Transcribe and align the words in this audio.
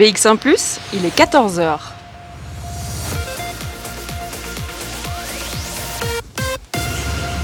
BX1⁇ 0.00 0.38
il 0.94 1.04
est 1.04 1.14
14h. 1.14 1.78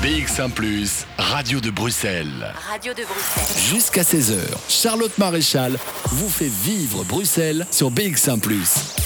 BX1⁇ 0.03 0.51
Radio 1.19 1.61
de 1.61 1.69
Bruxelles. 1.69 2.55
Radio 2.73 2.95
de 2.95 3.03
Bruxelles. 3.03 3.63
Jusqu'à 3.63 4.01
16h, 4.01 4.39
Charlotte 4.71 5.19
Maréchal 5.19 5.77
vous 6.07 6.31
fait 6.31 6.49
vivre 6.49 7.05
Bruxelles 7.05 7.67
sur 7.71 7.91
BX1⁇ 7.91 8.41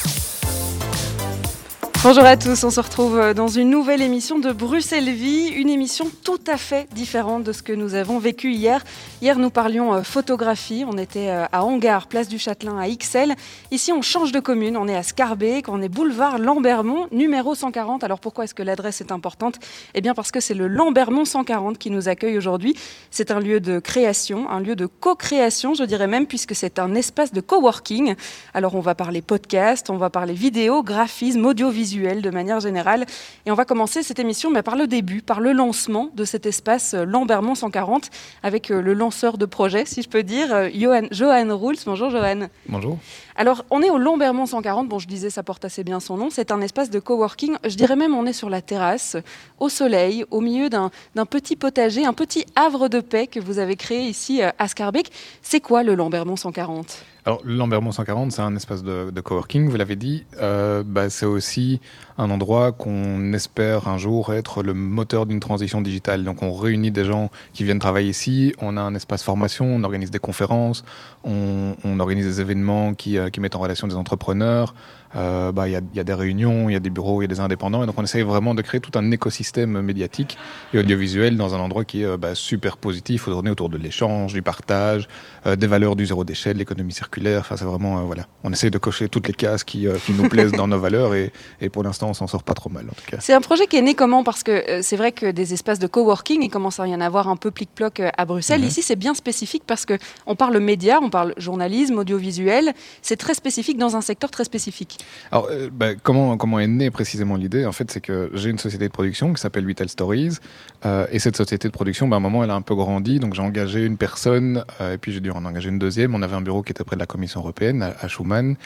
Bonjour 2.03 2.25
à 2.25 2.39
tous, 2.39 2.65
on 2.65 2.71
se 2.71 2.81
retrouve 2.81 3.19
euh, 3.19 3.35
dans 3.35 3.49
une 3.49 3.69
nouvelle 3.69 4.01
émission 4.01 4.39
de 4.39 4.53
Bruxelles 4.53 5.11
Vie, 5.11 5.49
une 5.49 5.69
émission 5.69 6.07
tout 6.25 6.41
à 6.47 6.57
fait 6.57 6.89
différente 6.95 7.45
de 7.45 7.53
ce 7.53 7.63
que 7.63 7.75
nous 7.75 7.95
avons 7.95 8.19
vécu 8.19 8.53
hier. 8.53 8.83
Hier, 9.21 9.39
nous 9.39 9.51
parlions 9.51 9.93
euh, 9.93 10.03
photographie, 10.03 10.83
on 10.89 10.97
était 10.97 11.29
euh, 11.29 11.45
à 11.53 11.63
Hangar, 11.63 12.07
place 12.07 12.27
du 12.27 12.39
Châtelain, 12.39 12.79
à 12.79 12.89
XL. 12.89 13.35
Ici, 13.71 13.93
on 13.93 14.01
change 14.01 14.33
de 14.33 14.41
commune, 14.41 14.79
on 14.79 14.89
est 14.89 14.97
à 14.97 15.03
Scarbeck, 15.03 15.69
on 15.69 15.83
est 15.83 15.91
boulevard 15.91 16.39
Lambermont, 16.39 17.07
numéro 17.13 17.55
140. 17.55 18.03
Alors 18.03 18.19
pourquoi 18.19 18.45
est-ce 18.45 18.55
que 18.55 18.63
l'adresse 18.63 19.03
est 19.03 19.13
importante? 19.13 19.59
Eh 19.93 20.01
bien 20.01 20.15
parce 20.15 20.31
que 20.31 20.41
c'est 20.41 20.55
le 20.55 20.69
Lambermont 20.69 21.27
140 21.27 21.77
qui 21.77 21.91
nous 21.91 22.09
accueille 22.09 22.39
aujourd'hui. 22.39 22.75
C'est 23.11 23.31
un 23.31 23.41
lieu 23.41 23.61
de 23.61 23.79
création, 23.79 24.49
un 24.49 24.61
lieu 24.61 24.75
de 24.75 24.87
co-création, 24.87 25.75
je 25.75 25.85
dirais 25.85 26.07
même, 26.07 26.27
puisque 26.27 26.55
c'est 26.55 26.79
un 26.79 26.95
espace 26.95 27.35
de 27.35 27.43
coworking. 27.43 28.15
Alors 28.55 28.75
on 28.75 28.81
va 28.81 28.95
parler 28.95 29.21
podcast, 29.21 29.91
on 29.91 29.99
va 29.99 30.09
parler 30.09 30.33
vidéo, 30.33 30.83
graphisme, 30.83 31.45
audiovisuel 31.45 31.90
de 31.99 32.31
manière 32.31 32.61
générale. 32.61 33.07
Et 33.47 33.51
on 33.51 33.55
va 33.55 33.65
commencer 33.65 34.03
cette 34.03 34.19
émission 34.19 34.53
par 34.63 34.77
le 34.77 34.87
début, 34.87 35.23
par 35.23 35.41
le 35.41 35.53
lancement 35.53 36.11
de 36.15 36.25
cet 36.25 36.47
espace 36.47 36.95
euh, 36.95 37.05
Lambermont 37.05 37.55
140 37.55 38.11
avec 38.43 38.71
euh, 38.71 38.81
le 38.81 38.95
lanceur 38.95 39.39
de 39.39 39.47
projet, 39.47 39.85
si 39.85 40.03
je 40.03 40.09
peux 40.09 40.23
dire, 40.23 40.55
euh, 40.55 40.69
Johan, 40.73 41.07
Johan 41.11 41.57
Rules. 41.57 41.79
Bonjour 41.85 42.11
Johan. 42.11 42.49
Bonjour. 42.69 42.99
Alors, 43.37 43.65
on 43.71 43.83
est 43.83 43.91
au 43.91 43.99
Lambermont 43.99 44.47
140. 44.47 44.89
Bon, 44.89 44.99
je 44.99 45.07
disais, 45.07 45.31
ça 45.31 45.43
porte 45.43 45.65
assez 45.65 45.85
bien 45.85 46.01
son 46.01 46.17
nom. 46.17 46.29
C'est 46.31 46.51
un 46.51 46.61
espace 46.61 46.91
de 46.91 46.99
coworking. 46.99 47.57
Je 47.65 47.77
dirais 47.77 47.97
même, 47.97 48.15
on 48.15 48.27
est 48.27 48.33
sur 48.33 48.51
la 48.51 48.63
terrasse, 48.63 49.17
au 49.59 49.69
soleil, 49.69 50.25
au 50.31 50.41
milieu 50.41 50.69
d'un 50.69 50.91
petit 51.29 51.57
potager, 51.57 52.05
un 52.05 52.13
petit 52.13 52.45
havre 52.57 52.89
de 52.89 53.01
paix 53.01 53.27
que 53.27 53.41
vous 53.41 53.59
avez 53.59 53.77
créé 53.77 54.03
ici 54.03 54.43
à 54.43 54.69
Scarbeck. 54.69 55.11
C'est 55.43 55.61
quoi 55.61 55.83
le 55.83 55.95
Lambermont 55.95 56.37
140 56.37 57.05
alors, 57.27 57.43
Lambermont 57.45 57.93
140, 57.93 58.33
c'est 58.33 58.41
un 58.41 58.57
espace 58.57 58.83
de, 58.83 59.21
coworking, 59.21 59.69
vous 59.69 59.77
l'avez 59.77 59.97
dit. 59.97 60.25
Euh, 60.41 60.83
bah, 60.85 61.11
c'est 61.11 61.27
aussi 61.27 61.81
un 62.21 62.31
endroit 62.31 62.73
qu'on 62.73 63.33
espère 63.33 63.89
un 63.89 63.97
jour 63.97 64.33
être 64.35 64.63
le 64.63 64.75
moteur 64.75 65.27
d'une 65.27 65.41
transition 65.41 65.81
digitale. 65.81 66.23
Donc, 66.23 66.43
on 66.43 66.53
réunit 66.53 66.91
des 66.91 67.05
gens 67.05 67.31
qui 67.53 67.65
viennent 67.65 67.79
travailler 67.79 68.11
ici. 68.11 68.55
On 68.61 68.77
a 68.77 68.81
un 68.81 68.95
espace 68.95 69.23
formation, 69.23 69.67
on 69.67 69.83
organise 69.85 70.11
des 70.11 70.19
conférences, 70.19 70.85
on, 71.25 71.75
organise 71.99 72.27
des 72.27 72.41
événements 72.41 72.95
qui, 72.95 73.19
euh, 73.19 73.31
qui 73.31 73.41
mettent 73.41 73.57
en 73.57 73.61
relation 73.61 73.87
des 73.87 73.97
entrepreneurs. 73.97 74.75
Euh, 75.17 75.51
bah, 75.53 75.69
il 75.69 75.73
y, 75.73 76.01
a 76.01 76.05
des 76.05 76.15
réunions, 76.15 76.69
il 76.69 76.73
y 76.73 76.77
a 76.77 76.81
des 76.81 76.91
bureaux, 76.91 77.21
il 77.21 77.25
y 77.25 77.27
a 77.27 77.29
des 77.29 77.41
indépendants. 77.41 77.83
Et 77.83 77.87
donc, 77.87 77.99
on 77.99 78.05
essaye 78.05 78.23
vraiment 78.23 78.55
de 78.55 78.63
créer 78.63 78.81
tout 78.81 78.97
un 78.99 79.11
écosystème 79.11 79.81
médiatique 79.81 80.39
et 80.73 80.79
audiovisuel 80.79 81.37
dans 81.37 81.55
un 81.55 81.59
endroit 81.59 81.85
qui 81.85 82.03
est 82.03 82.07
euh, 82.07 82.17
bah, 82.17 82.35
super 82.35 82.77
positif, 82.77 83.25
tourner 83.25 83.51
autour 83.51 83.69
de 83.69 83.77
l'échange, 83.77 84.33
du 84.33 84.43
partage, 84.43 85.09
euh, 85.47 85.57
des 85.57 85.67
valeurs 85.67 85.97
du 85.97 86.07
zéro 86.07 86.25
déchet, 86.25 86.55
de 86.55 86.59
l'économie 86.59 86.93
circulaire. 86.93 87.41
Enfin, 87.41 87.57
c'est 87.57 87.65
vraiment, 87.65 88.05
voilà. 88.05 88.27
On 88.45 88.53
essaye 88.53 88.71
de 88.71 88.79
cocher 88.79 89.09
toutes 89.09 89.27
les 89.27 89.35
cases 89.35 89.65
qui, 89.65 89.87
qui 90.07 90.13
nous 90.13 90.29
plaisent 90.29 90.53
dans 90.53 90.69
nos 90.69 90.79
valeurs 90.79 91.15
et, 91.15 91.33
et 91.61 91.69
pour 91.69 91.83
l'instant, 91.83 92.11
on 92.11 92.15
s'en 92.15 92.27
sort 92.27 92.43
pas 92.43 92.55
trop 92.55 92.71
mal, 92.71 92.87
en 92.87 92.93
tout 92.93 93.05
cas. 93.07 93.17
C'est 93.21 93.35
un 93.35 93.41
projet 93.41 93.67
qui 93.67 93.77
est 93.77 93.83
né 93.83 93.95
comment? 93.95 94.23
Parce 94.23 94.43
que 94.43 94.81
c'est 94.83 94.97
vrai 94.97 95.13
que 95.13 95.31
des 95.31 95.53
espaces 95.53 95.79
de 95.79 95.87
coworking, 95.87 96.43
il 96.43 96.51
commence 96.51 96.79
à 96.79 96.87
y 96.87 96.95
en 96.95 97.01
avoir 97.01 97.29
un 97.29 97.37
peu 97.37 97.51
plic-ploc 97.51 98.01
à 98.17 98.25
Bruxelles. 98.25 98.61
Mhm. 98.61 98.69
Ici, 98.69 98.83
c'est 98.83 98.97
bien 98.97 99.15
spécifique 99.15 99.65
parce 99.67 99.87
qu'on 99.87 100.37
parle 100.37 100.59
médias, 100.59 101.01
on 101.03 101.11
parle 101.11 101.35
journalisme, 101.37 101.99
audiovisuel. 101.99 102.73
C'est 103.03 103.17
très 103.17 103.35
spécifique 103.35 103.79
dans 103.79 103.97
un 103.97 104.01
secteur 104.01 104.31
très 104.31 104.45
spécifique. 104.45 105.00
Alors, 105.31 105.49
euh, 105.51 105.69
bah, 105.73 105.95
comment, 105.95 106.37
comment 106.37 106.59
est 106.59 106.67
née 106.67 106.91
précisément 106.91 107.37
l'idée? 107.37 107.67
En 107.67 107.73
fait, 107.73 107.91
c'est 107.91 108.01
que 108.01 108.31
j'ai 108.35 108.51
une 108.51 108.59
société 108.59 108.87
de 108.87 108.93
production 108.93 109.33
qui 109.33 109.41
s'appelle 109.41 109.67
Vital 109.67 109.89
Stories. 109.89 110.39
Euh, 110.87 111.07
et 111.13 111.19
cette 111.19 111.37
société 111.37 111.69
de 111.69 111.73
production, 111.73 112.09
bah, 112.09 112.17
à 112.17 112.19
un 112.19 112.23
moment, 112.23 112.43
elle 112.43 112.51
a 112.51 112.55
un 112.55 112.63
peu 112.63 112.75
grandi. 112.75 113.21
Donc, 113.21 113.35
j'ai 113.35 113.43
engagé 113.43 113.85
une 113.85 113.97
personne, 113.97 114.65
euh, 114.81 114.95
et 114.95 114.99
puis 114.99 115.13
j'ai 115.13 115.21
dû 115.21 115.31
en 115.31 115.45
engager 115.45 115.69
une 115.69 115.79
deuxième. 115.79 116.15
On 116.15 116.23
avait 116.23 116.37
un 116.37 116.41
bureau 116.41 116.63
qui 116.63 116.73
était 116.73 116.85
près 116.85 116.97
de 116.97 117.01
la 117.01 117.07
Commission 117.07 117.41
européenne, 117.41 117.83
à, 117.83 118.09
Schumann. 118.09 118.57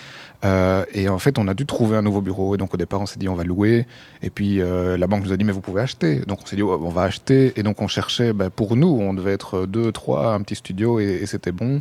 et 0.42 1.09
en 1.09 1.19
fait, 1.19 1.38
on 1.38 1.48
a 1.48 1.54
dû 1.54 1.66
trouver 1.66 1.97
un 1.97 2.03
nouveau 2.03 2.20
bureau. 2.20 2.54
Et 2.54 2.59
donc, 2.59 2.72
au 2.75 2.76
départ, 2.76 3.00
on 3.00 3.06
s'est 3.06 3.19
dit, 3.19 3.28
on 3.28 3.34
va 3.34 3.44
louer. 3.44 3.86
Et 4.22 4.30
puis, 4.30 4.59
la 4.59 5.06
banque 5.06 5.25
nous 5.25 5.32
a 5.32 5.36
dit, 5.36 5.44
mais 5.44 5.53
vous 5.53 5.60
pouvez 5.60 5.82
acheter. 5.82 6.20
Donc, 6.26 6.41
on 6.42 6.47
s'est 6.47 6.56
dit, 6.56 6.62
oh, 6.62 6.80
on 6.82 6.88
va 6.88 7.03
acheter. 7.03 7.53
Et 7.56 7.62
donc, 7.62 7.82
on 7.82 7.88
cherchait, 7.88 8.32
bah, 8.32 8.50
pour 8.50 8.76
nous, 8.76 8.88
on 8.88 9.14
devait 9.14 9.32
être 9.32 9.66
deux, 9.66 9.92
trois, 9.92 10.34
un 10.34 10.41
petit 10.41 10.54
studio, 10.54 11.00
et, 11.00 11.04
et 11.22 11.26
c'était 11.26 11.53
bon. 11.53 11.80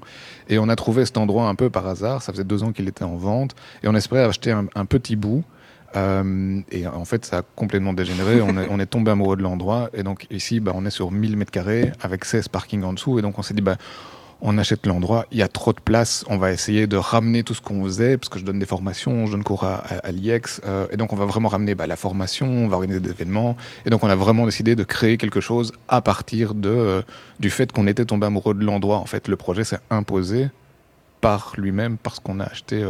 Et 0.50 0.58
on 0.60 0.70
a 0.70 0.76
trouvé 0.76 1.06
cet 1.06 1.18
endroit 1.18 1.48
un 1.48 1.56
peu 1.56 1.70
par 1.70 1.88
hasard. 1.88 2.22
Ça 2.22 2.32
faisait 2.32 2.44
deux 2.44 2.64
ans 2.64 2.72
qu'il 2.72 2.88
était 2.88 3.04
en 3.04 3.16
vente. 3.16 3.56
Et 3.84 3.88
on 3.88 3.96
espérait 3.96 4.24
acheter 4.24 4.43
un, 4.52 4.86
petit 4.86 5.16
bout. 5.16 5.44
Euh, 5.96 6.60
et 6.72 6.88
en 6.88 7.06
fait, 7.06 7.26
ça 7.26 7.40
a 7.40 7.42
complètement 7.42 7.94
dégénéré. 7.94 8.42
on, 8.42 8.80
est, 8.80 8.86
tombé 8.86 9.12
amoureux 9.12 9.38
de 9.38 9.44
l'endroit. 9.44 9.90
Et 9.94 10.04
donc 10.04 10.28
ici, 10.32 10.60
bah, 10.60 10.72
on 10.76 10.86
est 10.86 10.92
sur 10.92 11.12
1000 11.12 11.38
mètres 11.38 11.52
carrés 11.52 11.92
avec 12.02 12.26
16 12.26 12.48
parkings 12.48 12.84
en 12.84 12.94
dessous. 12.94 13.20
Et 13.20 13.22
donc 13.22 13.38
on 13.38 13.42
s'est 13.42 13.54
dit, 13.54 13.62
bah, 13.62 13.78
on 14.46 14.58
achète 14.58 14.86
l'endroit, 14.86 15.26
il 15.32 15.38
y 15.38 15.42
a 15.42 15.48
trop 15.48 15.72
de 15.72 15.80
place, 15.80 16.26
on 16.28 16.38
va 16.38 16.52
essayer 16.52 16.86
de 16.86 16.98
ramener 16.98 17.44
tout 17.44 17.54
ce 17.54 17.62
qu'on 17.62 17.82
faisait, 17.86 18.18
parce 18.18 18.28
que 18.28 18.40
je 18.40 18.44
donne 18.44 18.60
des 18.60 18.66
formations, 18.66 19.26
je 19.26 19.32
donne 19.32 19.44
cours 19.44 19.64
à, 19.64 19.76
à, 19.76 20.12
l'IEX, 20.12 20.60
euh, 20.66 20.86
et 20.92 20.98
donc 20.98 21.14
on 21.14 21.16
va 21.16 21.24
vraiment 21.24 21.48
ramener 21.48 21.76
bah, 21.76 21.88
la 21.88 21.96
formation, 21.96 22.46
on 22.46 22.68
va 22.68 22.76
organiser 22.76 23.00
des 23.00 23.12
événements, 23.12 23.56
et 23.86 23.90
donc 23.90 24.04
on 24.04 24.10
a 24.10 24.16
vraiment 24.16 24.46
décidé 24.46 24.76
de 24.76 24.84
créer 24.84 25.18
quelque 25.18 25.40
chose 25.40 25.72
à 25.88 26.02
partir 26.02 26.56
de, 26.56 26.70
euh, 26.70 27.02
du 27.40 27.50
fait 27.50 27.72
qu'on 27.72 27.88
était 27.88 28.04
tombé 28.04 28.26
amoureux 28.26 28.54
de 28.54 28.66
l'endroit. 28.66 28.98
En 28.98 29.06
fait, 29.06 29.30
le 29.30 29.38
projet 29.38 29.64
s'est 29.64 29.80
imposé 29.90 30.50
par 31.24 31.54
lui-même, 31.58 31.98
parce 31.98 32.20
qu'on 32.20 32.40
a 32.40 32.46
acheté, 32.46 32.86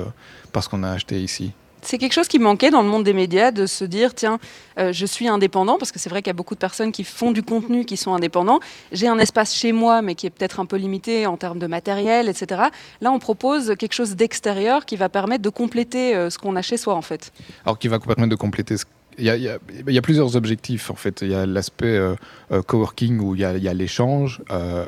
parce 0.52 0.68
qu'on 0.68 0.84
a 0.84 0.90
acheté 0.90 1.22
ici 1.22 1.54
c'est 1.86 1.98
quelque 1.98 2.14
chose 2.14 2.28
qui 2.28 2.40
manquait 2.40 2.72
dans 2.72 2.82
le 2.82 2.88
monde 2.88 3.04
des 3.04 3.14
médias 3.14 3.52
de 3.52 3.66
se 3.66 3.86
dire 3.86 4.14
tiens, 4.14 4.40
euh, 4.80 4.92
je 4.92 5.06
suis 5.06 5.28
indépendant, 5.28 5.78
parce 5.78 5.92
que 5.92 6.00
c'est 6.00 6.10
vrai 6.10 6.22
qu'il 6.22 6.30
y 6.30 6.32
a 6.32 6.36
beaucoup 6.36 6.56
de 6.56 6.60
personnes 6.60 6.92
qui 6.92 7.04
font 7.04 7.32
du 7.32 7.44
contenu 7.44 7.86
qui 7.86 7.98
sont 7.98 8.14
indépendants. 8.14 8.60
J'ai 8.92 9.08
un 9.08 9.20
espace 9.20 9.54
chez 9.54 9.72
moi, 9.72 10.02
mais 10.02 10.16
qui 10.16 10.28
est 10.28 10.30
peut-être 10.30 10.60
un 10.60 10.66
peu 10.66 10.78
limité 10.78 11.28
en 11.28 11.38
termes 11.38 11.60
de 11.60 11.68
matériel, 11.68 12.30
etc. 12.30 12.64
Là, 13.02 13.12
on 13.12 13.20
propose 13.20 13.76
quelque 13.78 13.94
chose 13.94 14.16
d'extérieur 14.16 14.86
qui 14.86 14.96
va 14.96 15.10
permettre 15.10 15.44
de 15.44 15.50
compléter 15.50 16.16
euh, 16.16 16.30
ce 16.30 16.38
qu'on 16.38 16.56
a 16.56 16.62
chez 16.62 16.78
soi, 16.78 16.96
en 16.96 17.02
fait. 17.02 17.32
Alors, 17.66 17.78
qui 17.78 17.88
va 17.88 18.00
permettre 18.00 18.30
de 18.30 18.36
compléter 18.36 18.78
ce 18.78 18.86
il 19.18 19.26
y, 19.26 19.30
a, 19.30 19.36
y 19.36 19.48
a, 19.98 20.02
plusieurs 20.02 20.36
objectifs 20.36 20.90
en 20.90 20.96
fait. 20.96 21.22
Il 21.22 21.30
y 21.30 21.36
a 21.36 21.46
l'aspect 21.46 21.86
euh, 21.86 22.16
coworking 22.66 23.20
où 23.20 23.36
il 23.36 23.42
y 23.42 23.46
a, 23.46 23.74
l'échange 23.74 24.42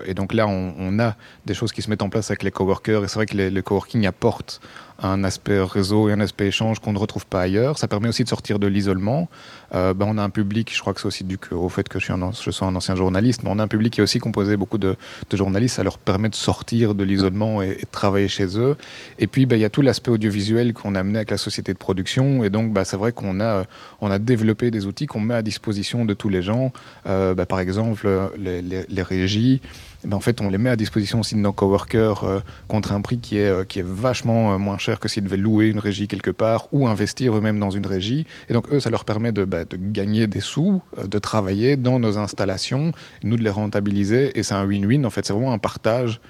et 0.05 0.13
donc 0.13 0.33
là 0.33 0.47
on, 0.47 0.73
on, 0.77 0.99
a 0.99 1.15
des 1.45 1.53
choses 1.53 1.71
qui 1.71 1.81
se 1.81 1.89
mettent 1.89 2.01
en 2.01 2.09
place 2.09 2.29
avec 2.29 2.43
les 2.43 2.51
coworkers 2.51 3.03
et 3.03 3.07
c'est 3.07 3.15
vrai 3.15 3.25
que 3.25 3.35
les, 3.35 3.49
les 3.49 3.63
coworking 3.63 4.05
apportent 4.05 4.61
un 5.01 5.23
aspect 5.23 5.59
réseau 5.61 6.09
et 6.09 6.13
un 6.13 6.19
aspect 6.19 6.47
échange 6.47 6.79
qu'on 6.79 6.93
ne 6.93 6.97
retrouve 6.97 7.25
pas 7.25 7.41
ailleurs. 7.41 7.77
Ça 7.77 7.87
permet 7.87 8.07
aussi 8.07 8.23
de 8.23 8.29
sortir 8.29 8.59
de 8.59 8.67
l'isolement. 8.67 9.29
Euh, 9.73 9.93
ben, 9.93 10.05
on 10.07 10.17
a 10.17 10.23
un 10.23 10.29
public, 10.29 10.71
je 10.73 10.79
crois 10.79 10.93
que 10.93 11.01
c'est 11.01 11.07
aussi 11.07 11.23
dû 11.23 11.37
au 11.51 11.69
fait 11.69 11.89
que 11.89 11.99
je, 11.99 12.05
suis 12.05 12.13
un, 12.13 12.31
je 12.31 12.51
sois 12.51 12.67
un 12.67 12.75
ancien 12.75 12.95
journaliste, 12.95 13.43
mais 13.43 13.49
on 13.51 13.59
a 13.59 13.63
un 13.63 13.67
public 13.67 13.93
qui 13.93 13.99
est 13.99 14.03
aussi 14.03 14.19
composé 14.19 14.55
beaucoup 14.57 14.77
de, 14.77 14.95
de 15.29 15.37
journalistes. 15.37 15.75
Ça 15.75 15.83
leur 15.83 15.97
permet 15.97 16.29
de 16.29 16.35
sortir 16.35 16.95
de 16.95 17.03
l'isolement 17.03 17.61
et, 17.61 17.75
de 17.75 17.87
travailler 17.91 18.27
chez 18.27 18.57
eux. 18.57 18.77
Et 19.19 19.27
puis, 19.27 19.45
ben, 19.45 19.57
il 19.57 19.61
y 19.61 19.65
a 19.65 19.69
tout 19.69 19.81
l'aspect 19.81 20.11
audiovisuel 20.11 20.73
qu'on 20.73 20.95
a 20.95 20.99
amené 20.99 21.17
avec 21.17 21.31
la 21.31 21.37
société 21.37 21.73
de 21.73 21.77
production. 21.77 22.43
Et 22.43 22.49
donc, 22.49 22.71
ben, 22.71 22.83
c'est 22.83 22.97
vrai 22.97 23.11
qu'on 23.11 23.39
a, 23.41 23.65
on 24.01 24.11
a 24.11 24.19
développé 24.19 24.71
des 24.71 24.85
outils 24.85 25.07
qu'on 25.07 25.19
met 25.19 25.35
à 25.35 25.41
disposition 25.41 26.05
de 26.05 26.13
tous 26.13 26.29
les 26.29 26.41
gens. 26.41 26.71
Euh, 27.07 27.33
ben, 27.33 27.45
par 27.45 27.59
exemple, 27.59 28.07
les, 28.37 29.01
régies. 29.01 29.61
Eh 30.05 30.07
ben, 30.07 30.17
en 30.17 30.19
fait, 30.19 30.39
on 30.39 30.51
les 30.51 30.59
met 30.59 30.69
à 30.69 30.75
disposition 30.75 31.21
aussi 31.21 31.33
de 31.33 31.39
nos 31.39 31.51
coworkers 31.51 32.23
euh, 32.25 32.39
contre 32.67 32.91
un 32.91 33.01
prix 33.01 33.17
qui 33.17 33.39
est, 33.39 33.49
euh, 33.49 33.63
qui 33.63 33.79
est 33.79 33.85
vachement 33.85 34.53
euh, 34.53 34.59
moins 34.59 34.77
cher 34.77 34.99
que 34.99 35.07
s'ils 35.07 35.23
devaient 35.23 35.35
louer 35.35 35.65
une 35.65 35.79
régie 35.79 36.07
quelque 36.07 36.29
part 36.29 36.67
ou 36.71 36.87
investir 36.87 37.35
eux-mêmes 37.35 37.59
dans 37.59 37.71
une 37.71 37.87
régie. 37.87 38.27
Et 38.47 38.53
donc, 38.53 38.71
eux, 38.71 38.79
ça 38.79 38.91
leur 38.91 39.03
permet 39.03 39.31
de, 39.31 39.45
bah, 39.45 39.65
de 39.65 39.77
gagner 39.77 40.27
des 40.27 40.41
sous, 40.41 40.83
de 41.03 41.17
travailler 41.17 41.75
dans 41.75 41.97
nos 41.97 42.19
installations, 42.19 42.91
nous 43.23 43.35
de 43.35 43.41
les 43.41 43.49
rentabiliser. 43.49 44.37
Et 44.37 44.43
c'est 44.43 44.53
un 44.53 44.67
win-win. 44.67 45.07
En 45.07 45.09
fait, 45.09 45.25
c'est 45.25 45.33
vraiment 45.33 45.53
un 45.53 45.57
partage 45.57 46.21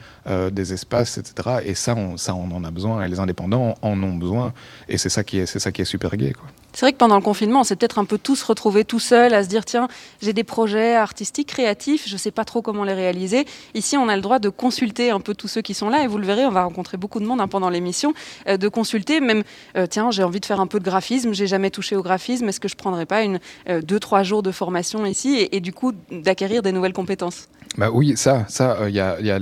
des 0.52 0.74
espaces, 0.74 1.18
etc. 1.20 1.60
Et 1.66 1.76
ça 1.76 1.94
on, 1.96 2.18
ça, 2.18 2.34
on 2.34 2.50
en 2.52 2.64
a 2.64 2.72
besoin. 2.72 3.04
Et 3.04 3.10
les 3.10 3.20
indépendants 3.20 3.76
en 3.82 4.02
ont 4.02 4.16
besoin. 4.16 4.54
Et 4.88 4.98
c'est 4.98 5.10
ça 5.10 5.24
qui 5.24 5.40
est, 5.40 5.46
c'est 5.46 5.60
ça 5.60 5.74
qui 5.74 5.82
est 5.82 5.86
super 5.86 6.16
gai, 6.16 6.32
quoi. 6.32 6.48
C'est 6.76 6.82
vrai 6.82 6.92
que 6.92 6.98
pendant 6.98 7.16
le 7.16 7.22
confinement, 7.22 7.62
on 7.62 7.64
s'est 7.64 7.78
peut-être 7.78 8.00
un 8.00 8.06
peu 8.06 8.18
tous 8.18 8.44
retrouvés 8.44 8.84
tout 8.84 9.00
seuls 9.00 9.34
à 9.34 9.46
se 9.46 9.48
dire 9.48 9.64
tiens, 9.64 9.88
j'ai 10.22 10.34
des 10.34 10.44
projets 10.44 10.96
artistiques, 10.96 11.48
créatifs, 11.48 12.06
je 12.06 12.14
ne 12.14 12.18
sais 12.18 12.32
pas 12.32 12.44
trop 12.44 12.62
comment 12.62 12.84
les 12.84 12.94
réaliser. 12.94 13.46
Ici, 13.76 13.96
on 13.96 14.10
a 14.10 14.16
le 14.18 14.22
droit 14.22 14.40
de 14.40 14.50
consulter 14.50 15.10
un 15.10 15.22
peu 15.22 15.34
tous 15.34 15.48
ceux 15.48 15.62
qui 15.62 15.74
sont 15.74 15.90
là. 15.90 16.04
Et 16.04 16.08
vous 16.08 16.18
le 16.18 16.26
verrez, 16.26 16.46
on 16.46 16.52
va 16.52 16.64
rencontrer 16.64 16.98
beaucoup 16.98 17.22
de 17.22 17.26
monde 17.26 17.40
hein, 17.40 17.48
pendant 17.48 17.70
l'émission, 17.70 18.14
euh, 18.50 18.58
de 18.58 18.68
consulter. 18.68 19.22
Même 19.22 19.44
euh, 19.78 19.88
tiens, 19.90 20.12
j'ai 20.12 20.24
envie 20.24 20.42
de 20.42 20.46
faire 20.46 20.60
un 20.60 20.68
peu 20.68 20.82
de 20.82 20.84
graphisme, 20.84 21.34
j'ai 21.34 21.48
jamais 21.48 21.70
touché 21.70 21.96
au 21.96 22.04
graphisme, 22.04 22.50
est-ce 22.50 22.60
que 22.60 22.68
je 22.68 22.76
prendrais 22.76 23.06
pas 23.06 23.22
euh, 23.24 23.82
deux 23.82 24.00
trois 24.00 24.24
jours 24.24 24.44
de 24.44 24.52
formation 24.52 25.06
ici 25.06 25.48
et, 25.50 25.62
du 25.62 25.72
coup 25.72 25.94
d'acquérir 26.12 26.62
des 26.62 26.74
nouvelles 26.74 26.92
compétences? 26.92 27.48
Bah 27.78 27.90
oui, 27.90 28.18
ça, 28.18 28.44
ça, 28.50 28.90
il 28.90 28.96
y 28.96 29.00
a 29.00 29.40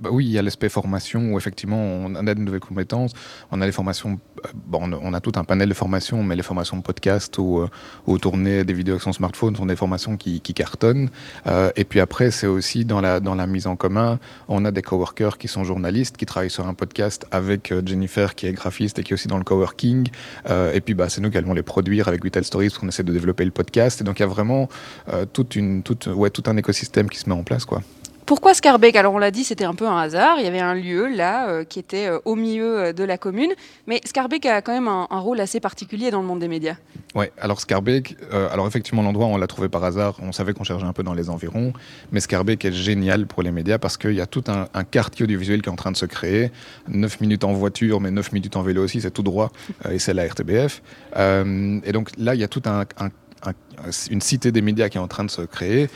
bah 0.00 0.10
oui, 0.12 0.26
il 0.26 0.32
y 0.32 0.38
a 0.38 0.42
l'aspect 0.42 0.68
formation 0.68 1.32
où 1.32 1.38
effectivement 1.38 1.78
on 1.78 2.14
a 2.14 2.34
de 2.34 2.40
nouvelles 2.40 2.60
compétences. 2.60 3.12
On 3.50 3.60
a 3.60 3.66
les 3.66 3.72
formations, 3.72 4.18
euh, 4.44 4.48
bon, 4.54 4.90
on 4.92 5.14
a 5.14 5.20
tout 5.20 5.32
un 5.36 5.44
panel 5.44 5.68
de 5.68 5.74
formations, 5.74 6.22
mais 6.22 6.36
les 6.36 6.42
formations 6.42 6.80
podcast 6.80 7.36
ou, 7.38 7.60
euh, 7.60 7.68
ou 8.06 8.18
tourner 8.18 8.64
des 8.64 8.72
vidéos 8.72 8.94
avec 8.94 9.02
son 9.02 9.12
smartphone 9.12 9.56
sont 9.56 9.66
des 9.66 9.76
formations 9.76 10.16
qui, 10.16 10.40
qui 10.40 10.54
cartonnent. 10.54 11.10
Euh, 11.46 11.70
et 11.76 11.84
puis 11.84 12.00
après, 12.00 12.30
c'est 12.30 12.46
aussi 12.46 12.84
dans 12.84 13.00
la, 13.00 13.20
dans 13.20 13.34
la 13.34 13.46
mise 13.46 13.66
en 13.66 13.76
commun. 13.76 14.18
On 14.48 14.64
a 14.64 14.70
des 14.70 14.82
coworkers 14.82 15.38
qui 15.38 15.48
sont 15.48 15.64
journalistes, 15.64 16.16
qui 16.16 16.26
travaillent 16.26 16.50
sur 16.50 16.66
un 16.66 16.74
podcast 16.74 17.26
avec 17.30 17.72
euh, 17.72 17.82
Jennifer 17.84 18.34
qui 18.34 18.46
est 18.46 18.52
graphiste 18.52 18.98
et 18.98 19.02
qui 19.02 19.12
est 19.12 19.14
aussi 19.14 19.28
dans 19.28 19.38
le 19.38 19.44
coworking. 19.44 20.08
Euh, 20.48 20.72
et 20.72 20.80
puis 20.80 20.94
bah, 20.94 21.08
c'est 21.08 21.20
nous 21.20 21.30
qui 21.30 21.38
allons 21.38 21.54
les 21.54 21.62
produire 21.62 22.08
avec 22.08 22.24
Vital 22.24 22.44
Stories 22.44 22.68
parce 22.68 22.78
qu'on 22.78 22.88
essaie 22.88 23.02
de 23.02 23.12
développer 23.12 23.44
le 23.44 23.50
podcast. 23.50 24.00
Et 24.00 24.04
donc 24.04 24.18
il 24.18 24.22
y 24.22 24.24
a 24.24 24.28
vraiment 24.28 24.68
euh, 25.12 25.26
toute 25.30 25.56
une, 25.56 25.82
toute, 25.82 26.06
ouais, 26.06 26.30
tout 26.30 26.44
un 26.46 26.56
écosystème 26.56 27.08
qui 27.08 27.18
se 27.18 27.28
met 27.28 27.34
en 27.34 27.42
place. 27.42 27.64
Quoi. 27.64 27.82
Pourquoi 28.28 28.52
Scarbeck? 28.52 28.94
Alors 28.94 29.14
on 29.14 29.18
l'a 29.18 29.30
dit, 29.30 29.42
c'était 29.42 29.64
un 29.64 29.74
peu 29.74 29.86
un 29.88 29.96
hasard. 29.96 30.34
Il 30.38 30.44
y 30.44 30.46
avait 30.46 30.60
un 30.60 30.74
lieu 30.74 31.08
là 31.08 31.48
euh, 31.48 31.64
qui 31.64 31.78
était 31.78 32.08
euh, 32.08 32.18
au 32.26 32.34
milieu 32.34 32.78
euh, 32.78 32.92
de 32.92 33.02
la 33.02 33.16
commune. 33.16 33.52
Mais 33.86 34.02
Scarbeck 34.04 34.44
a 34.44 34.60
quand 34.60 34.74
même 34.74 34.86
un, 34.86 35.06
un 35.08 35.18
rôle 35.18 35.40
assez 35.40 35.60
particulier 35.60 36.10
dans 36.10 36.20
le 36.20 36.26
monde 36.26 36.38
des 36.40 36.46
médias. 36.46 36.74
Ouais, 37.14 37.32
alors 37.38 37.58
Scarbeck, 37.58 38.16
euh, 38.34 38.50
alors 38.52 38.66
effectivement 38.66 39.00
l'endroit 39.00 39.28
on 39.28 39.38
l'a 39.38 39.46
trouvé 39.46 39.70
par 39.70 39.82
hasard, 39.82 40.18
on 40.20 40.32
savait 40.32 40.52
qu'on 40.52 40.62
cherchait 40.62 40.84
un 40.84 40.92
peu 40.92 41.02
dans 41.02 41.14
les 41.14 41.30
environs, 41.30 41.72
mais 42.12 42.20
Scarbeck 42.20 42.62
est 42.66 42.72
génial 42.72 43.26
pour 43.26 43.42
les 43.42 43.50
médias 43.50 43.78
parce 43.78 43.96
qu'il 43.96 44.12
y 44.12 44.20
a 44.20 44.26
tout 44.26 44.44
un, 44.48 44.68
un 44.74 44.84
quartier 44.84 45.24
audiovisuel 45.24 45.62
qui 45.62 45.70
est 45.70 45.72
en 45.72 45.76
train 45.76 45.90
de 45.90 45.96
se 45.96 46.04
créer, 46.04 46.52
9 46.88 47.22
minutes 47.22 47.44
en 47.44 47.54
voiture 47.54 48.02
mais 48.02 48.10
9 48.10 48.32
minutes 48.32 48.56
en 48.56 48.62
vélo 48.62 48.84
aussi, 48.84 49.00
c'est 49.00 49.10
tout 49.10 49.22
droit, 49.22 49.50
et 49.90 49.98
c'est 49.98 50.12
la 50.12 50.26
RTBF. 50.26 50.82
Et 51.16 51.92
donc 51.92 52.10
là 52.18 52.34
il 52.34 52.40
y 52.42 52.44
a 52.44 52.48
tout 52.48 52.62
un, 52.66 52.80
un- 52.98 53.06
un- 53.46 53.90
une 54.10 54.20
cité 54.20 54.52
des 54.52 54.60
médias 54.60 54.90
qui 54.90 54.98
est 54.98 55.00
en 55.00 55.08
train 55.08 55.24
de 55.24 55.30
se 55.30 55.40
créer, 55.40 55.88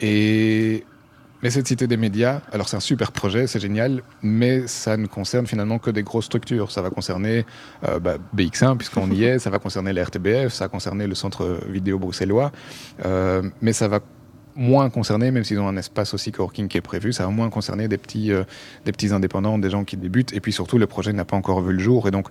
et 0.00 0.84
mais 1.42 1.50
cette 1.50 1.66
cité 1.66 1.86
des 1.86 1.96
médias, 1.96 2.40
alors 2.52 2.68
c'est 2.68 2.76
un 2.76 2.80
super 2.80 3.10
projet, 3.12 3.46
c'est 3.46 3.58
génial, 3.60 4.02
mais 4.22 4.66
ça 4.66 4.96
ne 4.96 5.06
concerne 5.06 5.46
finalement 5.46 5.78
que 5.78 5.90
des 5.90 6.02
grosses 6.02 6.26
structures. 6.26 6.70
Ça 6.70 6.82
va 6.82 6.90
concerner 6.90 7.44
euh, 7.88 7.98
bah, 7.98 8.16
BX1 8.36 8.76
puisqu'on 8.76 9.10
y 9.10 9.24
est, 9.24 9.38
ça 9.38 9.50
va 9.50 9.58
concerner 9.58 9.92
la 9.92 10.04
RTBF, 10.04 10.52
ça 10.52 10.64
va 10.64 10.68
concerner 10.68 11.06
le 11.06 11.14
centre 11.14 11.58
vidéo 11.68 11.98
bruxellois, 11.98 12.52
euh, 13.04 13.42
mais 13.60 13.72
ça 13.72 13.88
va 13.88 14.00
moins 14.54 14.90
concerner, 14.90 15.30
même 15.30 15.44
s'ils 15.44 15.58
ont 15.58 15.66
un 15.68 15.76
espace 15.78 16.12
aussi 16.14 16.30
coworking 16.30 16.68
qui 16.68 16.76
est 16.76 16.82
prévu, 16.82 17.12
ça 17.12 17.24
va 17.24 17.30
moins 17.30 17.48
concerner 17.48 17.88
des 17.88 17.96
petits, 17.98 18.32
euh, 18.32 18.44
des 18.84 18.92
petits 18.92 19.12
indépendants, 19.12 19.58
des 19.58 19.70
gens 19.70 19.82
qui 19.84 19.96
débutent, 19.96 20.32
et 20.34 20.40
puis 20.40 20.52
surtout 20.52 20.76
le 20.78 20.86
projet 20.86 21.12
n'a 21.12 21.24
pas 21.24 21.36
encore 21.36 21.62
vu 21.62 21.72
le 21.72 21.78
jour, 21.78 22.06
et 22.06 22.10
donc 22.10 22.28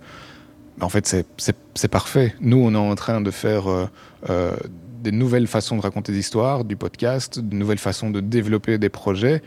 en 0.80 0.88
fait 0.88 1.06
c'est- 1.06 1.88
parfait. 1.88 2.34
Nous 2.40 2.58
on 2.58 2.72
est 2.74 2.78
en 2.78 2.94
train 2.94 3.20
de 3.20 3.30
faire 3.30 3.64
euh, 3.68 4.56
des 5.02 5.12
nouvelles 5.12 5.46
façons 5.46 5.76
de 5.76 5.82
raconter 5.82 6.12
des 6.12 6.18
histoires, 6.18 6.64
du 6.64 6.76
podcast, 6.76 7.38
de 7.38 7.54
nouvelles 7.54 7.78
façons 7.78 8.10
de 8.10 8.20
développer 8.20 8.78
des 8.78 8.88
projets 8.88 9.42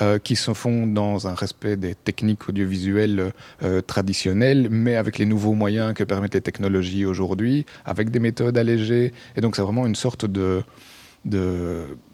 euh, 0.00 0.18
qui 0.18 0.36
se 0.36 0.54
font 0.54 0.86
dans 0.86 1.26
un 1.26 1.34
respect 1.34 1.76
des 1.76 1.94
techniques 1.94 2.48
audiovisuelles 2.48 3.32
euh, 3.62 3.80
traditionnelles, 3.80 4.68
mais 4.70 4.96
avec 4.96 5.18
les 5.18 5.26
nouveaux 5.26 5.54
moyens 5.54 5.94
que 5.94 6.04
permettent 6.04 6.34
les 6.34 6.40
technologies 6.40 7.04
aujourd'hui, 7.04 7.66
avec 7.84 8.10
des 8.10 8.20
méthodes 8.20 8.56
allégées. 8.56 9.12
Et 9.36 9.40
donc 9.40 9.56
c'est 9.56 9.62
vraiment 9.62 9.86
une 9.86 9.96
sorte 9.96 10.24
de 10.24 10.62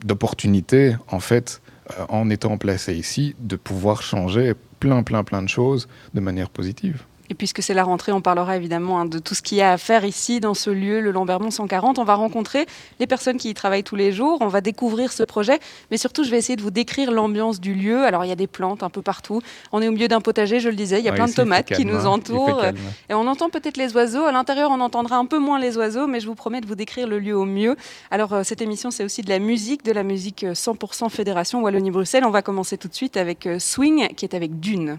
d'opportunité, 0.05 0.97
en 1.09 1.21
fait, 1.21 1.63
euh, 1.93 2.05
en 2.09 2.29
étant 2.29 2.59
placé 2.59 2.95
ici, 2.95 3.37
de 3.39 3.55
pouvoir 3.55 4.03
changer 4.03 4.55
plein, 4.81 5.05
plein, 5.05 5.23
plein 5.23 5.43
de 5.43 5.49
choses 5.49 5.87
de 6.13 6.21
manière 6.21 6.51
positive. 6.51 7.05
Et 7.31 7.35
puisque 7.35 7.63
c'est 7.63 7.75
la 7.75 7.85
rentrée, 7.85 8.13
on 8.13 8.21
parlera 8.21 8.57
évidemment 8.57 9.01
hein, 9.01 9.05
de 9.07 9.19
tout 9.19 9.35
ce 9.35 9.43
qu'il 9.43 9.59
y 9.59 9.63
a 9.63 9.73
à 9.73 9.79
faire 9.79 10.05
ici, 10.05 10.41
dans 10.41 10.55
ce 10.55 10.71
lieu, 10.71 11.01
le 11.01 11.11
Lambermont 11.11 11.51
140. 11.51 11.99
On 11.99 12.05
va 12.05 12.15
rencontrer 12.15 12.67
les 13.01 13.07
personnes 13.07 13.37
qui 13.37 13.51
y 13.51 13.55
travaillent 13.55 13.83
tous 13.85 13.97
les 13.97 14.13
jours, 14.13 14.39
on 14.41 14.49
va 14.49 14.61
découvrir 14.61 15.13
ce 15.13 15.23
projet, 15.23 15.59
mais 15.91 15.97
surtout, 15.97 16.25
je 16.25 16.31
vais 16.31 16.39
essayer 16.39 16.57
de 16.57 16.63
vous 16.63 16.71
décrire 16.71 17.11
l'ambiance 17.11 17.61
du 17.61 17.75
lieu. 17.75 18.05
Alors, 18.05 18.25
il 18.25 18.29
y 18.29 18.33
a 18.33 18.37
des 18.37 18.47
plantes 18.47 18.83
un 18.83 18.91
peu 18.91 19.03
partout. 19.03 19.41
On 19.73 19.83
est 19.83 19.89
au 19.89 19.93
milieu 19.93 20.09
d'un 20.09 20.21
potager, 20.21 20.61
je 20.61 20.69
le 20.69 20.77
disais, 20.77 20.99
il 20.99 21.05
y 21.05 21.09
a 21.09 21.13
Ouais, 21.13 21.17
plein 21.17 21.27
de 21.27 21.33
tomates 21.33 21.73
qui 21.73 21.85
nous 21.85 21.97
hein. 21.97 22.05
Entourent. 22.07 22.61
calme. 22.61 22.77
Et 23.09 23.15
on 23.15 23.27
entend 23.27 23.49
peut-être 23.49 23.77
les 23.77 23.95
oiseaux. 23.95 24.25
À 24.25 24.33
l'intérieur, 24.33 24.71
on 24.71 24.81
entendra 24.81 25.17
un 25.17 25.25
peu 25.25 25.39
moins 25.39 25.59
les 25.59 25.77
oiseaux, 25.79 26.07
mais 26.07 26.21
je 26.21 26.27
vous 26.27 26.35
promets 26.35 26.61
de 26.61 26.67
vous 26.67 26.75
décrire 26.75 27.07
le 27.09 27.19
lieu 27.19 27.37
au 27.37 27.45
mieux. 27.47 27.77
Alors, 28.11 28.33
euh, 28.33 28.43
cette 28.43 28.61
émission, 28.61 28.91
c'est 28.91 29.05
aussi 29.05 29.23
de 29.23 29.29
la 29.31 29.39
musique, 29.39 29.85
de 29.85 29.93
la 29.93 30.03
musique 30.03 30.45
euh, 30.45 30.53
100% 30.53 31.09
Fédération 31.11 31.63
Wallonie-Bruxelles. 31.63 32.25
On 32.25 32.31
va 32.31 32.43
commencer 32.43 32.77
tout 32.79 32.89
de 32.89 32.95
suite 32.95 33.17
avec 33.17 33.47
euh, 33.47 33.59
Swing, 33.59 34.09
qui 34.15 34.25
est 34.25 34.35
avec 34.35 34.61
Dune. 34.61 34.99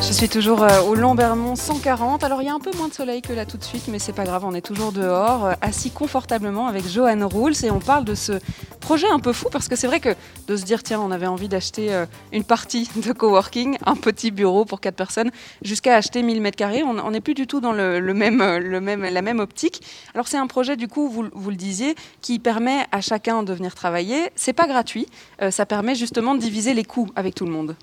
Je 0.00 0.12
suis 0.12 0.28
toujours 0.28 0.62
euh, 0.62 0.80
au 0.82 0.94
Lambermont 0.94 1.56
140. 1.56 2.22
Alors 2.24 2.40
il 2.40 2.46
y 2.46 2.48
a 2.48 2.54
un 2.54 2.60
peu 2.60 2.70
moins 2.76 2.88
de 2.88 2.94
soleil 2.94 3.20
que 3.20 3.32
là 3.32 3.44
tout 3.44 3.56
de 3.56 3.64
suite, 3.64 3.88
mais 3.88 3.98
c'est 3.98 4.12
pas 4.12 4.24
grave, 4.24 4.44
on 4.44 4.54
est 4.54 4.62
toujours 4.62 4.92
dehors, 4.92 5.46
euh, 5.46 5.52
assis 5.60 5.90
confortablement 5.90 6.66
avec 6.66 6.88
Johan 6.88 7.28
Rules 7.28 7.64
et 7.64 7.70
on 7.70 7.80
parle 7.80 8.04
de 8.04 8.14
ce 8.14 8.32
projet 8.80 9.08
un 9.08 9.18
peu 9.18 9.32
fou 9.32 9.48
parce 9.50 9.68
que 9.68 9.76
c'est 9.76 9.86
vrai 9.86 10.00
que 10.00 10.14
de 10.46 10.56
se 10.56 10.64
dire 10.64 10.82
tiens 10.82 11.00
on 11.00 11.10
avait 11.10 11.26
envie 11.26 11.48
d'acheter 11.48 11.92
euh, 11.92 12.06
une 12.32 12.44
partie 12.44 12.88
de 12.96 13.12
coworking, 13.12 13.76
un 13.84 13.96
petit 13.96 14.30
bureau 14.30 14.64
pour 14.64 14.80
quatre 14.80 14.96
personnes, 14.96 15.30
jusqu'à 15.62 15.96
acheter 15.96 16.22
1000 16.22 16.40
mètres 16.40 16.56
carrés, 16.56 16.82
on 16.84 17.10
n'est 17.10 17.20
plus 17.20 17.34
du 17.34 17.46
tout 17.46 17.60
dans 17.60 17.72
le, 17.72 18.00
même, 18.14 19.04
la 19.04 19.22
même 19.22 19.40
optique. 19.40 19.82
Alors 20.14 20.28
c'est 20.28 20.38
un 20.38 20.46
projet 20.46 20.76
du 20.76 20.88
coup, 20.88 21.08
vous, 21.08 21.26
vous 21.32 21.50
le 21.50 21.56
disiez, 21.56 21.96
qui 22.22 22.38
permet 22.38 22.86
à 22.92 23.00
chacun 23.00 23.42
de 23.42 23.52
venir 23.52 23.74
travailler. 23.74 24.30
C'est 24.36 24.52
pas 24.52 24.66
gratuit, 24.66 25.06
ça 25.50 25.66
permet 25.66 25.94
justement 25.94 26.34
de 26.34 26.40
diviser 26.40 26.72
les 26.72 26.84
coûts 26.84 27.08
avec 27.16 27.34
tout 27.34 27.44
le 27.44 27.52
monde. 27.52 27.76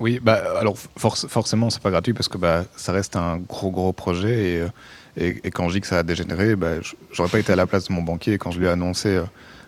Oui, 0.00 0.18
bah, 0.22 0.42
alors 0.58 0.76
forc- 0.98 1.28
forcément, 1.28 1.68
c'est 1.68 1.82
pas 1.82 1.90
gratuit 1.90 2.14
parce 2.14 2.28
que 2.28 2.38
bah, 2.38 2.64
ça 2.74 2.92
reste 2.92 3.16
un 3.16 3.36
gros, 3.36 3.70
gros 3.70 3.92
projet. 3.92 4.70
Et, 5.18 5.22
euh, 5.22 5.32
quand 5.52 5.68
je 5.68 5.74
dis 5.74 5.80
que 5.82 5.86
ça 5.86 5.98
a 5.98 6.02
dégénéré, 6.02 6.56
bah, 6.56 6.76
j'aurais 7.12 7.28
pas 7.28 7.38
été 7.38 7.52
à 7.52 7.56
la 7.56 7.66
place 7.66 7.88
de 7.88 7.92
mon 7.92 8.02
banquier 8.02 8.38
quand 8.38 8.50
je 8.50 8.58
lui 8.58 8.66
ai 8.66 8.70
annoncé 8.70 9.08
euh, 9.08 9.24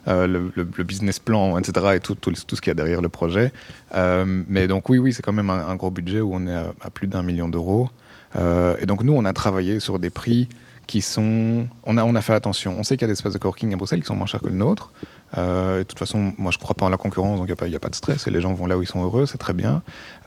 euh, 0.08 0.26
le, 0.26 0.84
business 0.84 1.18
plan, 1.18 1.58
etc. 1.58 1.86
et 1.96 2.00
tout, 2.00 2.14
tout, 2.14 2.34
ce 2.34 2.60
qu'il 2.60 2.68
y 2.68 2.70
a 2.70 2.74
derrière 2.74 3.02
le 3.02 3.10
projet. 3.10 3.52
Mais 3.94 4.66
donc, 4.66 4.88
oui, 4.88 4.98
oui, 4.98 5.12
c'est 5.12 5.22
quand 5.22 5.34
même 5.34 5.50
un, 5.50 5.76
gros 5.76 5.90
budget 5.90 6.20
où 6.20 6.34
on 6.34 6.46
est 6.46 6.56
à, 6.56 6.90
plus 6.90 7.06
d'un 7.06 7.22
million 7.22 7.48
d'euros. 7.48 7.90
Et 8.34 8.86
donc, 8.86 9.04
nous, 9.04 9.12
on 9.12 9.24
a 9.24 9.32
travaillé 9.32 9.78
sur 9.78 9.98
des 9.98 10.10
prix 10.10 10.48
qui 10.86 11.02
sont. 11.02 11.66
On 11.84 11.96
a, 11.98 12.04
on 12.04 12.14
a 12.14 12.22
fait 12.22 12.32
attention. 12.32 12.74
On 12.78 12.82
sait 12.82 12.96
qu'il 12.96 13.02
y 13.02 13.10
a 13.10 13.12
des 13.12 13.18
espaces 13.18 13.34
de 13.34 13.38
coworking 13.38 13.72
à 13.74 13.76
Bruxelles 13.76 14.00
qui 14.00 14.06
sont 14.06 14.16
moins 14.16 14.26
chers 14.26 14.40
que 14.40 14.48
le 14.48 14.54
nôtre. 14.54 14.90
Euh, 15.38 15.78
de 15.78 15.82
toute 15.84 15.98
façon, 15.98 16.32
moi, 16.38 16.50
je 16.50 16.58
crois 16.58 16.74
pas 16.74 16.86
en 16.86 16.88
la 16.90 16.96
concurrence, 16.96 17.38
donc 17.38 17.46
il 17.48 17.68
n'y 17.68 17.74
a, 17.76 17.78
pas- 17.80 17.88
de 17.88 17.94
stress. 17.94 18.26
Et 18.26 18.30
les 18.30 18.40
gens 18.40 18.52
vont 18.54 18.66
là 18.66 18.76
où 18.76 18.82
ils 18.82 18.86
sont 18.88 19.02
heureux, 19.02 19.26
c'est 19.26 19.38
très 19.38 19.52
bien. 19.54 19.82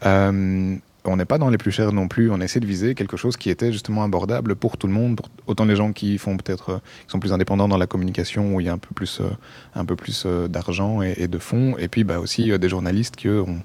Euh, 0.05 0.75
on 1.07 1.17
n'est 1.17 1.25
pas 1.25 1.37
dans 1.37 1.49
les 1.49 1.57
plus 1.59 1.71
chers 1.71 1.93
non 1.93 2.07
plus. 2.07 2.31
On 2.31 2.41
essaie 2.41 2.59
de 2.59 2.65
viser 2.65 2.95
quelque 2.95 3.15
chose 3.15 3.37
qui 3.37 3.51
était 3.51 3.71
justement 3.71 4.03
abordable 4.03 4.55
pour 4.55 4.77
tout 4.77 4.87
le 4.87 4.93
monde, 4.93 5.21
autant 5.45 5.65
les 5.65 5.75
gens 5.75 5.93
qui 5.93 6.17
font 6.17 6.35
peut-être, 6.37 6.69
euh, 6.69 6.77
qui 7.05 7.11
sont 7.11 7.19
plus 7.19 7.31
indépendants 7.33 7.67
dans 7.67 7.77
la 7.77 7.85
communication 7.87 8.55
où 8.55 8.59
il 8.61 8.65
y 8.65 8.69
a 8.69 8.73
un 8.73 8.79
peu 8.79 8.93
plus, 8.95 9.21
un 9.75 9.85
peu 9.85 9.95
plus 9.95 10.25
d'argent 10.49 11.01
et, 11.03 11.27
de 11.27 11.37
fonds, 11.37 11.75
et 11.77 11.87
puis 11.87 12.03
bah, 12.03 12.19
aussi 12.19 12.57
des 12.57 12.69
journalistes 12.69 13.15
qui 13.15 13.27
eux, 13.27 13.41
ont- 13.43 13.61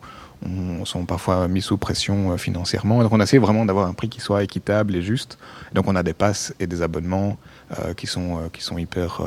ont- 0.46 0.84
sont 0.84 1.06
parfois 1.06 1.48
mis 1.48 1.62
sous 1.62 1.78
pression 1.78 2.36
financièrement. 2.36 3.02
Donc 3.02 3.12
on 3.12 3.20
essaie 3.20 3.38
vraiment 3.38 3.64
d'avoir 3.64 3.86
un 3.86 3.94
prix 3.94 4.10
qui 4.10 4.20
soit 4.20 4.42
équitable 4.42 4.94
et 4.94 5.00
juste. 5.02 5.38
Donc 5.74 5.88
on 5.88 5.96
a 5.96 6.02
des 6.02 6.14
passes 6.14 6.52
et 6.60 6.66
des 6.66 6.82
abonnements 6.82 7.38
qui 7.96 8.06
sont 8.06 8.48
qui 8.52 8.62
sont 8.62 8.76
hyper 8.78 9.22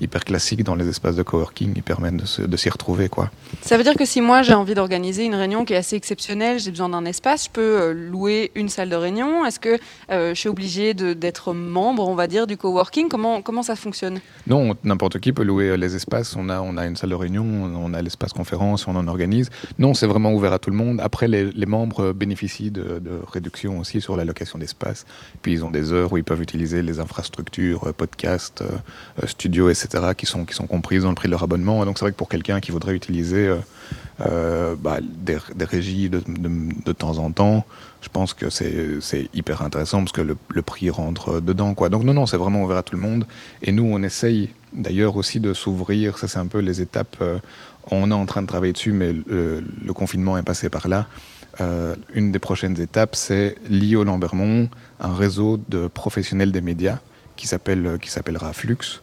hyper 0.00 0.24
classiques 0.24 0.64
dans 0.64 0.74
les 0.74 0.88
espaces 0.88 1.16
de 1.16 1.22
coworking, 1.22 1.74
qui 1.74 1.82
permettent 1.82 2.40
de, 2.40 2.56
s'y 2.56 2.70
retrouver 2.70 3.08
quoi. 3.08 3.30
Ça 3.62 3.76
veut 3.76 3.82
dire 3.82 3.94
que 3.94 4.04
si 4.04 4.20
moi 4.20 4.42
j'ai 4.42 4.54
envie 4.54 4.74
d'organiser 4.74 5.24
une 5.24 5.34
réunion 5.34 5.64
qui 5.64 5.72
est 5.72 5.76
assez 5.76 5.96
exceptionnelle, 5.96 6.58
j'ai 6.58 6.70
besoin 6.70 6.88
d'un 6.88 7.04
espace, 7.04 7.46
je 7.46 7.50
peux 7.50 7.60
euh, 7.60 7.92
louer 7.92 8.50
une 8.54 8.68
salle 8.68 8.88
de 8.88 8.96
réunion. 8.96 9.44
Est-ce 9.44 9.60
que 9.60 9.78
euh, 10.10 10.34
je 10.34 10.40
suis 10.40 10.48
obligé 10.48 10.94
d'être 10.94 11.52
membre, 11.52 12.08
on 12.08 12.14
va 12.14 12.26
dire, 12.26 12.46
du 12.46 12.56
coworking? 12.56 13.08
Comment, 13.08 13.42
comment 13.42 13.62
ça 13.62 13.76
fonctionne? 13.76 14.20
Non, 14.46 14.74
n'importe 14.84 15.18
qui 15.20 15.32
peut 15.32 15.42
louer 15.42 15.70
euh, 15.70 15.76
les 15.76 15.96
espaces. 15.96 16.36
On 16.36 16.48
a, 16.48 16.60
on 16.60 16.76
a 16.76 16.86
une 16.86 16.96
salle 16.96 17.10
de 17.10 17.14
réunion, 17.14 17.44
on 17.44 17.94
a 17.94 18.02
l'espace 18.02 18.32
conférence, 18.32 18.86
on 18.86 18.96
en 18.96 19.08
organise. 19.08 19.50
Non, 19.78 19.94
c'est 19.94 20.06
vraiment 20.06 20.32
ouvert 20.32 20.52
à 20.52 20.58
tout 20.58 20.70
le 20.70 20.76
monde. 20.76 21.00
Après, 21.00 21.28
les, 21.28 21.50
les 21.50 21.66
membres 21.66 22.12
bénéficient 22.12 22.70
de, 22.70 22.98
de 22.98 23.20
réductions 23.30 23.78
aussi 23.78 24.00
sur 24.00 24.16
la 24.16 24.24
location 24.24 24.58
d'espace. 24.58 25.06
Puis 25.42 25.52
ils 25.52 25.64
ont 25.64 25.70
des 25.70 25.92
heures 25.92 26.12
où 26.12 26.16
ils 26.16 26.24
peuvent 26.24 26.42
utiliser 26.42 26.82
les 26.82 27.00
infrastructures, 27.00 27.92
podcasts, 27.94 28.62
euh, 28.62 29.26
studios, 29.26 29.70
etc., 29.70 29.83
qui 30.14 30.26
sont, 30.26 30.44
qui 30.44 30.54
sont 30.54 30.66
comprises 30.66 31.02
dans 31.02 31.08
le 31.10 31.14
prix 31.14 31.28
de 31.28 31.32
leur 31.32 31.42
abonnement. 31.42 31.84
Donc 31.84 31.98
c'est 31.98 32.04
vrai 32.04 32.12
que 32.12 32.16
pour 32.16 32.28
quelqu'un 32.28 32.60
qui 32.60 32.70
voudrait 32.70 32.94
utiliser 32.94 33.46
euh, 33.48 33.56
euh, 34.20 34.74
bah, 34.78 34.98
des, 35.02 35.38
des 35.54 35.64
régies 35.64 36.08
de, 36.08 36.22
de- 36.26 36.92
temps 36.92 37.18
en 37.18 37.30
temps, 37.32 37.64
je 38.00 38.08
pense 38.08 38.34
que 38.34 38.50
c'est 38.50 39.28
hyper 39.34 39.62
intéressant 39.62 39.98
parce 40.00 40.12
que 40.12 40.20
le, 40.20 40.36
le 40.48 40.62
prix 40.62 40.90
rentre 40.90 41.40
dedans. 41.40 41.74
Quoi. 41.74 41.88
Donc 41.88 42.04
non, 42.04 42.14
non, 42.14 42.26
c'est 42.26 42.36
vraiment 42.36 42.62
ouvert 42.62 42.76
à 42.78 42.82
tout 42.82 42.94
le 42.96 43.02
monde. 43.02 43.26
Et 43.62 43.72
nous, 43.72 43.84
on 43.84 44.02
essaye 44.02 44.50
d'ailleurs 44.72 45.16
aussi 45.16 45.40
de 45.40 45.52
s'ouvrir. 45.54 46.18
Ça, 46.18 46.28
c'est 46.28 46.38
un 46.38 46.46
peu 46.46 46.58
les 46.58 46.80
étapes. 46.80 47.16
euh, 47.20 47.38
on 47.90 48.10
est 48.10 48.14
en 48.14 48.26
train 48.26 48.42
de 48.42 48.46
travailler 48.46 48.72
dessus, 48.72 48.92
mais 48.92 49.12
le, 49.12 49.62
confinement 49.92 50.38
est 50.38 50.42
passé 50.42 50.70
par 50.70 50.88
là. 50.88 51.06
Une 52.14 52.32
des 52.32 52.38
prochaines 52.38 52.80
étapes, 52.80 53.14
c'est 53.14 53.56
au 53.94 54.04
Lambermont, 54.04 54.70
un 55.00 55.14
réseau 55.14 55.60
de 55.68 55.86
professionnels 55.86 56.50
des 56.50 56.62
médias 56.62 56.98
qui 57.36 57.46
s'appellera 57.46 58.52
Flux. 58.54 59.02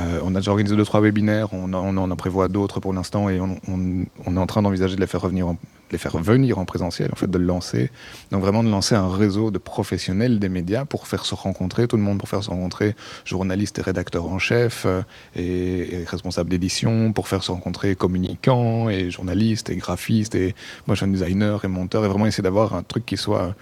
Euh, 0.00 0.20
on 0.24 0.34
a 0.34 0.38
déjà 0.38 0.50
organisé 0.52 0.74
deux 0.74 0.84
trois 0.84 1.00
webinaires, 1.02 1.52
on, 1.52 1.72
en- 1.74 1.96
on 1.96 2.10
en 2.10 2.16
prévoit 2.16 2.48
d'autres 2.48 2.80
pour 2.80 2.94
l'instant 2.94 3.28
et 3.28 3.40
on, 3.40 3.58
on- 3.68 4.04
on 4.26 4.36
est 4.36 4.40
en 4.40 4.46
train 4.46 4.62
d'envisager 4.62 4.96
de 4.96 5.00
les 5.00 5.06
faire 5.06 5.20
revenir 5.20 5.48
en- 5.48 5.58
les 5.90 5.98
faire 5.98 6.16
venir 6.16 6.58
en 6.58 6.64
présentiel, 6.64 7.10
en 7.12 7.16
fait, 7.16 7.30
de 7.30 7.36
le 7.36 7.44
lancer. 7.44 7.90
Donc 8.30 8.40
vraiment 8.40 8.64
de 8.64 8.70
lancer 8.70 8.94
un 8.94 9.08
réseau 9.14 9.50
de 9.50 9.58
professionnels 9.58 10.38
des 10.38 10.48
médias 10.48 10.86
pour 10.86 11.06
faire 11.06 11.26
se 11.26 11.34
rencontrer 11.34 11.86
tout 11.88 11.98
le 11.98 12.02
monde, 12.02 12.16
pour 12.18 12.30
faire 12.30 12.42
se 12.42 12.48
rencontrer 12.48 12.96
journalistes 13.26 13.78
et 13.78 13.82
rédacteurs 13.82 14.26
en 14.26 14.38
chef 14.38 14.84
euh, 14.86 15.02
et, 15.36 16.00
et, 16.00 16.04
responsables 16.04 16.48
d'édition, 16.48 17.12
pour 17.12 17.28
faire 17.28 17.42
se 17.42 17.52
rencontrer 17.52 17.94
communicants 17.94 18.88
et 18.88 19.10
journalistes 19.10 19.68
et 19.68 19.76
graphistes 19.76 20.34
et 20.34 20.54
motion 20.86 21.06
designers 21.08 21.58
et 21.64 21.68
monteurs, 21.68 22.06
et 22.06 22.08
vraiment 22.08 22.24
essayer 22.24 22.42
d'avoir 22.42 22.74
un 22.74 22.82
truc 22.82 23.04
qui 23.04 23.18
soit 23.18 23.54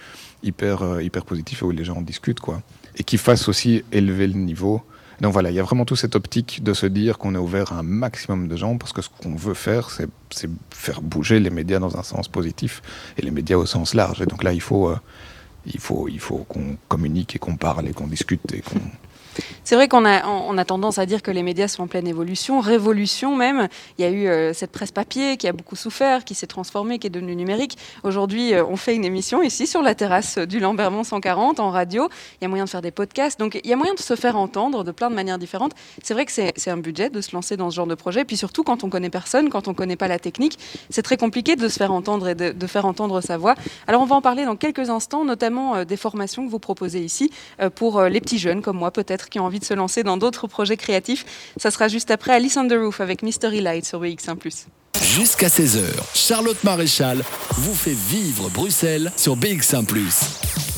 hyper, 0.43 0.81
euh, 0.83 1.03
hyper 1.03 1.25
positif 1.25 1.61
et 1.63 1.65
où 1.65 1.71
les 1.71 1.83
gens 1.83 1.97
en 1.97 2.01
discutent, 2.01 2.39
quoi. 2.39 2.61
Et 2.97 3.03
qui 3.03 3.17
fasse 3.17 3.49
aussi 3.49 3.83
élever 3.91 4.27
le 4.27 4.35
niveau 4.35 4.81
donc 5.21 5.33
voilà, 5.33 5.51
il 5.51 5.55
y 5.55 5.59
a 5.59 5.63
vraiment 5.63 5.85
toute 5.85 5.99
cette 5.99 6.15
optique 6.15 6.63
de 6.63 6.73
se 6.73 6.87
dire 6.87 7.19
qu'on 7.19 7.35
est 7.35 7.37
ouvert 7.37 7.73
à 7.73 7.75
un 7.77 7.83
maximum 7.83 8.47
de 8.47 8.55
gens 8.55 8.77
parce 8.79 8.91
que 8.91 9.03
ce 9.03 9.09
qu'on 9.09 9.35
veut 9.35 9.53
faire, 9.53 9.91
c'est 9.91 10.09
faire 10.71 11.03
bouger 11.03 11.39
les 11.39 11.51
médias 11.51 11.77
dans 11.77 11.95
un 11.95 12.01
sens 12.01 12.27
positif 12.27 12.81
et 13.17 13.21
les 13.21 13.29
médias 13.29 13.57
au 13.57 13.67
sens 13.67 13.93
large. 13.93 14.23
Et 14.23 14.25
donc 14.25 14.43
là, 14.43 14.51
il 14.51 14.61
faut, 14.61 14.89
euh, 14.89 14.97
il 15.67 15.79
faut, 15.79 16.07
il 16.07 16.19
faut 16.19 16.39
qu'on 16.49 16.75
communique 16.87 17.35
et 17.35 17.39
qu'on 17.39 17.55
parle 17.55 17.87
et 17.87 17.93
qu'on 17.93 18.07
discute 18.07 18.51
et 18.51 18.61
qu'on 18.61 18.81
c'est 19.63 19.75
vrai 19.75 19.87
qu'on 19.87 20.05
a, 20.05 20.65
tendance 20.65 20.97
à 20.97 21.05
dire 21.05 21.21
que 21.21 21.31
les 21.31 21.43
médias 21.43 21.67
sont 21.67 21.83
en 21.83 21.87
pleine 21.87 22.07
évolution, 22.07 22.59
révolution 22.59 23.35
même. 23.35 23.67
Il 23.97 24.05
y 24.05 24.07
a 24.07 24.11
eu 24.11 24.27
euh, 24.27 24.53
cette 24.53 24.71
presse 24.71 24.91
papier 24.91 25.37
qui 25.37 25.47
a 25.47 25.53
beaucoup 25.53 25.75
souffert, 25.75 26.23
qui 26.23 26.35
s'est 26.35 26.47
transformée, 26.47 26.99
qui 26.99 27.07
est 27.07 27.11
devenue 27.11 27.35
numérique. 27.35 27.77
Aujourd'hui, 28.03 28.53
euh, 28.53 28.65
on 28.65 28.75
fait 28.75 28.95
une 28.95 29.05
émission 29.05 29.41
ici 29.41 29.67
sur 29.67 29.81
la 29.81 29.95
terrasse 29.95 30.37
du 30.37 30.59
Lambermont 30.59 31.03
140 31.03 31.59
en 31.59 31.71
radio. 31.71 32.09
Il 32.39 32.43
y 32.43 32.45
a 32.45 32.47
moyen 32.47 32.65
de 32.65 32.69
faire 32.69 32.81
des 32.81 32.91
podcasts, 32.91 33.39
donc 33.39 33.59
il 33.63 33.69
y 33.69 33.73
a 33.73 33.75
moyen 33.75 33.93
de 33.93 33.99
se 33.99 34.15
faire 34.15 34.37
entendre 34.37 34.83
de 34.83 34.91
plein 34.91 35.09
de 35.09 35.15
manières 35.15 35.37
différentes. 35.37 35.73
C'est 36.03 36.13
vrai 36.13 36.25
que 36.25 36.31
c'est 36.31 36.69
un 36.69 36.77
budget 36.77 37.09
de 37.09 37.21
se 37.21 37.33
lancer 37.33 37.57
dans 37.57 37.69
ce 37.69 37.75
genre 37.75 37.87
de 37.87 37.95
projet. 37.95 38.25
Puis 38.25 38.37
surtout, 38.37 38.63
quand 38.63 38.83
on 38.83 38.89
connaît 38.89 39.09
personne, 39.09 39.49
quand 39.49 39.67
on 39.67 39.73
connaît 39.73 39.95
pas 39.95 40.07
la 40.07 40.19
technique, 40.19 40.59
c'est 40.89 41.03
très 41.03 41.17
compliqué 41.17 41.55
de 41.55 41.67
se 41.67 41.77
faire 41.77 41.91
entendre 41.91 42.29
et 42.29 42.35
de, 42.35 42.51
de, 42.51 42.67
faire 42.67 42.85
entendre 42.85 43.21
sa 43.21 43.37
voix. 43.37 43.55
Alors 43.87 44.01
on 44.01 44.05
va 44.05 44.15
en 44.15 44.21
parler 44.21 44.45
dans 44.45 44.55
quelques 44.55 44.89
instants, 44.89 45.25
notamment 45.25 45.75
euh, 45.75 45.85
des 45.85 45.97
formations 45.97 46.45
que 46.45 46.51
vous 46.51 46.59
proposez 46.59 47.01
ici 47.01 47.31
pour 47.75 48.01
les 48.03 48.21
petits 48.21 48.37
jeunes 48.37 48.61
comme 48.61 48.77
moi 48.77 48.91
peut-être 48.91 49.20
qui 49.29 49.39
ont 49.39 49.45
envie 49.45 49.59
de 49.59 49.65
se 49.65 49.73
lancer 49.73 50.03
dans 50.03 50.17
d'autres 50.17 50.47
projets 50.47 50.77
créatifs. 50.77 51.25
Ça 51.57 51.71
sera 51.71 51.87
juste 51.87 52.11
après 52.11 52.33
Alice 52.33 52.57
on 52.57 52.67
the 52.67 52.73
Roof 52.73 53.01
avec 53.01 53.23
Mystery 53.23 53.61
Light 53.61 53.85
sur 53.85 54.01
BX1+. 54.01 54.65
Jusqu'à 55.01 55.47
16h, 55.47 55.83
Charlotte 56.13 56.63
Maréchal 56.63 57.23
vous 57.57 57.73
fait 57.73 57.95
vivre 57.95 58.49
Bruxelles 58.49 59.11
sur 59.17 59.35
BX1+. 59.35 60.70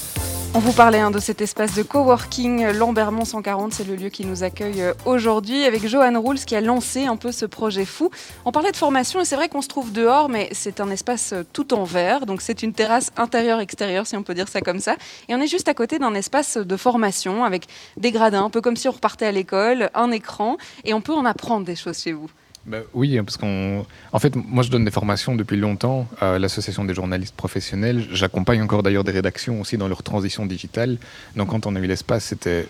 On 0.56 0.60
vous 0.60 0.72
parlait 0.72 1.00
hein, 1.00 1.10
de 1.10 1.18
cet 1.18 1.42
espace 1.42 1.74
de 1.74 1.82
coworking 1.82 2.74
Lambermont 2.74 3.26
140, 3.26 3.74
c'est 3.74 3.88
le 3.88 3.96
lieu 3.96 4.10
qui 4.10 4.24
nous 4.24 4.44
accueille 4.44 4.84
euh, 4.84 4.94
aujourd'hui 5.04 5.64
avec 5.66 5.88
Johan 5.88 6.22
Rouls 6.22 6.38
qui 6.38 6.56
a 6.56 6.62
lancé 6.62 7.06
un 7.06 7.16
peu 7.16 7.32
ce 7.32 7.48
projet 7.48 7.86
fou. 7.86 8.12
On 8.46 8.52
parlait 8.52 8.72
de 8.72 8.78
formation 8.78 9.20
et 9.20 9.26
c'est 9.26 9.36
vrai 9.36 9.50
qu'on 9.50 9.64
se 9.64 9.68
trouve 9.68 9.92
dehors, 9.92 10.30
mais 10.30 10.50
c'est 10.52 10.80
un 10.80 10.92
espace 10.92 11.34
euh, 11.34 11.42
tout 11.54 11.74
en 11.74 11.86
verre, 11.86 12.28
donc 12.28 12.44
c'est 12.44 12.62
une 12.62 12.72
terrasse 12.72 13.10
intérieure-extérieure 13.18 14.06
si 14.06 14.16
on 14.16 14.22
peut 14.22 14.36
dire 14.36 14.48
ça 14.48 14.62
comme 14.62 14.80
ça. 14.80 14.96
Et 15.28 15.34
on 15.34 15.42
est 15.42 15.48
juste 15.48 15.70
à 15.70 15.74
côté 15.74 15.98
d'un 15.98 16.14
espace 16.14 16.58
de 16.58 16.78
formation 16.78 17.44
avec 17.44 17.66
des 17.98 18.12
gradins, 18.12 18.46
un 18.46 18.52
peu 18.52 18.62
comme 18.62 18.76
si 18.76 18.88
on 18.88 18.92
repartait 18.92 19.26
à 19.26 19.32
l'école, 19.32 19.90
un 19.96 20.12
écran, 20.12 20.58
et 20.86 20.94
on 20.94 21.02
peut 21.02 21.14
en 21.14 21.26
apprendre 21.26 21.66
des 21.66 21.76
choses 21.76 21.98
chez 21.98 22.12
vous. 22.12 22.30
Bah, 22.66 22.78
oui, 22.94 23.20
parce 23.22 23.36
qu'en 23.36 23.86
en 24.14 24.20
fait, 24.20 24.36
moi 24.38 24.64
je 24.64 24.72
donne 24.72 24.86
des 24.86 24.92
formations 24.92 25.36
depuis 25.36 25.58
longtemps 25.58 26.08
à 26.22 26.40
l'association 26.40 26.86
des 26.86 26.94
journalistes 26.94 27.36
professionnels. 27.36 28.06
J'accompagne 28.12 28.62
encore 28.62 28.84
d'ailleurs 28.84 29.04
des 29.04 29.12
rédactions 29.12 29.60
aussi 29.60 29.78
dans 29.78 29.90
leur 29.90 30.02
transition 30.02 30.46
digitale. 30.46 30.98
Donc 31.36 31.50
quand 31.50 31.66
on 31.66 31.76
a 31.76 31.80
eu 31.80 31.88
l'espace, 31.88 32.24
c'était 32.24 32.66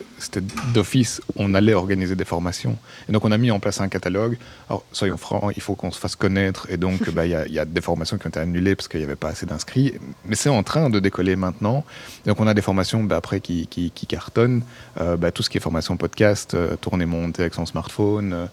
d'office, 0.74 1.22
on 1.36 1.54
allait 1.54 1.76
organiser 1.76 2.16
des 2.16 2.26
formations. 2.26 2.76
Et 3.08 3.12
donc 3.12 3.24
on 3.24 3.32
a 3.32 3.38
mis 3.38 3.52
en 3.52 3.60
place 3.60 3.82
un 3.82 3.88
catalogue. 3.88 4.38
Alors 4.68 4.84
soyons 4.94 5.18
francs, 5.18 5.54
il 5.56 5.62
faut 5.62 5.76
qu'on 5.76 5.92
se 5.92 6.00
fasse 6.00 6.16
connaître. 6.16 6.66
Et 6.72 6.78
donc 6.78 7.10
bah, 7.12 7.28
il 7.28 7.34
bah, 7.34 7.48
y, 7.48 7.54
y, 7.54 7.60
a 7.60 7.66
des 7.66 7.82
formations 7.82 8.18
qui 8.18 8.26
ont 8.26 8.30
été 8.30 8.40
annulées 8.40 8.76
parce 8.76 8.88
qu'il 8.88 9.00
n'y 9.00 9.06
avait 9.06 9.16
pas 9.16 9.30
assez 9.30 9.46
d'inscrits. 9.46 9.94
Mais 10.26 10.36
c'est 10.36 10.50
en 10.50 10.64
train 10.64 10.90
de 10.90 11.00
décoller 11.00 11.36
maintenant. 11.36 11.86
Donc 12.26 12.40
on 12.40 12.48
a 12.48 12.56
des 12.56 12.64
formations 12.64 13.04
bah, 13.04 13.18
après 13.18 13.42
qui, 13.42 13.68
qui, 13.68 13.92
qui 13.92 14.08
cartonnent. 14.08 14.64
Euh, 15.00 15.18
bah, 15.18 15.32
tout 15.32 15.44
ce 15.44 15.52
qui 15.52 15.58
est 15.58 15.62
formation 15.62 15.98
podcast, 15.98 16.56
euh, 16.56 16.76
tourner 16.78 17.06
monter 17.06 17.44
avec 17.44 17.54
son 17.54 17.68
smartphone. 17.68 18.34
Euh, 18.34 18.46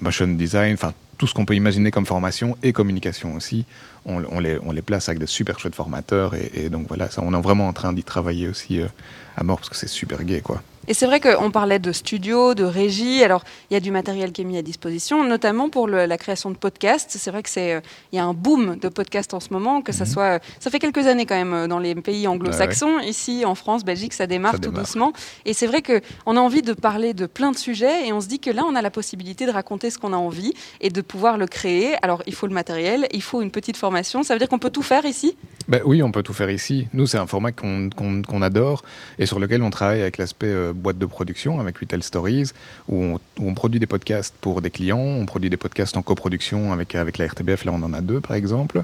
motion 0.00 0.28
design, 0.28 0.74
enfin 0.74 0.92
tout 1.18 1.26
ce 1.26 1.34
qu'on 1.34 1.44
peut 1.44 1.56
imaginer 1.56 1.90
comme 1.90 2.06
formation 2.06 2.56
et 2.62 2.72
communication 2.72 3.34
aussi, 3.34 3.66
on, 4.06 4.40
les, 4.40 4.82
place 4.82 5.08
avec 5.08 5.18
de 5.18 5.26
super 5.26 5.58
chouettes 5.58 5.74
formateurs 5.74 6.34
et, 6.34 6.50
et, 6.54 6.70
donc 6.70 6.86
voilà, 6.88 7.10
ça, 7.10 7.22
on 7.24 7.34
est 7.34 7.42
vraiment 7.42 7.68
en 7.68 7.72
train 7.72 7.92
d'y 7.92 8.04
travailler 8.04 8.48
aussi 8.48 8.80
euh, 8.80 8.86
à 9.36 9.42
mort 9.42 9.58
parce 9.58 9.68
que 9.68 9.76
c'est 9.76 9.88
super 9.88 10.24
gai 10.24 10.40
quoi. 10.40 10.62
Et 10.88 10.94
c'est 10.94 11.04
vrai 11.04 11.20
qu'on 11.20 11.50
parlait 11.50 11.78
de 11.78 11.92
studio, 11.92 12.54
de 12.54 12.64
régie. 12.64 13.22
Alors, 13.22 13.44
il 13.70 13.74
y 13.74 13.76
a 13.76 13.80
du 13.80 13.90
matériel 13.90 14.32
qui 14.32 14.40
est 14.40 14.44
mis 14.44 14.56
à 14.56 14.62
disposition, 14.62 15.22
notamment 15.22 15.68
pour 15.68 15.86
le, 15.86 16.06
la 16.06 16.16
création 16.16 16.50
de 16.50 16.56
podcasts. 16.56 17.10
C'est 17.10 17.30
vrai 17.30 17.42
que 17.42 17.50
c'est, 17.50 17.74
euh, 17.74 17.80
il 18.10 18.16
y 18.16 18.18
a 18.18 18.24
un 18.24 18.32
boom 18.32 18.76
de 18.76 18.88
podcasts 18.88 19.34
en 19.34 19.40
ce 19.40 19.52
moment, 19.52 19.82
que 19.82 19.92
ça 19.92 20.04
mmh. 20.04 20.06
soit, 20.06 20.42
ça 20.58 20.70
fait 20.70 20.78
quelques 20.78 21.06
années 21.06 21.26
quand 21.26 21.34
même 21.34 21.52
euh, 21.52 21.66
dans 21.68 21.78
les 21.78 21.94
pays 21.94 22.26
anglo-saxons. 22.26 22.96
Ouais. 22.96 23.08
Ici, 23.08 23.44
en 23.44 23.54
France, 23.54 23.84
Belgique, 23.84 24.14
ça 24.14 24.26
démarre 24.26 24.52
ça 24.52 24.58
tout 24.58 24.70
démarre. 24.70 24.84
doucement. 24.84 25.12
Et 25.44 25.52
c'est 25.52 25.66
vrai 25.66 25.82
que 25.82 26.00
on 26.24 26.38
a 26.38 26.40
envie 26.40 26.62
de 26.62 26.72
parler 26.72 27.12
de 27.12 27.26
plein 27.26 27.52
de 27.52 27.58
sujets 27.58 28.08
et 28.08 28.12
on 28.14 28.22
se 28.22 28.28
dit 28.28 28.38
que 28.38 28.50
là, 28.50 28.64
on 28.66 28.74
a 28.74 28.80
la 28.80 28.90
possibilité 28.90 29.44
de 29.44 29.50
raconter 29.50 29.90
ce 29.90 29.98
qu'on 29.98 30.14
a 30.14 30.16
envie 30.16 30.54
et 30.80 30.88
de 30.88 31.00
pouvoir 31.02 31.36
le 31.36 31.46
créer. 31.46 31.96
Alors, 32.00 32.22
il 32.26 32.32
faut 32.32 32.46
le 32.46 32.54
matériel, 32.54 33.06
il 33.12 33.22
faut 33.22 33.42
une 33.42 33.50
petite 33.50 33.76
formation. 33.76 34.22
Ça 34.22 34.32
veut 34.32 34.38
dire 34.38 34.48
qu'on 34.48 34.58
peut 34.58 34.70
tout 34.70 34.82
faire 34.82 35.04
ici? 35.04 35.36
Ben 35.68 35.82
Oui, 35.84 36.02
on 36.02 36.12
peut 36.12 36.22
tout 36.22 36.32
faire 36.32 36.50
ici. 36.50 36.88
Nous, 36.94 37.06
c'est 37.06 37.18
un 37.18 37.26
format 37.26 37.52
qu'on 37.52 37.90
qu 37.90 38.22
qu 38.22 38.42
adore 38.42 38.82
et 39.18 39.26
sur 39.26 39.38
lequel 39.38 39.62
on 39.62 39.68
travaille 39.68 40.00
avec 40.00 40.16
l'aspect 40.16 40.46
euh, 40.46 40.72
boîte 40.78 40.98
de 40.98 41.06
production 41.06 41.60
avec 41.60 41.78
Retail 41.78 42.02
Stories, 42.02 42.50
où 42.88 43.18
on, 43.40 43.54
produit 43.54 43.80
des 43.80 43.86
podcasts 43.86 44.34
pour 44.40 44.62
des 44.62 44.70
clients, 44.70 44.98
on 44.98 45.26
produit 45.26 45.50
des 45.50 45.56
podcasts 45.56 45.96
en 45.96 46.02
coproduction 46.02 46.72
avec, 46.72 46.94
avec 46.94 47.18
la 47.18 47.26
RTBF, 47.26 47.64
là 47.64 47.72
on 47.74 47.82
en 47.82 47.92
a 47.92 48.00
deux 48.00 48.20
par 48.20 48.36
exemple. 48.36 48.82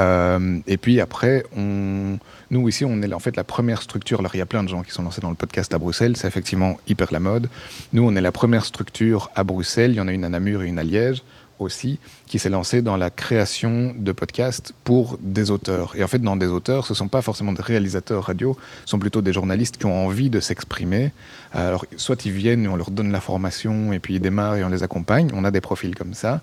Euh, 0.00 0.58
et 0.66 0.76
puis 0.76 1.00
après, 1.00 1.44
on, 1.56 2.18
nous 2.50 2.68
ici, 2.68 2.84
on 2.84 3.00
est 3.02 3.12
en 3.12 3.18
fait 3.18 3.36
la 3.36 3.44
première 3.44 3.82
structure, 3.82 4.20
alors 4.20 4.34
il 4.34 4.38
y 4.38 4.42
a 4.42 4.46
plein 4.46 4.62
de 4.62 4.68
gens 4.68 4.82
qui 4.82 4.90
sont 4.90 5.02
lancés 5.02 5.20
dans 5.20 5.30
le 5.30 5.36
podcast 5.36 5.72
à 5.72 5.78
Bruxelles, 5.78 6.16
c'est 6.16 6.28
effectivement 6.28 6.78
hyper 6.88 7.12
la 7.12 7.20
mode. 7.20 7.48
Nous, 7.92 8.06
on 8.06 8.14
est 8.16 8.20
la 8.20 8.32
première 8.32 8.64
structure 8.64 9.30
à 9.34 9.44
Bruxelles, 9.44 9.92
il 9.92 9.96
y 9.96 10.00
en 10.00 10.08
a 10.08 10.12
une 10.12 10.24
à 10.24 10.28
Namur 10.28 10.62
et 10.62 10.66
une 10.66 10.78
à 10.78 10.84
Liège 10.84 11.22
aussi, 11.58 11.98
qui 12.26 12.38
s'est 12.38 12.48
lancé 12.48 12.82
dans 12.82 12.96
la 12.96 13.10
création 13.10 13.94
de 13.96 14.12
podcasts 14.12 14.72
pour 14.84 15.18
des 15.20 15.50
auteurs. 15.50 15.94
Et 15.96 16.02
en 16.02 16.08
fait, 16.08 16.20
dans 16.20 16.36
des 16.36 16.46
auteurs, 16.46 16.86
ce 16.86 16.92
ne 16.92 16.96
sont 16.96 17.08
pas 17.08 17.22
forcément 17.22 17.52
des 17.52 17.62
réalisateurs 17.62 18.24
radio, 18.24 18.56
ce 18.84 18.90
sont 18.90 18.98
plutôt 18.98 19.22
des 19.22 19.32
journalistes 19.32 19.76
qui 19.76 19.86
ont 19.86 20.06
envie 20.06 20.30
de 20.30 20.40
s'exprimer. 20.40 21.12
Alors, 21.52 21.86
soit 21.96 22.26
ils 22.26 22.32
viennent, 22.32 22.66
on 22.68 22.76
leur 22.76 22.90
donne 22.90 23.12
la 23.12 23.20
formation, 23.20 23.92
et 23.92 23.98
puis 23.98 24.14
ils 24.14 24.20
démarrent 24.20 24.56
et 24.56 24.64
on 24.64 24.68
les 24.68 24.82
accompagne. 24.82 25.30
On 25.34 25.44
a 25.44 25.50
des 25.50 25.60
profils 25.60 25.94
comme 25.94 26.14
ça. 26.14 26.42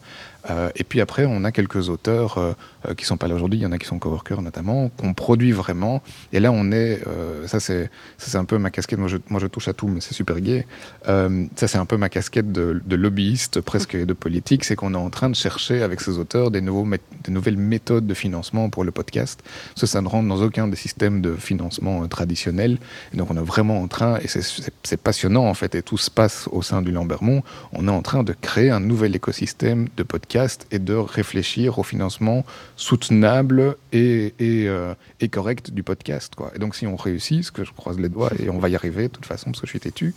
Euh, 0.49 0.69
et 0.75 0.83
puis 0.83 1.01
après, 1.01 1.25
on 1.25 1.43
a 1.43 1.51
quelques 1.51 1.89
auteurs 1.89 2.37
euh, 2.37 2.53
euh, 2.87 2.93
qui 2.95 3.05
sont 3.05 3.15
pas 3.15 3.27
là 3.27 3.35
aujourd'hui, 3.35 3.59
il 3.59 3.63
y 3.63 3.65
en 3.65 3.71
a 3.71 3.77
qui 3.77 3.85
sont 3.85 3.99
coworkers 3.99 4.41
notamment, 4.41 4.89
qu'on 4.89 5.13
produit 5.13 5.51
vraiment. 5.51 6.01
Et 6.33 6.39
là, 6.39 6.51
on 6.51 6.71
est, 6.71 7.01
euh, 7.07 7.47
ça 7.47 7.59
c'est 7.59 7.89
un 8.35 8.45
peu 8.45 8.57
ma 8.57 8.69
casquette, 8.69 8.99
moi 8.99 9.07
je, 9.07 9.47
touche 9.47 9.67
à 9.67 9.73
tout, 9.73 9.87
mais 9.87 10.01
c'est 10.01 10.13
super 10.13 10.39
gay. 10.41 10.65
Ça 11.05 11.67
c'est 11.67 11.77
un 11.77 11.85
peu 11.85 11.97
ma 11.97 12.09
casquette 12.09 12.51
de, 12.51 12.81
de 12.85 12.95
lobbyiste, 12.95 13.61
presque 13.61 13.95
de 13.95 14.13
politique, 14.13 14.63
c'est 14.63 14.75
qu'on 14.75 14.93
est 14.93 14.97
en 14.97 15.09
train 15.09 15.29
de 15.29 15.35
chercher 15.35 15.72
avec 15.81 16.01
ces 16.01 16.17
auteurs 16.17 16.51
des, 16.51 16.61
nouveaux, 16.61 16.87
des 17.23 17.31
nouvelles 17.31 17.57
méthodes 17.57 18.05
de 18.05 18.13
financement 18.13 18.69
pour 18.69 18.83
le 18.83 18.91
podcast. 18.91 19.41
Ça 19.75 20.01
ne 20.01 20.07
rentre 20.07 20.27
dans 20.27 20.41
aucun 20.41 20.67
des 20.67 20.75
systèmes 20.75 21.21
de 21.21 21.35
financement 21.35 22.07
traditionnels. 22.07 22.77
Et 23.13 23.17
donc 23.17 23.31
on 23.31 23.37
est 23.37 23.45
vraiment 23.45 23.81
en 23.81 23.87
train, 23.87 24.17
et 24.19 24.27
c'est 24.27 25.01
passionnant 25.01 25.45
en 25.47 25.53
fait, 25.53 25.75
et 25.75 25.81
tout 25.81 25.97
se 25.97 26.09
passe 26.09 26.47
au 26.51 26.61
sein 26.61 26.81
du 26.81 26.91
Lambermont, 26.91 27.43
on 27.71 27.87
est 27.87 27.91
en 27.91 28.01
train 28.01 28.23
de 28.23 28.33
créer 28.33 28.69
un 28.69 28.79
nouvel 28.79 29.15
écosystème 29.15 29.87
de 29.97 30.03
podcast 30.03 30.67
et 30.71 30.79
de 30.79 30.93
réfléchir 30.93 31.79
au 31.79 31.83
financement 31.83 32.45
soutenable 32.75 33.75
et, 33.91 34.33
et, 34.39 34.67
euh, 34.67 34.93
correct 35.31 35.71
du 35.71 35.83
podcast. 35.83 36.35
Quoi. 36.35 36.51
Et 36.55 36.59
donc 36.59 36.75
si 36.75 36.85
on 36.85 36.95
réussit, 36.95 37.43
ce 37.43 37.51
que 37.51 37.63
je 37.63 37.71
croise 37.71 37.97
les 37.97 38.09
doigts, 38.09 38.31
et 38.39 38.49
on 38.49 38.59
va 38.59 38.69
y 38.69 38.75
arriver 38.75 39.03
de 39.03 39.13
toute 39.13 39.25
façon 39.25 39.51
parce 39.51 39.61
que 39.61 39.67
je 39.67 39.71
suis 39.71 39.79
têtu, 39.79 40.13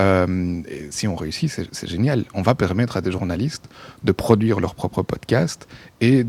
euh, 0.00 0.62
si 0.90 1.08
on 1.08 1.16
réussit, 1.16 1.50
c'est 1.50 1.88
génial. 1.88 2.24
On 2.34 2.42
va 2.42 2.54
permettre 2.54 2.96
à 2.96 3.00
des 3.00 3.10
journalistes 3.10 3.68
de 4.02 4.12
produire 4.12 4.60
leur 4.60 4.74
propre 4.88 5.14
podcast 5.14 5.68
et 6.00 6.26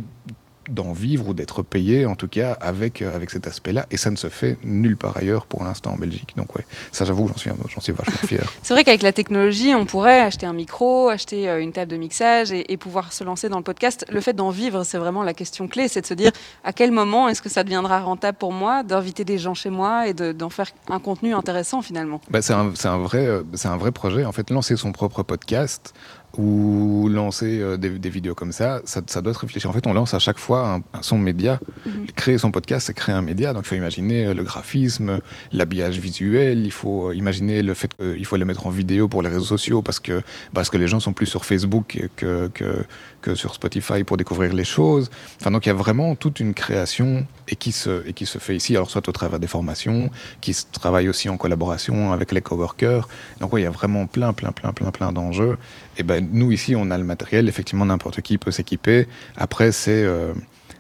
d'en 0.70 0.94
vivre 0.94 1.30
ou 1.30 1.34
d'être 1.34 1.62
payé, 1.62 2.06
en 2.06 2.16
tout 2.16 2.28
cas, 2.28 2.54
avec, 2.54 3.02
euh, 3.02 3.16
avec 3.16 3.30
cet 3.30 3.48
aspect-là. 3.48 3.86
Et 3.92 3.98
ça 3.98 4.10
ne 4.10 4.16
se 4.16 4.30
fait 4.30 4.58
nulle 4.64 4.98
part 4.98 5.18
ailleurs 5.18 5.46
pour 5.46 5.64
l'instant 5.64 5.94
en 5.94 5.98
Belgique. 5.98 6.34
Donc, 6.38 6.56
ouais, 6.56 6.66
ça, 6.92 7.06
j'avoue, 7.06 7.28
j'en 7.28 7.38
suis, 7.38 7.52
suis 7.80 7.94
vachement 7.94 8.16
fier. 8.28 8.52
C'est 8.64 8.74
vrai 8.74 8.84
qu'avec 8.84 9.02
la 9.02 9.14
technologie, 9.14 9.76
on 9.76 9.86
pourrait 9.86 10.22
acheter 10.22 10.46
un 10.46 10.54
micro, 10.54 11.10
acheter 11.10 11.50
euh, 11.50 11.62
une 11.62 11.72
table 11.72 11.92
de 11.92 11.98
mixage 11.98 12.52
et, 12.52 12.72
et 12.72 12.78
pouvoir 12.78 13.14
se 13.14 13.24
lancer 13.24 13.50
dans 13.50 13.58
le 13.58 13.64
podcast. 13.64 14.06
Le 14.10 14.22
fait 14.22 14.34
d'en 14.34 14.50
vivre, 14.50 14.84
c'est 14.84 14.98
vraiment 14.98 15.24
la 15.24 15.34
question 15.34 15.68
clé. 15.68 15.88
C'est 15.88 16.02
de 16.02 16.08
se 16.08 16.14
dire 16.14 16.32
à 16.64 16.74
quel 16.74 16.92
moment 16.92 17.30
est-ce 17.30 17.42
que 17.42 17.50
ça 17.50 17.64
deviendra 17.64 18.00
rentable 18.00 18.38
pour 18.38 18.52
moi 18.52 18.84
d'inviter 18.84 19.24
des 19.24 19.38
gens 19.38 19.54
chez 19.54 19.70
moi 19.70 20.08
et 20.08 20.14
d'en 20.14 20.48
de, 20.48 20.54
faire 20.54 20.72
un 20.90 21.00
contenu 21.00 21.34
intéressant 21.34 21.82
finalement? 21.82 22.22
Bah, 22.30 22.42
C'est 22.42 22.54
un, 22.54 22.72
un, 22.86 22.98
vrai, 22.98 23.26
euh, 23.26 23.44
un 23.66 23.78
vrai 23.78 23.92
projet. 23.92 24.26
En 24.26 24.32
fait, 24.32 24.50
lancer 24.50 24.76
son 24.76 24.92
propre 24.92 25.22
podcast, 25.24 25.94
ou 26.38 27.10
lancer 27.10 27.60
euh, 27.60 27.78
des, 27.78 28.10
vidéos 28.10 28.36
comme 28.36 28.52
ça, 28.52 28.82
ça, 28.86 29.02
doit 29.22 29.32
être 29.32 29.38
réfléchi. 29.38 29.68
En 29.68 29.74
fait, 29.74 29.86
on 29.88 29.94
lance 29.94 30.14
à 30.14 30.20
chaque 30.20 30.38
fois 30.38 30.82
un, 30.94 31.02
son 31.02 31.18
média. 31.18 31.60
Mhm. 31.86 32.08
Créer 32.16 32.38
son 32.38 32.52
podcast, 32.52 32.88
c'est 32.88 32.94
créer 32.94 33.16
un 33.16 33.22
média. 33.22 33.54
Donc, 33.54 33.64
il 33.66 33.70
faut 33.70 33.76
imaginer 33.76 34.26
euh, 34.26 34.34
le 34.34 34.44
graphisme, 34.44 35.20
l'habillage 35.52 36.00
visuel. 36.00 36.66
Il 36.66 36.72
faut 36.72 37.10
euh, 37.10 37.16
imaginer 37.16 37.62
le 37.62 37.74
fait 37.74 37.96
qu'il 37.96 38.26
faut 38.26 38.38
le 38.38 38.46
mettre 38.46 38.68
en 38.68 38.70
vidéo 38.70 39.08
pour 39.08 39.22
les 39.22 39.30
réseaux 39.30 39.46
sociaux 39.46 39.82
parce 39.82 40.00
que, 40.00 40.22
parce 40.54 40.70
que 40.70 40.78
les 40.78 40.88
gens 40.88 41.00
sont 41.00 41.14
plus 41.14 41.26
sur 41.26 41.46
Facebook 41.46 42.10
que, 42.16 42.48
que, 42.54 42.86
sur 43.34 43.56
Spotify 43.56 44.04
pour 44.04 44.18
découvrir 44.18 44.54
les 44.54 44.64
choses. 44.64 45.10
Enfin, 45.40 45.50
donc, 45.50 45.66
il 45.66 45.70
y 45.70 45.72
a 45.72 45.76
vraiment 45.76 46.16
toute 46.16 46.40
une 46.40 46.54
création 46.54 47.26
et 47.48 47.56
qui 47.56 47.72
se, 47.72 48.08
et 48.08 48.14
qui 48.14 48.26
se 48.26 48.38
fait 48.38 48.56
ici, 48.56 48.76
alors 48.76 48.92
soit 48.92 49.08
au 49.10 49.12
travers 49.12 49.40
des 49.40 49.48
formations, 49.48 50.12
qui 50.42 50.54
se 50.54 50.66
travaille 50.72 51.10
aussi 51.10 51.30
en 51.30 51.38
collaboration 51.38 52.12
avec 52.12 52.32
les 52.32 52.42
coworkers. 52.42 53.08
Donc, 53.40 53.52
il 53.54 53.62
y 53.62 53.66
a 53.66 53.72
vraiment 53.72 54.06
plein, 54.06 54.34
plein, 54.34 54.52
plein, 54.52 54.74
plein, 54.74 54.92
plein 54.92 55.12
d'enjeux. 55.12 55.58
Et 55.98 56.04
ben, 56.04 56.28
nous, 56.32 56.52
ici, 56.52 56.76
on 56.76 56.92
a 56.92 56.98
le 56.98 57.04
matériel. 57.04 57.48
Effectivement, 57.48 57.86
n'importe 57.86 58.22
qui 58.22 58.38
peut 58.38 58.52
s'équiper. 58.52 59.08
Après, 59.38 59.72
c'est 59.72 60.04
euh, 60.04 60.34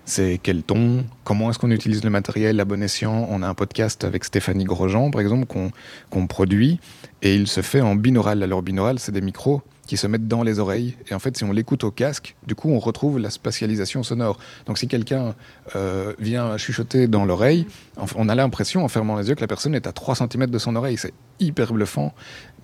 c'est 0.05 0.39
quel 0.41 0.61
ton, 0.61 1.03
comment 1.23 1.49
est-ce 1.49 1.59
qu'on 1.59 1.71
utilise 1.71 2.03
le 2.03 2.11
matériel 2.11 2.59
à 2.59 2.65
bon 2.65 2.81
escient? 2.81 3.27
On 3.29 3.41
a 3.41 3.47
un 3.47 3.53
podcast 3.55 4.03
avec 4.03 4.23
Stéphanie 4.23 4.63
Grosjean, 4.63 5.09
par 5.09 5.21
exemple, 5.21 5.45
qu'on 6.09 6.27
produit, 6.27 6.79
et 7.23 7.35
il 7.35 7.47
se 7.47 7.61
fait 7.61 7.81
en 7.81 7.95
binaural. 7.95 8.43
Alors, 8.43 8.61
binaural, 8.61 8.99
c'est 8.99 9.11
des 9.11 9.21
micros 9.21 9.63
qui 9.87 9.97
se 9.97 10.07
mettent 10.07 10.27
dans 10.27 10.43
les 10.43 10.59
oreilles. 10.59 10.95
Et 11.09 11.13
en 11.13 11.19
fait, 11.19 11.37
si 11.37 11.43
on 11.43 11.51
l'écoute 11.51 11.83
au 11.83 11.91
casque, 11.91 12.35
du 12.45 12.55
coup, 12.55 12.69
on 12.69 12.79
retrouve 12.79 13.19
la 13.19 13.29
spatialisation 13.29 14.03
sonore. 14.03 14.39
Donc, 14.65 14.77
si 14.77 14.87
quelqu'un 14.87 15.35
euh, 15.75 16.13
vient 16.19 16.57
chuchoter 16.57 17.07
dans 17.07 17.25
l'oreille, 17.25 17.67
on 18.15 18.29
a 18.29 18.35
l'impression, 18.35 18.83
en 18.83 18.87
fermant 18.87 19.17
les 19.17 19.29
yeux, 19.29 19.35
que 19.35 19.41
la 19.41 19.47
personne 19.47 19.75
est 19.75 19.87
à 19.87 19.91
3 19.91 20.15
cm 20.15 20.47
de 20.47 20.57
son 20.57 20.75
oreille. 20.75 20.97
C'est 20.97 21.13
hyper 21.39 21.73
bluffant. 21.73 22.13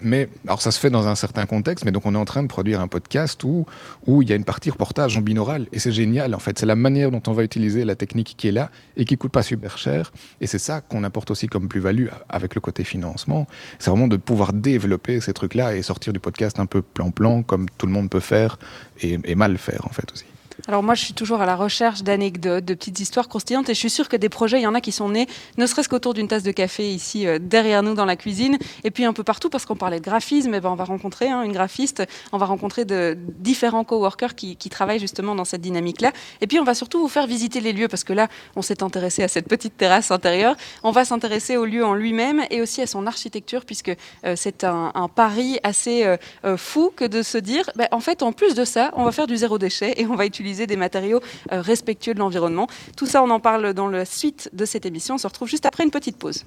Mais, 0.01 0.29
alors 0.46 0.62
ça 0.62 0.72
se 0.72 0.79
fait 0.79 0.89
dans 0.89 1.08
un 1.08 1.15
certain 1.15 1.46
contexte, 1.46 1.86
mais 1.86 1.91
donc 1.91 2.05
on 2.05 2.15
est 2.15 2.17
en 2.17 2.25
train 2.25 2.43
de 2.43 2.48
produire 2.48 2.81
un 2.81 2.88
podcast 2.88 3.43
où, 3.43 3.65
où 4.08 4.22
il 4.22 4.29
y 4.29 4.34
a 4.34 4.36
une 4.36 4.43
partie 4.43 4.70
reportage 4.70 5.17
en 5.17 5.22
binaural. 5.22 5.67
Et 5.72 5.79
c'est 5.79 5.91
génial, 5.91 6.34
en 6.36 6.39
fait. 6.39 6.60
C'est 6.60 6.65
la 6.65 6.75
manière 6.75 7.12
dont 7.12 7.22
on 7.27 7.34
va 7.34 7.43
utiliser 7.43 7.86
la 7.86 7.96
technique 7.96 8.36
qui 8.38 8.48
est 8.48 8.51
là 8.51 8.70
et 8.98 9.05
qui 9.05 9.17
coûte 9.17 9.31
pas 9.31 9.43
super 9.43 9.77
cher. 9.77 10.12
Et 10.39 10.48
c'est 10.48 10.60
ça 10.60 10.81
qu'on 10.81 11.03
apporte 11.03 11.31
aussi 11.31 11.48
comme 11.48 11.67
plus-value 11.67 12.08
avec 12.29 12.55
le 12.55 12.62
côté 12.62 12.84
financement. 12.84 13.48
C'est 13.79 13.89
vraiment 13.89 14.08
de 14.08 14.17
pouvoir 14.17 14.53
développer 14.53 15.22
ces 15.22 15.34
trucs-là 15.34 15.75
et 15.75 15.81
sortir 15.81 16.13
du 16.13 16.20
podcast 16.20 16.60
un 16.60 16.65
peu 16.65 16.81
plan-plan, 16.81 17.43
comme 17.43 17.67
tout 17.77 17.86
le 17.86 17.91
monde 17.91 18.10
peut 18.10 18.20
faire 18.20 18.58
et, 19.01 19.20
et 19.24 19.36
mal 19.36 19.58
faire, 19.58 19.86
en 19.86 19.93
fait, 19.93 20.12
aussi. 20.12 20.25
Alors 20.68 20.84
moi, 20.84 20.94
je 20.94 21.03
suis 21.03 21.13
toujours 21.13 21.41
à 21.41 21.46
la 21.46 21.56
recherche 21.56 22.03
d'anecdotes, 22.03 22.63
de 22.65 22.74
petites 22.74 23.00
histoires 23.00 23.27
croustillantes, 23.27 23.70
et 23.70 23.74
je 23.74 23.80
suis 23.80 23.89
sûre 23.89 24.10
que 24.10 24.15
des 24.15 24.30
projets, 24.30 24.60
il 24.60 24.63
y 24.63 24.68
en 24.68 24.75
a 24.75 24.82
qui 24.82 24.91
sont 24.91 25.10
nés, 25.10 25.27
ne 25.58 25.65
serait-ce 25.65 25.89
qu'autour 25.89 26.13
d'une 26.13 26.27
tasse 26.27 26.44
de 26.44 26.51
café 26.51 26.89
ici 26.89 27.25
euh, 27.25 27.39
derrière 27.41 27.82
nous 27.84 27.96
dans 27.96 28.06
la 28.06 28.15
cuisine, 28.15 28.58
et 28.84 28.91
puis 28.91 29.06
un 29.06 29.13
peu 29.13 29.24
partout, 29.24 29.50
parce 29.50 29.65
qu'on 29.65 29.75
parlait 29.75 30.00
de 30.00 30.06
graphisme, 30.06 30.53
et 30.53 30.60
ben 30.60 30.70
on 30.70 30.75
va 30.75 30.84
rencontrer 30.84 31.30
hein, 31.30 31.41
une 31.44 31.51
graphiste, 31.51 32.03
on 32.32 32.38
va 32.38 32.46
rencontrer 32.46 32.86
de 32.86 33.18
différents 33.39 33.84
coworkers 33.84 34.36
qui, 34.36 34.56
qui 34.56 34.70
travaillent 34.70 35.00
justement 35.00 35.34
dans 35.34 35.46
cette 35.46 35.62
dynamique-là, 35.62 36.12
et 36.41 36.48
puis 36.48 36.60
on 36.60 36.63
va 36.63 36.75
surtout 36.75 37.00
vous 37.00 37.08
faire 37.08 37.27
visiter 37.27 37.60
les 37.60 37.74
lieux, 37.74 37.88
parce 37.88 38.03
que 38.03 38.13
là, 38.13 38.27
on 38.56 38.62
s'est 38.62 38.84
intéressé 38.84 39.24
à 39.24 39.27
cette 39.27 39.48
petite 39.48 39.77
terrasse 39.77 40.12
intérieure, 40.12 40.56
on 40.84 40.91
va 40.91 41.06
s'intéresser 41.06 41.58
au 41.58 41.65
lieu 41.65 41.84
en 41.84 41.96
lui-même 41.96 42.44
et 42.51 42.62
aussi 42.62 42.82
à 42.82 42.88
son 42.88 43.08
architecture, 43.08 43.65
puisque 43.65 43.96
euh, 44.25 44.36
c'est 44.36 44.63
un, 44.63 44.91
pari 45.13 45.60
assez 45.63 46.06
euh, 46.06 46.58
fou 46.58 46.91
que 46.96 47.06
de 47.06 47.24
se 47.24 47.38
dire, 47.38 47.70
ben, 47.75 47.88
en 47.91 48.00
fait, 48.00 48.22
en 48.22 48.32
plus 48.32 48.53
de 48.53 48.63
ça, 48.63 48.91
on 48.96 49.03
va 49.03 49.12
faire 49.12 49.27
du 49.27 49.36
zéro 49.36 49.58
déchet 49.58 49.96
et 49.98 50.06
on 50.06 50.15
va 50.15 50.25
utiliser 50.25 50.50
des 50.60 50.75
matériaux 50.75 51.22
euh, 51.51 51.62
respectueux 51.62 52.13
de 52.13 52.20
l'environnement. 52.20 52.67
Tout 52.96 53.05
ça, 53.05 53.24
on 53.24 53.29
en 53.29 53.39
parle 53.39 53.74
dans 53.74 53.88
la 53.88 54.05
suite 54.05 54.50
de 54.53 54.65
cette 54.65 54.86
émission. 54.86 55.15
On 55.15 55.17
se 55.17 55.27
retrouve 55.27 55.48
juste 55.48 55.65
après 55.65 55.84
une 55.84 55.91
petite 55.91 56.17
pause. 56.17 56.46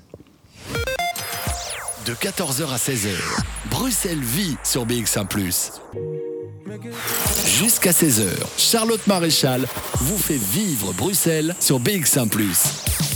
De 2.07 2.13
14h 2.13 2.69
à 2.71 2.77
16h, 2.77 3.15
Bruxelles 3.71 4.21
vit 4.21 4.57
sur 4.63 4.87
BX1⁇ 4.87 5.27
Jusqu'à 7.47 7.93
16h, 7.93 8.29
Charlotte 8.59 9.07
Maréchal 9.07 9.67
vous 10.01 10.19
fait 10.19 10.37
vivre 10.37 10.93
Bruxelles 10.93 11.55
sur 11.61 11.81
BX1⁇ 11.81 12.29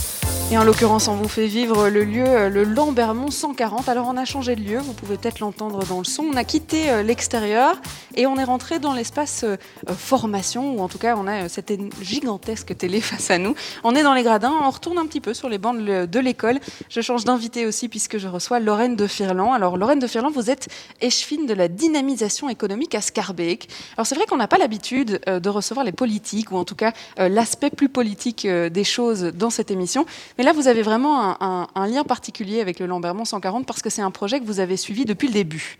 et 0.51 0.57
en 0.57 0.63
l'occurrence, 0.63 1.07
on 1.07 1.13
vous 1.13 1.27
fait 1.27 1.45
vivre 1.45 1.89
le 1.89 2.03
lieu, 2.03 2.25
euh, 2.25 2.49
le 2.49 2.63
Lambermont 2.63 3.29
140. 3.29 3.87
Alors 3.87 4.07
on 4.07 4.17
a 4.17 4.25
changé 4.25 4.55
de 4.55 4.61
lieu, 4.61 4.79
vous 4.79 4.93
pouvez 4.93 5.15
peut-être 5.15 5.41
l'entendre 5.41 5.85
dans 5.85 5.99
le 5.99 6.05
son. 6.05 6.23
On 6.23 6.35
a 6.35 6.43
quitté 6.43 6.89
euh, 6.89 7.03
l'extérieur 7.03 7.75
et 8.15 8.25
on 8.25 8.35
est 8.35 8.43
rentré 8.43 8.79
dans 8.79 8.93
l'espace 8.93 9.43
euh, 9.43 9.57
formation, 9.95 10.73
ou 10.73 10.79
en 10.79 10.87
tout 10.87 10.97
cas 10.97 11.15
on 11.17 11.27
a 11.27 11.47
cette 11.49 11.71
gigantesque 12.01 12.75
télé 12.75 12.99
face 13.01 13.29
à 13.29 13.37
nous. 13.37 13.53
On 13.83 13.93
est 13.95 14.01
dans 14.01 14.15
les 14.15 14.23
gradins, 14.23 14.51
on 14.63 14.71
retourne 14.71 14.97
un 14.97 15.05
petit 15.05 15.21
peu 15.21 15.35
sur 15.35 15.49
les 15.49 15.59
bancs 15.59 15.77
de 15.77 16.19
l'école. 16.19 16.59
Je 16.89 17.01
change 17.01 17.25
d'invité 17.25 17.67
aussi 17.67 17.87
puisque 17.87 18.17
je 18.17 18.27
reçois 18.27 18.59
Lorraine 18.59 18.95
de 18.95 19.05
Firlan. 19.05 19.53
Alors 19.53 19.77
Lorraine 19.77 19.99
de 19.99 20.07
Firlan, 20.07 20.31
vous 20.31 20.49
êtes 20.49 20.67
échevine 20.99 21.45
de 21.45 21.53
la 21.53 21.67
dynamisation 21.67 22.49
économique 22.49 22.95
à 22.95 23.01
Scarbeck. 23.01 23.69
Alors 23.97 24.07
c'est 24.07 24.15
vrai 24.15 24.25
qu'on 24.25 24.37
n'a 24.37 24.47
pas 24.47 24.57
l'habitude 24.57 25.21
de 25.27 25.49
recevoir 25.49 25.85
les 25.85 25.91
politiques, 25.91 26.51
ou 26.51 26.57
en 26.57 26.65
tout 26.65 26.75
cas 26.75 26.93
l'aspect 27.17 27.69
plus 27.69 27.89
politique 27.89 28.47
des 28.47 28.83
choses 28.83 29.25
dans 29.25 29.51
cette 29.51 29.69
émission. 29.69 30.07
Mais 30.39 30.45
là, 30.45 30.53
vous 30.53 30.69
avez 30.69 30.83
vraiment 30.83 31.35
un, 31.41 31.87
lien 31.87 32.05
particulier 32.05 32.61
avec 32.61 32.79
le 32.79 32.85
Lambermont 32.85 33.25
140 33.25 33.65
parce 33.65 33.81
que 33.81 33.89
c'est 33.89 34.01
un 34.01 34.09
projet 34.09 34.39
que 34.39 34.45
vous 34.45 34.61
avez 34.61 34.77
suivi 34.77 35.03
depuis 35.03 35.27
le 35.27 35.33
début. 35.33 35.77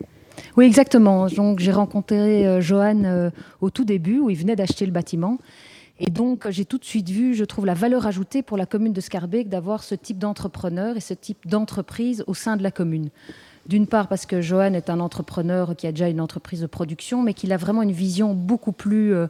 Oui, 0.58 0.66
exactement. 0.66 1.28
Donc, 1.28 1.60
j'ai 1.60 1.72
rencontré 1.72 2.46
euh, 2.46 2.60
Johan 2.60 3.06
euh, 3.06 3.30
au 3.62 3.70
tout 3.70 3.86
début, 3.86 4.20
où 4.20 4.30
il 4.30 4.36
venait 4.36 4.58
d'acheter 4.58 4.86
le 4.86 4.92
bâtiment. 4.92 5.38
Et 6.02 6.12
donc, 6.12 6.46
j'ai 6.50 6.66
tout 6.66 6.78
de 6.78 6.84
suite 6.84 7.10
vu, 7.10 7.36
je 7.36 7.46
trouve, 7.46 7.66
la 7.66 7.74
valeur 7.74 8.06
ajoutée 8.06 8.42
pour 8.42 8.58
la 8.58 8.66
commune 8.66 8.92
de 8.92 9.00
Scarbeck 9.00 9.48
d'avoir 9.48 9.82
ce 9.82 9.96
type 9.96 10.18
d'entrepreneur 10.18 10.98
et 10.98 11.02
ce 11.02 11.14
type 11.14 11.48
d'entreprise 11.48 12.26
au 12.28 12.34
sein 12.34 12.58
de 12.58 12.64
la 12.64 12.72
commune. 12.72 13.12
D'une 13.66 13.88
part, 13.88 14.10
parce 14.10 14.26
que 14.26 14.42
Johan 14.42 14.74
est 14.74 14.90
un 14.90 15.00
entrepreneur 15.00 15.74
qui 15.78 15.88
a 15.88 15.94
déjà 15.94 16.10
une 16.10 16.20
entreprise 16.20 16.60
de 16.60 16.68
production, 16.68 17.24
mais 17.24 17.34
qu'il 17.34 17.54
a 17.54 17.58
vraiment 17.58 17.82
une 17.82 17.94
vision 17.94 18.34
beaucoup 18.34 18.74
plus. 18.74 19.14
Euh, 19.14 19.28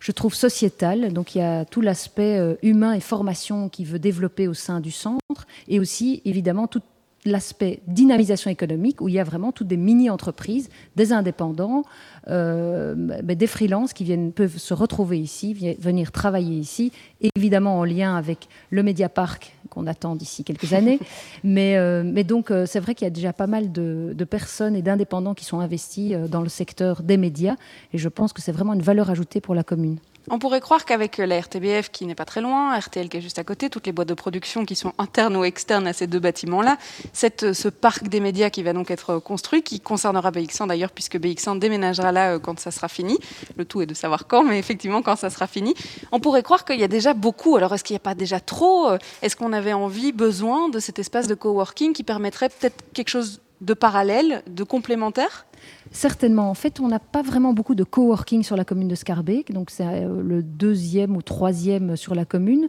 je 0.00 0.12
trouve, 0.12 0.34
sociétal. 0.34 1.12
Donc 1.12 1.34
il 1.34 1.38
y 1.38 1.42
a 1.42 1.64
tout 1.64 1.80
l'aspect 1.80 2.38
euh, 2.38 2.54
humain 2.62 2.92
et 2.92 3.00
formation 3.00 3.68
qu'il 3.68 3.86
veut 3.86 3.98
développer 3.98 4.48
au 4.48 4.54
sein 4.54 4.80
du 4.80 4.90
centre, 4.90 5.46
et 5.68 5.80
aussi 5.80 6.22
évidemment 6.24 6.66
tout 6.66 6.82
l'aspect 7.24 7.80
dynamisation 7.86 8.50
économique, 8.50 9.00
où 9.00 9.08
il 9.08 9.14
y 9.14 9.18
a 9.18 9.24
vraiment 9.24 9.52
toutes 9.52 9.66
des 9.66 9.76
mini-entreprises, 9.76 10.70
des 10.96 11.12
indépendants, 11.12 11.82
euh, 12.28 12.94
des 13.22 13.46
freelances 13.46 13.92
qui 13.92 14.04
viennent, 14.04 14.32
peuvent 14.32 14.56
se 14.56 14.74
retrouver 14.74 15.18
ici, 15.18 15.76
venir 15.78 16.12
travailler 16.12 16.56
ici, 16.56 16.92
évidemment 17.36 17.78
en 17.78 17.84
lien 17.84 18.16
avec 18.16 18.48
le 18.70 18.82
Mediapark 18.82 19.52
qu'on 19.78 19.86
attend 19.86 20.16
d'ici 20.16 20.44
quelques 20.44 20.72
années. 20.72 20.98
mais, 21.44 21.76
euh, 21.76 22.02
mais 22.04 22.24
donc, 22.24 22.50
euh, 22.50 22.66
c'est 22.66 22.80
vrai 22.80 22.94
qu'il 22.94 23.06
y 23.06 23.08
a 23.08 23.10
déjà 23.10 23.32
pas 23.32 23.46
mal 23.46 23.70
de, 23.70 24.12
de 24.14 24.24
personnes 24.24 24.74
et 24.74 24.82
d'indépendants 24.82 25.34
qui 25.34 25.44
sont 25.44 25.60
investis 25.60 26.12
dans 26.12 26.42
le 26.42 26.48
secteur 26.48 27.02
des 27.02 27.16
médias, 27.16 27.56
et 27.92 27.98
je 27.98 28.08
pense 28.08 28.32
que 28.32 28.42
c'est 28.42 28.52
vraiment 28.52 28.72
une 28.72 28.82
valeur 28.82 29.10
ajoutée 29.10 29.40
pour 29.40 29.54
la 29.54 29.62
commune. 29.62 29.98
On 30.30 30.38
pourrait 30.38 30.60
croire 30.60 30.84
qu'avec 30.84 31.18
la 31.18 31.40
RTBF 31.40 31.90
qui 31.90 32.06
n'est 32.06 32.14
pas 32.14 32.24
très 32.24 32.40
loin, 32.40 32.78
RTL 32.78 33.08
qui 33.08 33.16
est 33.16 33.20
juste 33.20 33.38
à 33.38 33.44
côté, 33.44 33.70
toutes 33.70 33.86
les 33.86 33.92
boîtes 33.92 34.08
de 34.08 34.14
production 34.14 34.64
qui 34.64 34.76
sont 34.76 34.92
internes 34.98 35.36
ou 35.36 35.44
externes 35.44 35.86
à 35.86 35.92
ces 35.92 36.06
deux 36.06 36.18
bâtiments-là, 36.18 36.76
ce 37.12 37.68
parc 37.68 38.08
des 38.08 38.20
médias 38.20 38.50
qui 38.50 38.62
va 38.62 38.72
donc 38.72 38.90
être 38.90 39.18
construit, 39.18 39.62
qui 39.62 39.80
concernera 39.80 40.30
BX1 40.30 40.68
d'ailleurs, 40.68 40.90
puisque 40.90 41.16
BX1 41.16 41.58
déménagera 41.58 42.12
là 42.12 42.34
euh, 42.34 42.38
quand 42.38 42.58
ça 42.60 42.70
sera 42.70 42.88
fini. 42.88 43.18
Le 43.56 43.64
tout 43.64 43.82
est 43.82 43.86
de 43.86 43.94
savoir 43.94 44.26
quand, 44.26 44.44
mais 44.44 44.58
effectivement 44.58 45.02
quand 45.02 45.16
ça 45.16 45.30
sera 45.30 45.46
fini. 45.46 45.74
On 46.12 46.20
pourrait 46.20 46.42
croire 46.42 46.64
qu'il 46.64 46.80
y 46.80 46.84
a 46.84 46.88
déjà 46.88 47.14
beaucoup. 47.14 47.56
Alors 47.56 47.74
est-ce 47.74 47.84
qu'il 47.84 47.94
n'y 47.94 47.98
a 47.98 48.00
pas 48.00 48.14
déjà 48.14 48.40
trop 48.40 48.90
euh, 48.90 48.98
Est-ce 49.22 49.36
qu'on 49.36 49.52
avait 49.52 49.72
envie, 49.72 50.12
besoin 50.12 50.68
de 50.68 50.78
cet 50.78 50.98
espace 50.98 51.26
de 51.26 51.34
coworking 51.34 51.92
qui 51.92 52.02
permettrait 52.02 52.48
peut-être 52.48 52.76
quelque 52.92 53.08
chose 53.08 53.40
de 53.60 53.74
parallèle, 53.74 54.42
de 54.46 54.64
complémentaire 54.64 55.46
Certainement. 55.90 56.50
En 56.50 56.54
fait, 56.54 56.80
on 56.80 56.88
n'a 56.88 56.98
pas 56.98 57.22
vraiment 57.22 57.52
beaucoup 57.52 57.74
de 57.74 57.84
coworking 57.84 58.42
sur 58.42 58.56
la 58.56 58.64
commune 58.64 58.88
de 58.88 58.94
Scarbeck, 58.94 59.52
donc 59.52 59.70
c'est 59.70 59.84
euh, 59.86 60.22
le 60.22 60.42
deuxième 60.42 61.16
ou 61.16 61.22
troisième 61.22 61.96
sur 61.96 62.14
la 62.14 62.24
commune. 62.24 62.68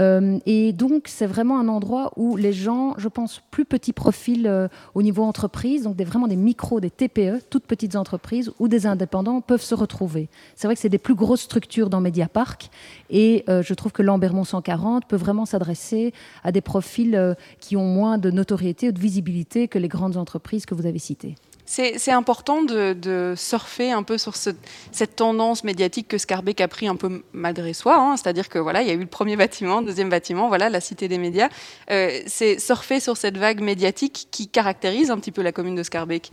Euh, 0.00 0.38
et 0.46 0.72
donc, 0.72 1.04
c'est 1.06 1.26
vraiment 1.26 1.58
un 1.58 1.68
endroit 1.68 2.12
où 2.16 2.36
les 2.36 2.52
gens, 2.52 2.94
je 2.98 3.08
pense, 3.08 3.42
plus 3.50 3.64
petits 3.64 3.92
profils 3.92 4.46
euh, 4.46 4.68
au 4.94 5.02
niveau 5.02 5.22
entreprise, 5.22 5.82
donc 5.82 5.96
des, 5.96 6.04
vraiment 6.04 6.28
des 6.28 6.36
micros, 6.36 6.80
des 6.80 6.90
TPE, 6.90 7.42
toutes 7.50 7.64
petites 7.64 7.96
entreprises, 7.96 8.52
ou 8.58 8.68
des 8.68 8.86
indépendants 8.86 9.40
peuvent 9.40 9.62
se 9.62 9.74
retrouver. 9.74 10.28
C'est 10.54 10.66
vrai 10.66 10.74
que 10.74 10.80
c'est 10.80 10.88
des 10.88 10.98
plus 10.98 11.14
grosses 11.14 11.42
structures 11.42 11.90
dans 11.90 12.00
Mediapark, 12.00 12.70
et 13.10 13.44
je 13.48 13.74
trouve 13.74 13.92
que 13.92 14.02
Lambermont 14.02 14.44
140 14.44 15.06
peut 15.06 15.16
vraiment 15.16 15.46
s'adresser 15.46 16.12
à 16.44 16.52
des 16.52 16.60
profils 16.60 17.36
qui 17.60 17.76
ont 17.76 17.84
moins 17.84 18.18
de 18.18 18.30
notoriété 18.30 18.88
ou 18.88 18.92
de 18.92 19.00
visibilité 19.00 19.68
que 19.68 19.78
les 19.78 19.88
grandes 19.88 20.16
entreprises 20.16 20.66
que 20.66 20.74
vous 20.74 20.86
avez 20.86 20.98
citées. 20.98 21.34
C'est 21.70 22.12
important 22.12 22.62
de, 22.62 23.34
surfer 23.36 23.92
un 23.92 24.02
peu 24.02 24.16
sur 24.16 24.36
cette 24.36 25.16
tendance 25.16 25.64
médiatique 25.64 26.08
que 26.08 26.16
Scarbeck 26.16 26.62
a 26.62 26.66
pris 26.66 26.88
un 26.88 26.96
peu 26.96 27.22
malgré 27.34 27.74
soi. 27.74 27.98
Hein. 27.98 28.16
C'est-à-dire 28.16 28.48
que 28.48 28.58
voilà, 28.58 28.80
il 28.80 28.88
y 28.88 28.90
a 28.90 28.94
eu 28.94 29.00
le 29.00 29.06
premier 29.06 29.36
bâtiment, 29.36 29.80
le 29.80 29.86
deuxième 29.86 30.08
bâtiment, 30.08 30.48
voilà, 30.48 30.70
la 30.70 30.80
cité 30.80 31.08
des 31.08 31.18
médias. 31.18 31.50
Euh, 31.90 32.22
c'est 32.26 32.58
surfer 32.58 33.00
sur 33.00 33.18
cette 33.18 33.36
vague 33.36 33.60
médiatique 33.60 34.28
qui 34.30 34.48
caractérise 34.48 35.10
un 35.10 35.18
petit 35.18 35.30
peu 35.30 35.42
la 35.42 35.52
commune 35.52 35.74
de 35.74 35.82
Scarbeck. 35.82 36.30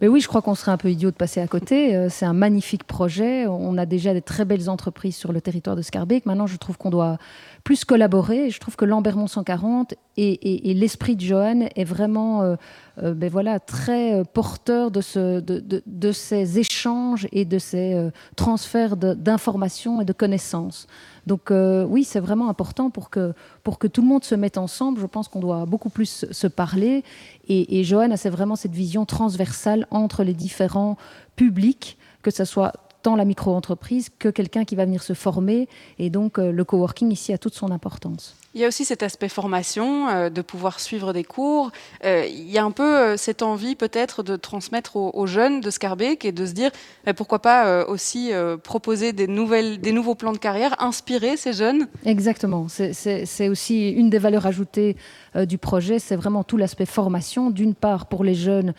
Mais 0.00 0.08
oui, 0.08 0.20
je 0.20 0.28
crois 0.28 0.42
qu'on 0.42 0.54
serait 0.54 0.72
un 0.72 0.76
peu 0.76 0.90
idiot 0.90 1.10
de 1.10 1.16
passer 1.16 1.40
à 1.40 1.46
côté. 1.48 1.94
Euh, 1.94 2.08
c'est 2.08 2.24
un 2.24 2.32
magnifique 2.32 2.84
projet. 2.84 3.46
On 3.46 3.76
a 3.78 3.86
déjà 3.86 4.14
des 4.14 4.22
très 4.22 4.44
belles 4.44 4.70
entreprises 4.70 5.16
sur 5.16 5.32
le 5.32 5.40
territoire 5.40 5.74
de 5.74 5.82
Scarbeck. 5.82 6.24
Maintenant, 6.24 6.46
je 6.46 6.56
trouve 6.56 6.76
qu'on 6.76 6.90
doit 6.90 7.18
plus 7.64 7.84
collaborer. 7.84 8.50
Je 8.50 8.58
trouve 8.60 8.76
que 8.76 8.84
Lambermont 8.84 9.26
140 9.26 9.94
et, 10.16 10.74
l'esprit 10.74 11.16
de 11.16 11.20
Johan 11.20 11.68
est 11.74 11.84
vraiment 11.84 12.42
euh, 12.42 12.56
euh, 13.02 13.14
ben 13.14 13.30
voilà, 13.30 13.60
très 13.60 14.22
porteur 14.32 14.90
de, 14.90 15.00
ce, 15.00 15.40
de, 15.40 16.12
ces 16.12 16.58
échanges 16.58 17.28
et 17.32 17.44
de 17.44 17.58
ces 17.58 18.10
transferts 18.36 18.96
d'informations 18.96 20.00
et 20.00 20.04
de 20.04 20.12
connaissances. 20.12 20.86
Donc 21.26 21.50
euh, 21.50 21.84
oui, 21.84 22.04
c'est 22.04 22.20
vraiment 22.20 22.48
important 22.48 22.90
pour 22.90 23.10
que, 23.10 23.32
pour 23.62 23.78
que 23.78 23.86
tout 23.86 24.02
le 24.02 24.08
monde 24.08 24.24
se 24.24 24.34
mette 24.34 24.58
ensemble. 24.58 25.00
Je 25.00 25.06
pense 25.06 25.28
qu'on 25.28 25.40
doit 25.40 25.66
beaucoup 25.66 25.90
plus 25.90 26.26
se 26.30 26.46
parler. 26.46 27.04
Et, 27.48 27.78
et 27.78 27.84
Johan 27.84 28.10
a 28.10 28.30
vraiment 28.30 28.56
cette 28.56 28.72
vision 28.72 29.04
transversale 29.06 29.86
entre 29.90 30.24
les 30.24 30.34
différents 30.34 30.96
publics, 31.36 31.96
que 32.22 32.30
ce 32.30 32.44
soit 32.44 32.72
tant 33.02 33.16
la 33.16 33.24
micro-entreprise 33.24 34.08
que 34.18 34.28
quelqu'un 34.28 34.64
qui 34.64 34.76
va 34.76 34.84
venir 34.84 35.02
se 35.02 35.12
former. 35.14 35.68
Et 35.98 36.10
donc 36.10 36.38
euh, 36.38 36.52
le 36.52 36.64
coworking 36.64 37.10
ici 37.10 37.32
a 37.32 37.38
toute 37.38 37.54
son 37.54 37.70
importance. 37.70 38.36
Il 38.54 38.60
y 38.60 38.64
a 38.64 38.68
aussi 38.68 38.84
cet 38.84 39.02
aspect 39.02 39.30
formation, 39.30 40.08
euh, 40.08 40.28
de 40.28 40.42
pouvoir 40.42 40.78
suivre 40.78 41.14
des 41.14 41.24
cours. 41.24 41.72
Euh, 42.04 42.26
il 42.28 42.50
y 42.50 42.58
a 42.58 42.64
un 42.64 42.70
peu 42.70 42.82
euh, 42.82 43.16
cette 43.16 43.40
envie 43.40 43.76
peut-être 43.76 44.22
de 44.22 44.36
transmettre 44.36 44.96
aux, 44.96 45.26
jeunes 45.26 45.62
de 45.62 45.70
Scarbeck 45.70 46.26
et 46.26 46.32
de 46.32 46.44
se 46.44 46.52
dire 46.52 46.70
pourquoi 47.16 47.38
pas 47.38 47.86
aussi 47.86 48.32
proposer 48.64 49.12
des, 49.12 49.26
nouvelles, 49.26 49.80
des 49.80 49.92
nouveaux 49.92 50.14
plans 50.14 50.32
de 50.32 50.38
carrière, 50.38 50.74
inspirer 50.82 51.36
ces 51.36 51.52
jeunes. 51.52 51.86
Exactement. 52.04 52.66
C'est 52.68 53.48
aussi 53.48 53.90
une 53.90 54.10
des 54.10 54.18
valeurs 54.18 54.46
ajoutées 54.46 54.96
du 55.34 55.58
projet, 55.58 55.98
c'est 55.98 56.16
vraiment 56.16 56.42
tout 56.42 56.56
l'aspect 56.56 56.86
formation. 56.86 57.50
D'une 57.50 57.74
part 57.74 58.06
pour 58.06 58.24
les 58.24 58.34
jeunes 58.34 58.74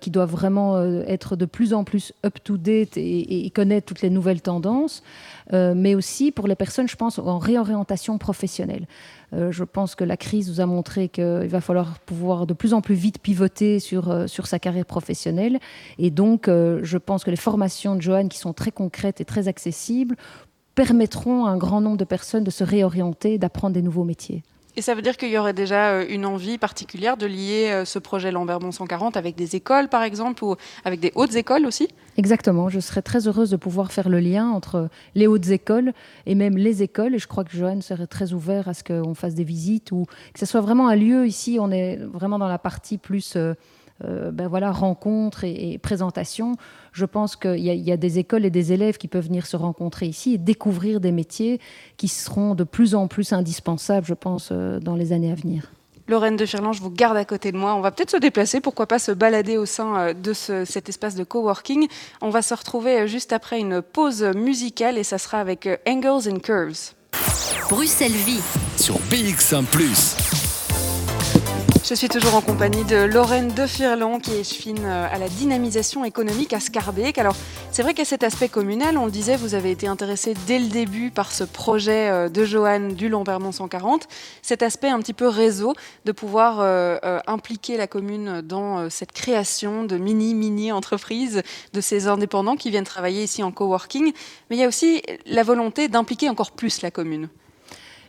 qui 0.00 0.10
doivent 0.10 0.30
vraiment 0.30 0.80
être 1.06 1.34
de 1.34 1.46
plus 1.46 1.72
en 1.72 1.84
plus 1.84 2.12
up-to-date 2.24 2.96
et, 2.96 3.50
connaître 3.54 3.86
toutes 3.86 4.02
les 4.02 4.10
nouvelles 4.10 4.42
tendances, 4.42 5.02
mais 5.52 5.94
aussi 5.94 6.30
pour 6.30 6.46
les 6.46 6.56
personnes, 6.56 6.88
je 6.88 6.96
pense, 6.96 7.18
en 7.18 7.38
réorientation 7.38 8.18
professionnelle. 8.18 8.86
Euh, 9.32 9.50
je 9.50 9.64
pense 9.64 9.94
que 9.94 10.04
la 10.04 10.16
crise 10.16 10.48
nous 10.48 10.60
a 10.60 10.66
montré 10.66 11.08
qu'il 11.08 11.48
va 11.48 11.60
falloir 11.60 11.98
pouvoir 12.00 12.46
de 12.46 12.54
plus 12.54 12.74
en 12.74 12.80
plus 12.80 12.94
vite 12.94 13.18
pivoter 13.18 13.80
sur, 13.80 14.10
euh, 14.10 14.26
sur 14.26 14.46
sa 14.46 14.58
carrière 14.58 14.86
professionnelle. 14.86 15.58
Et 15.98 16.10
donc, 16.10 16.48
euh, 16.48 16.80
je 16.82 16.98
pense 16.98 17.24
que 17.24 17.30
les 17.30 17.36
formations 17.36 17.96
de 17.96 18.02
Johan, 18.02 18.28
qui 18.28 18.38
sont 18.38 18.52
très 18.52 18.70
concrètes 18.70 19.20
et 19.20 19.24
très 19.24 19.48
accessibles, 19.48 20.16
permettront 20.74 21.46
à 21.46 21.50
un 21.50 21.56
grand 21.56 21.80
nombre 21.80 21.96
de 21.96 22.04
personnes 22.04 22.44
de 22.44 22.50
se 22.50 22.62
réorienter, 22.62 23.38
d'apprendre 23.38 23.74
des 23.74 23.82
nouveaux 23.82 24.04
métiers. 24.04 24.42
Et 24.76 24.82
ça 24.82 24.94
veut 24.94 25.00
dire 25.00 25.16
qu'il 25.16 25.30
y 25.30 25.38
aurait 25.38 25.54
déjà 25.54 25.92
euh, 25.92 26.06
une 26.08 26.26
envie 26.26 26.58
particulière 26.58 27.16
de 27.16 27.24
lier 27.24 27.70
euh, 27.70 27.84
ce 27.86 27.98
projet 27.98 28.30
Lambermont 28.30 28.72
140 28.72 29.16
avec 29.16 29.34
des 29.34 29.56
écoles, 29.56 29.88
par 29.88 30.02
exemple, 30.02 30.44
ou 30.44 30.54
avec 30.84 31.00
des 31.00 31.12
hautes 31.14 31.34
écoles 31.34 31.64
aussi? 31.64 31.88
Exactement. 32.18 32.68
Je 32.68 32.80
serais 32.80 33.00
très 33.00 33.26
heureuse 33.26 33.48
de 33.48 33.56
pouvoir 33.56 33.90
faire 33.90 34.10
le 34.10 34.20
lien 34.20 34.50
entre 34.50 34.90
les 35.14 35.26
hautes 35.26 35.48
écoles 35.48 35.94
et 36.26 36.34
même 36.34 36.58
les 36.58 36.82
écoles. 36.82 37.14
Et 37.14 37.18
je 37.18 37.26
crois 37.26 37.44
que 37.44 37.56
Johan 37.56 37.80
serait 37.80 38.06
très 38.06 38.34
ouvert 38.34 38.68
à 38.68 38.74
ce 38.74 38.84
qu'on 38.84 39.14
fasse 39.14 39.34
des 39.34 39.44
visites 39.44 39.92
ou 39.92 40.04
que 40.34 40.38
ce 40.38 40.46
soit 40.46 40.60
vraiment 40.60 40.88
un 40.88 40.96
lieu 40.96 41.26
ici. 41.26 41.56
On 41.58 41.70
est 41.70 41.96
vraiment 41.96 42.38
dans 42.38 42.48
la 42.48 42.58
partie 42.58 42.98
plus. 42.98 43.34
Euh, 43.36 43.54
ben 44.02 44.48
voilà, 44.48 44.72
rencontres 44.72 45.44
et, 45.44 45.78
présentations. 45.78 46.56
Je 46.92 47.04
pense 47.04 47.36
qu'il 47.36 47.58
y, 47.58 47.92
a 47.92 47.96
des 47.96 48.18
écoles 48.18 48.44
et 48.44 48.50
des 48.50 48.72
élèves 48.72 48.96
qui 48.96 49.08
peuvent 49.08 49.26
venir 49.26 49.46
se 49.46 49.56
rencontrer 49.56 50.06
ici 50.06 50.34
et 50.34 50.38
découvrir 50.38 51.00
des 51.00 51.12
métiers 51.12 51.60
qui 51.96 52.08
seront 52.08 52.54
de 52.54 52.64
plus 52.64 52.94
en 52.94 53.06
plus 53.06 53.32
indispensables, 53.32 54.06
je 54.06 54.14
pense, 54.14 54.48
euh, 54.50 54.80
dans 54.80 54.96
les 54.96 55.12
années 55.12 55.30
à 55.30 55.34
venir. 55.34 55.70
Lorraine 56.08 56.36
de 56.36 56.46
Firlan, 56.46 56.72
je 56.72 56.80
vous 56.80 56.90
garde 56.90 57.16
à 57.16 57.24
côté 57.24 57.52
de 57.52 57.56
moi. 57.58 57.74
On 57.74 57.80
va 57.80 57.90
peut-être 57.90 58.12
se 58.12 58.16
déplacer, 58.16 58.60
pourquoi 58.60 58.86
pas 58.86 58.98
se 58.98 59.12
balader 59.12 59.58
au 59.58 59.66
sein 59.66 59.96
euh, 59.98 60.14
de 60.14 60.32
cet 60.32 60.88
espace 60.88 61.14
de 61.14 61.24
coworking. 61.24 61.88
On 62.22 62.30
va 62.30 62.42
se 62.42 62.54
retrouver 62.54 63.08
juste 63.08 63.32
après 63.32 63.58
une 63.58 63.82
pause 63.82 64.22
musicale 64.22 64.98
et 64.98 65.04
ça 65.04 65.18
sera 65.18 65.38
avec 65.38 65.68
Angles 65.86 66.30
and 66.30 66.38
Curves. 66.38 66.94
Bruxelles 67.68 68.12
Vie 68.12 68.40
sur 68.78 68.96
BX1⁇ 69.10 69.64
je 71.88 71.94
suis 71.94 72.08
toujours 72.08 72.34
en 72.34 72.40
compagnie 72.40 72.82
de 72.82 72.96
Lorraine 72.96 73.54
de 73.54 73.64
Firlon, 73.64 74.18
qui 74.18 74.32
est 74.32 74.42
fine 74.42 74.84
euh, 74.84 75.06
à 75.08 75.18
la 75.18 75.28
dynamisation 75.28 76.04
économique 76.04 76.52
à 76.52 76.58
Scarbeck. 76.58 77.16
Alors, 77.16 77.36
c'est 77.70 77.82
vrai 77.82 77.94
qu'à 77.94 78.04
cet 78.04 78.24
aspect 78.24 78.48
communal, 78.48 78.98
on 78.98 79.04
le 79.04 79.12
disait, 79.12 79.36
vous 79.36 79.54
avez 79.54 79.70
été 79.70 79.86
intéressé 79.86 80.34
dès 80.48 80.58
le 80.58 80.66
début 80.66 81.12
par 81.12 81.30
ce 81.30 81.44
projet 81.44 82.10
euh, 82.10 82.28
de 82.28 82.44
Johan 82.44 82.88
du 82.88 83.08
Lambermont 83.08 83.52
140. 83.52 84.08
Cet 84.42 84.64
aspect 84.64 84.88
un 84.88 84.98
petit 84.98 85.12
peu 85.12 85.28
réseau, 85.28 85.74
de 86.04 86.10
pouvoir 86.10 86.56
euh, 86.58 86.98
impliquer 87.28 87.76
la 87.76 87.86
commune 87.86 88.40
dans 88.40 88.90
cette 88.90 89.12
création 89.12 89.84
de 89.84 89.96
mini-mini 89.96 90.72
entreprises, 90.72 91.44
de 91.72 91.80
ces 91.80 92.08
indépendants 92.08 92.56
qui 92.56 92.70
viennent 92.70 92.82
travailler 92.82 93.22
ici 93.22 93.44
en 93.44 93.52
coworking. 93.52 94.12
Mais 94.50 94.56
il 94.56 94.58
y 94.58 94.64
a 94.64 94.68
aussi 94.68 95.02
la 95.24 95.44
volonté 95.44 95.86
d'impliquer 95.86 96.30
encore 96.30 96.50
plus 96.50 96.82
la 96.82 96.90
commune. 96.90 97.28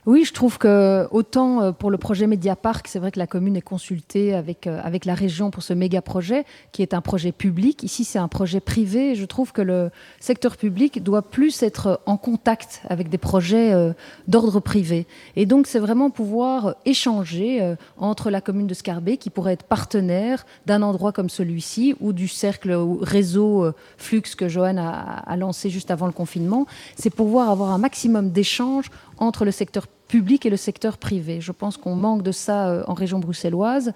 Oui, 0.08 0.24
je 0.24 0.32
trouve 0.32 0.58
que 0.58 1.06
autant 1.12 1.62
euh, 1.62 1.72
pour 1.74 1.91
le 1.91 1.98
projet 1.98 2.28
Mediapark, 2.28 2.88
c'est 2.88 2.98
vrai 2.98 3.12
que 3.12 3.20
la 3.20 3.28
commune 3.28 3.58
est 3.58 3.62
consultée 3.62 4.34
avec, 4.34 4.65
euh, 4.65 4.80
avec 4.82 5.04
la 5.04 5.13
région 5.13 5.52
pour 5.52 5.63
ce 5.63 5.74
méga 5.74 6.02
projet, 6.02 6.46
qui 6.72 6.82
est 6.82 6.93
un 6.93 7.02
projet 7.02 7.34
public. 7.34 7.84
Ici, 7.84 8.06
c'est 8.06 8.17
un 8.17 8.30
projet 8.30 8.62
privé. 8.62 9.15
Je 9.15 9.26
trouve 9.26 9.52
que 9.52 9.62
le 9.62 9.91
secteur 10.22 10.56
public 10.56 11.04
doit 11.04 11.24
plus 11.24 11.62
être 11.62 12.00
en 12.06 12.15
contact 12.15 12.84
avec 12.88 13.10
des 13.10 13.17
projets 13.17 13.74
euh, 13.74 13.91
d'ordre 14.30 14.62
privé. 14.62 15.08
Et 15.36 15.46
donc, 15.46 15.67
c'est 15.67 15.78
vraiment 15.78 16.10
pouvoir 16.10 16.76
échanger 16.86 17.76
entre 17.98 18.30
la 18.30 18.39
commune 18.39 18.67
de 18.67 18.74
Scarbet, 18.74 19.17
qui 19.17 19.30
pourrait 19.30 19.54
être 19.54 19.65
partenaire 19.65 20.46
d'un 20.65 20.84
endroit 20.84 21.12
comme 21.12 21.30
celui-ci, 21.30 21.96
ou 22.00 22.13
du 22.13 22.30
cercle 22.30 22.72
ou 22.72 23.00
réseau 23.02 23.74
Flux 23.98 24.22
que 24.22 24.48
Johan 24.48 24.78
a, 24.78 24.91
a 25.26 25.36
lancé 25.36 25.70
juste 25.70 25.91
avant 25.91 26.06
le 26.06 26.13
confinement. 26.13 26.65
C'est 26.96 27.10
pouvoir 27.10 27.50
avoir 27.50 27.72
un 27.72 27.78
maximum 27.78 28.32
d'échanges 28.32 28.89
entre 29.17 29.43
le 29.43 29.52
secteur 29.52 29.84
public 29.84 29.96
et 30.13 30.50
le 30.50 30.58
secteur 30.58 30.98
privé. 30.98 31.41
Je 31.41 31.52
pense 31.52 31.78
qu'on 31.78 31.96
manque 31.96 32.24
de 32.24 32.32
ça 32.32 32.70
euh, 32.70 32.84
en 32.88 32.93
région 32.93 33.20
bruxelloise 33.20 33.91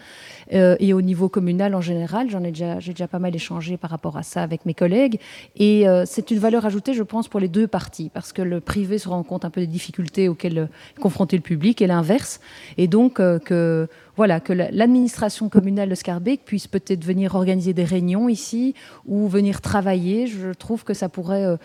euh, 0.54 0.76
et 0.80 0.94
au 0.94 1.02
niveau 1.02 1.30
communal 1.30 1.74
en 1.74 1.82
général. 1.82 2.30
J'en 2.30 2.44
ai 2.44 2.52
déjà, 2.52 2.80
j'ai 2.80 2.92
déjà 2.92 3.08
pas 3.08 3.20
mal 3.20 3.36
échangé 3.36 3.78
par 3.78 3.90
rapport 3.90 4.18
à 4.18 4.24
ça 4.24 4.44
avec 4.44 4.66
mes 4.66 4.74
collègues. 4.74 5.20
Et 5.56 5.88
euh, 5.88 6.04
c'est 6.06 6.32
une 6.32 6.40
valeur 6.40 6.66
ajoutée, 6.66 6.94
je 6.94 7.04
pense, 7.04 7.28
pour 7.28 7.40
les 7.40 7.48
deux 7.48 7.68
parties, 7.68 8.12
parce 8.14 8.34
que 8.34 8.42
le 8.42 8.60
privé 8.60 8.98
se 8.98 9.08
rend 9.08 9.24
compte 9.24 9.46
un 9.46 9.50
peu 9.50 9.62
des 9.62 9.68
difficultés 9.68 10.28
auxquelles 10.30 10.70
est 10.98 11.00
confronté 11.00 11.38
le 11.38 11.44
public 11.44 11.82
et 11.82 11.88
l'inverse. 11.88 12.40
Et 12.78 12.88
donc 12.88 13.16
que 13.16 13.88
voilà, 14.18 14.40
que 14.40 14.54
l'administration 14.54 15.50
communale 15.50 15.90
de 15.90 15.96
Scarbeck 15.96 16.42
puisse 16.44 16.68
peut-être 16.68 17.04
venir 17.04 17.36
organiser 17.36 17.74
des 17.74 17.86
réunions 17.86 18.30
ici 18.30 18.76
ou 19.08 19.28
venir 19.28 19.62
travailler. 19.62 20.28
Je 20.28 20.54
trouve 20.54 20.84
que 20.84 20.94
ça 20.94 21.10
pourrait 21.10 21.58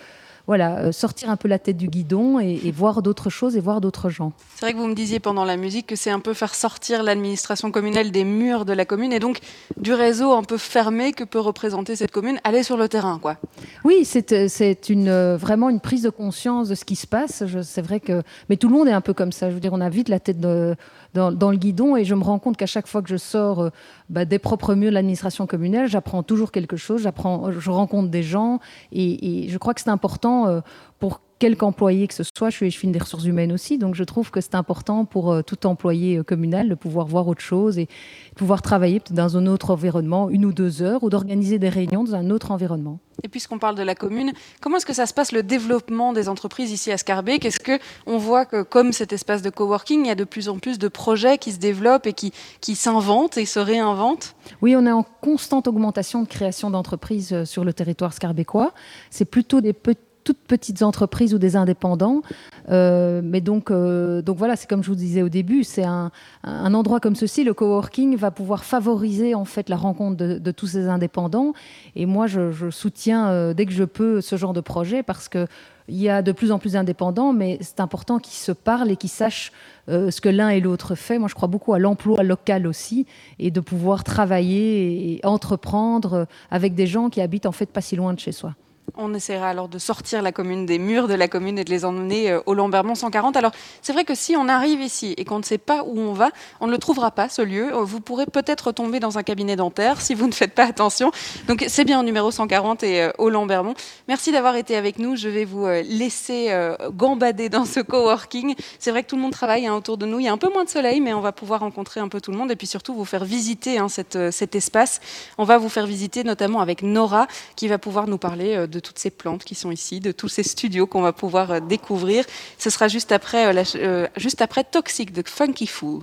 voilà, 0.47 0.79
euh, 0.79 0.93
sortir 0.93 1.29
un 1.31 1.37
peu 1.37 1.49
la 1.49 1.59
tête 1.59 1.77
du 1.77 1.89
guidon 1.89 2.39
et, 2.39 2.71
voir 2.71 3.03
d'autres 3.03 3.31
choses 3.31 3.57
et 3.57 3.61
voir 3.61 3.81
d'autres 3.81 4.11
gens. 4.11 4.33
C'est 4.55 4.67
vrai 4.67 4.73
que 4.73 4.79
vous 4.79 4.87
me 4.87 4.95
disiez 4.95 5.19
pendant 5.19 5.45
la 5.45 5.57
musique 5.57 5.87
que 5.87 5.97
c'est 5.97 6.11
un 6.11 6.21
peu 6.21 6.35
faire 6.35 6.55
sortir 6.55 7.03
l'administration 7.03 7.71
communale 7.71 8.11
des 8.11 8.25
murs 8.25 8.65
de 8.65 8.73
la 8.73 8.85
commune 8.85 9.13
et 9.13 9.19
donc 9.19 9.39
du 9.77 9.93
réseau 9.93 10.33
un 10.33 10.43
peu 10.43 10.57
fermé 10.57 11.13
que 11.13 11.25
peut 11.25 11.41
représenter 11.41 11.97
cette 11.97 12.11
commune, 12.11 12.39
aller 12.45 12.63
sur 12.63 12.77
le 12.77 12.89
terrain, 12.89 13.19
quoi. 13.19 13.37
Oui, 13.85 14.05
c'est 14.05 14.33
euh, 14.33 14.75
une, 14.89 15.09
euh, 15.09 15.37
vraiment 15.37 15.69
une 15.69 15.81
prise 15.81 16.03
de 16.03 16.11
conscience 16.11 16.69
de 16.69 16.75
ce 16.75 16.85
qui 16.85 16.97
se 16.97 17.07
passe. 17.07 17.45
C'est 17.63 17.83
vrai 17.83 18.01
que, 18.01 18.23
mais 18.49 18.57
tout 18.57 18.69
le 18.69 18.75
monde 18.75 18.89
est 18.89 18.93
un 18.93 19.01
peu 19.01 19.15
comme 19.15 19.33
ça. 19.33 19.49
Je 19.49 19.55
veux 19.55 19.61
dire, 19.61 19.73
on 19.73 19.81
a 19.81 19.89
vite 19.89 20.09
la 20.09 20.21
tête 20.21 20.41
de 20.41 20.77
dans, 21.17 21.51
le 21.51 21.57
guidon 21.57 21.97
et 21.97 22.05
je 22.05 22.15
me 22.15 22.23
rends 22.23 22.39
compte 22.39 22.57
qu'à 22.57 22.67
chaque 22.67 22.87
fois 22.87 23.03
que 23.03 23.09
je 23.09 23.17
sors 23.17 23.61
euh, 23.61 23.71
bah, 24.11 24.25
des 24.25 24.39
propres 24.39 24.75
murs 24.75 24.91
de 24.91 24.95
l'administration 24.95 25.47
communale, 25.47 25.89
j'apprends 25.89 26.23
toujours 26.23 26.53
quelque 26.53 26.77
chose, 26.77 27.03
j'apprends, 27.03 27.51
je 27.51 27.71
rencontre 27.71 28.09
des 28.09 28.23
gens 28.23 28.61
et, 28.93 29.49
je 29.49 29.59
crois 29.59 29.75
que 29.75 29.81
c'est 29.81 29.91
important 29.91 30.47
euh, 30.47 30.61
pour 30.99 31.21
quelque 31.39 31.65
employé 31.65 32.07
que 32.07 32.15
ce 32.15 32.23
soit, 32.25 32.51
je 32.51 32.57
suis, 32.57 32.71
je 32.71 32.87
des 32.87 32.99
ressources 32.99 33.25
humaines 33.25 33.53
aussi, 33.53 33.79
donc 33.79 33.95
je 33.95 34.05
trouve 34.05 34.31
que 34.31 34.41
c'est 34.41 34.55
important 34.55 35.05
pour 35.05 35.33
euh, 35.33 35.43
tout 35.43 35.67
employé 35.67 36.23
communal 36.25 36.69
de 36.69 36.75
pouvoir 36.75 37.07
voir 37.07 37.27
autre 37.29 37.41
chose 37.41 37.79
et 37.79 37.89
pouvoir 38.37 38.63
travailler 38.63 39.03
dans 39.11 39.37
un 39.37 39.47
autre 39.47 39.71
environnement, 39.71 40.31
une 40.31 40.45
ou 40.45 40.53
deux 40.53 40.83
heures, 40.83 41.03
ou 41.03 41.11
d'organiser 41.11 41.59
des 41.59 41.69
réunions 41.69 42.05
dans 42.05 42.15
un 42.15 42.31
autre 42.31 42.51
environnement. 42.51 42.99
Et 43.23 43.29
puisqu'on 43.29 43.59
parle 43.59 43.77
de 43.77 43.83
la 43.83 43.95
commune, 43.95 44.33
comment 44.61 44.77
est-ce 44.77 44.87
que 44.87 44.93
ça 44.93 45.07
se 45.07 45.15
passe 45.15 45.33
le 45.33 45.43
développement 45.43 46.13
des 46.13 46.29
entreprises 46.29 46.71
ici 46.71 46.93
à 46.93 46.99
Scarbeck 46.99 47.45
Est-ce 47.45 47.61
que 47.61 47.79
on 48.07 48.19
voit 48.19 48.45
que 48.45 48.63
comme 48.63 48.93
cet 48.93 49.13
espace 49.13 49.43
de 49.43 49.51
coworking, 49.51 50.05
il 50.05 50.09
y 50.09 50.11
a 50.11 50.15
de 50.15 50.25
plus 50.25 50.49
en 50.49 50.59
plus 50.59 50.79
de 50.79 50.89
projets 50.89 51.39
qui 51.39 51.53
se 51.53 51.59
développent 51.59 52.07
et 52.07 52.13
qui, 52.13 52.33
qui 52.61 52.75
s'inventent 52.75 53.39
et 53.39 53.47
se 53.47 53.59
réinventent? 53.59 54.37
Oui, 54.61 54.77
on 54.77 54.87
est 54.87 54.93
en 54.93 55.03
constante 55.03 55.67
augmentation 55.67 56.23
de 56.23 56.29
création 56.29 56.71
d'entreprises 56.71 57.33
euh, 57.33 57.45
sur 57.45 57.65
le 57.65 57.73
territoire 57.73 58.13
scarbécois. 58.13 58.73
C'est 59.11 59.25
plutôt 59.25 59.61
des 59.61 59.73
petits 59.73 60.06
toutes 60.27 60.39
petites 60.39 60.83
entreprises 60.83 61.35
ou 61.35 61.39
des 61.39 61.55
indépendants. 61.55 62.21
Euh, 62.69 63.21
mais 63.23 63.41
donc, 63.41 63.71
euh, 63.71 64.23
donc 64.23 64.37
voilà, 64.37 64.57
c'est 64.57 64.69
comme 64.69 64.83
je 64.83 64.89
vous 64.89 64.97
disais 64.97 65.23
au 65.23 65.29
début, 65.29 65.63
c'est 65.63 65.85
un, 65.85 66.11
un, 66.43 66.75
endroit 66.75 66.99
comme 66.99 67.15
ceci, 67.15 67.45
le 67.45 67.55
coworking 67.55 68.17
va 68.17 68.33
pouvoir 68.33 68.65
favoriser 68.65 69.37
en 69.37 69.45
fait 69.45 69.69
la 69.69 69.77
rencontre 69.77 70.17
de, 70.17 70.51
tous 70.51 70.67
ces 70.67 70.89
indépendants. 70.89 71.53
Et 71.95 72.07
moi, 72.07 72.27
je, 72.27 72.71
soutiens 72.71 73.29
euh, 73.29 73.55
dès 73.55 73.67
que 73.67 73.73
je 73.73 73.85
peux 73.85 74.21
ce 74.21 74.35
genre 74.37 74.53
de 74.53 74.61
projet 74.61 75.05
parce 75.05 75.29
que 75.29 75.47
il 75.89 76.03
y 76.03 76.09
a 76.09 76.21
de 76.21 76.33
plus 76.33 76.51
en 76.51 76.59
plus 76.59 76.73
d'indépendants, 76.73 77.33
mais 77.33 77.59
c'est 77.61 77.79
important 77.79 78.19
qu'ils 78.19 78.35
se 78.35 78.51
parlent 78.51 78.91
et 78.91 78.97
qu'ils 78.97 79.09
sachent 79.09 79.53
euh, 79.89 80.11
ce 80.11 80.21
que 80.21 80.29
l'un 80.29 80.49
et 80.49 80.59
l'autre 80.59 80.97
fait. 80.97 81.21
Moi, 81.21 81.29
je 81.29 81.37
crois 81.37 81.47
beaucoup 81.47 81.73
à 81.75 81.79
l'emploi 81.79 82.25
local 82.25 82.67
aussi 82.67 83.07
et 83.39 83.53
de 83.53 83.61
pouvoir 83.61 84.03
travailler 84.03 85.13
et 85.13 85.25
entreprendre 85.25 86.27
avec 86.51 86.75
des 86.75 86.89
gens 86.89 87.11
qui 87.11 87.21
habitent 87.21 87.47
en 87.47 87.53
fait 87.53 87.71
pas 87.71 87.81
si 87.81 87.95
loin 87.95 88.13
de 88.13 88.19
chez 88.19 88.33
soi. 88.33 88.57
On 88.99 89.13
essaiera 89.13 89.51
alors 89.51 89.69
de 89.69 89.79
sortir 89.79 90.23
la 90.23 90.33
commune 90.33 90.65
des 90.65 90.79
murs 90.79 91.07
de 91.07 91.13
la 91.13 91.29
commune 91.29 91.59
et 91.59 91.65
de 91.65 91.71
les 91.71 91.85
emmener 91.85 92.31
euh, 92.31 92.41
au 92.47 92.55
Lambermont 92.55 92.95
140. 92.95 93.37
Alors, 93.37 93.53
c'est 93.83 93.93
vrai 93.93 94.05
que 94.05 94.15
si 94.15 94.37
on 94.37 94.49
arrive 94.49 94.81
ici 94.81 95.15
et 95.19 95.27
qu'on 95.27 95.39
ne 95.39 95.45
sait 95.45 95.59
pas 95.59 95.83
où 95.85 96.01
on 96.01 96.15
va, 96.15 96.31
on 96.61 96.67
ne 96.67 96.73
le 96.73 96.79
trouvera 96.79 97.11
pas, 97.11 97.29
ce 97.29 97.43
lieu. 97.43 97.75
Euh, 97.75 97.83
vous 97.83 98.01
pourrez 98.01 98.25
peut-être 98.25 98.73
tomber 98.73 98.99
dans 98.99 99.19
un 99.19 99.23
cabinet 99.23 99.55
dentaire 99.55 100.01
si 100.01 100.15
vous 100.15 100.27
ne 100.27 100.33
faites 100.33 100.55
pas 100.55 100.65
attention. 100.65 101.11
Donc, 101.47 101.67
c'est 101.69 101.85
bien 101.85 102.01
au 102.01 102.05
numéro 102.05 102.31
140 102.31 102.85
et 102.85 103.03
euh, 103.03 103.11
au 103.19 103.29
Lambermont. 103.29 103.75
Merci 104.09 104.33
d'avoir 104.33 104.57
été 104.57 104.77
avec 104.77 104.99
nous. 104.99 105.15
Je 105.15 105.29
vais 105.29 105.45
vous 105.45 105.67
laisser 105.67 106.55
gambader 106.93 107.49
dans 107.51 107.65
ce 107.67 107.81
coworking. 107.81 108.55
C'est 108.79 108.91
vrai 108.91 109.03
que 109.03 109.09
tout 109.09 109.17
le 109.17 109.23
monde 109.23 109.33
travaille 109.33 109.67
hein, 109.67 109.75
autour 109.75 109.99
de 109.99 110.07
nous. 110.07 110.21
Il 110.21 110.25
y 110.25 110.29
a 110.29 110.33
un 110.33 110.39
peu 110.39 110.51
moins 110.51 110.65
de 110.65 110.71
soleil, 110.71 111.01
mais 111.01 111.13
on 111.13 111.21
va 111.21 111.33
pouvoir 111.33 111.61
rencontrer 111.61 112.01
un 112.01 112.09
peu 112.09 112.21
tout 112.21 112.31
le 112.31 112.39
monde 112.39 112.51
et 112.51 112.57
puis 112.57 112.67
surtout 112.67 112.95
vous 112.95 113.05
faire 113.05 113.25
visiter 113.25 113.79
hein, 113.79 113.89
cet 113.89 114.55
espace. 114.55 115.01
On 115.37 115.45
va 115.45 115.59
vous 115.59 115.69
faire 115.69 115.87
visiter 115.87 116.25
notamment 116.25 116.61
avec 116.61 116.83
Nora 116.83 117.27
qui 117.57 117.69
va 117.69 117.79
pouvoir 117.79 118.07
nous 118.07 118.19
parler 118.19 118.67
de 118.67 118.81
toutes 118.87 118.99
ces 118.99 119.11
plantes 119.11 119.45
qui 119.45 119.57
sont 119.57 119.73
ici, 119.73 119.99
de 119.99 120.13
tous 120.13 120.29
ces 120.29 120.45
studios 120.45 120.87
qu'on 120.87 121.03
va 121.03 121.13
pouvoir 121.13 121.51
euh, 121.51 121.61
découvrir. 121.61 122.25
Ce 122.59 122.71
sera 122.71 122.87
juste 122.87 123.11
après, 123.11 123.47
euh, 123.47 123.65
euh, 123.75 124.07
juste 124.17 124.41
après 124.43 124.63
Toxic 124.63 125.13
de 125.13 125.23
Funky 125.27 125.67
Fool. 125.67 126.03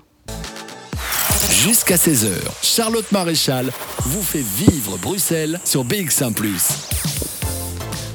Jusqu'à 1.50 1.96
16h, 1.96 2.30
Charlotte 2.62 3.10
Maréchal 3.12 3.72
vous 4.00 4.22
fait 4.22 4.44
vivre 4.44 4.98
Bruxelles 4.98 5.60
sur 5.64 5.86
BX1⁇ 5.86 6.34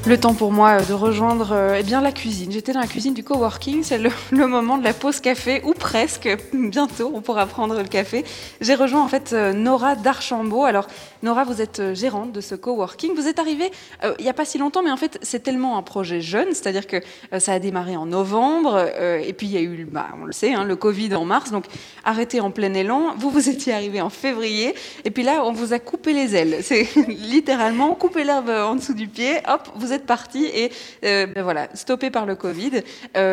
le 0.07 0.19
temps 0.19 0.33
pour 0.33 0.53
moi 0.53 0.81
de 0.81 0.95
rejoindre 0.95 1.75
eh 1.79 1.83
bien, 1.83 2.01
la 2.01 2.13
cuisine. 2.13 2.51
J'étais 2.51 2.73
dans 2.73 2.81
la 2.81 2.87
cuisine 2.87 3.13
du 3.13 3.23
coworking, 3.23 3.83
c'est 3.83 3.99
le, 3.99 4.11
moment 4.47 4.79
de 4.79 4.85
la 4.85 4.95
pause 4.95 5.21
café, 5.21 5.61
ou 5.65 5.75
presque. 5.75 6.35
Bientôt, 6.55 7.13
on 7.15 7.21
pourra 7.21 7.45
prendre 7.45 7.77
le 7.77 7.85
café. 7.89 8.25
J'ai 8.63 8.75
rejoint 8.75 9.03
en 9.03 9.09
fait 9.09 9.33
Nora 9.33 9.97
d'Archambault. 9.97 10.65
Alors, 10.65 10.87
Nora, 11.23 11.43
vous 11.43 11.61
êtes 11.61 11.81
euh, 11.81 11.95
gérante 11.95 12.33
de 12.33 12.41
ce 12.41 12.55
coworking. 12.55 13.15
Vous 13.15 13.27
êtes 13.27 13.41
arrivée 13.41 13.73
euh, 14.05 14.15
il 14.21 14.23
n'y 14.23 14.31
a 14.31 14.35
pas 14.35 14.45
si 14.45 14.57
longtemps, 14.59 14.83
mais 14.85 14.91
en 14.91 14.97
fait, 14.97 15.19
c'est 15.23 15.43
tellement 15.43 15.77
un 15.77 15.83
projet 15.83 16.21
jeune, 16.21 16.49
c'est-à-dire 16.51 16.87
que 16.87 16.97
euh, 17.33 17.41
ça 17.41 17.53
a 17.53 17.59
démarré 17.59 17.97
en 17.97 18.07
novembre, 18.07 18.89
et 18.99 19.33
puis 19.33 19.47
il 19.49 19.53
y 19.53 19.57
a 19.57 19.61
eu, 19.61 19.85
bah, 19.85 20.09
on 20.21 20.25
le 20.25 20.33
sait, 20.33 20.55
hein, 20.55 20.65
le 20.65 20.77
Covid 20.77 21.15
en 21.15 21.25
mars, 21.25 21.51
donc 21.51 21.65
arrêté 22.05 22.41
en 22.41 22.51
plein 22.51 22.73
élan. 22.75 23.15
Vous, 23.17 23.31
vous 23.31 23.49
étiez 23.49 23.73
arrivé 23.73 24.01
en 24.01 24.11
février, 24.11 24.75
et 25.05 25.11
puis 25.11 25.23
là, 25.23 25.43
on 25.45 25.53
vous 25.53 25.73
a 25.73 25.79
coupé 25.79 26.13
les 26.13 26.37
ailes. 26.37 26.59
C'est 26.63 26.89
littéralement 27.09 27.95
couper 27.95 28.25
l'herbe 28.25 28.51
en 28.51 28.77
dessous 28.77 28.95
du 28.95 29.09
pied, 29.09 29.39
hop, 29.49 29.69
vous 29.75 29.93
êtes 29.93 30.07
parti, 30.07 30.47
et 30.47 30.71
ben 31.03 31.43
voilà, 31.43 31.69
stoppé 31.75 32.11
par 32.11 32.27
le 32.27 32.37
Covid. 32.37 32.83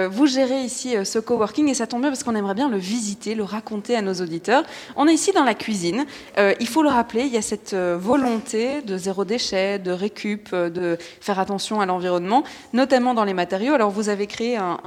vous 0.09 0.25
gérez 0.25 0.61
ici 0.61 0.95
ce 1.03 1.19
coworking, 1.19 1.69
et 1.69 1.73
ça 1.73 1.87
tombe 1.87 2.01
bien 2.01 2.09
parce 2.09 2.23
qu'on 2.23 2.35
aimerait 2.35 2.55
bien 2.55 2.69
le 2.69 2.77
visiter, 2.77 3.35
le 3.35 3.43
raconter 3.43 3.95
à 3.95 4.01
nos 4.01 4.13
auditeurs. 4.13 4.63
On 4.95 5.07
est 5.07 5.13
ici 5.13 5.31
dans 5.31 5.43
la 5.43 5.53
cuisine. 5.53 6.05
il 6.37 6.67
faut 6.67 6.83
le 6.83 6.89
rappeler, 6.89 7.23
il 7.23 7.33
y 7.33 7.37
a 7.37 7.41
cette 7.41 7.74
volonté 7.75 8.81
de 8.81 8.97
zéro 8.97 9.25
déchet, 9.25 9.79
de 9.79 9.91
récup, 9.91 10.49
euh, 10.53 10.69
de 10.69 10.97
faire 11.21 11.39
attention 11.39 11.81
à 11.81 11.85
l'environnement, 11.85 12.43
notamment 12.73 13.13
dans 13.13 13.23
les 13.23 13.33
matériaux. 13.33 13.73
Alors 13.73 13.91
vous 13.91 14.09
avez 14.09 14.27
créé 14.27 14.57
un, 14.57 14.77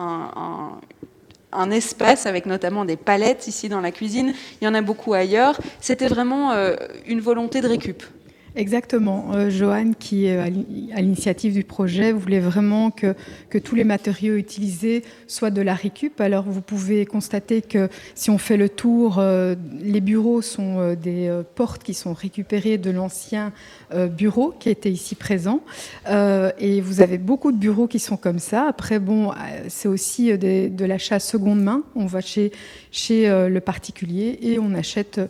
un, 1.52 1.70
espace 1.70 2.26
avec 2.26 2.46
notamment 2.46 2.84
des 2.84 2.96
palettes 2.96 3.46
ici 3.46 3.68
dans 3.68 3.80
la 3.80 3.90
cuisine. 3.90 4.34
Il 4.60 4.64
y 4.64 4.68
en 4.68 4.74
a 4.74 4.80
beaucoup 4.80 5.14
ailleurs. 5.14 5.58
C'était 5.80 6.08
vraiment 6.08 6.52
euh, 6.52 6.76
une 7.06 7.20
volonté 7.20 7.60
de 7.60 7.68
récup. 7.68 8.02
Exactement. 8.58 9.34
Euh, 9.34 9.50
Joanne, 9.50 9.94
qui 9.94 10.26
est 10.26 10.36
à 10.36 11.00
l'initiative 11.00 11.52
du 11.52 11.62
projet, 11.62 12.10
voulait 12.10 12.40
vraiment 12.40 12.90
que, 12.90 13.14
tous 13.62 13.76
les 13.76 13.84
matériaux 13.84 14.34
utilisés 14.34 15.04
soient 15.28 15.52
de 15.52 15.62
la 15.62 15.74
récup. 15.74 16.20
Alors 16.20 16.42
vous 16.42 16.60
pouvez 16.60 17.06
constater 17.06 17.62
que 17.62 17.88
si 18.16 18.30
on 18.30 18.38
fait 18.38 18.56
le 18.56 18.68
tour, 18.68 19.20
euh, 19.20 19.54
les 19.80 20.00
bureaux 20.00 20.42
sont 20.42 20.80
euh, 20.80 20.96
des 20.96 21.30
portes 21.54 21.84
qui 21.84 21.94
sont 21.94 22.12
récupérées 22.12 22.78
de 22.78 22.90
l'ancien 22.90 23.52
bureau 24.10 24.52
qui 24.58 24.70
était 24.70 24.90
ici 24.90 25.14
présent. 25.14 25.60
et 26.58 26.80
vous 26.80 27.00
avez 27.00 27.16
beaucoup 27.16 27.52
de 27.52 27.56
bureaux 27.56 27.86
qui 27.86 28.00
sont 28.00 28.16
comme 28.16 28.40
ça. 28.40 28.66
Après, 28.68 28.98
bon, 28.98 29.32
c'est 29.68 29.88
aussi 29.88 30.36
de 30.36 30.84
l'achat 30.84 31.20
seconde 31.20 31.62
main. 31.62 31.84
On 31.94 32.06
va 32.06 32.20
chez, 32.20 32.50
chez 32.90 33.28
le 33.28 33.60
particulier 33.60 34.38
et 34.42 34.58
on 34.58 34.74
achète 34.74 35.20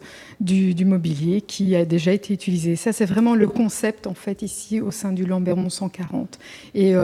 du, 0.40 0.74
du 0.74 0.84
mobilier 0.84 1.40
qui 1.40 1.74
a 1.76 1.84
déjà 1.84 2.12
été 2.12 2.32
utilisé. 2.32 2.76
Ça, 2.76 2.92
c'est 2.92 3.06
vraiment 3.06 3.34
le 3.34 3.48
concept 3.48 4.06
en 4.06 4.14
fait 4.14 4.42
ici 4.42 4.80
au 4.80 4.90
sein 4.90 5.12
du 5.12 5.24
Lambermont 5.24 5.70
140. 5.70 6.38
Et 6.74 6.94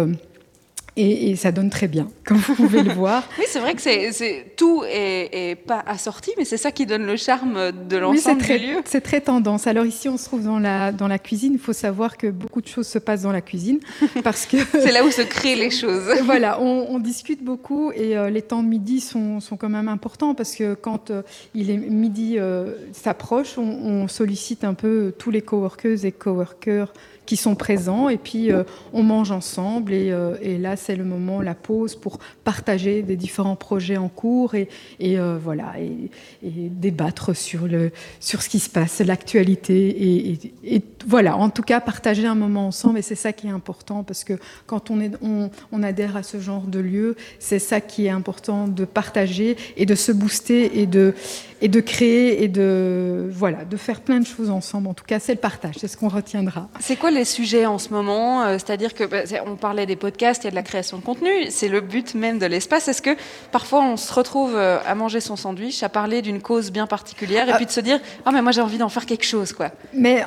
euh, 0.99 1.03
et, 1.03 1.37
ça 1.37 1.53
donne 1.53 1.71
très 1.71 1.89
bien, 1.89 2.09
comme 2.25 2.39
vous 2.39 2.55
pouvez 2.55 2.83
le 2.83 2.93
voir. 2.93 3.29
oui, 3.39 3.45
c'est 3.49 3.61
vrai 3.61 3.75
que 3.75 3.83
c'est, 3.83 4.55
tout 4.57 4.83
est, 4.87 5.57
pas 5.67 5.83
assorti, 5.87 6.33
mais 6.39 6.45
c'est 6.45 6.57
ça 6.57 6.71
qui 6.71 6.87
donne 6.87 7.07
le 7.07 7.17
charme 7.17 7.73
de 7.89 7.97
l'ensemble 7.97 8.43
du 8.43 8.59
lieu. 8.59 8.77
C'est 8.85 9.01
très 9.01 9.21
tendance. 9.21 9.67
Alors 9.67 9.87
ici, 9.87 10.09
on 10.09 10.17
se 10.17 10.25
trouve 10.25 10.45
dans 10.45 10.59
la, 10.59 10.93
dans 10.93 11.09
la 11.09 11.19
cuisine. 11.19 11.55
Il 11.55 11.59
faut 11.59 11.73
savoir 11.73 12.17
que 12.17 12.29
beaucoup 12.29 12.61
de 12.61 12.69
choses 12.69 12.87
se 12.87 12.99
passent 12.99 13.23
dans 13.23 13.33
la 13.33 13.41
cuisine. 13.41 13.81
parce 14.25 14.47
que 14.47 14.57
C'est 14.73 14.93
là 14.93 15.05
où 15.05 15.11
se 15.11 15.23
créent 15.23 15.57
les 15.57 15.71
choses. 15.71 16.09
voilà, 16.25 16.61
on, 16.61 16.99
discute 17.05 17.45
beaucoup 17.45 17.93
et 17.93 18.17
euh, 18.17 18.31
les 18.31 18.41
temps 18.41 18.63
de 18.63 18.69
midi 18.69 19.01
sont, 19.01 19.41
sont, 19.41 19.57
quand 19.57 19.69
même 19.69 19.89
importants 19.89 20.35
parce 20.35 20.55
que 20.55 20.73
quand 20.75 21.11
euh, 21.11 21.23
il 21.55 21.71
est 21.71 21.77
midi 21.77 22.37
euh, 22.39 22.73
s'approche, 22.93 23.59
on, 23.59 23.63
on, 23.63 24.09
sollicite 24.09 24.65
un 24.65 24.75
peu 24.75 25.13
tous 25.19 25.31
les 25.31 25.43
coworkers 25.43 26.05
et 26.05 26.13
coworkers 26.13 26.93
qui 27.27 27.37
sont 27.37 27.55
présents 27.55 28.09
et 28.09 28.17
puis 28.17 28.53
euh, 28.53 28.65
on 28.93 29.03
mange 29.03 29.31
ensemble 29.31 29.93
et, 29.93 30.11
euh, 30.11 30.37
et 30.43 30.59
là 30.59 30.77
c'est 30.77 30.97
le 30.97 31.05
moment, 31.05 31.41
la 31.41 31.55
pause 31.55 31.95
pour 31.95 32.19
partager 32.45 33.03
des 33.03 33.17
différents 33.17 33.57
projets 33.57 33.97
en 33.97 34.09
cours 34.09 34.55
et, 34.55 34.69
euh, 35.03 35.39
voilà 35.43 35.75
et, 35.81 36.11
débattre 36.43 37.35
sur, 37.35 37.67
le, 37.67 37.91
sur 38.21 38.43
ce 38.43 38.49
qui 38.49 38.59
se 38.59 38.69
passe, 38.69 39.01
l'actualité 39.01 40.39
et, 40.65 40.83
voilà, 41.07 41.37
en 41.37 41.51
tout 41.51 41.63
cas 41.63 41.81
partager 41.81 42.27
un 42.27 42.35
moment 42.35 42.69
ensemble 42.69 42.99
et 42.99 43.03
c'est 43.03 43.15
ça 43.15 43.33
qui 43.33 43.47
est 43.47 43.51
important 43.51 44.03
parce 44.05 44.25
que 44.25 44.35
quand 44.67 44.91
on, 44.91 45.01
est, 45.01 45.13
on, 45.23 45.83
adhère 45.83 46.17
à 46.17 46.23
ce 46.23 46.41
genre 46.41 46.63
de 46.63 46.79
lieu, 46.79 47.17
c'est 47.39 47.59
ça 47.59 47.81
qui 47.81 48.07
est 48.07 48.11
important 48.11 48.69
de 48.69 48.85
partager 48.85 49.57
et 49.77 49.85
de 49.85 49.95
se 49.95 50.13
booster 50.13 50.81
et 50.81 50.87
de, 50.87 51.15
et 51.61 51.69
de 51.69 51.81
créer 51.81 52.43
et 52.43 52.49
de, 52.49 53.29
voilà, 53.31 53.65
de 53.65 53.77
faire 53.77 54.01
plein 54.01 54.21
de 54.21 54.27
choses 54.27 54.51
ensemble. 54.51 54.89
En 54.89 54.95
tout 54.95 55.05
cas, 55.05 55.19
c'est 55.19 55.35
le 55.35 55.41
partage, 55.41 55.75
c'est 55.79 55.89
ce 55.89 55.97
qu'on 55.97 56.09
retiendra. 56.09 56.69
Les 57.14 57.24
sujets 57.24 57.66
en 57.66 57.79
ce 57.79 57.88
moment 57.90 58.42
euh, 58.42 58.55
C'est-à-dire 58.55 58.94
que 58.94 59.05
bah, 59.05 59.22
on 59.46 59.57
parlait 59.57 59.87
des 59.87 59.96
podcasts, 59.96 60.44
il 60.44 60.46
y 60.46 60.48
a 60.48 60.50
de 60.50 60.57
la 60.57 60.62
création 60.62 60.98
de 60.98 61.03
contenu, 61.03 61.31
c'est 61.50 61.68
le 61.68 61.81
but 61.81 62.14
même 62.14 62.38
de 62.38 62.46
l'espace. 62.46 62.88
Est-ce 62.88 63.03
que 63.03 63.16
parfois 63.50 63.83
on 63.83 63.96
se 63.96 64.12
retrouve 64.12 64.55
euh, 64.57 64.79
à 64.85 64.94
manger 64.94 65.20
son 65.20 65.37
sandwich, 65.37 65.83
à 65.83 65.88
parler 65.88 66.22
d'une 66.22 66.42
cause 66.42 66.70
bien 66.70 66.87
particulière, 66.87 67.48
et 67.48 67.53
ah. 67.53 67.57
puis 67.57 67.66
de 67.66 67.70
se 67.70 67.81
dire 67.81 68.00
ah 68.27 68.33
mais 68.33 68.42
moi 68.42 68.53
j'ai 68.53 68.61
envie 68.61 68.79
d'en 68.79 68.88
faire 68.88 69.07
quelque 69.07 69.24
chose 69.24 69.53
quoi. 69.53 69.70
Mais 69.92 70.24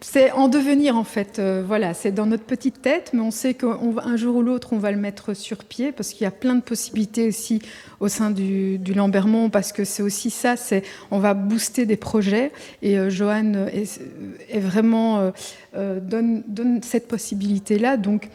c'est 0.00 0.32
en 0.32 0.48
devenir 0.48 0.96
en 0.96 1.04
fait. 1.04 1.38
Euh, 1.38 1.62
voilà, 1.66 1.92
c'est 1.92 2.12
dans 2.12 2.26
notre 2.26 2.44
petite 2.44 2.80
tête, 2.80 3.10
mais 3.12 3.20
on 3.20 3.30
sait 3.30 3.54
qu'un 3.54 4.16
jour 4.16 4.36
ou 4.36 4.42
l'autre 4.42 4.72
on 4.72 4.78
va 4.78 4.90
le 4.92 4.96
mettre 4.96 5.34
sur 5.34 5.58
pied 5.64 5.92
parce 5.92 6.10
qu'il 6.10 6.22
y 6.22 6.26
a 6.26 6.30
plein 6.30 6.54
de 6.54 6.62
possibilités 6.62 7.28
aussi 7.28 7.60
au 8.00 8.08
sein 8.08 8.30
du, 8.30 8.78
du 8.78 8.94
Lambermont 8.94 9.50
parce 9.50 9.72
que 9.72 9.84
c'est 9.84 10.02
aussi 10.02 10.30
ça. 10.30 10.56
C'est 10.56 10.82
on 11.10 11.18
va 11.18 11.34
booster 11.34 11.84
des 11.84 11.96
projets 11.96 12.50
et 12.82 12.98
euh, 12.98 13.10
Joanne 13.10 13.68
est, 13.72 14.00
est 14.48 14.60
vraiment 14.60 15.32
euh, 15.76 16.00
donne, 16.00 16.42
donne 16.48 16.82
cette 16.82 17.06
possibilité 17.06 17.78
là. 17.78 17.96
Donc 17.96 18.28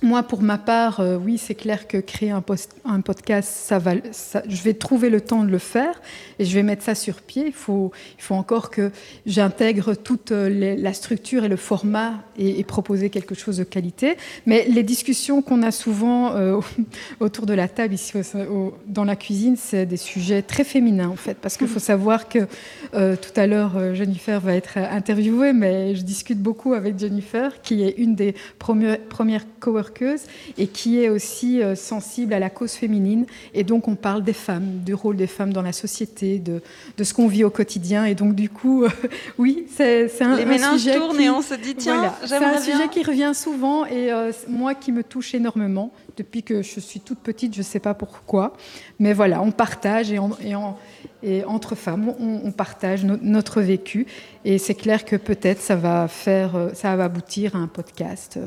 moi, 0.00 0.22
pour 0.22 0.42
ma 0.42 0.58
part, 0.58 1.00
euh, 1.00 1.16
oui, 1.16 1.38
c'est 1.38 1.56
clair 1.56 1.88
que 1.88 1.98
créer 1.98 2.30
un, 2.30 2.40
podcast, 2.40 3.74
je 4.48 4.62
vais 4.62 4.74
trouver 4.74 5.10
le 5.10 5.20
temps 5.20 5.42
de 5.42 5.50
le 5.50 5.58
faire 5.58 6.00
et 6.38 6.44
je 6.44 6.54
vais 6.54 6.62
mettre 6.62 6.84
ça 6.84 6.94
sur 6.94 7.16
pied. 7.22 7.46
Il 7.46 7.52
faut, 7.52 7.90
il 8.16 8.22
faut 8.22 8.36
encore 8.36 8.70
que 8.70 8.92
j'intègre 9.26 9.94
toute 9.94 10.30
euh, 10.30 10.76
la 10.76 10.92
structure 10.92 11.44
et 11.44 11.48
le 11.48 11.56
format 11.56 12.14
et, 12.38 12.62
proposer 12.62 13.10
quelque 13.10 13.34
chose 13.34 13.56
de 13.56 13.64
qualité. 13.64 14.16
Mais 14.46 14.66
les 14.68 14.82
discussions 14.82 15.42
qu'on 15.42 15.62
a 15.62 15.72
souvent 15.72 16.36
euh, 16.36 16.60
autour 17.20 17.46
de 17.46 17.54
la 17.54 17.66
table 17.66 17.94
ici 17.94 18.12
dans 18.86 19.04
la 19.04 19.16
cuisine, 19.16 19.56
c'est 19.56 19.86
des 19.86 19.96
sujets 19.96 20.42
très 20.42 20.64
féminins 20.64 21.08
en 21.08 21.16
fait, 21.16 21.38
parce 21.38 21.56
qu'il 21.56 21.66
faut 21.66 21.78
savoir 21.78 22.28
que 22.28 22.46
tout 22.92 23.32
à 23.36 23.46
l'heure 23.46 23.94
Jennifer 23.94 24.40
va 24.40 24.54
être 24.54 24.78
interviewée, 24.78 25.52
mais 25.52 25.94
je 25.94 26.02
discute 26.02 26.38
beaucoup 26.38 26.74
avec 26.74 26.98
Jennifer, 26.98 27.60
qui 27.62 27.82
est 27.82 27.94
une 27.98 28.14
des 28.14 28.34
premières, 28.58 28.98
premières 29.00 29.44
coworkers 29.60 29.87
et 30.56 30.66
qui 30.66 31.02
est 31.02 31.08
aussi 31.08 31.62
euh, 31.62 31.74
sensible 31.74 32.32
à 32.32 32.38
la 32.38 32.50
cause 32.50 32.72
féminine. 32.72 33.26
Et 33.54 33.64
donc 33.64 33.88
on 33.88 33.94
parle 33.94 34.22
des 34.22 34.32
femmes, 34.32 34.80
du 34.84 34.94
rôle 34.94 35.16
des 35.16 35.26
femmes 35.26 35.52
dans 35.52 35.62
la 35.62 35.72
société, 35.72 36.38
de, 36.38 36.62
de 36.96 37.04
ce 37.04 37.14
qu'on 37.14 37.28
vit 37.28 37.44
au 37.44 37.50
quotidien. 37.50 38.04
Et 38.04 38.14
donc 38.14 38.34
du 38.34 38.48
coup, 38.48 38.84
euh, 38.84 38.88
oui, 39.38 39.66
c'est 39.74 40.10
un, 40.22 40.36
Les 40.36 40.62
un 40.62 40.72
sujet 40.72 40.96
tournent 40.96 41.20
et 41.20 41.30
on 41.30 41.42
se 41.42 41.54
dit 41.54 41.74
tiens, 41.74 42.14
c'est 42.24 42.36
un 42.36 42.60
sujet 42.60 42.88
qui 42.90 43.02
revient 43.02 43.32
souvent 43.34 43.86
et 43.86 44.12
euh, 44.12 44.32
moi 44.48 44.74
qui 44.74 44.92
me 44.92 45.02
touche 45.02 45.34
énormément 45.34 45.92
depuis 46.16 46.42
que 46.42 46.62
je 46.62 46.80
suis 46.80 47.00
toute 47.00 47.18
petite, 47.18 47.54
je 47.54 47.60
ne 47.60 47.64
sais 47.64 47.78
pas 47.78 47.94
pourquoi, 47.94 48.54
mais 48.98 49.12
voilà, 49.12 49.40
on 49.40 49.52
partage 49.52 50.10
et, 50.10 50.18
et, 50.42 50.54
et 51.22 51.44
entre 51.44 51.76
femmes, 51.76 52.12
on, 52.18 52.50
partage 52.50 53.04
notre 53.04 53.60
vécu 53.60 54.06
et 54.44 54.58
c'est 54.58 54.74
clair 54.74 55.04
que 55.04 55.14
peut-être 55.14 55.60
ça 55.60 55.76
va 55.76 56.08
faire, 56.08 56.70
ça 56.74 56.96
va 56.96 57.04
aboutir 57.04 57.54
à 57.54 57.58
un 57.58 57.68
podcast 57.68 58.38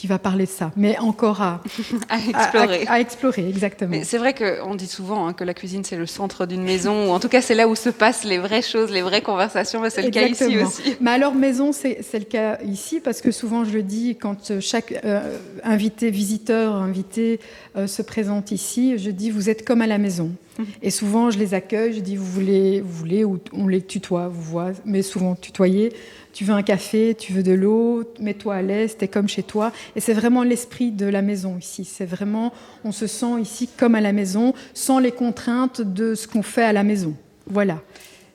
qui 0.00 0.06
va 0.06 0.18
parler 0.18 0.46
de 0.46 0.50
ça, 0.50 0.72
mais 0.76 0.98
encore 0.98 1.42
à, 1.42 1.62
à 2.08 2.16
explorer. 2.16 2.86
À, 2.86 3.00
explorer, 3.00 3.46
exactement. 3.46 4.00
C'est 4.02 4.16
vrai 4.16 4.32
qu'on 4.32 4.74
dit 4.74 4.86
souvent 4.86 5.26
hein, 5.26 5.34
que 5.34 5.44
la 5.44 5.52
cuisine 5.52 5.84
c'est 5.84 5.98
le 5.98 6.06
centre 6.06 6.46
d'une 6.46 6.62
maison, 6.62 7.08
ou 7.08 7.10
en 7.10 7.20
tout 7.20 7.28
cas 7.28 7.42
c'est 7.42 7.54
là 7.54 7.68
où 7.68 7.74
se 7.74 7.90
passent 7.90 8.24
les 8.24 8.38
vraies 8.38 8.62
choses, 8.62 8.90
les 8.90 9.02
vraies 9.02 9.20
conversations. 9.20 9.82
c'est 9.90 10.00
le 10.00 10.08
cas 10.08 10.26
ici 10.26 10.56
aussi. 10.56 10.96
Mais 11.02 11.10
alors 11.10 11.34
maison, 11.34 11.72
c'est 11.72 11.98
le 12.14 12.24
cas 12.24 12.58
ici 12.64 13.00
parce 13.00 13.20
que 13.20 13.30
souvent 13.30 13.66
je 13.66 13.72
le 13.72 13.82
dis 13.82 14.16
quand 14.16 14.58
chaque 14.60 14.94
euh, 15.04 15.36
invité, 15.64 16.10
visiteur, 16.10 16.76
invité 16.76 17.38
euh, 17.76 17.86
se 17.86 18.00
présente 18.00 18.52
ici, 18.52 18.96
je 18.96 19.10
dis 19.10 19.30
vous 19.30 19.50
êtes 19.50 19.66
comme 19.66 19.82
à 19.82 19.86
la 19.86 19.98
maison. 19.98 20.30
Mmh. 20.58 20.62
Et 20.80 20.90
souvent 20.90 21.30
je 21.30 21.38
les 21.38 21.52
accueille, 21.52 21.92
je 21.92 22.00
dis 22.00 22.16
vous 22.16 22.24
voulez, 22.24 22.80
vous 22.80 22.92
voulez, 22.92 23.22
ou 23.22 23.38
on 23.52 23.68
les 23.68 23.82
tutoie, 23.82 24.28
vous 24.28 24.42
voit, 24.42 24.70
mais 24.86 25.02
souvent 25.02 25.34
tutoyer 25.34 25.92
tu 26.32 26.44
veux 26.44 26.54
un 26.54 26.62
café, 26.62 27.14
tu 27.18 27.32
veux 27.32 27.42
de 27.42 27.52
l'eau, 27.52 28.04
mets-toi 28.20 28.56
à 28.56 28.62
l'aise, 28.62 28.96
t'es 28.96 29.08
comme 29.08 29.28
chez 29.28 29.42
toi. 29.42 29.72
Et 29.96 30.00
c'est 30.00 30.14
vraiment 30.14 30.42
l'esprit 30.42 30.90
de 30.90 31.06
la 31.06 31.22
maison 31.22 31.56
ici. 31.58 31.84
C'est 31.84 32.06
vraiment, 32.06 32.52
on 32.84 32.92
se 32.92 33.06
sent 33.06 33.40
ici 33.40 33.68
comme 33.76 33.94
à 33.94 34.00
la 34.00 34.12
maison, 34.12 34.54
sans 34.74 34.98
les 34.98 35.12
contraintes 35.12 35.80
de 35.80 36.14
ce 36.14 36.28
qu'on 36.28 36.42
fait 36.42 36.64
à 36.64 36.72
la 36.72 36.82
maison. 36.82 37.14
Voilà. 37.46 37.78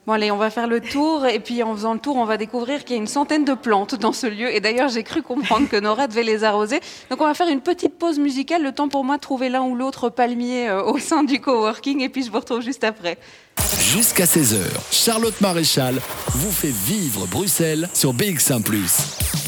Bon 0.06 0.12
allez, 0.12 0.30
on 0.30 0.36
va 0.36 0.50
faire 0.50 0.68
le 0.68 0.80
tour 0.80 1.26
et 1.26 1.40
puis 1.40 1.64
en 1.64 1.74
faisant 1.74 1.92
le 1.92 1.98
tour, 1.98 2.14
on 2.14 2.24
va 2.24 2.36
découvrir 2.36 2.84
qu'il 2.84 2.94
y 2.94 2.98
a 2.98 3.02
une 3.02 3.08
centaine 3.08 3.44
de 3.44 3.54
plantes 3.54 3.96
dans 3.96 4.12
ce 4.12 4.28
lieu. 4.28 4.54
Et 4.54 4.60
d'ailleurs, 4.60 4.88
j'ai 4.88 5.02
cru 5.02 5.20
comprendre 5.20 5.68
que 5.68 5.74
Nora 5.74 6.06
devait 6.06 6.22
les 6.22 6.44
arroser. 6.44 6.78
Donc 7.10 7.20
on 7.20 7.26
va 7.26 7.34
faire 7.34 7.48
une 7.48 7.60
petite 7.60 7.98
pause 7.98 8.20
musicale, 8.20 8.62
le 8.62 8.70
temps 8.70 8.88
pour 8.88 9.02
moi 9.02 9.16
de 9.16 9.20
trouver 9.20 9.48
l'un 9.48 9.62
ou 9.62 9.74
l'autre 9.74 10.08
palmier 10.08 10.68
euh, 10.68 10.84
au 10.84 11.00
sein 11.00 11.24
du 11.24 11.40
coworking 11.40 12.02
et 12.02 12.08
puis 12.08 12.22
je 12.22 12.30
vous 12.30 12.38
retrouve 12.38 12.60
juste 12.60 12.84
après. 12.84 13.18
Jusqu'à 13.80 14.26
16h, 14.26 14.60
Charlotte 14.92 15.40
Maréchal 15.40 16.00
vous 16.28 16.52
fait 16.52 16.72
vivre 16.72 17.26
Bruxelles 17.26 17.88
sur 17.92 18.14
BX1⁇ 18.14 18.62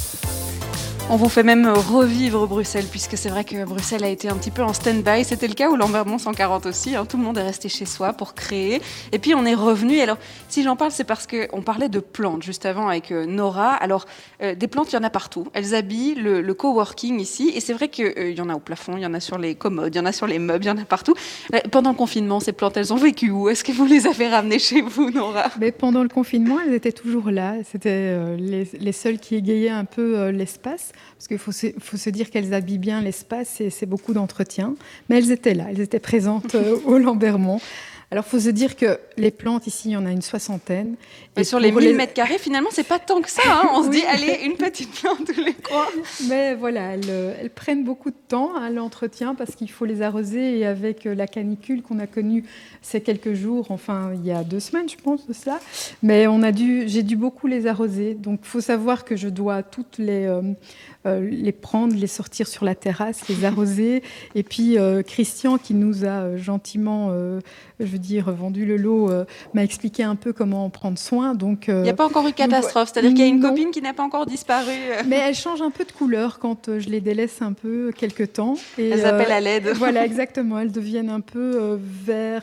on 1.11 1.17
vous 1.17 1.31
fait 1.31 1.43
même 1.43 1.67
revivre 1.67 2.47
Bruxelles, 2.47 2.85
puisque 2.91 3.17
c'est 3.17 3.31
vrai 3.31 3.43
que 3.43 3.65
Bruxelles 3.65 4.05
a 4.05 4.09
été 4.09 4.29
un 4.29 4.35
petit 4.35 4.51
peu 4.51 4.63
en 4.63 4.75
stand-by. 4.75 5.25
C'était 5.25 5.49
le 5.49 5.55
cas 5.55 5.71
où 5.71 5.77
Lambermont 5.77 6.19
140 6.19 6.67
aussi. 6.67 6.97
Hein. 6.97 7.07
Tout 7.07 7.17
le 7.17 7.23
monde 7.23 7.39
est 7.39 7.43
resté 7.43 7.71
chez 7.71 7.87
soi 7.87 8.13
pour 8.13 8.35
créer. 8.35 8.83
Et 9.13 9.19
puis 9.19 9.35
on 9.35 9.47
est 9.47 9.55
revenu. 9.55 10.01
Alors, 10.01 10.19
si 10.49 10.63
j'en 10.63 10.77
parle, 10.77 10.91
c'est 10.91 11.05
parce 11.05 11.27
qu'on 11.27 11.63
parlait 11.63 11.89
de 11.89 12.01
plantes 12.01 12.43
juste 12.43 12.67
avant 12.67 12.89
avec 12.89 13.11
euh, 13.11 13.25
Nora. 13.25 13.71
Alors, 13.71 14.05
euh, 14.43 14.55
des 14.55 14.69
plantes, 14.69 14.93
il 14.93 14.97
y 14.97 14.99
en 14.99 15.03
a 15.03 15.09
partout. 15.09 15.47
Elles 15.55 15.75
habillent 15.75 16.15
le, 16.15 16.53
coworking 16.53 17.21
ici. 17.21 17.53
Et 17.55 17.61
c'est 17.61 17.73
vrai 17.73 17.89
qu'il 17.89 18.13
euh, 18.19 18.31
y 18.33 18.41
en 18.43 18.51
a 18.51 18.55
au 18.55 18.61
plafond, 18.61 18.97
il 18.97 19.03
y 19.03 19.07
en 19.07 19.15
a 19.15 19.21
sur 19.21 19.39
les 19.39 19.55
commodes, 19.55 19.95
il 19.95 19.99
y 19.99 20.01
en 20.01 20.07
a 20.07 20.13
sur 20.13 20.27
les 20.27 20.39
meubles, 20.39 20.65
il 20.65 20.69
y 20.69 20.71
en 20.71 20.79
a 20.79 20.85
partout. 20.85 21.15
pendant 21.71 21.91
le 21.91 21.97
confinement, 21.97 22.39
ces 22.41 22.53
plantes, 22.53 22.77
elles 22.77 22.93
ont 22.93 22.97
vécu 22.97 23.31
où? 23.31 23.49
Est-ce 23.49 23.65
que 23.65 23.73
vous 23.73 23.87
les 23.87 24.07
avez 24.07 24.29
ramenées 24.29 24.59
chez 24.59 24.83
vous, 24.83 25.11
Nora? 25.11 25.47
Mais 25.59 25.73
Pendant 25.73 26.03
le 26.03 26.11
confinement, 26.11 26.59
elles 26.61 26.75
étaient 26.75 26.93
toujours 26.93 27.31
là. 27.31 27.55
C'était 27.65 28.37
les, 28.37 28.69
les 28.79 28.93
seules 28.93 29.19
qui 29.19 29.37
égayaient 29.37 29.71
un 29.71 29.87
peu 29.87 30.29
l'espace 30.29 30.93
parce 31.17 31.29
qu'il 31.29 31.39
faut, 31.39 31.53
se 31.53 32.11
dire 32.11 32.31
qu'elles 32.31 32.55
habillent 32.55 32.79
bien 32.79 33.01
l'espace 33.01 33.61
et 33.61 33.71
c'est 33.71 33.87
beaucoup 33.87 34.13
d'entretien. 34.13 34.75
Mais 35.09 35.19
elles 35.19 35.31
étaient 35.33 35.55
là, 35.55 35.67
elles 35.69 35.81
étaient 35.81 35.99
présentes 35.99 36.55
euh, 36.55 36.79
au 36.87 36.99
Lambermont. 36.99 37.61
Alors, 38.11 38.25
il 38.27 38.31
faut 38.31 38.41
se 38.41 38.49
dire 38.49 38.75
que 38.75 38.99
les 39.19 39.31
plantes, 39.31 39.67
ici, 39.67 39.91
il 39.91 39.93
y 39.93 39.97
en 39.97 40.07
a 40.07 40.11
une 40.11 40.23
soixantaine. 40.23 40.97
Et, 41.37 41.45
sur 41.45 41.61
les 41.61 41.71
1000 41.71 41.95
mètres 41.95 42.15
carrés, 42.15 42.39
finalement, 42.39 42.71
c'est 42.73 42.87
pas 42.87 42.99
tant 42.99 43.21
que 43.21 43.31
ça. 43.31 43.43
Hein. 43.45 43.69
On 43.75 43.83
se 43.83 43.91
dit, 43.91 44.03
allez, 44.07 44.47
une 44.47 44.57
petite 44.57 44.91
plante 44.93 45.27
tous 45.27 45.45
les 45.45 45.53
coins. 45.53 45.85
Mais 46.27 46.55
voilà, 46.55 46.95
elles, 46.95 47.37
elles, 47.39 47.51
prennent 47.51 47.85
beaucoup 47.85 48.11
de 48.11 48.17
temps 48.29 48.57
à 48.57 48.71
l'entretien 48.71 49.35
parce 49.35 49.55
qu'il 49.55 49.71
faut 49.71 49.85
les 49.85 50.01
arroser. 50.01 50.59
Et 50.59 50.65
avec 50.65 51.07
euh, 51.07 51.15
la 51.15 51.27
canicule 51.27 51.83
qu'on 51.83 51.99
a 51.99 52.07
connue 52.07 52.45
ces 52.81 53.03
quelques 53.03 53.35
jours, 53.35 53.71
enfin, 53.71 54.13
il 54.15 54.25
y 54.25 54.33
a 54.33 54.43
deux 54.43 54.61
semaines, 54.61 54.89
je 54.89 54.97
pense, 54.97 55.27
de 55.27 55.35
cela, 55.35 55.61
mais 56.03 56.27
on 56.27 56.43
a 56.43 56.51
dû, 56.51 56.89
j'ai 56.89 57.03
dû 57.03 57.17
beaucoup 57.17 57.47
les 57.47 57.67
arroser. 57.67 58.15
Donc, 58.15 58.41
il 58.43 58.49
faut 58.49 58.63
savoir 58.63 59.05
que 59.05 59.17
je 59.17 59.29
dois 59.29 59.63
toutes 59.63 59.99
les, 59.99 60.25
euh, 60.25 60.41
euh, 61.05 61.29
les 61.29 61.53
prendre, 61.53 61.95
les 61.95 62.07
sortir 62.07 62.49
sur 62.49 62.65
la 62.65 62.75
terrasse, 62.75 63.29
les 63.29 63.45
arroser. 63.45 64.03
Et 64.35 64.43
puis, 64.43 64.79
Christian, 65.07 65.59
qui 65.59 65.75
nous 65.75 66.07
a 66.07 66.37
gentiment, 66.39 67.13
je 67.81 67.98
veux 67.99 68.05
dire, 68.05 68.31
vendu 68.33 68.65
le 68.65 68.77
lot, 68.77 69.11
m'a 69.55 69.65
expliqué 69.65 70.03
un 70.03 70.17
peu 70.17 70.33
comment 70.33 70.65
en 70.65 70.71
prendre 70.71 70.99
soin. 70.99 71.35
Donc, 71.35 71.69
euh, 71.69 71.81
il 71.81 71.83
n'y 71.83 71.91
a 71.91 71.95
pas 71.95 72.07
encore 72.07 72.27
eu 72.27 72.33
catastrophe, 72.33 72.91
c'est-à-dire 72.93 73.11
qu'il 73.11 73.21
y 73.21 73.23
a 73.23 73.27
une 73.27 73.41
copine 73.41 73.71
qui 73.71 73.83
n'a 73.83 73.93
pas 73.93 74.03
encore 74.03 74.27
disparu. 74.27 74.73
Mais 75.07 75.17
elle 75.17 75.35
change 75.35 75.63
un 75.63 75.71
peu 75.71 75.85
de 75.85 75.93
couleur 75.93 76.39
quand 76.39 76.69
euh, 76.69 76.81
je 76.81 76.89
les 76.89 77.01
délaisse 77.01 77.43
un 77.43 77.53
peu 77.53 77.93
quelque 77.97 78.23
temps. 78.23 78.55
Et, 78.77 78.89
Elles 78.91 79.07
appellent 79.07 79.33
à 79.33 79.41
l'aide. 79.41 79.73
Voilà, 79.79 80.05
exactement. 80.07 80.59
Elles 80.59 80.73
deviennent 80.73 81.11
un 81.11 81.21
peu 81.21 81.79
vert 82.05 82.43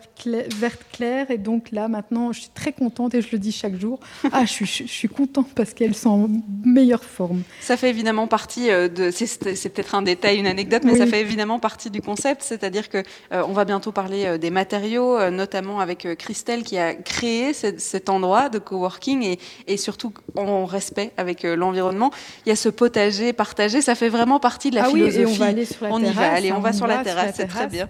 clair. 0.92 1.32
Et 1.32 1.38
donc 1.38 1.72
là, 1.72 1.88
maintenant, 1.88 2.32
je 2.32 2.42
suis 2.42 2.50
très 2.54 2.72
contente 2.72 3.14
et 3.14 3.22
je 3.22 3.30
le 3.32 3.40
dis 3.40 3.52
chaque 3.52 3.80
jour. 3.80 4.00
Ah, 4.32 4.46
je 4.46 4.52
suis, 4.52 4.66
je 4.66 4.92
suis 4.92 5.08
contente 5.08 5.50
parce 5.56 5.74
qu'elles 5.74 5.96
sont 5.96 6.10
en 6.10 6.30
meilleure 6.64 7.04
forme. 7.04 7.44
Ça 7.62 7.78
fait 7.78 7.90
évidemment 7.90 8.28
partie 8.28 8.68
de. 8.68 9.12
C'est 9.12 9.70
peut-être 9.70 9.96
un 9.96 10.02
détail, 10.02 10.38
une 10.38 10.48
anecdote, 10.48 10.84
mais 10.84 10.96
ça 10.96 11.06
fait 11.06 11.22
évidemment 11.22 11.60
partie 11.60 11.90
du 11.90 12.02
concept. 12.02 12.42
C'est-à-dire 12.42 12.90
que 12.90 13.04
on 13.32 13.54
va 13.54 13.66
bientôt 13.66 13.92
parler 13.92 14.38
des 14.38 14.50
matériaux, 14.50 15.30
notamment 15.30 15.45
avec 15.80 16.08
Christelle 16.18 16.64
qui 16.64 16.78
a 16.78 16.94
créé 16.94 17.54
cet 17.54 18.10
endroit 18.10 18.50
de 18.50 18.60
coworking 18.60 19.38
et, 19.68 19.78
surtout 19.78 20.14
en 20.36 20.66
respect 20.66 21.12
avec 21.18 21.46
euh, 21.46 21.56
l'environnement. 21.56 22.12
Il 22.46 22.50
y 22.50 22.52
a 22.52 22.56
ce 22.56 22.70
potager 22.70 23.34
partagé, 23.34 23.82
ça 23.82 23.96
fait 23.96 24.10
vraiment 24.10 24.40
partie 24.40 24.70
de 24.70 24.76
la 24.76 24.86
ah 24.86 24.90
philosophie. 24.90 25.26
Oui, 25.26 25.32
et 25.32 25.36
on 25.36 25.38
va 25.38 25.46
aller 25.46 25.66
sur 25.66 25.86
la 25.86 25.92
on 25.92 26.00
terrasse. 26.00 26.14
y 26.14 26.18
va, 26.18 26.32
allez, 26.32 26.52
on, 26.52 26.60
va 26.60 26.74
sur 26.74 26.88
la 26.88 27.04
terrasse, 27.04 27.36
c'est 27.36 27.48
très 27.48 27.68
bien. 27.68 27.88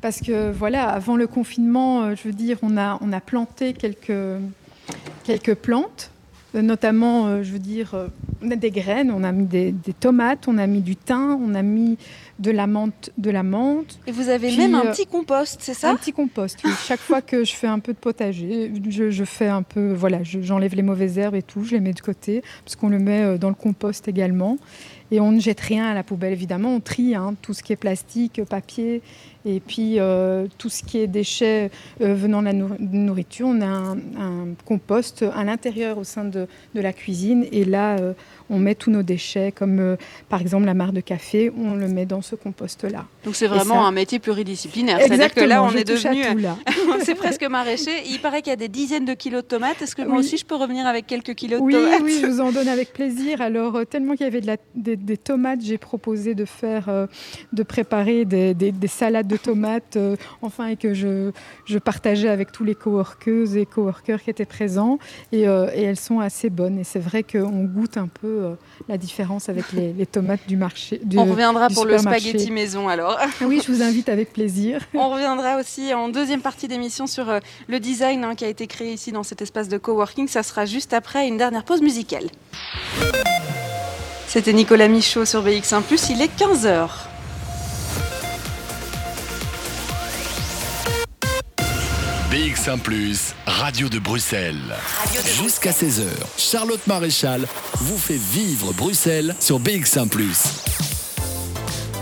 Parce 0.00 0.20
que 0.20 0.50
voilà, 0.50 0.88
avant 0.88 1.16
le 1.16 1.26
confinement, 1.26 2.02
euh, 2.02 2.14
je 2.14 2.28
veux 2.28 2.34
dire, 2.34 2.58
on 2.62 2.76
a, 2.76 2.98
on 3.00 3.12
a 3.12 3.20
planté 3.20 3.72
quelques, 3.72 4.40
quelques 5.24 5.54
plantes 5.54 6.10
euh, 6.10 6.17
notamment, 6.54 7.42
je 7.42 7.52
veux 7.52 7.58
dire, 7.58 7.94
on 8.42 8.50
a 8.50 8.56
des 8.56 8.70
graines, 8.70 9.10
on 9.10 9.24
a 9.24 9.32
mis 9.32 9.44
des, 9.44 9.74
tomates, 9.98 10.48
on 10.48 10.58
a 10.58 10.66
mis 10.66 10.80
du 10.80 10.96
thym, 10.96 11.38
on 11.42 11.54
a 11.54 11.62
mis 11.62 11.98
de 12.38 12.50
la 12.50 12.66
menthe. 12.66 13.10
De 13.18 13.30
la 13.30 13.42
menthe. 13.42 13.98
Et 14.06 14.12
vous 14.12 14.28
avez 14.28 14.56
même 14.56 14.74
un 14.74 14.86
euh, 14.86 14.92
petit 14.92 15.06
compost, 15.06 15.58
c'est 15.60 15.74
ça? 15.74 15.90
Un 15.90 15.96
petit 15.96 16.12
compost, 16.12 16.58
oui. 16.64 16.70
Chaque 16.86 17.00
fois 17.00 17.20
que 17.20 17.44
je 17.44 17.54
fais 17.54 17.66
un 17.66 17.80
peu 17.80 17.92
de 17.92 17.98
potager, 17.98 18.72
je, 18.88 19.24
fais 19.24 19.48
un 19.48 19.62
peu, 19.62 19.92
voilà, 19.92 20.22
j'enlève 20.22 20.74
les 20.74 20.82
mauvaises 20.82 21.18
herbes 21.18 21.34
et 21.34 21.42
tout, 21.42 21.64
je 21.64 21.72
les 21.72 21.80
mets 21.80 21.92
de 21.92 22.00
côté, 22.00 22.42
parce 22.64 22.76
qu'on 22.76 22.88
le 22.88 22.98
met 22.98 23.22
euh, 23.22 23.38
dans 23.38 23.48
le 23.48 23.54
compost 23.54 24.08
également. 24.08 24.58
Et 25.10 25.20
on 25.20 25.32
ne 25.32 25.40
jette 25.40 25.60
rien 25.60 25.86
à 25.86 25.94
la 25.94 26.02
poubelle, 26.02 26.32
évidemment. 26.32 26.74
On 26.74 26.80
trie 26.80 27.14
hein, 27.14 27.34
tout 27.40 27.54
ce 27.54 27.62
qui 27.62 27.72
est 27.72 27.76
plastique, 27.76 28.42
papier, 28.44 29.00
et 29.44 29.60
puis 29.60 29.98
euh, 29.98 30.46
tout 30.58 30.68
ce 30.68 30.82
qui 30.82 30.98
est 30.98 31.06
déchets 31.06 31.70
venant 32.00 32.40
de 32.40 32.46
la 32.46 32.52
nourriture. 32.52 33.48
On 33.48 33.60
a 33.60 33.66
un, 33.66 33.96
compost 34.64 35.24
à 35.34 35.44
l'intérieur 35.44 35.98
au 35.98 36.04
sein 36.04 36.24
de, 36.24 36.46
de, 36.74 36.80
la 36.80 36.92
cuisine. 36.92 37.46
Et 37.52 37.64
là, 37.64 37.96
on 38.50 38.58
met 38.58 38.74
tous 38.74 38.90
nos 38.90 39.02
déchets, 39.02 39.52
comme 39.52 39.78
euh, 39.78 39.96
par 40.28 40.40
exemple 40.40 40.64
la 40.64 40.74
mare 40.74 40.92
de 40.92 41.00
café, 41.00 41.52
on 41.56 41.74
le 41.74 41.88
met 41.88 42.06
dans 42.06 42.22
ce 42.22 42.34
compost-là. 42.34 43.06
Donc 43.24 43.36
c'est 43.36 43.46
vraiment 43.46 43.86
un 43.86 43.92
métier 43.92 44.18
pluridisciplinaire. 44.18 45.00
C'est-à-dire 45.00 45.34
que 45.34 45.40
là, 45.40 45.62
on 45.62 45.72
est 45.72 45.84
devenu. 45.84 46.24
c'est 47.04 47.14
presque 47.14 47.44
maraîcher. 47.44 47.90
Il 48.08 48.20
paraît 48.20 48.42
qu'il 48.42 48.50
y 48.50 48.54
a 48.54 48.56
des 48.56 48.68
dizaines 48.68 49.04
de 49.04 49.14
kilos 49.14 49.42
de 49.42 49.48
tomates. 49.48 49.82
Est-ce 49.82 49.94
que 49.94 50.02
moi 50.02 50.18
aussi, 50.18 50.36
je 50.36 50.44
peux 50.44 50.56
revenir 50.56 50.86
avec 50.86 51.06
quelques 51.06 51.34
kilos 51.34 51.60
de 51.60 51.70
tomates 51.70 52.02
Oui, 52.02 52.18
je 52.20 52.26
vous 52.26 52.40
en 52.40 52.52
donne 52.52 52.68
avec 52.68 52.92
plaisir. 52.92 53.40
Alors, 53.40 53.76
euh, 53.76 53.84
tellement 53.84 54.14
qu'il 54.14 54.24
y 54.24 54.28
avait 54.28 54.40
de 54.40 54.46
la, 54.46 54.56
des, 54.74 55.16
tomates, 55.16 55.60
j'ai 55.62 55.78
proposé 55.78 56.34
de 56.34 56.44
faire, 56.44 56.88
euh, 56.88 57.06
de 57.52 57.62
préparer 57.62 58.24
des, 58.24 58.54
salades 58.88 59.27
de 59.28 59.36
tomates, 59.36 59.98
enfin, 60.42 60.66
et 60.66 60.76
que 60.76 60.94
je, 60.94 61.30
je 61.66 61.78
partageais 61.78 62.28
avec 62.28 62.52
tous 62.52 62.64
les 62.64 62.74
coworkeuses 62.74 63.56
et 63.56 63.66
coworkers 63.66 64.22
qui 64.22 64.30
étaient 64.30 64.44
présents. 64.44 64.98
Et, 65.32 65.42
et 65.42 65.82
elles 65.82 65.98
sont 65.98 66.20
assez 66.20 66.50
bonnes. 66.50 66.78
Et 66.78 66.84
c'est 66.84 66.98
vrai 66.98 67.22
qu'on 67.22 67.64
goûte 67.64 67.96
un 67.96 68.08
peu 68.08 68.26
euh, 68.26 68.54
la 68.88 68.96
différence 68.96 69.48
avec 69.48 69.72
les, 69.72 70.06
tomates 70.06 70.46
du 70.48 70.56
marché. 70.56 71.00
On 71.16 71.24
reviendra 71.24 71.68
pour 71.68 71.84
le 71.84 71.98
spaghetti 71.98 72.50
maison 72.50 72.88
alors. 72.88 73.18
Oui, 73.42 73.60
je 73.64 73.70
vous 73.70 73.82
invite 73.82 74.08
avec 74.08 74.32
plaisir. 74.32 74.80
On 74.94 75.10
reviendra 75.10 75.58
aussi 75.58 75.92
en 75.92 76.08
deuxième 76.08 76.40
partie 76.40 76.68
d'émission 76.68 77.06
sur 77.06 77.28
euh, 77.28 77.40
le 77.68 77.80
design 77.80 78.24
hein, 78.24 78.34
qui 78.34 78.44
a 78.44 78.48
été 78.48 78.66
créé 78.66 78.92
ici 78.92 79.12
dans 79.12 79.22
cet 79.22 79.42
espace 79.42 79.68
de 79.68 79.78
coworking. 79.78 80.28
Ça 80.28 80.42
sera 80.42 80.64
juste 80.64 80.92
après 80.92 81.28
une 81.28 81.36
dernière 81.36 81.64
pause 81.64 81.82
musicale. 81.82 82.24
C'était 84.26 84.52
Nicolas 84.52 84.88
Michaud 84.88 85.24
sur 85.24 85.44
BX1 85.44 85.82
il 86.10 86.22
est 86.22 86.38
15h. 86.38 86.88
BX1⁇ 92.68 93.32
Radio 93.50 93.88
de 93.88 93.98
Bruxelles. 93.98 94.76
Jusqu'à 95.42 95.70
16h, 95.70 96.04
Charlotte 96.36 96.86
Maréchal 96.86 97.48
vous 97.76 97.96
fait 97.96 98.18
vivre 98.18 98.74
Bruxelles 98.74 99.34
sur 99.40 99.58
BX1⁇ 99.58 100.06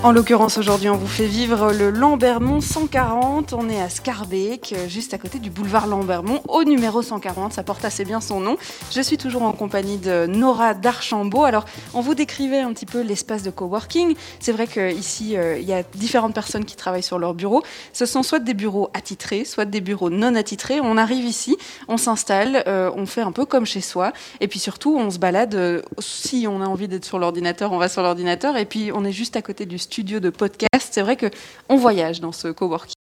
En 0.03 0.13
l'occurrence, 0.13 0.57
aujourd'hui, 0.57 0.89
on 0.89 0.97
vous 0.97 1.09
fait 1.09 1.27
vivre 1.27 1.73
le 1.73 1.91
Lambermont 1.91 2.61
140. 2.61 3.55
On 3.55 3.69
est 3.69 3.81
à 3.81 3.89
Scarbeck, 3.89 4.73
juste 4.87 5.15
à 5.15 5.19
côté 5.19 5.41
du 5.41 5.51
boulevard 5.51 5.89
Lambermont, 5.89 6.43
au 6.49 6.63
numéro 6.63 7.03
140. 7.03 7.53
Ça 7.53 7.65
porte 7.65 7.85
assez 7.85 8.05
bien 8.05 8.21
son 8.21 8.39
nom. 8.39 8.57
Je 8.93 9.01
suis 9.01 9.17
toujours 9.19 9.43
en 9.43 9.51
compagnie 9.51 9.97
de 9.97 10.27
Nora 10.27 10.75
Darchambault. 10.75 11.43
Alors, 11.43 11.65
on 11.93 12.03
vous 12.03 12.15
décrivait 12.15 12.61
un 12.61 12.73
petit 12.73 12.87
peu 12.87 13.01
l'espace 13.01 13.43
de 13.43 13.51
coworking. 13.51 14.15
C'est 14.39 14.53
vrai 14.53 14.69
qu'ici, 14.69 15.37
euh, 15.37 15.59
il 15.59 15.67
y 15.67 15.73
a 15.73 15.83
différentes 15.83 16.35
personnes 16.35 16.67
qui 16.67 16.77
travaillent 16.77 17.03
sur 17.03 17.19
leur 17.19 17.35
bureau. 17.35 17.65
Ce 17.93 18.07
sont 18.07 18.23
soit 18.23 18.39
des 18.39 18.55
bureaux 18.55 18.91
attitrés, 18.95 19.45
soit 19.45 19.65
des 19.65 19.81
bureaux 19.81 20.11
non 20.11 20.37
attitrés. 20.37 20.79
On 20.81 20.99
arrive 20.99 21.25
ici, 21.25 21.57
on 21.89 21.97
s'installe, 21.97 22.63
euh, 22.69 22.93
on 22.95 23.07
fait 23.07 23.23
un 23.23 23.33
peu 23.33 23.45
comme 23.45 23.67
chez 23.67 23.81
soi. 23.81 24.13
Et 24.41 24.47
puis 24.47 24.61
surtout, 24.61 24.97
on 24.97 25.11
se 25.11 25.19
balade. 25.19 25.57
euh, 25.57 25.83
si 25.99 26.47
on 26.49 26.61
a 26.61 26.67
envie 26.67 26.87
d'être 26.87 27.07
sur 27.07 27.19
l'ordinateur, 27.19 27.73
on 27.73 27.79
va 27.79 27.89
sur 27.89 28.03
l'ordinateur. 28.03 28.57
Et 28.57 28.67
puis, 28.67 28.93
on 28.95 29.05
est 29.05 29.13
juste 29.13 29.35
à 29.35 29.43
côté 29.43 29.67
du 29.67 29.79
studio 29.87 30.21
de 30.21 30.31
podcast. 30.31 30.89
C'est 30.91 31.03
vrai 31.03 31.17
que 31.17 31.27
on 31.69 31.77
voyage 31.77 32.21
dans 32.21 32.33
ce 32.33 32.49
coworking. 32.49 32.97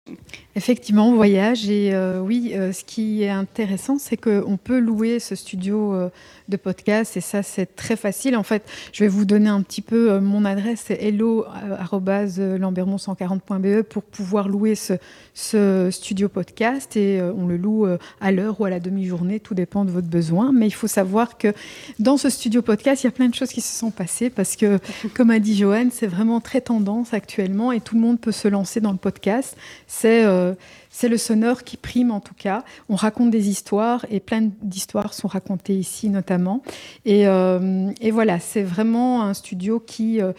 Effectivement, 0.55 1.09
on 1.09 1.15
voyage 1.15 1.69
et 1.69 1.93
euh, 1.93 2.19
oui, 2.19 2.51
euh, 2.55 2.73
ce 2.73 2.83
qui 2.83 3.23
est 3.23 3.29
intéressant, 3.29 3.97
c'est 3.97 4.17
qu'on 4.17 4.57
peut 4.57 4.79
louer 4.79 5.19
ce 5.19 5.35
studio 5.35 5.93
euh, 5.93 6.09
de 6.51 6.57
podcast 6.57 7.17
et 7.17 7.21
ça, 7.21 7.41
c'est 7.41 7.75
très 7.75 7.95
facile. 7.95 8.37
En 8.37 8.43
fait, 8.43 8.61
je 8.93 9.03
vais 9.03 9.07
vous 9.07 9.25
donner 9.25 9.49
un 9.49 9.63
petit 9.63 9.81
peu 9.81 10.11
euh, 10.11 10.21
mon 10.21 10.45
adresse, 10.45 10.83
c'est 10.85 11.01
hello@lambermont140.be 11.01 13.65
E 13.65 13.81
pour 13.81 14.03
pouvoir 14.03 14.47
louer 14.47 14.75
ce, 14.75 14.93
ce 15.33 15.89
studio 15.91 16.29
podcast 16.29 16.95
et 16.95 17.19
euh, 17.19 17.33
on 17.35 17.47
le 17.47 17.57
loue 17.57 17.85
euh, 17.85 17.97
à 18.19 18.31
l'heure 18.31 18.59
ou 18.59 18.65
à 18.65 18.69
la 18.69 18.79
demi-journée, 18.79 19.39
tout 19.39 19.55
dépend 19.55 19.85
de 19.85 19.91
votre 19.91 20.07
besoin. 20.07 20.51
Mais 20.51 20.67
il 20.67 20.71
faut 20.71 20.87
savoir 20.87 21.37
que 21.37 21.53
dans 21.99 22.17
ce 22.17 22.29
studio 22.29 22.61
podcast, 22.61 23.03
il 23.03 23.07
y 23.07 23.09
a 23.09 23.11
plein 23.11 23.29
de 23.29 23.35
choses 23.35 23.49
qui 23.49 23.61
se 23.61 23.77
sont 23.77 23.91
passées 23.91 24.29
parce 24.29 24.55
que, 24.55 24.79
comme 25.15 25.31
a 25.31 25.39
dit 25.39 25.57
Joanne, 25.57 25.89
c'est 25.91 26.07
vraiment 26.07 26.41
très 26.41 26.61
tendance 26.61 27.13
actuellement 27.13 27.71
et 27.71 27.79
tout 27.79 27.95
le 27.95 28.01
monde 28.01 28.19
peut 28.19 28.31
se 28.31 28.47
lancer 28.47 28.81
dans 28.81 28.91
le 28.91 28.97
podcast. 28.97 29.55
C'est 29.87 30.25
euh, 30.25 30.53
c'est 30.91 31.07
le 31.07 31.17
sonore 31.17 31.63
qui 31.63 31.77
prime 31.77 32.11
en 32.11 32.19
tout 32.19 32.35
cas. 32.35 32.63
On 32.89 32.95
raconte 32.95 33.31
des 33.31 33.49
histoires 33.49 34.05
et 34.11 34.19
plein 34.19 34.49
d'histoires 34.61 35.13
sont 35.13 35.29
racontées 35.29 35.75
ici 35.75 36.09
notamment. 36.09 36.61
Et, 37.05 37.27
euh, 37.27 37.89
et 38.01 38.11
voilà, 38.11 38.39
c'est 38.39 38.61
vraiment 38.61 39.23
un 39.23 39.33
studio 39.33 39.79
qui, 39.79 40.21
euh, 40.21 40.33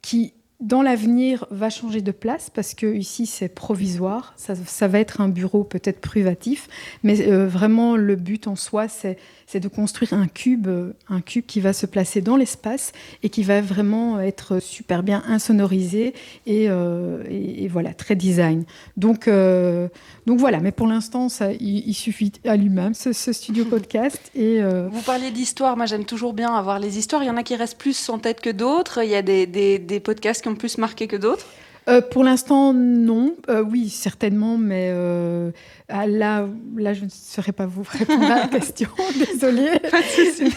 qui 0.00 0.32
dans 0.60 0.80
l'avenir, 0.80 1.46
va 1.50 1.68
changer 1.68 2.00
de 2.00 2.12
place 2.12 2.48
parce 2.48 2.72
que 2.72 2.94
ici 2.94 3.26
c'est 3.26 3.48
provisoire. 3.48 4.32
Ça, 4.36 4.54
ça 4.54 4.88
va 4.88 5.00
être 5.00 5.20
un 5.20 5.28
bureau 5.28 5.64
peut-être 5.64 6.00
privatif, 6.00 6.68
mais 7.02 7.28
euh, 7.28 7.46
vraiment 7.46 7.96
le 7.96 8.16
but 8.16 8.46
en 8.46 8.56
soi, 8.56 8.88
c'est 8.88 9.18
de 9.54 9.68
construire 9.68 10.14
un 10.14 10.26
cube, 10.26 10.66
euh, 10.66 10.92
un 11.08 11.20
cube 11.20 11.44
qui 11.46 11.60
va 11.60 11.72
se 11.72 11.86
placer 11.86 12.20
dans 12.20 12.36
l'espace 12.36 12.92
et 13.22 13.28
qui 13.28 13.42
va 13.42 13.60
vraiment 13.60 14.18
être 14.20 14.60
super 14.60 15.02
bien 15.02 15.22
insonorisé 15.28 16.14
et, 16.46 16.66
euh, 16.68 17.22
et, 17.28 17.64
et 17.64 17.68
voilà 17.68 17.92
très 17.92 18.16
design. 18.16 18.64
Donc 18.96 19.28
euh, 19.28 19.88
donc 20.26 20.40
voilà. 20.40 20.60
Mais 20.60 20.72
pour 20.72 20.86
l'instant, 20.86 21.28
ça 21.28 21.52
il, 21.52 21.86
il 21.86 21.94
suffit 21.94 22.32
à 22.46 22.56
lui-même 22.56 22.94
ce, 22.94 23.12
ce 23.12 23.32
studio 23.32 23.64
podcast 23.70 24.30
et 24.34 24.62
Vous 24.90 25.02
parliez 25.02 25.30
d'histoire, 25.30 25.76
moi 25.76 25.84
j'aime 25.86 26.04
toujours 26.04 26.32
bien 26.32 26.54
avoir 26.54 26.78
les 26.78 26.98
histoires. 26.98 27.22
Il 27.22 27.26
y 27.26 27.30
en 27.30 27.36
a 27.36 27.42
qui 27.42 27.56
restent 27.56 27.78
plus 27.78 28.08
en 28.08 28.18
tête 28.18 28.40
que 28.40 28.50
d'autres. 28.50 29.04
Il 29.04 29.10
y 29.10 29.14
a 29.14 29.22
des, 29.22 29.46
des, 29.46 29.78
des 29.78 30.00
podcasts 30.00 30.45
qui 30.46 30.50
ont 30.50 30.54
plus 30.54 30.78
marqué 30.78 31.08
que 31.08 31.16
d'autres? 31.16 31.44
Euh, 31.88 32.00
pour 32.00 32.24
l'instant, 32.24 32.72
non. 32.72 33.36
Euh, 33.48 33.62
oui, 33.62 33.88
certainement, 33.90 34.58
mais 34.58 34.90
euh, 34.90 35.50
ah, 35.88 36.06
là, 36.06 36.48
là, 36.76 36.94
je 36.94 37.04
ne 37.04 37.08
saurais 37.08 37.52
pas 37.52 37.66
vous 37.66 37.82
répondre 37.88 38.24
à 38.24 38.40
la 38.40 38.48
question. 38.48 38.88
Désolée. 39.32 39.80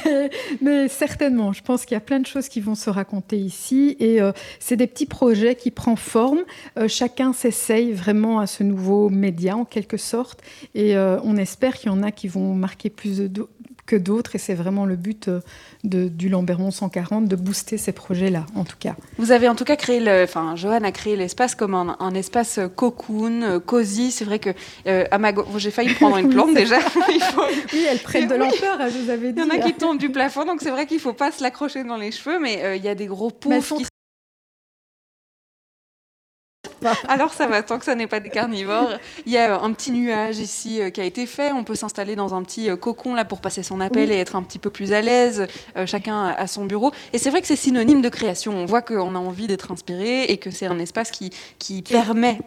mais, 0.06 0.30
mais 0.62 0.88
certainement, 0.88 1.54
je 1.54 1.62
pense 1.62 1.86
qu'il 1.86 1.96
y 1.96 1.98
a 1.98 2.02
plein 2.02 2.20
de 2.20 2.26
choses 2.28 2.50
qui 2.50 2.62
vont 2.62 2.76
se 2.76 2.90
raconter 2.90 3.38
ici. 3.38 3.96
Et 4.00 4.20
c'est 4.60 4.76
des 4.76 4.88
petits 4.88 5.06
projets 5.08 5.56
qui 5.56 5.72
prennent 5.72 5.98
forme. 5.98 6.42
Chacun 6.88 7.34
s'essaye 7.34 7.94
vraiment 7.94 8.40
à 8.40 8.48
ce 8.48 8.64
nouveau 8.64 9.10
média, 9.10 9.56
en 9.56 9.66
quelque 9.66 9.98
sorte. 9.98 10.42
Et 10.74 10.98
on 10.98 11.38
espère 11.38 11.78
qu'il 11.78 11.92
y 11.92 11.94
en 11.94 12.04
a 12.04 12.12
qui 12.12 12.28
vont 12.28 12.54
marquer 12.54 12.90
plus 12.90 13.20
de 13.20 13.48
que 13.90 13.96
d'autres. 13.96 14.36
Et 14.36 14.38
c'est 14.38 14.54
vraiment 14.54 14.86
le 14.86 14.96
but 14.96 15.28
euh, 15.28 15.40
de, 15.84 16.08
du 16.08 16.30
Lambermont 16.30 16.72
140, 16.72 17.26
de 17.28 17.36
booster 17.36 17.78
ces 17.78 17.92
projets-là, 17.92 18.46
en 18.56 18.64
tout 18.64 18.76
cas. 18.80 18.96
Vous 19.18 19.32
avez 19.32 19.50
en 19.50 19.56
tout 19.56 19.66
cas 19.66 19.76
créé, 19.76 20.00
le, 20.00 20.24
enfin, 20.24 20.56
Johan 20.56 20.84
a 20.84 20.92
créé 20.92 21.16
l'espace 21.16 21.56
comme 21.56 21.74
un, 21.74 21.98
un 22.00 22.14
espace 22.14 22.60
cocoon, 22.76 23.42
euh, 23.42 23.60
cosy. 23.60 24.12
C'est 24.12 24.26
vrai 24.26 24.40
que 24.40 24.52
euh, 24.88 25.06
à 25.12 25.18
ma 25.18 25.32
gauche, 25.34 25.46
j'ai 25.58 25.72
failli 25.72 25.94
prendre 25.96 26.18
une 26.24 26.30
plante 26.30 26.54
déjà. 26.54 26.78
Il 27.10 27.22
faut- 27.22 27.42
Oui, 27.74 27.86
elles 27.90 28.00
prennent 28.00 28.28
de 28.28 28.36
l'ampleur, 28.36 28.78
hein, 28.80 28.90
je 28.94 28.98
vous 29.04 29.10
avais 29.10 29.30
Il 29.30 29.36
dit. 29.36 29.42
y 29.42 29.44
en 29.44 29.50
a 29.50 29.58
qui 29.58 29.74
tombent 29.74 29.98
du 30.00 30.10
plafond, 30.12 30.46
donc 30.46 30.62
c'est 30.62 30.72
vrai 30.72 30.86
qu'il 30.86 31.00
faut 31.00 31.14
pas 31.14 31.32
se 31.32 31.42
l'accrocher 31.44 31.84
dans 31.84 31.98
les 31.98 32.12
cheveux, 32.12 32.40
mais 32.40 32.64
euh, 32.64 32.76
il 32.76 32.84
y 32.84 32.88
a 32.90 32.96
des 32.96 33.08
gros 33.08 33.30
poufs 33.32 33.66
sont 33.66 33.82
Alors 37.08 37.34
ça 37.34 37.48
va, 37.48 37.62
tant 37.64 37.80
que 37.80 37.86
ça 37.86 37.96
n'est 37.96 38.08
pas 38.08 38.20
des 38.20 38.30
carnivores. 38.30 38.90
Il 39.26 39.32
y 39.32 39.38
a 39.38 39.56
euh, 39.56 39.60
un 39.64 39.72
petit 39.74 39.92
nuage 39.92 40.38
ici 40.40 40.82
euh, 40.82 40.90
qui 40.90 41.02
a 41.02 41.04
été 41.04 41.26
fait. 41.26 41.52
On 41.52 41.64
peut 41.64 41.76
s'installer 41.76 42.16
dans 42.16 42.34
un 42.34 42.44
petit 42.44 42.70
euh, 42.70 42.76
cocon 42.76 43.14
là 43.14 43.26
pour 43.26 43.42
passer 43.42 43.64
son 43.64 43.80
appel 43.82 44.10
Oui. 44.10 44.16
et 44.16 44.20
être 44.20 44.36
un 44.36 44.44
petit 44.44 44.60
peu 44.60 44.70
plus 44.70 44.94
à 44.94 45.02
l'aise. 45.02 45.48
Chacun 45.86 46.26
à 46.28 46.48
son 46.48 46.66
bureau. 46.66 46.92
Et 47.14 47.18
c'est 47.18 47.30
vrai 47.30 47.42
que 47.42 47.48
c'est 47.48 47.56
synonyme 47.56 48.02
de 48.02 48.10
création. 48.10 48.54
On 48.54 48.66
voit 48.66 48.82
qu'on 48.82 49.16
a 49.16 49.20
envie 49.20 49.48
d'être 49.48 49.72
inspiré 49.72 50.24
et 50.24 50.38
que 50.38 50.52
c'est 50.52 50.66
un 50.68 50.80
espace 50.80 51.12
qui, 51.12 51.32
qui 51.58 51.82
permet. 51.82 52.40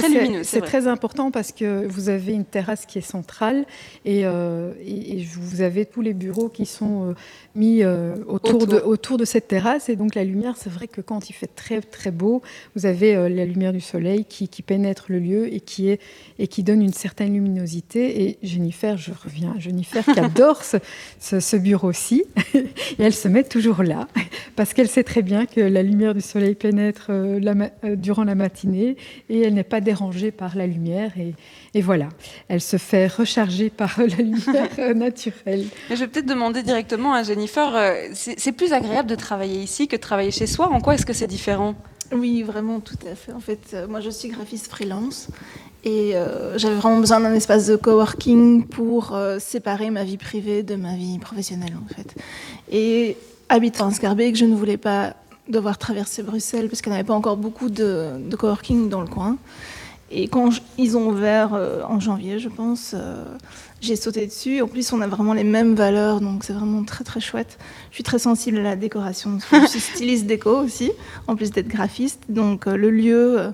Très 0.00 0.08
lumineux. 0.08 0.42
c'est 0.44 0.60
très 0.60 0.86
important 0.88 1.30
parce 1.30 1.52
que 1.52 1.86
vous 1.86 2.08
avez 2.08 2.32
une 2.32 2.44
terrasse 2.44 2.84
qui 2.86 2.98
est 2.98 3.02
centrale 3.02 3.64
et, 4.04 4.22
euh, 4.24 4.72
et- 4.84 5.20
et 5.20 5.24
vous 5.30 5.60
avez 5.62 5.86
tous 5.86 6.00
les 6.02 6.14
bureaux 6.14 6.48
qui 6.48 6.66
sont 6.66 7.10
euh, 7.10 7.14
mis 7.54 7.82
euh, 7.84 8.16
autour, 8.26 8.66
De, 8.66 8.76
Autour. 8.76 8.88
autour 8.88 9.16
de 9.18 9.24
cette 9.24 9.46
terrasse. 9.48 9.88
Et 9.88 9.94
donc 9.96 10.14
la 10.16 10.24
lumière, 10.24 10.54
c'est 10.58 10.70
vrai 10.70 10.88
que 10.88 11.00
quand 11.00 11.30
il 11.30 11.32
fait 11.32 11.46
très 11.54 11.80
très 11.80 12.10
beau, 12.10 12.42
vous 12.74 12.86
avez 12.86 13.07
euh, 13.16 13.28
la 13.28 13.44
lumière 13.44 13.72
du 13.72 13.80
soleil 13.80 14.24
qui, 14.24 14.48
pénètre 14.62 15.06
le 15.08 15.18
lieu 15.18 15.52
et 15.52 15.60
qui, 15.60 16.62
donne 16.62 16.82
une 16.82 16.92
certaine 16.92 17.32
luminosité. 17.32 18.22
Et 18.24 18.38
Jennifer, 18.42 18.96
je 18.96 19.12
reviens, 19.12 19.54
Jennifer 19.58 20.04
qui 20.04 20.18
adore 20.18 20.62
ce, 20.64 21.56
bureau-ci, 21.56 22.24
et 22.54 22.66
elle 22.98 23.14
se 23.14 23.28
met 23.28 23.44
toujours 23.44 23.82
là 23.82 24.08
parce 24.56 24.74
qu'elle 24.74 24.88
sait 24.88 25.04
très 25.04 25.22
bien 25.22 25.46
que 25.46 25.60
la 25.60 25.82
lumière 25.82 26.14
du 26.14 26.20
soleil 26.20 26.54
pénètre 26.54 27.06
euh, 27.10 27.40
euh, 27.84 27.96
durant 27.96 28.24
la 28.24 28.34
matinée 28.34 28.96
et 29.28 29.40
elle 29.40 29.54
n'est 29.54 29.62
pas 29.64 29.80
dérangée 29.80 30.30
par 30.30 30.56
la 30.56 30.66
lumière. 30.66 31.12
Et, 31.18 31.34
voilà, 31.80 32.08
elle 32.48 32.60
se 32.60 32.76
fait 32.76 33.06
recharger 33.06 33.70
par 33.70 33.94
la 33.98 34.16
lumière 34.16 34.94
naturelle. 34.96 35.66
Mais 35.88 35.96
je 35.96 36.00
vais 36.00 36.08
peut-être 36.08 36.26
demander 36.26 36.64
directement 36.64 37.14
à 37.14 37.22
Jennifer. 37.22 37.94
c'est 38.14 38.52
plus 38.52 38.72
agréable 38.72 39.08
de 39.08 39.14
travailler 39.14 39.60
ici 39.62 39.86
que 39.86 39.94
de 39.94 40.00
travailler 40.00 40.32
chez 40.32 40.46
soi. 40.46 40.68
En 40.68 40.80
quoi 40.80 40.94
est-ce 40.94 41.06
que 41.06 41.12
c'est 41.12 41.28
différent? 41.28 41.76
Oui, 42.12 42.42
vraiment, 42.42 42.80
tout 42.80 42.96
à 43.10 43.14
fait. 43.14 43.32
En 43.32 43.40
fait, 43.40 43.70
euh, 43.74 43.86
moi, 43.86 44.00
je 44.00 44.10
suis 44.10 44.28
graphiste 44.28 44.68
freelance 44.68 45.28
et 45.84 46.16
euh, 46.16 46.56
j'avais 46.58 46.76
vraiment 46.76 47.00
besoin 47.00 47.20
d'un 47.20 47.34
espace 47.34 47.66
de 47.66 47.76
coworking 47.76 48.64
pour 48.64 49.14
euh, 49.14 49.38
séparer 49.38 49.90
ma 49.90 50.04
vie 50.04 50.16
privée 50.16 50.62
de 50.62 50.74
ma 50.74 50.96
vie 50.96 51.18
professionnelle, 51.18 51.76
en 51.82 51.94
fait. 51.94 52.14
Et 52.70 53.16
habitant 53.48 53.88
à 53.88 53.90
Scarbeck, 53.90 54.36
je 54.36 54.46
ne 54.46 54.54
voulais 54.54 54.78
pas 54.78 55.14
devoir 55.48 55.78
traverser 55.78 56.22
Bruxelles 56.22 56.68
parce 56.68 56.82
qu'il 56.82 56.92
n'y 56.92 56.98
avait 56.98 57.06
pas 57.06 57.14
encore 57.14 57.36
beaucoup 57.36 57.68
de, 57.68 58.20
coworking 58.38 58.88
dans 58.88 59.02
le 59.02 59.08
coin. 59.08 59.36
Et 60.10 60.28
quand 60.28 60.50
ils 60.78 60.96
ont 60.96 61.08
ouvert 61.08 61.52
en 61.86 62.00
janvier, 62.00 62.38
je 62.38 62.48
pense, 62.48 62.94
j'ai 63.80 63.96
sauté 63.96 64.26
dessus. 64.26 64.60
En 64.60 64.68
plus, 64.68 64.92
on 64.92 65.00
a 65.00 65.06
vraiment 65.06 65.34
les 65.34 65.44
mêmes 65.44 65.74
valeurs, 65.74 66.20
donc 66.20 66.44
c'est 66.44 66.52
vraiment 66.52 66.84
très 66.84 67.04
très 67.04 67.20
chouette. 67.20 67.58
Je 67.90 67.96
suis 67.96 68.04
très 68.04 68.18
sensible 68.18 68.58
à 68.58 68.62
la 68.62 68.76
décoration, 68.76 69.38
je 69.52 69.66
suis 69.66 69.80
styliste 69.80 70.26
déco 70.26 70.50
aussi, 70.50 70.92
en 71.26 71.36
plus 71.36 71.50
d'être 71.50 71.68
graphiste. 71.68 72.22
Donc 72.28 72.66
euh, 72.66 72.76
le 72.76 72.90
lieu, 72.90 73.40
euh, 73.40 73.50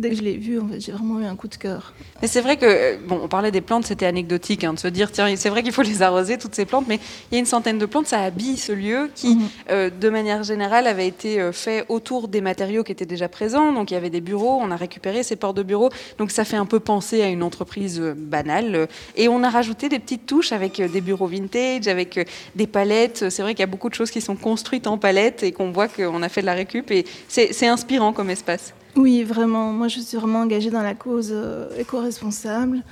dès 0.00 0.10
que 0.10 0.16
je 0.16 0.22
l'ai 0.22 0.36
vu, 0.36 0.58
en 0.60 0.66
fait, 0.68 0.80
j'ai 0.80 0.92
vraiment 0.92 1.20
eu 1.20 1.24
un 1.24 1.36
coup 1.36 1.48
de 1.48 1.54
cœur. 1.56 1.92
Mais 2.22 2.28
c'est 2.28 2.40
vrai 2.40 2.56
que, 2.56 2.96
bon, 3.06 3.20
on 3.22 3.28
parlait 3.28 3.50
des 3.50 3.60
plantes, 3.60 3.86
c'était 3.86 4.06
anecdotique, 4.06 4.64
hein, 4.64 4.72
de 4.74 4.78
se 4.78 4.88
dire, 4.88 5.10
tiens, 5.12 5.34
c'est 5.36 5.48
vrai 5.48 5.62
qu'il 5.62 5.72
faut 5.72 5.82
les 5.92 6.02
arroser, 6.02 6.38
toutes 6.38 6.54
ces 6.54 6.64
plantes, 6.64 6.86
mais 6.88 6.98
il 7.30 7.34
y 7.34 7.36
a 7.36 7.40
une 7.40 7.46
centaine 7.46 7.78
de 7.78 7.86
plantes, 7.86 8.06
ça 8.06 8.20
habille 8.20 8.56
ce 8.56 8.72
lieu 8.72 9.10
qui, 9.14 9.36
Mhm. 9.36 9.48
euh, 9.70 9.90
de 9.90 10.08
manière 10.10 10.42
générale, 10.42 10.86
avait 10.86 11.06
été 11.06 11.40
euh, 11.40 11.52
fait 11.52 11.84
autour 11.88 12.28
des 12.28 12.40
matériaux 12.40 12.82
qui 12.84 12.92
étaient 12.92 13.06
déjà 13.06 13.28
présents. 13.28 13.72
Donc 13.72 13.90
il 13.90 13.94
y 13.94 13.96
avait 13.96 14.10
des 14.10 14.20
bureaux, 14.20 14.58
on 14.60 14.70
a 14.70 14.76
récupéré 14.76 15.22
ces 15.22 15.36
ports 15.36 15.54
de 15.54 15.62
bureaux, 15.62 15.90
donc 16.18 16.30
ça 16.30 16.44
fait 16.44 16.56
un 16.56 16.66
peu 16.66 16.80
penser 16.80 17.22
à 17.22 17.28
une 17.28 17.42
entreprise 17.42 18.00
euh, 18.00 18.14
banale. 18.16 18.88
Et 19.16 19.28
on 19.28 19.42
a 19.42 19.50
rajouté 19.50 19.88
des 19.88 19.98
petites 19.98 20.26
touches 20.26 20.52
avec 20.52 20.80
des 20.80 21.00
bureaux 21.00 21.26
vintage, 21.26 21.88
avec 21.88 22.28
des 22.54 22.66
palettes. 22.66 23.30
C'est 23.30 23.42
vrai 23.42 23.54
qu'il 23.54 23.60
y 23.60 23.64
a 23.64 23.66
beaucoup 23.66 23.88
de 23.88 23.94
choses 23.94 24.10
qui 24.10 24.20
sont 24.20 24.36
construites 24.36 24.86
en 24.86 24.98
palettes 24.98 25.42
et 25.42 25.52
qu'on 25.52 25.70
voit 25.72 25.88
qu'on 25.88 26.22
a 26.22 26.28
fait 26.28 26.40
de 26.40 26.46
la 26.46 26.54
récup, 26.54 26.90
et 26.90 27.04
c'est 27.28 27.66
inspirant 27.66 28.12
comme 28.12 28.30
espace. 28.30 28.72
Oui, 28.96 29.22
vraiment. 29.22 29.72
Moi, 29.72 29.88
je 29.88 30.00
suis 30.00 30.16
vraiment 30.16 30.40
engagée 30.40 30.70
dans 30.70 30.82
la 30.82 30.94
cause 30.94 31.30
euh, 31.32 31.68
éco-responsable. 31.78 32.82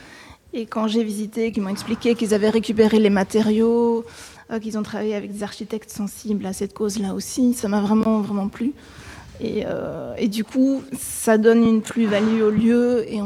Et 0.53 0.67
quand 0.67 0.89
j'ai 0.89 1.05
visité, 1.05 1.53
qu'ils 1.53 1.63
m'ont 1.63 1.69
expliqué 1.69 2.15
qu'ils 2.15 2.35
avaient 2.35 2.51
récupéré 2.51 2.99
les 2.99 3.11
matériaux, 3.11 4.05
euh, 4.51 4.59
qu'ils 4.59 4.79
ont 4.79 4.83
travaillé 4.83 5.15
avec 5.15 5.33
des 5.33 5.43
architectes 5.43 5.91
sensibles 5.91 6.47
à 6.47 6.53
cette 6.53 6.73
cause-là 6.73 7.15
aussi, 7.15 7.53
ça 7.53 7.69
m'a 7.69 7.81
vraiment, 7.81 8.21
vraiment 8.21 8.49
plu. 8.49 8.73
Et, 9.41 9.65
euh, 9.67 10.15
du 10.27 10.45
coup, 10.45 10.83
ça 10.99 11.39
donne 11.39 11.65
une 11.65 11.83
plus-value 11.83 12.43
au 12.43 12.51
lieu 12.51 13.05
et 13.09 13.21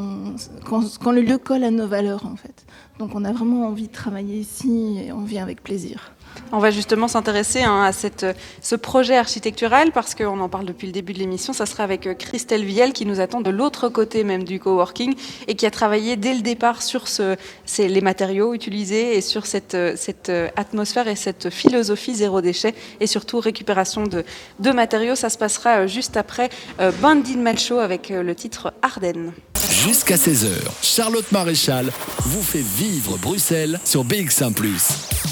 quand, 0.64 0.98
quand 0.98 1.12
le 1.12 1.22
lieu 1.22 1.38
colle 1.38 1.64
à 1.64 1.70
nos 1.70 1.86
valeurs, 1.86 2.26
en 2.26 2.36
fait. 2.36 2.64
Donc, 2.98 3.14
on 3.14 3.24
a 3.24 3.32
vraiment 3.32 3.66
envie 3.66 3.86
de 3.86 3.92
travailler 3.92 4.36
ici 4.36 4.98
et 5.06 5.12
on 5.12 5.22
vient 5.22 5.42
avec 5.42 5.62
plaisir. 5.62 6.12
On 6.52 6.58
va 6.58 6.70
justement 6.70 7.08
s'intéresser 7.08 7.62
hein, 7.62 7.82
à 7.82 7.92
cette, 7.92 8.26
ce 8.60 8.76
projet 8.76 9.16
architectural 9.16 9.90
parce 9.92 10.14
qu'on 10.14 10.40
en 10.40 10.48
parle 10.48 10.66
depuis 10.66 10.86
le 10.86 10.92
début 10.92 11.12
de 11.12 11.18
l'émission. 11.18 11.52
Ça 11.52 11.66
sera 11.66 11.84
avec 11.84 12.06
euh, 12.06 12.14
Christelle 12.14 12.64
Viel 12.64 12.92
qui 12.92 13.06
nous 13.06 13.20
attend 13.20 13.40
de 13.40 13.50
l'autre 13.50 13.88
côté 13.88 14.22
même 14.22 14.44
du 14.44 14.60
coworking 14.60 15.14
et 15.48 15.54
qui 15.54 15.66
a 15.66 15.70
travaillé 15.70 16.16
dès 16.16 16.34
le 16.34 16.40
départ 16.40 16.82
sur 16.82 17.04
les 17.78 18.00
matériaux 18.00 18.54
utilisés 18.54 19.16
et 19.16 19.20
sur 19.20 19.46
cette, 19.46 19.74
euh, 19.74 19.96
euh, 20.28 20.48
atmosphère 20.56 21.08
et 21.08 21.16
cette 21.16 21.50
philosophie 21.50 22.14
zéro 22.14 22.40
déchet 22.40 22.74
et 23.00 23.06
surtout 23.06 23.40
récupération 23.40 24.04
de, 24.04 24.24
matériaux. 24.72 25.14
Ça 25.14 25.28
se 25.28 25.38
passera 25.38 25.86
juste 25.86 26.16
après 26.16 26.48
Bandit 27.00 27.36
Malcho 27.36 27.78
avec 27.78 28.08
le 28.08 28.34
titre 28.34 28.72
Ardennes. 28.80 29.32
Jusqu'à 29.70 30.16
16h, 30.16 30.48
Charlotte 30.82 31.30
Maréchal 31.32 31.92
vous 32.20 32.42
fait 32.42 32.64
vivre 32.64 33.18
Bruxelles 33.18 33.80
sur 33.84 34.04
BX1⁇ 34.04 34.52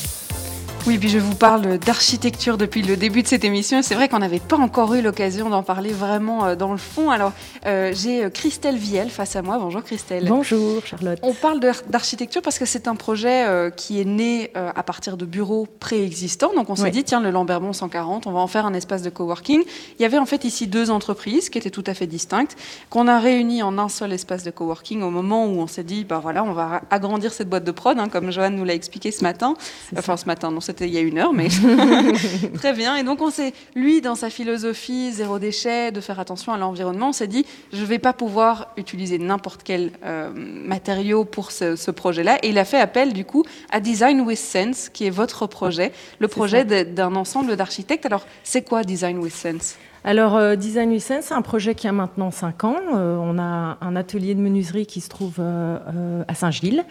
oui, 0.87 0.99
puis 0.99 1.09
je 1.09 1.19
vous 1.19 1.35
parle 1.35 1.79
d'architecture 1.79 2.57
depuis 2.57 2.83
le 2.83 2.97
début 2.97 3.23
de 3.23 3.29
cette 3.29 3.45
émission. 3.45 3.83
C'est 3.83 3.95
vrai 3.95 4.09
qu'on 4.09 4.19
n'avait 4.21 4.41
pas 4.41 4.57
encore 4.57 4.95
eu 4.95 5.03
l'occasion 5.03 5.51
d'en 5.51 5.63
parler 5.63 5.93
vraiment 5.93 6.47
euh, 6.47 6.55
dans 6.57 6.73
le 6.73 6.79
fond. 6.79 7.11
Alors, 7.11 7.33
euh, 7.67 7.93
j'ai 7.95 8.25
euh, 8.25 8.31
Christelle 8.31 8.77
Viel 8.77 9.11
face 9.11 9.37
à 9.37 9.43
moi. 9.43 9.59
Bonjour 9.59 9.83
Christelle. 9.83 10.27
Bonjour 10.27 10.85
Charlotte. 10.87 11.19
On 11.23 11.35
parle 11.35 11.61
d'architecture 11.89 12.41
parce 12.41 12.59
que 12.59 12.65
c'est 12.65 12.89
un 12.89 12.95
projet 12.95 13.71
qui 13.77 14.01
est 14.01 14.05
né 14.05 14.53
à 14.55 14.83
partir 14.83 15.17
de 15.17 15.25
bureaux 15.25 15.67
préexistants. 15.79 16.53
Donc, 16.55 16.71
on 16.71 16.77
s'est 16.77 16.91
dit, 16.91 17.05
tiens, 17.05 17.21
le 17.21 17.31
Lambermont 17.31 17.73
140, 17.73 18.27
on 18.27 18.33
va 18.33 18.41
en 18.41 18.47
faire 18.47 18.67
un 18.67 18.75
espace 18.75 19.03
de 19.03 19.11
coworking. 19.11 19.63
Il 19.99 20.03
y 20.03 20.05
avait 20.05 20.19
en 20.19 20.27
fait 20.27 20.45
ici 20.45 20.67
deux 20.67 20.91
entreprises 20.91 21.51
qui 21.51 21.59
étaient 21.59 21.71
tout 21.71 21.85
à 21.87 21.95
fait 21.95 22.07
distinctes, 22.07 22.57
qu'on 22.89 23.07
a 23.07 23.19
réunies 23.19 23.63
en 23.63 23.79
un 23.79 23.89
seul 23.89 24.13
espace 24.13 24.45
de 24.45 24.51
coworking 24.51 25.03
au 25.03 25.11
moment 25.11 25.47
où 25.47 25.61
on 25.61 25.67
s'est 25.67 25.85
dit, 25.85 26.05
bah 26.05 26.21
voilà, 26.23 26.43
on 26.45 26.53
va 26.53 26.83
agrandir 26.91 27.33
cette 27.33 27.49
boîte 27.49 27.65
de 27.65 27.73
prod, 27.73 27.99
hein, 27.99 28.09
comme 28.09 28.31
Joanne 28.31 28.57
nous 28.57 28.65
l'a 28.65 28.75
expliqué 28.75 29.11
ce 29.11 29.23
matin. 29.23 29.55
Enfin, 29.97 30.17
ce 30.17 30.27
matin, 30.27 30.51
non, 30.51 30.61
c'était 30.71 30.87
il 30.87 30.95
y 30.95 30.99
a 30.99 31.01
une 31.01 31.19
heure, 31.19 31.33
mais 31.33 31.49
très 32.55 32.73
bien. 32.73 32.97
Et 32.97 33.03
donc, 33.03 33.21
on 33.21 33.31
s'est, 33.31 33.53
lui, 33.75 34.01
dans 34.01 34.15
sa 34.15 34.31
philosophie 34.31 35.11
zéro 35.13 35.39
déchet, 35.39 35.91
de 35.91 36.01
faire 36.01 36.21
attention 36.21 36.53
à 36.53 36.59
l'environnement, 36.59 37.09
on 37.09 37.13
s'est 37.13 37.27
dit, 37.27 37.45
je 37.73 37.81
ne 37.81 37.87
vais 37.87 37.99
pas 37.99 38.13
pouvoir 38.13 38.69
utiliser 38.77 39.19
n'importe 39.19 39.63
quel 39.65 39.91
euh, 40.05 40.31
matériau 40.35 41.25
pour 41.25 41.51
ce, 41.51 41.91
projet-là. 41.91 42.39
Et 42.43 42.51
il 42.51 42.59
a 42.59 42.65
fait 42.65 42.79
appel, 42.79 43.13
du 43.13 43.25
coup, 43.25 43.45
à 43.71 43.81
Design 43.81 44.21
with 44.21 44.39
Sense, 44.39 44.89
qui 44.91 45.07
est 45.07 45.11
votre 45.11 45.49
projet, 45.49 45.93
le 46.21 46.29
projet 46.29 46.65
d'un 46.65 47.17
ensemble 47.17 47.57
d'architectes. 47.57 48.07
Alors, 48.07 48.25
c'est 48.45 48.63
quoi 48.63 48.85
Design 48.85 49.19
with 49.19 49.35
Sense? 49.35 49.77
Alors, 50.05 50.37
euh, 50.37 50.55
Design 50.55 50.91
with 50.91 51.03
Sense, 51.03 51.25
c'est 51.27 51.35
un 51.35 51.43
projet 51.43 51.75
qui 51.75 51.89
a 51.89 51.93
maintenant 51.93 52.31
5 52.31 52.65
ans. 52.65 52.77
Euh, 52.95 53.17
on 53.21 53.39
a 53.39 53.77
un 53.81 53.97
atelier 53.97 54.35
de 54.35 54.41
menuiserie 54.41 54.87
qui 54.87 55.01
se 55.01 55.09
trouve 55.09 55.41
à 55.41 56.35
Saint-Gilles. 56.35 56.85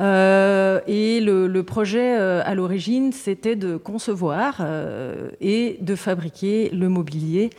Euh, 0.00 0.80
et 0.86 1.20
le, 1.20 1.62
projet 1.62 2.18
euh, 2.18 2.42
à 2.44 2.54
l'origine, 2.54 3.12
c'était 3.12 3.56
de 3.56 3.76
concevoir 3.76 4.56
euh, 4.60 5.30
et 5.40 5.78
de 5.80 5.94
fabriquer 5.94 6.70
le 6.70 6.88
mobilier. 6.88 7.50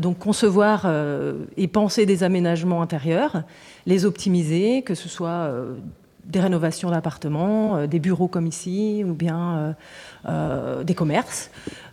donc 0.00 0.18
concevoir 0.18 0.86
et 1.56 1.68
penser 1.68 2.06
des 2.06 2.22
aménagements 2.22 2.80
intérieurs, 2.80 3.42
les 3.84 4.06
optimiser, 4.06 4.80
que 4.82 4.94
ce 4.94 5.06
soit 5.08 5.52
des 6.24 6.40
rénovations 6.40 6.90
d'appartements, 6.90 7.86
des 7.86 7.98
bureaux 8.00 8.28
comme 8.28 8.46
ici, 8.46 9.04
ou 9.04 9.12
bien 9.12 9.76
des 10.24 10.94
commerces. 10.94 11.50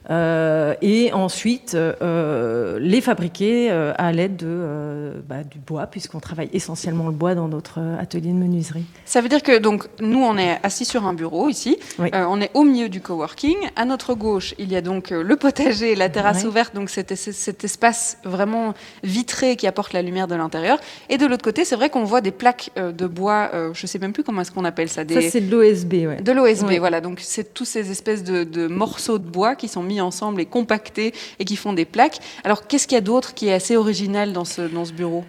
Euh, 0.10 0.76
et 0.82 1.14
ensuite 1.14 1.76
euh, 1.76 2.78
les 2.80 3.00
fabriquer 3.02 3.72
euh, 3.72 3.94
à 3.98 4.12
l'aide 4.12 4.36
de, 4.36 5.14
bah, 5.28 5.44
du 5.44 5.60
bois, 5.60 5.88
puisqu'on 5.88 6.20
travaille 6.20 6.50
essentiellement 6.54 7.06
le 7.06 7.14
bois 7.14 7.36
dans 7.36 7.48
notre 7.48 7.80
atelier 8.00 8.30
de 8.32 8.38
menuiserie. 8.38 8.86
Ça 9.06 9.22
veut 9.22 9.30
dire 9.30 9.44
que 9.44 9.58
donc 9.58 9.88
nous 10.00 10.22
on 10.22 10.38
est 10.38 10.60
assis 10.64 10.86
sur 10.86 11.06
un 11.06 11.14
bureau 11.14 11.50
ici, 11.50 11.78
on 12.00 12.42
est 12.42 12.52
au 12.54 12.64
milieu 12.64 12.90
du 12.90 13.02
coworking. 13.02 13.56
À 13.76 13.86
notre 13.86 14.14
gauche, 14.14 14.54
il 14.58 14.72
y 14.72 14.76
a 14.76 14.82
donc 14.82 15.12
le 15.12 15.36
potager, 15.36 15.96
la 15.96 16.10
terrasse 16.10 16.44
ouverte, 16.44 16.76
donc 16.76 16.90
cet, 16.90 17.16
cet, 17.16 17.64
espace 17.64 18.18
vraiment 18.24 18.74
vitré 19.04 19.56
qui 19.56 19.68
apporte 19.68 19.94
la 19.94 20.02
lumière 20.02 20.28
de 20.28 20.36
l'intérieur. 20.36 20.80
Et 21.10 21.18
de 21.18 21.26
l'autre 21.26 21.44
côté, 21.44 21.66
c'est 21.66 21.76
vrai 21.76 21.90
qu'on 21.90 22.04
voit 22.04 22.22
des 22.22 22.32
plaques 22.32 22.72
de 22.76 23.08
bois, 23.08 23.52
je 23.74 23.88
sais 23.88 24.00
même 24.00 24.14
plus 24.14 24.24
comment 24.24 24.42
est-ce 24.42 24.52
qu'on 24.52 24.66
appelle 24.66 24.90
ça. 24.90 25.04
Des... 25.04 25.14
Ça 25.14 25.30
c'est 25.30 25.42
de 25.42 25.52
l'OSB, 25.52 25.94
ouais. 25.94 26.22
De 26.22 26.32
l'OSB, 26.32 26.78
voilà. 26.80 27.00
Donc 27.02 27.20
c'est 27.22 27.54
tous 27.54 27.66
ces 27.66 27.92
espèces 27.92 28.24
de, 28.24 28.44
de 28.44 28.68
morceaux 28.68 29.18
de 29.18 29.28
bois 29.28 29.56
qui 29.56 29.68
sont 29.68 29.84
mis 29.84 29.93
ensemble 30.02 30.42
et 30.42 30.46
compactés 30.46 31.14
et 31.40 31.46
qui 31.46 31.56
font 31.56 31.74
des 31.74 31.86
plaques. 31.86 32.20
Alors, 32.44 32.68
qu'est-ce 32.68 32.88
qu'il 32.88 32.96
y 32.96 32.98
a 32.98 33.02
d'autre 33.02 33.34
qui 33.34 33.48
est 33.48 33.54
assez 33.54 33.76
original 33.76 34.34
dans 34.34 34.46
ce, 34.46 34.62
dans 34.62 34.86
ce 34.86 34.94
bureau? 34.94 35.24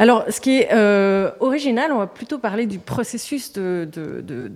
Alors, 0.00 0.24
ce 0.30 0.40
qui 0.40 0.60
est 0.60 0.68
euh, 0.72 1.32
original, 1.40 1.90
on 1.90 1.98
va 1.98 2.06
plutôt 2.06 2.38
parler 2.38 2.66
du 2.66 2.78
processus 2.78 3.52
de, 3.52 3.88
de, 3.92 4.52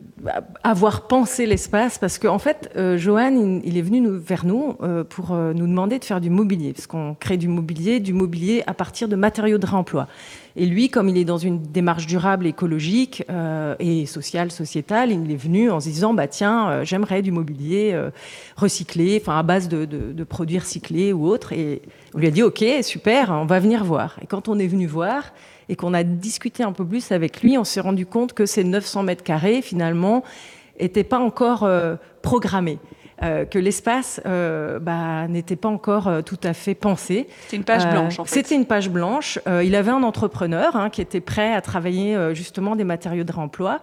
avoir 0.62 1.08
pensé 1.08 1.46
l'espace, 1.46 1.98
parce 1.98 2.20
qu'en 2.20 2.36
en 2.36 2.38
fait, 2.38 2.70
euh, 2.76 2.96
Johan, 2.96 3.60
il, 3.64 3.76
est 3.76 3.82
venu 3.82 4.08
vers 4.08 4.46
nous 4.46 4.76
euh, 4.82 5.02
pour 5.02 5.32
nous 5.32 5.66
demander 5.66 5.98
de 5.98 6.04
faire 6.04 6.20
du 6.20 6.30
mobilier, 6.30 6.72
parce 6.72 6.86
qu'on 6.86 7.16
crée 7.18 7.38
du 7.38 7.48
mobilier, 7.48 7.98
du 7.98 8.12
mobilier 8.12 8.62
à 8.68 8.74
partir 8.74 9.08
de 9.08 9.16
matériaux 9.16 9.58
de 9.58 9.66
réemploi. 9.66 10.06
Et 10.54 10.66
lui, 10.66 10.90
comme 10.90 11.08
il 11.08 11.16
est 11.16 11.24
dans 11.24 11.38
une 11.38 11.62
démarche 11.62 12.06
durable, 12.06 12.46
écologique 12.46 13.24
euh, 13.30 13.74
et 13.78 14.04
sociale, 14.04 14.50
sociétale, 14.50 15.10
il 15.10 15.30
est 15.30 15.36
venu 15.36 15.70
en 15.70 15.80
se 15.80 15.88
disant 15.88 16.12
bah 16.12 16.28
tiens, 16.28 16.68
euh, 16.68 16.84
j'aimerais 16.84 17.22
du 17.22 17.32
mobilier 17.32 17.92
euh, 17.94 18.10
recyclé, 18.56 19.18
enfin 19.20 19.38
à 19.38 19.42
base 19.42 19.68
de, 19.68 19.86
de, 19.86 20.12
de, 20.12 20.24
produits 20.24 20.58
recyclés 20.58 21.12
ou 21.12 21.26
autre. 21.26 21.52
Et 21.52 21.80
on 22.14 22.18
lui 22.18 22.26
a 22.26 22.30
dit 22.30 22.42
ok, 22.42 22.62
super, 22.82 23.30
on 23.30 23.46
va 23.46 23.60
venir 23.60 23.82
voir. 23.82 24.18
Et 24.20 24.26
quand 24.26 24.48
on 24.48 24.58
est 24.58 24.66
venu 24.66 24.86
voir 24.86 25.32
et 25.68 25.76
qu'on 25.76 25.94
a 25.94 26.02
discuté 26.02 26.62
un 26.62 26.72
peu 26.72 26.84
plus 26.84 27.12
avec 27.12 27.42
lui, 27.42 27.56
on 27.56 27.64
s'est 27.64 27.80
rendu 27.80 28.04
compte 28.04 28.34
que 28.34 28.44
ces 28.44 28.64
900 28.64 29.04
mètres 29.04 29.24
carrés 29.24 29.62
finalement 29.62 30.22
n'étaient 30.78 31.04
pas 31.04 31.18
encore 31.18 31.68
programmés. 32.20 32.78
Euh, 33.22 33.44
que 33.44 33.58
l'espace 33.58 34.20
euh, 34.26 34.80
bah, 34.80 35.28
n'était 35.28 35.56
pas 35.56 35.68
encore 35.68 36.08
euh, 36.08 36.22
tout 36.22 36.38
à 36.42 36.54
fait 36.54 36.74
pensé. 36.74 37.28
C'était 37.42 37.56
une 37.56 37.64
page 37.64 37.88
blanche, 37.88 38.18
en 38.18 38.24
fait. 38.24 38.34
C'était 38.34 38.54
une 38.56 38.66
page 38.66 38.90
blanche. 38.90 39.38
il 39.62 39.74
avait 39.76 39.90
un 39.90 40.02
entrepreneur 40.02 40.74
hein, 40.74 40.90
qui 40.90 41.00
était 41.00 41.20
prêt 41.20 41.54
à 41.54 41.60
travailler 41.60 42.16
justement 42.34 42.76
des 42.76 42.84
matériaux 42.84 43.24
de 43.24 43.32
réemploi. 43.32 43.80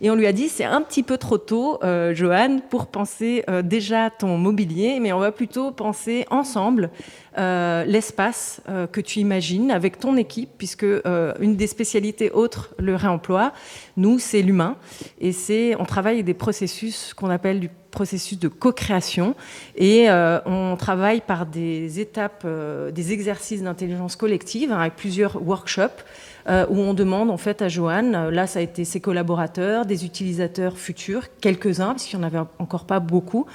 Et 0.00 0.10
on 0.10 0.14
lui 0.14 0.26
a 0.26 0.32
dit, 0.32 0.48
c'est 0.48 0.64
un 0.64 0.82
petit 0.82 1.02
peu 1.02 1.16
trop 1.16 1.38
tôt, 1.38 1.80
Johan, 2.12 2.60
pour 2.70 2.86
penser 2.86 3.44
déjà 3.62 4.10
ton 4.10 4.36
mobilier, 4.36 4.98
mais 5.00 5.12
on 5.12 5.18
va 5.18 5.32
plutôt 5.32 5.70
penser 5.70 6.26
ensemble 6.30 6.84
euh, 6.84 6.88
l'espace 7.36 8.60
euh, 8.68 8.86
que 8.86 9.00
tu 9.00 9.18
imagines 9.18 9.70
avec 9.70 9.98
ton 9.98 10.16
équipe, 10.16 10.50
puisque 10.56 10.84
euh, 10.84 11.34
une 11.40 11.56
des 11.56 11.66
spécialités 11.66 12.30
autres, 12.30 12.74
le 12.78 12.94
réemploi, 12.94 13.52
nous, 13.96 14.18
c'est 14.18 14.42
l'humain. 14.42 14.76
Et 15.20 15.32
c'est, 15.32 15.74
on 15.78 15.84
travaille 15.84 16.22
des 16.22 16.34
processus 16.34 17.12
qu'on 17.14 17.30
appelle 17.30 17.60
du 17.60 17.70
processus 17.90 18.38
de 18.38 18.48
co-création. 18.48 19.36
Et 19.76 20.08
on 20.10 20.76
travaille 20.76 21.20
par 21.20 21.46
des 21.46 22.00
étapes, 22.00 22.44
des 22.92 23.12
exercices 23.12 23.62
d'intelligence 23.62 24.16
collective 24.16 24.72
hein, 24.72 24.80
avec 24.80 24.96
plusieurs 24.96 25.40
workshops. 25.40 26.02
où 26.48 26.76
on 26.76 26.92
demande 26.92 27.30
en 27.30 27.36
fait 27.36 27.62
à 27.62 27.68
Joanne, 27.68 28.30
là 28.30 28.48
ça 28.48 28.58
a 28.58 28.62
été 28.62 28.84
ses 28.84 29.00
collaborateurs, 29.00 29.86
des 29.86 30.04
utilisateurs 30.04 30.76
futurs, 30.76 31.22
quelques-uns, 31.40 31.92
parce 31.92 32.04
qu'il 32.04 32.18
n'y 32.18 32.24
en 32.24 32.26
avait 32.26 32.44
encore 32.58 32.84
pas 32.84 32.98
beaucoup, 32.98 33.46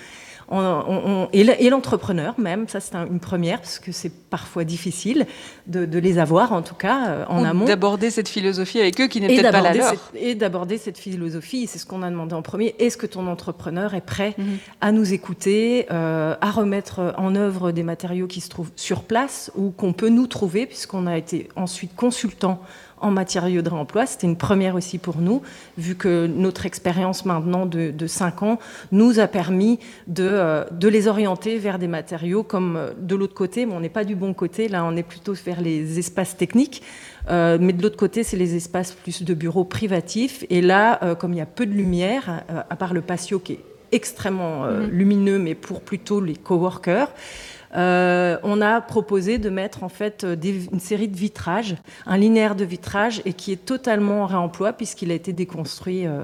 et 0.52 1.70
l'entrepreneur 1.70 2.40
même, 2.40 2.68
ça 2.68 2.80
c'est 2.80 2.96
une 2.96 3.20
première, 3.20 3.60
parce 3.60 3.80
que 3.80 3.92
c'est 3.92 4.12
parfois 4.30 4.64
difficile 4.64 5.26
de, 5.68 6.00
les 6.00 6.18
avoir, 6.18 6.54
en 6.54 6.62
tout 6.62 6.76
cas, 6.76 7.08
euh, 7.08 7.26
en 7.28 7.44
amont. 7.44 7.66
D'aborder 7.66 8.10
cette 8.10 8.30
philosophie 8.30 8.80
avec 8.80 9.00
eux 9.02 9.08
qui 9.08 9.22
n'est 9.22 9.28
peut-être 9.28 9.52
pas 9.52 9.62
la 9.62 9.74
leur. 9.74 9.94
et 10.16 10.36
d'aborder 10.36 10.78
cette 10.78 10.98
philosophie, 10.98 11.68
c'est 11.68 11.78
ce 11.78 11.86
qu'on 11.86 12.02
a 12.02 12.10
demandé 12.10 12.34
en 12.34 12.42
premier. 12.42 12.76
Est-ce 12.80 12.98
que 12.98 13.06
ton 13.06 13.28
entrepreneur 13.28 13.94
est 13.94 14.02
prêt 14.02 14.34
mhm. 14.38 14.58
à 14.82 14.92
nous 14.92 15.14
écouter, 15.14 15.86
euh, 15.92 16.36
à 16.42 16.52
remettre 16.52 17.14
en 17.18 17.36
œuvre 17.36 17.72
des 17.72 17.84
matériaux 17.84 18.28
qui 18.28 18.42
se 18.42 18.50
trouvent 18.50 18.72
sur 18.76 19.04
place 19.04 19.52
ou 19.56 19.72
qu'on 19.72 19.94
peut 19.94 20.10
nous 20.10 20.28
trouver, 20.28 20.66
puisqu'on 20.66 21.06
a 21.06 21.18
été 21.18 21.50
ensuite 21.56 21.96
consultant 21.96 22.62
en 23.02 23.12
matériaux 23.12 23.62
de 23.62 23.70
réemploi. 23.70 24.06
C'était 24.06 24.28
une 24.28 24.36
première 24.36 24.76
aussi 24.76 24.98
pour 24.98 25.18
nous, 25.18 25.42
vu 25.78 25.96
que 25.96 26.28
notre 26.28 26.66
expérience 26.66 27.26
maintenant 27.26 27.66
de, 27.66 27.92
de 27.92 28.08
5 28.08 28.44
ans 28.44 28.60
nous 28.92 29.20
a 29.20 29.28
permis 29.28 29.80
de, 30.08 30.28
euh, 30.30 30.64
de, 30.72 30.88
les 30.88 31.08
orienter 31.08 31.58
vers 31.58 31.80
des 31.80 31.88
matériaux 31.88 32.44
comme 32.44 32.76
euh, 32.78 32.92
de 32.98 33.16
l'autre 33.16 33.34
côté, 33.34 33.66
mais 33.66 33.74
on 33.74 33.80
n'est 33.80 33.90
pas 33.90 34.04
du 34.04 34.16
bon 34.16 34.34
côté, 34.34 34.68
là 34.68 34.84
on 34.86 34.96
est 34.96 35.04
plutôt 35.04 35.34
vers 35.34 35.62
les 35.62 36.00
espaces 36.00 36.36
techniques. 36.38 36.82
Euh, 37.30 37.58
mais 37.62 37.74
de 37.74 37.84
l'autre 37.84 37.98
côté, 37.98 38.24
c'est 38.24 38.38
les 38.38 38.56
espaces 38.56 38.94
plus 38.94 39.24
de 39.24 39.34
bureaux 39.34 39.66
privatifs. 39.66 40.46
Et 40.50 40.62
là, 40.62 41.16
comme 41.16 41.34
il 41.34 41.38
y 41.38 41.42
a 41.42 41.46
peu 41.46 41.66
de 41.66 41.74
lumière, 41.74 42.44
à 42.48 42.76
part 42.76 42.94
le 42.94 43.02
patio 43.02 43.40
qui 43.40 43.54
est 43.54 43.60
extrêmement 43.92 44.66
mm-hmm. 44.66 44.88
lumineux, 44.88 45.38
mais 45.38 45.54
pour 45.54 45.82
plutôt 45.82 46.22
les 46.22 46.36
coworkers, 46.36 47.10
euh, 47.76 48.38
on 48.44 48.62
a 48.62 48.82
proposé 48.82 49.38
de 49.38 49.50
mettre 49.50 49.84
en 49.84 49.90
fait 49.90 50.26
une 50.44 50.80
série 50.80 51.08
de 51.08 51.18
vitrages, 51.18 51.76
un 52.06 52.18
linéaire 52.18 52.56
de 52.56 52.66
vitrage, 52.66 53.22
et 53.26 53.34
qui 53.34 53.52
est 53.52 53.66
totalement 53.66 54.24
en 54.24 54.26
réemploi 54.26 54.74
puisqu'il 54.74 55.12
a 55.12 55.14
été 55.14 55.34
déconstruit 55.34 56.08
euh, 56.08 56.24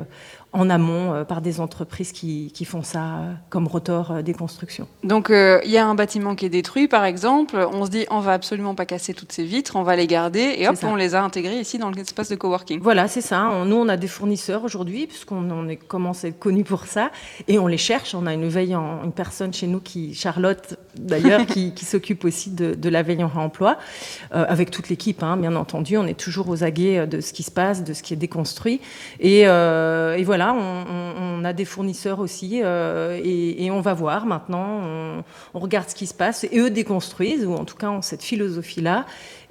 en 0.56 0.70
amont 0.70 1.26
par 1.26 1.42
des 1.42 1.60
entreprises 1.60 2.12
qui, 2.12 2.52
qui 2.54 2.66
font 2.66 2.84
ça 2.84 3.20
comme 3.50 3.68
rotor 3.68 4.24
des 4.24 4.34
constructions. 4.34 4.88
Donc 5.04 5.28
il 5.30 5.70
y 5.70 5.78
a 5.78 5.86
un 5.86 5.96
bâtiment 5.96 6.36
qui 6.36 6.46
est 6.46 6.50
détruit, 6.50 6.88
par 6.88 7.06
exemple, 7.06 7.58
on 7.74 7.86
se 7.86 7.92
dit 7.92 8.06
on 8.10 8.20
va 8.20 8.34
absolument 8.34 8.76
pas 8.76 8.86
casser 8.86 9.14
toutes 9.14 9.32
ces 9.32 9.44
vitres, 9.44 9.76
on 9.76 9.84
va 9.84 9.96
les 9.96 10.08
garder 10.08 10.56
et 10.58 10.68
hop, 10.68 10.76
on 10.84 10.96
les 10.96 11.16
a 11.16 11.24
intégrées 11.24 11.60
ici 11.60 11.78
dans 11.78 11.90
l'espace 11.90 12.30
de 12.30 12.36
coworking. 12.36 12.80
Voilà, 12.82 13.08
c'est 13.08 13.22
ça. 13.22 13.52
Nous, 13.66 13.76
on 13.76 13.90
a 13.90 13.98
des 13.98 14.08
fournisseurs 14.08 14.64
aujourd'hui 14.64 15.08
puisqu'on 15.08 15.50
on 15.52 15.68
est 15.68 15.76
commencé 15.76 16.28
à 16.28 16.30
être 16.30 16.40
connu 16.40 16.64
pour 16.64 16.86
ça 16.86 17.12
et 17.48 17.60
on 17.60 17.68
les 17.68 17.78
cherche. 17.78 18.16
On 18.16 18.26
a 18.26 18.34
une 18.34 18.48
veille 18.48 18.76
en, 18.76 19.04
une 19.04 19.12
personne 19.12 19.54
chez 19.54 19.68
nous 19.68 19.80
qui, 19.80 20.14
Charlotte 20.14 20.78
d'ailleurs, 20.96 21.46
qui, 21.46 21.74
s'occupe 21.86 22.26
aussi 22.26 22.50
de, 22.50 22.90
la 22.90 23.04
veille 23.04 23.24
en 23.24 23.28
réemploi 23.28 23.78
avec 24.32 24.72
toute 24.72 24.90
l'équipe, 24.90 25.22
hein, 25.22 25.38
bien 25.38 25.56
entendu. 25.56 25.98
On 25.98 26.08
est 26.08 26.20
toujours 26.20 26.50
aux 26.50 26.64
aguets 26.64 27.06
de 27.06 27.22
ce 27.22 27.34
qui 27.34 27.44
se 27.44 27.52
passe, 27.52 27.84
de 27.84 27.94
ce 27.94 28.02
qui 28.02 28.14
est 28.14 28.18
déconstruit 28.18 28.80
et, 29.20 29.42
et 29.42 30.24
voilà, 30.24 30.45
on, 30.54 31.44
a 31.44 31.54
des 31.54 31.66
fournisseurs 31.66 32.20
aussi 32.20 32.58
et, 32.58 33.66
et, 33.66 33.72
on 33.72 33.82
va 33.82 33.94
voir 33.94 34.26
maintenant. 34.26 34.82
On, 35.54 35.60
regarde 35.60 35.90
ce 35.90 35.96
qui 35.96 36.08
se 36.08 36.14
passe 36.14 36.44
et 36.44 36.60
eux 36.60 36.70
déconstruisent, 36.70 37.46
ou 37.46 37.54
en 37.54 37.66
tout 37.66 37.76
cas 37.76 37.90
ont 37.90 38.02
cette 38.02 38.24
philosophie-là. 38.24 39.06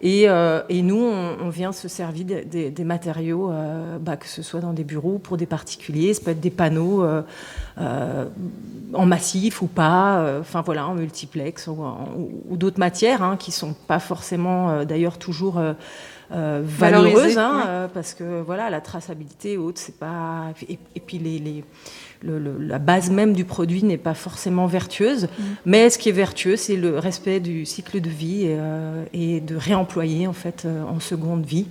Et, 0.04 0.28
euh, 0.28 0.60
et 0.68 0.82
nous, 0.82 1.02
on, 1.02 1.48
vient 1.48 1.72
se 1.72 1.88
servir 1.88 2.26
des, 2.44 2.84
matériaux, 2.84 3.50
euh, 3.50 3.98
bah, 3.98 4.18
que 4.18 4.26
ce 4.26 4.42
soit 4.42 4.60
dans 4.60 4.74
des 4.74 4.84
bureaux 4.84 5.18
pour 5.18 5.38
des 5.38 5.46
particuliers, 5.46 6.12
ça 6.12 6.22
peut 6.22 6.30
être 6.32 6.40
des 6.40 6.50
panneaux 6.50 7.02
euh, 7.02 7.22
en 7.76 9.06
massif 9.06 9.62
ou 9.62 9.66
pas, 9.66 10.38
enfin 10.40 10.62
voilà, 10.62 10.86
en 10.86 10.94
multiplex 10.94 11.66
ou, 11.66 11.76
ou, 12.48 12.56
d'autres 12.56 12.78
matières 12.78 13.22
hein, 13.22 13.36
qui 13.36 13.50
sont 13.50 13.74
pas 13.74 13.98
forcément 13.98 14.84
d'ailleurs 14.84 15.18
toujours 15.18 15.60
hein, 17.38 17.88
parce 17.92 18.14
que 18.14 18.42
voilà, 18.42 18.70
la 18.70 18.80
traçabilité 18.80 19.56
haute, 19.56 19.78
c'est 19.78 19.98
pas. 19.98 20.52
Et, 20.68 20.78
et 20.94 21.00
puis 21.00 21.18
les, 21.18 21.38
les 21.38 21.64
la 22.24 22.78
base 22.78 23.10
même 23.10 23.34
du 23.34 23.44
produit 23.44 23.82
n'est 23.82 23.98
pas 23.98 24.14
forcément 24.14 24.66
vertueuse, 24.66 25.24
mm. 25.24 25.42
mais 25.66 25.90
ce 25.90 25.98
qui 25.98 26.08
est 26.08 26.12
vertueux, 26.12 26.56
c'est 26.56 26.76
le 26.76 26.98
respect 26.98 27.40
du 27.40 27.66
cycle 27.66 28.00
de 28.00 28.08
vie 28.08 28.44
et, 28.44 28.56
euh, 28.58 29.04
de 29.40 29.56
réemployer 29.56 30.26
en 30.26 30.32
fait 30.32 30.64
euh, 30.64 30.84
en 30.84 31.00
seconde 31.00 31.44
vie 31.44 31.66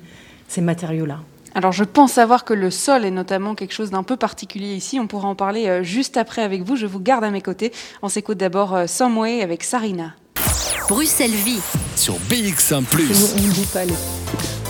ces 0.48 0.62
matériaux-là. 0.62 1.20
Alors 1.56 1.72
je 1.72 1.84
pense 1.84 2.14
savoir 2.14 2.46
que 2.46 2.54
le 2.54 2.72
sol 2.72 3.06
est 3.06 3.12
notamment 3.12 3.56
quelque 3.56 3.74
chose 3.74 3.92
d'un 3.92 4.04
peu 4.04 4.18
particulier 4.18 4.74
ici. 4.74 5.00
On 5.00 5.08
pourra 5.08 5.28
en 5.28 5.36
parler 5.36 5.68
euh, 5.68 5.84
juste 5.84 6.18
après 6.18 6.42
avec 6.42 6.64
vous. 6.64 6.76
Je 6.76 6.86
vous 6.86 7.00
garde 7.00 7.24
à 7.24 7.30
mes 7.30 7.42
côtés. 7.42 7.72
On 8.02 8.10
s'écoute 8.10 8.38
d'abord 8.38 8.78
Someway 8.88 9.42
avec 9.42 9.64
Sarina. 9.64 10.14
Bruxelles 10.90 11.32
Vie. 11.32 11.62
Sur 11.96 12.16
BX1⁇ 12.30 12.84
On 13.38 13.42
ne 13.42 13.52
dit 13.52 13.66
pas 13.72 13.86
les 13.86 13.94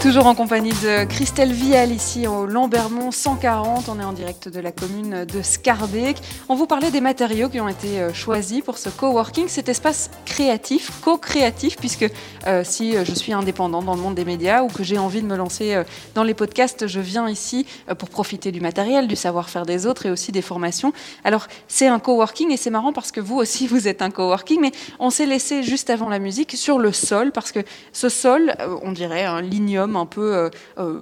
Toujours 0.04 0.28
en 0.28 0.36
compagnie 0.36 0.74
de 0.84 1.06
Christelle 1.06 1.54
Vial 1.54 1.89
ici 1.89 2.28
au 2.28 2.45
Lambermont 2.45 3.12
140. 3.12 3.88
On 3.88 4.01
est 4.01 4.04
en 4.04 4.12
direct 4.12 4.49
de 4.49 4.60
la 4.60 4.74
commune 4.74 5.24
de 5.24 5.41
Scarbeck. 5.41 6.18
On 6.49 6.56
vous 6.56 6.68
parlait 6.68 6.91
des 6.91 6.99
matériaux 6.99 7.47
qui 7.47 7.62
ont 7.62 7.70
été 7.70 8.01
euh, 8.01 8.14
choisis 8.14 8.60
pour 8.60 8.78
ce 8.78 8.89
coworking, 8.89 9.47
cet 9.47 9.70
espace 9.70 10.12
créatif, 10.26 10.91
co-créatif, 10.99 11.78
puisque 11.78 12.06
euh, 12.47 12.66
si 12.66 12.95
je 13.01 13.14
suis 13.14 13.32
indépendant 13.32 13.82
dans 13.82 13.95
le 13.95 14.01
monde 14.01 14.16
des 14.16 14.26
médias 14.26 14.64
ou 14.64 14.68
que 14.68 14.84
j'ai 14.84 14.97
envie 14.97 15.22
de 15.22 15.26
me 15.26 15.38
lancer 15.38 15.74
euh, 15.74 15.86
dans 16.16 16.24
les 16.24 16.34
podcasts, 16.34 16.86
je 16.86 16.99
viens 16.99 17.30
ici 17.30 17.66
pour 17.97 18.10
profiter 18.10 18.51
du 18.51 18.60
matériel, 18.60 19.08
du 19.08 19.16
savoir-faire 19.16 19.66
des 19.66 19.88
autres 19.88 20.06
et 20.06 20.12
aussi 20.12 20.34
des 20.34 20.41
formations. 20.41 20.91
Alors 21.24 21.47
c'est 21.70 21.88
un 21.88 21.99
coworking 21.99 22.51
et 22.51 22.58
c'est 22.58 22.72
marrant 22.72 22.91
parce 22.91 23.14
que 23.14 23.22
vous 23.22 23.38
aussi 23.38 23.68
vous 23.74 23.88
êtes 23.88 24.01
un 24.01 24.12
coworking, 24.12 24.60
mais 24.60 24.74
on 24.99 25.10
s'est 25.10 25.26
laissé 25.26 25.64
juste 25.64 25.89
avant 25.89 26.10
la 26.10 26.20
musique 26.20 26.58
sur 26.58 26.78
le 26.78 26.91
sol 26.91 27.32
parce 27.32 27.54
que 27.54 27.62
ce 27.93 28.10
sol, 28.10 28.54
on 28.82 28.91
dirait 28.91 29.24
un 29.24 29.39
lignum 29.39 29.93
un 29.96 30.06
peu 30.06 30.36
euh, 30.36 30.50
euh, 30.78 31.02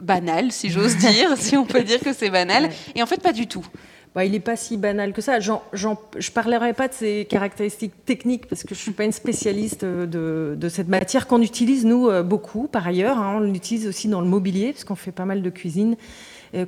banal, 0.00 0.52
si 0.52 0.70
j'ose 0.70 0.96
dire, 0.98 1.36
si 1.36 1.56
on 1.56 1.64
peut 1.64 1.82
dire 1.82 2.00
que 2.00 2.12
c'est 2.12 2.30
banal. 2.30 2.70
Et 2.94 3.02
en 3.02 3.06
fait, 3.06 3.22
pas 3.22 3.32
du 3.32 3.46
tout. 3.46 3.66
Bah, 4.14 4.24
il 4.24 4.32
n'est 4.32 4.40
pas 4.40 4.56
si 4.56 4.76
banal 4.76 5.12
que 5.12 5.22
ça. 5.22 5.38
je 5.38 5.52
ne 5.52 6.30
parlerai 6.34 6.72
pas 6.72 6.88
de 6.88 6.92
ses 6.92 7.26
caractéristiques 7.30 8.04
techniques 8.04 8.46
parce 8.46 8.62
que 8.62 8.74
je 8.74 8.80
ne 8.80 8.82
suis 8.82 8.92
pas 8.92 9.04
une 9.04 9.12
spécialiste 9.12 9.84
de, 9.84 10.68
cette 10.68 10.88
matière 10.88 11.28
qu'on 11.28 11.42
utilise, 11.42 11.84
nous, 11.84 12.08
euh, 12.08 12.24
beaucoup 12.24 12.66
par 12.66 12.86
ailleurs. 12.86 13.18
Hein. 13.18 13.36
on 13.36 13.40
l'utilise 13.40 13.86
aussi 13.86 14.08
dans 14.08 14.20
le 14.20 14.26
mobilier 14.26 14.72
parce 14.72 14.84
qu'on 14.84 14.96
fait 14.96 15.12
pas 15.12 15.26
mal 15.26 15.42
de 15.42 15.50
cuisine 15.50 15.96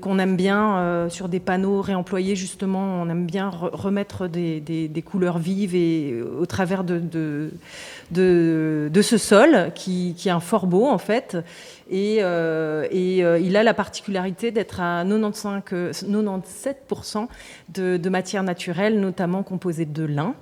qu'on 0.00 0.18
aime 0.18 0.36
bien 0.36 1.08
sur 1.08 1.28
des 1.28 1.40
panneaux 1.40 1.80
réemployés 1.80 2.36
justement, 2.36 3.02
on 3.02 3.08
aime 3.08 3.26
bien 3.26 3.50
remettre 3.50 4.28
des, 4.28 5.04
couleurs 5.04 5.38
vives 5.38 5.74
et 5.74 6.22
au 6.22 6.46
travers 6.46 6.84
de, 6.84 7.50
ce 8.14 9.18
sol 9.18 9.72
qui, 9.74 10.14
est 10.24 10.30
un 10.30 10.40
fort 10.40 10.66
beau 10.66 10.86
en 10.86 10.98
fait. 10.98 11.36
Et, 11.90 12.18
euh, 12.20 12.86
euh, 12.92 13.38
il 13.38 13.56
a 13.56 13.62
la 13.62 13.74
particularité 13.74 14.50
d'être 14.50 14.80
à 14.80 15.04
95, 15.04 15.62
97% 16.08 17.28
de, 17.74 17.96
de 17.98 18.08
matière 18.08 18.42
naturelle, 18.42 18.98
notamment 18.98 19.42
composée 19.42 19.84
de 19.84 20.04
lin. 20.04 20.34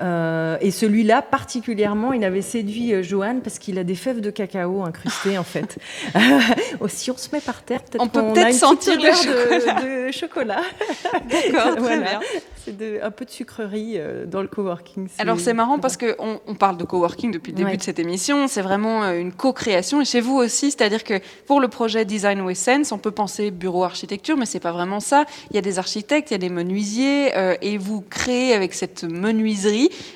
Euh, 0.00 0.56
et 0.60 0.70
celui-là, 0.70 1.22
particulièrement, 1.22 2.12
il 2.12 2.24
avait 2.24 2.42
séduit 2.42 2.94
euh, 2.94 3.02
Johan 3.02 3.40
parce 3.42 3.58
qu'il 3.58 3.78
a 3.78 3.84
des 3.84 3.94
fèves 3.94 4.20
de 4.20 4.30
cacao 4.30 4.82
incrustées, 4.82 5.38
en 5.38 5.44
fait. 5.44 5.78
si 6.88 7.10
on 7.10 7.16
se 7.16 7.28
met 7.32 7.40
par 7.40 7.62
terre, 7.62 7.82
peut-être 7.82 8.02
on 8.02 8.08
peut 8.08 8.22
peut-être 8.32 8.54
sentir 8.54 8.94
le 9.00 9.12
chocolat. 9.12 9.80
De, 9.80 10.06
de 10.06 10.12
chocolat. 10.12 10.62
D'accord, 11.30 11.76
très 11.76 11.98
bien. 11.98 12.20
C'est 12.64 13.02
un 13.02 13.10
peu 13.10 13.24
de 13.24 13.30
sucrerie 13.30 13.94
euh, 13.96 14.26
dans 14.26 14.42
le 14.42 14.48
coworking. 14.48 15.08
Alors 15.18 15.40
c'est 15.40 15.54
marrant 15.54 15.78
parce 15.78 15.96
qu'on 15.96 16.40
on 16.46 16.54
parle 16.54 16.76
de 16.76 16.84
coworking 16.84 17.32
depuis 17.32 17.52
le 17.52 17.58
début 17.58 17.76
de 17.76 17.82
cette 17.82 17.98
émission. 17.98 18.46
C'est 18.46 18.62
vraiment 18.62 19.04
une 19.10 19.32
co-création. 19.32 20.02
Et 20.02 20.04
chez 20.04 20.20
vous 20.20 20.36
aussi, 20.36 20.70
c'est-à-dire 20.70 21.02
que 21.02 21.14
pour 21.46 21.60
le 21.60 21.68
projet 21.68 22.04
Design 22.04 22.42
with 22.42 22.56
Sense, 22.56 22.92
on 22.92 22.98
peut 22.98 23.10
penser 23.10 23.50
bureau 23.50 23.84
architecture, 23.84 24.36
mais 24.36 24.44
c'est 24.44 24.60
pas 24.60 24.72
vraiment 24.72 25.00
ça. 25.00 25.24
Il 25.50 25.56
y 25.56 25.58
a 25.58 25.62
des 25.62 25.78
architectes, 25.78 26.30
il 26.30 26.34
y 26.34 26.36
a 26.36 26.38
des 26.38 26.50
menuisiers, 26.50 27.32
et 27.62 27.78
vous 27.78 28.02
créez 28.02 28.52
avec 28.52 28.74
cette 28.74 29.04
menuiserie 29.04 29.57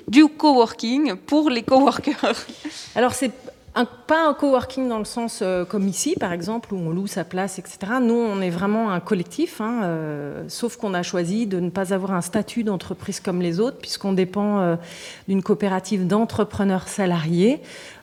du 0.09 0.29
coworking 0.29 1.17
pour 1.17 1.51
les 1.51 1.63
coworkers. 1.63 2.47
Alors 2.95 3.15
c'est 3.15 3.33
pas 4.07 4.29
un 4.29 4.35
coworking 4.35 4.89
dans 4.89 4.99
le 4.99 5.05
sens 5.05 5.41
euh, 5.43 5.65
comme 5.65 5.89
ici, 5.89 6.15
par 6.19 6.33
exemple, 6.33 6.75
où 6.75 6.77
on 6.77 6.91
loue 6.91 7.07
sa 7.07 7.25
place, 7.25 7.59
etc. 7.59 7.95
Nous, 8.03 8.15
on 8.15 8.41
est 8.41 8.51
vraiment 8.51 8.91
un 8.91 9.01
collectif, 9.01 9.61
hein, 9.61 9.81
euh, 9.85 10.45
sauf 10.49 10.77
qu'on 10.77 10.95
a 10.95 11.03
choisi 11.03 11.47
de 11.47 11.59
ne 11.61 11.71
pas 11.71 11.95
avoir 11.95 12.13
un 12.13 12.21
statut 12.21 12.65
d'entreprise 12.65 13.21
comme 13.21 13.41
les 13.41 13.61
autres, 13.61 13.79
puisqu'on 13.79 14.13
dépend 14.13 14.61
euh, 14.61 14.77
d'une 15.29 15.43
coopérative 15.43 16.07
d'entrepreneurs 16.07 16.89
salariés. 16.89 17.61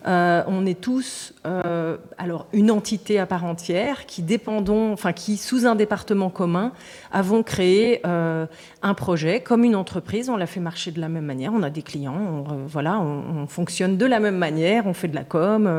Euh, 0.07 0.43
on 0.47 0.65
est 0.65 0.79
tous 0.79 1.33
euh, 1.45 1.97
alors 2.17 2.47
une 2.53 2.71
entité 2.71 3.19
à 3.19 3.25
part 3.25 3.43
entière 3.43 4.05
qui 4.05 4.21
dépendons, 4.21 4.93
enfin 4.93 5.11
qui 5.11 5.35
sous 5.35 5.65
un 5.65 5.75
département 5.75 6.29
commun 6.29 6.71
avons 7.11 7.43
créé 7.43 8.01
euh, 8.05 8.45
un 8.81 8.93
projet 8.93 9.41
comme 9.41 9.63
une 9.63 9.75
entreprise. 9.75 10.29
On 10.29 10.37
l'a 10.37 10.45
fait 10.45 10.61
marcher 10.61 10.91
de 10.91 11.01
la 11.01 11.09
même 11.09 11.25
manière. 11.25 11.51
On 11.53 11.63
a 11.63 11.69
des 11.69 11.81
clients, 11.81 12.45
on, 12.47 12.65
voilà, 12.67 12.99
on, 12.99 13.47
fonctionne 13.47 13.97
de 13.97 14.05
la 14.05 14.19
même 14.19 14.37
manière. 14.37 14.85
On 14.85 14.93
fait 14.93 15.07
de 15.07 15.15
la 15.15 15.23
com, 15.23 15.69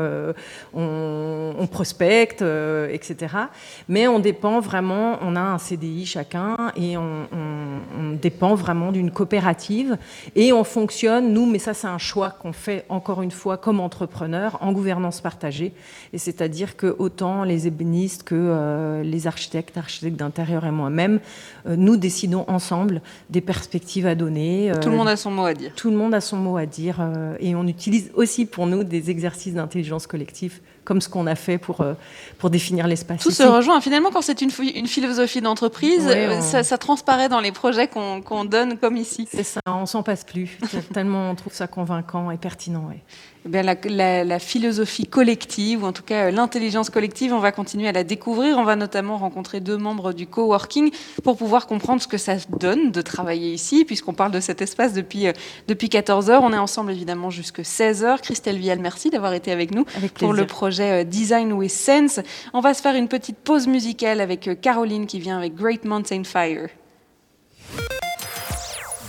on, 0.73 1.67
prospecte, 1.71 2.41
etc. 2.41 3.35
Mais 3.87 4.07
on 4.07 4.19
dépend 4.19 4.59
vraiment. 4.59 5.17
On 5.21 5.35
a 5.35 5.41
un 5.41 5.57
CDI 5.57 6.05
chacun 6.05 6.57
et 6.75 6.97
on, 6.97 7.27
dépend 8.21 8.55
vraiment 8.55 8.91
d'une 8.91 9.09
coopérative 9.09 9.97
et 10.35 10.51
on 10.53 10.63
fonctionne 10.63 11.33
nous. 11.33 11.45
Mais 11.45 11.59
ça 11.59 11.73
c'est 11.73 11.87
un 11.87 11.97
choix 11.97 12.29
qu'on 12.29 12.53
fait 12.53 12.85
encore 12.89 13.21
une 13.21 13.31
fois 13.31 13.57
comme 13.57 13.79
entreprise 13.79 14.10
en 14.59 14.71
gouvernance 14.71 15.21
partagée. 15.21 15.73
Et 16.13 16.17
c'est-à-dire 16.17 16.75
que 16.75 16.95
autant 16.99 17.43
les 17.43 17.67
ébénistes 17.67 18.23
que 18.23 18.35
euh, 18.35 19.03
les 19.03 19.27
architectes, 19.27 19.77
architectes 19.77 20.17
d'intérieur 20.17 20.65
et 20.65 20.71
moi-même, 20.71 21.19
euh, 21.67 21.75
nous 21.77 21.97
décidons 21.97 22.45
ensemble 22.47 23.01
des 23.29 23.41
perspectives 23.41 24.07
à 24.07 24.15
donner. 24.15 24.71
tout 24.81 24.89
le 24.89 24.97
monde 24.97 25.07
a 25.07 25.17
son 25.17 25.31
mot 25.31 25.45
à 25.45 25.53
dire. 25.53 25.71
Tout 25.75 25.89
le 25.89 25.97
monde 25.97 26.13
a 26.13 26.21
son 26.21 26.37
mot 26.37 26.57
à 26.57 26.65
dire. 26.65 26.97
Euh, 26.99 27.35
et 27.39 27.55
on 27.55 27.67
utilise 27.67 28.11
aussi 28.15 28.45
pour 28.45 28.67
nous 28.67 28.83
des 28.83 29.09
exercices 29.09 29.53
d'intelligence 29.53 30.07
collective 30.07 30.59
comme 30.83 30.99
ce 30.99 31.09
qu'on 31.09 31.27
a 31.27 31.35
fait 31.35 31.59
pour, 31.59 31.85
pour 32.39 32.49
définir 32.49 32.87
l'espace. 32.87 33.21
Tout 33.21 33.29
se 33.29 33.43
rejoint. 33.43 33.79
Finalement, 33.81 34.09
quand 34.09 34.23
c'est 34.23 34.41
une, 34.41 34.49
une, 34.73 34.87
philosogie 34.87 35.39
d'entreprise, 35.39 36.09
ça, 36.41 36.77
transparaît 36.79 37.29
dans 37.29 37.39
les 37.39 37.51
projets 37.51 37.87
qu'on 37.87 38.45
donne 38.45 38.79
comme 38.79 38.97
ici. 38.97 39.27
C'est 39.31 39.43
ça, 39.43 39.61
on 39.67 39.85
s'en 39.85 40.01
passe 40.01 40.23
plus. 40.23 40.57
tellement 40.93 41.29
on 41.29 41.35
trouve 41.35 41.53
ça 41.53 41.67
convaincant 41.67 42.31
et 42.31 42.37
pertinent. 42.37 42.91
Eh 43.43 43.63
la, 43.63 44.39
philosophie 44.39 45.07
collective, 45.07 45.83
ou 45.83 45.87
en 45.87 45.93
tout 45.93 46.03
cas 46.03 46.27
euh, 46.27 46.31
l'intelligence 46.31 46.91
collective, 46.91 47.33
on 47.33 47.39
va 47.39 47.51
continuer 47.51 47.87
à 47.87 47.91
la 47.91 48.03
découvrir. 48.03 48.57
On 48.59 48.63
va 48.63 48.75
notamment 48.75 49.17
rencontrer 49.17 49.59
deux 49.59 49.77
membres 49.77 50.13
du 50.13 50.27
coworking 50.27 50.91
pour 51.23 51.37
pouvoir 51.37 51.65
comprendre 51.65 52.01
ce 52.01 52.07
que 52.07 52.19
ça 52.19 52.35
donne 52.59 52.91
de 52.91 53.01
travailler 53.01 53.51
ici, 53.51 53.83
puisqu'on 53.83 54.13
parle 54.13 54.31
de 54.31 54.39
cet 54.39 54.61
espace 54.61 54.93
depuis, 54.93 55.27
euh, 55.27 55.33
depuis 55.67 55.89
14 55.89 56.29
heures. 56.29 56.43
On 56.43 56.53
est 56.53 56.57
ensemble 56.57 56.91
évidemment 56.91 57.31
jusque 57.31 57.65
16 57.65 58.03
heures. 58.03 58.21
Christelle 58.21 58.57
Vial, 58.57 58.79
merci 58.79 59.09
d'avoir 59.09 59.33
été 59.33 59.51
avec 59.51 59.73
nous 59.73 59.85
pour 60.15 60.33
le 60.33 60.45
projet 60.45 61.01
euh, 61.01 61.03
Design 61.03 61.51
with 61.53 61.71
Sense. 61.71 62.19
On 62.53 62.59
va 62.59 62.75
se 62.75 62.81
faire 62.81 62.95
une 62.95 63.07
petite 63.07 63.37
pause 63.37 63.65
musicale 63.65 64.21
avec 64.21 64.61
Caroline 64.61 65.07
qui 65.07 65.19
vient 65.19 65.37
avec 65.37 65.55
Great 65.55 65.83
Mountain 65.83 66.23
Fire. 66.23 66.69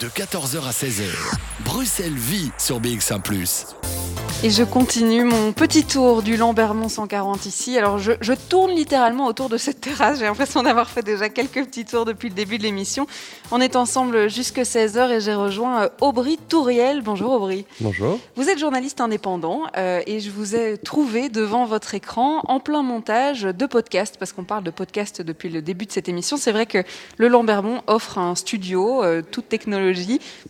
De 0.03 0.09
14h 0.09 0.67
à 0.67 0.73
16h, 0.73 1.05
Bruxelles 1.65 2.13
vit 2.13 2.51
sur 2.59 2.81
BX1⁇ 2.81 3.23
Et 4.43 4.51
je 4.51 4.65
continue 4.65 5.23
mon 5.23 5.53
petit 5.53 5.85
tour 5.85 6.25
du 6.25 6.37
Lambermont 6.37 6.89
140 6.89 7.47
ici. 7.47 7.79
Alors 7.79 7.99
je, 7.99 8.11
je 8.21 8.33
tourne 8.33 8.73
littéralement 8.73 9.27
autour 9.27 9.49
de 9.49 9.57
cette 9.57 9.81
terrasse. 9.81 10.19
J'ai 10.19 10.25
l'impression 10.25 10.65
d'avoir 10.65 10.91
fait 10.91 11.03
déjà 11.03 11.29
quelques 11.29 11.65
petits 11.67 11.85
tours 11.85 12.05
depuis 12.05 12.31
le 12.31 12.35
début 12.35 12.59
de 12.59 12.65
l'émission. 12.65 13.07
On 13.53 13.61
est 13.61 13.77
ensemble 13.77 14.29
jusque 14.29 14.59
16h 14.59 15.11
et 15.13 15.21
j'ai 15.21 15.35
rejoint 15.35 15.85
euh, 15.85 15.89
Aubry 16.01 16.37
Touriel. 16.49 17.03
Bonjour 17.03 17.31
Aubry. 17.31 17.65
Bonjour. 17.81 18.19
Vous 18.35 18.49
êtes 18.49 18.59
journaliste 18.59 19.01
indépendant 19.01 19.63
euh, 19.77 20.01
et 20.09 20.19
je 20.19 20.31
vous 20.33 20.57
ai 20.57 20.79
trouvé 20.79 21.29
devant 21.29 21.65
votre 21.65 21.95
écran 21.95 22.41
en 22.49 22.59
plein 22.59 22.83
montage 22.83 23.43
de 23.43 23.67
podcast 23.67 24.17
parce 24.19 24.33
qu'on 24.33 24.43
parle 24.43 24.65
de 24.65 24.73
podcast 24.73 25.23
depuis 25.23 25.51
le 25.51 25.63
début 25.63 25.87
de 25.87 25.93
cette 25.93 26.09
émission. 26.09 26.37
C'est 26.37 26.51
vrai 26.51 26.67
que 26.67 26.83
le 27.19 27.29
Lambermont 27.29 27.83
offre 27.87 28.19
un 28.19 28.35
studio, 28.35 29.05
euh, 29.05 29.23
toute 29.23 29.49
technologie, 29.49 29.92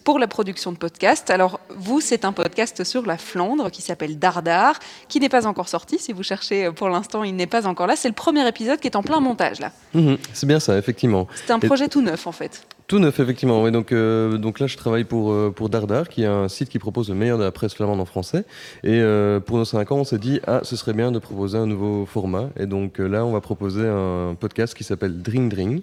pour 0.05 0.19
la 0.19 0.27
production 0.27 0.73
de 0.73 0.77
podcasts. 0.77 1.31
Alors 1.31 1.61
vous, 1.71 2.01
c'est 2.01 2.25
un 2.25 2.33
podcast 2.33 2.85
sur 2.85 3.07
la 3.07 3.19
Flandre 3.19 3.71
qui 3.71 3.83
s'appelle 3.83 4.19
Dardar, 4.19 4.79
qui 5.09 5.21
n'est 5.21 5.29
pas 5.29 5.47
encore 5.47 5.69
sorti. 5.69 5.99
Si 5.99 6.13
vous 6.13 6.23
cherchez 6.23 6.67
euh, 6.67 6.73
pour 6.73 6.89
l'instant, 6.89 7.25
il 7.25 7.37
n'est 7.37 7.47
pas 7.47 7.67
encore 7.67 7.87
là. 7.87 7.97
C'est 7.97 8.09
le 8.09 8.15
premier 8.15 8.47
épisode 8.47 8.81
qui 8.81 8.89
est 8.89 8.97
en 8.97 9.03
plein 9.03 9.21
montage 9.21 9.61
là. 9.61 9.73
Mhm, 9.95 10.19
c'est 10.33 10.47
bien 10.47 10.61
ça, 10.61 10.77
effectivement. 10.79 11.27
C'est 11.35 11.53
un 11.53 11.59
projet 11.59 11.89
tout 11.89 12.03
neuf 12.03 12.27
en 12.27 12.33
fait. 12.33 12.67
Tout 12.93 12.99
neuf, 12.99 13.21
effectivement. 13.21 13.63
Oui, 13.63 13.73
donc, 13.73 13.91
euh, 13.91 14.37
donc 14.37 14.61
là, 14.61 14.67
je 14.67 14.77
travaille 14.77 15.05
pour, 15.05 15.33
euh, 15.33 15.51
pour 15.51 15.71
Dardar, 15.71 16.11
qui 16.11 16.25
est 16.25 16.27
un 16.27 16.49
site 16.49 16.69
qui 16.69 16.79
propose 16.79 17.09
le 17.09 17.15
meilleur 17.15 17.39
de 17.39 17.43
la 17.43 17.51
presse 17.51 17.73
flamande 17.73 17.99
en 18.01 18.05
français. 18.05 18.45
Et 18.85 19.01
euh, 19.01 19.41
pour 19.41 19.57
nos 19.57 19.65
5 19.65 19.91
ans, 19.93 20.01
on 20.01 20.05
s'est 20.05 20.19
dit, 20.19 20.41
ah, 20.47 20.61
ce 20.63 20.77
serait 20.77 20.93
bien 20.93 21.11
de 21.11 21.19
proposer 21.19 21.57
un 21.57 21.65
nouveau 21.65 22.05
format. 22.05 22.51
Et 22.61 22.67
donc 22.67 22.99
là, 22.99 23.25
on 23.25 23.33
va 23.33 23.41
proposer 23.41 23.89
un 23.89 24.37
podcast 24.39 24.75
qui 24.75 24.85
s'appelle 24.85 25.23
Dring 25.23 25.49
Dring. 25.49 25.81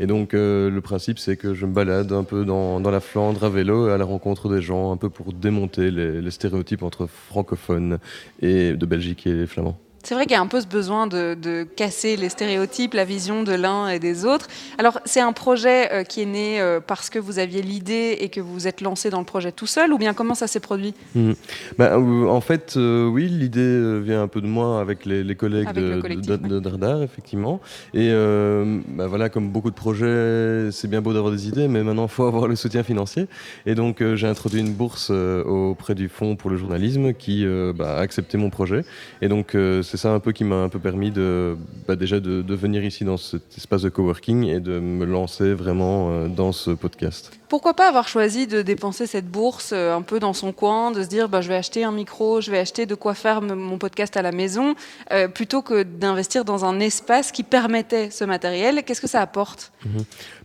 Et 0.00 0.06
donc, 0.06 0.34
le 0.34 0.78
principe, 0.80 1.18
c'est 1.18 1.38
que 1.38 1.54
je 1.54 1.64
me 1.64 1.72
balade 1.72 2.12
un 2.12 2.24
peu 2.24 2.44
dans, 2.44 2.78
dans, 2.78 2.90
la 2.90 3.00
Flandre 3.00 3.42
à 3.42 3.48
vélo, 3.48 3.88
à 3.88 3.96
la 3.96 4.04
rencontre 4.04 4.50
des 4.50 4.60
gens, 4.60 4.92
un 4.92 4.98
peu 4.98 5.08
pour 5.08 5.32
démonter 5.32 5.90
les, 5.90 6.20
les 6.20 6.30
stéréotypes 6.30 6.82
entre 6.82 7.06
francophones 7.06 8.00
et 8.42 8.74
de 8.74 8.84
Belgique 8.84 9.26
et 9.26 9.32
les 9.32 9.46
flamands. 9.46 9.78
C'est 10.02 10.14
vrai 10.14 10.24
qu'il 10.24 10.32
y 10.32 10.36
a 10.36 10.40
un 10.40 10.46
peu 10.46 10.60
ce 10.60 10.66
besoin 10.66 11.06
de, 11.06 11.34
de, 11.34 11.66
casser 11.76 12.16
les 12.16 12.30
stéréotypes, 12.30 12.94
la 12.94 13.04
vision 13.04 13.42
de 13.42 13.52
l'un 13.52 13.88
et 13.88 13.98
des 13.98 14.24
autres. 14.24 14.48
Alors, 14.78 14.98
c'est 15.04 15.20
un 15.20 15.32
projet 15.32 15.92
euh, 15.92 16.04
qui 16.04 16.22
est 16.22 16.26
né 16.26 16.60
euh, 16.60 16.80
parce 16.84 17.10
que 17.10 17.18
vous 17.18 17.38
aviez 17.38 17.60
l'idée 17.60 18.16
et 18.20 18.30
que 18.30 18.40
vous 18.40 18.52
vous 18.52 18.66
êtes 18.66 18.80
lancé 18.80 19.10
dans 19.10 19.18
le 19.18 19.26
projet 19.26 19.52
tout 19.52 19.66
seul, 19.66 19.92
ou 19.92 19.98
bien 19.98 20.14
comment 20.14 20.34
ça 20.34 20.46
s'est 20.46 20.60
produit? 20.60 20.94
Mmh. 21.14 21.32
bah, 21.76 21.92
euh, 21.98 22.26
En 22.26 22.40
fait, 22.40 22.76
oui, 22.76 23.28
l'idée 23.28 24.00
vient 24.00 24.22
un 24.22 24.28
peu 24.28 24.40
de 24.40 24.46
moi 24.46 24.80
avec 24.80 25.04
les, 25.04 25.22
les 25.22 25.34
collègues 25.34 25.68
avec 25.68 25.84
de, 26.20 26.36
de, 26.36 26.60
Dardar, 26.60 27.02
effectivement. 27.02 27.60
Et 27.92 28.10
bah, 28.10 29.06
voilà, 29.06 29.28
comme 29.28 29.50
beaucoup 29.50 29.70
de 29.70 29.76
projets, 29.76 30.70
c'est 30.72 30.88
bien 30.88 31.02
beau 31.02 31.12
d'avoir 31.12 31.32
des 31.32 31.46
idées, 31.46 31.68
mais 31.68 31.82
maintenant, 31.82 32.06
il 32.06 32.10
faut 32.10 32.24
avoir 32.24 32.48
le 32.48 32.56
soutien 32.56 32.82
financier. 32.82 33.26
Et 33.66 33.74
donc, 33.74 34.02
j'ai 34.14 34.26
introduit 34.26 34.60
une 34.60 34.72
bourse 34.72 35.10
auprès 35.10 35.94
du 35.94 36.08
Fonds 36.08 36.36
pour 36.36 36.50
le 36.50 36.56
journalisme 36.56 37.12
qui 37.12 37.44
bah, 37.74 37.98
a 37.98 38.00
accepté 38.00 38.38
mon 38.38 38.48
projet. 38.48 38.84
Et 39.20 39.28
donc, 39.28 39.54
c'est 39.90 39.96
ça 39.96 40.12
un 40.12 40.20
peu 40.20 40.30
qui 40.30 40.44
m'a 40.44 40.54
un 40.54 40.68
peu 40.68 40.78
permis 40.78 41.10
de 41.10 41.56
bah 41.88 41.96
déjà 41.96 42.20
de, 42.20 42.42
de, 42.42 42.54
venir 42.54 42.84
ici 42.84 43.04
dans 43.04 43.16
cet 43.16 43.56
espace 43.56 43.82
de 43.82 43.88
coworking 43.88 44.44
et 44.44 44.60
de 44.60 44.78
me 44.78 45.04
lancer 45.04 45.52
vraiment 45.52 46.10
euh, 46.10 46.28
dans 46.28 46.52
ce 46.52 46.70
podcast. 46.70 47.32
Pourquoi 47.48 47.74
pas 47.74 47.88
avoir 47.88 48.06
choisi 48.06 48.46
de 48.46 48.62
dépenser 48.62 49.08
cette 49.08 49.28
bourse 49.28 49.72
euh, 49.72 49.92
un 49.92 50.02
peu 50.02 50.20
dans 50.20 50.32
son 50.32 50.52
coin, 50.52 50.92
de 50.92 51.02
se 51.02 51.08
dire 51.08 51.28
bah, 51.28 51.40
je 51.40 51.48
vais 51.48 51.56
acheter 51.56 51.82
un 51.82 51.90
micro, 51.90 52.40
je 52.40 52.52
vais 52.52 52.60
acheter 52.60 52.86
de 52.86 52.94
quoi 52.94 53.14
faire 53.14 53.42
mon 53.42 53.78
podcast 53.78 54.16
à 54.16 54.22
la 54.22 54.30
maison, 54.30 54.76
euh, 55.10 55.26
plutôt 55.26 55.60
que 55.60 55.82
d'investir 55.82 56.44
dans 56.44 56.64
un 56.64 56.78
espace 56.78 57.32
qui 57.32 57.42
permettait 57.42 58.10
ce 58.10 58.22
matériel? 58.22 58.84
Qu'est-ce 58.84 59.00
que 59.00 59.08
ça 59.08 59.20
apporte? 59.20 59.72
Mmh. 59.84 59.88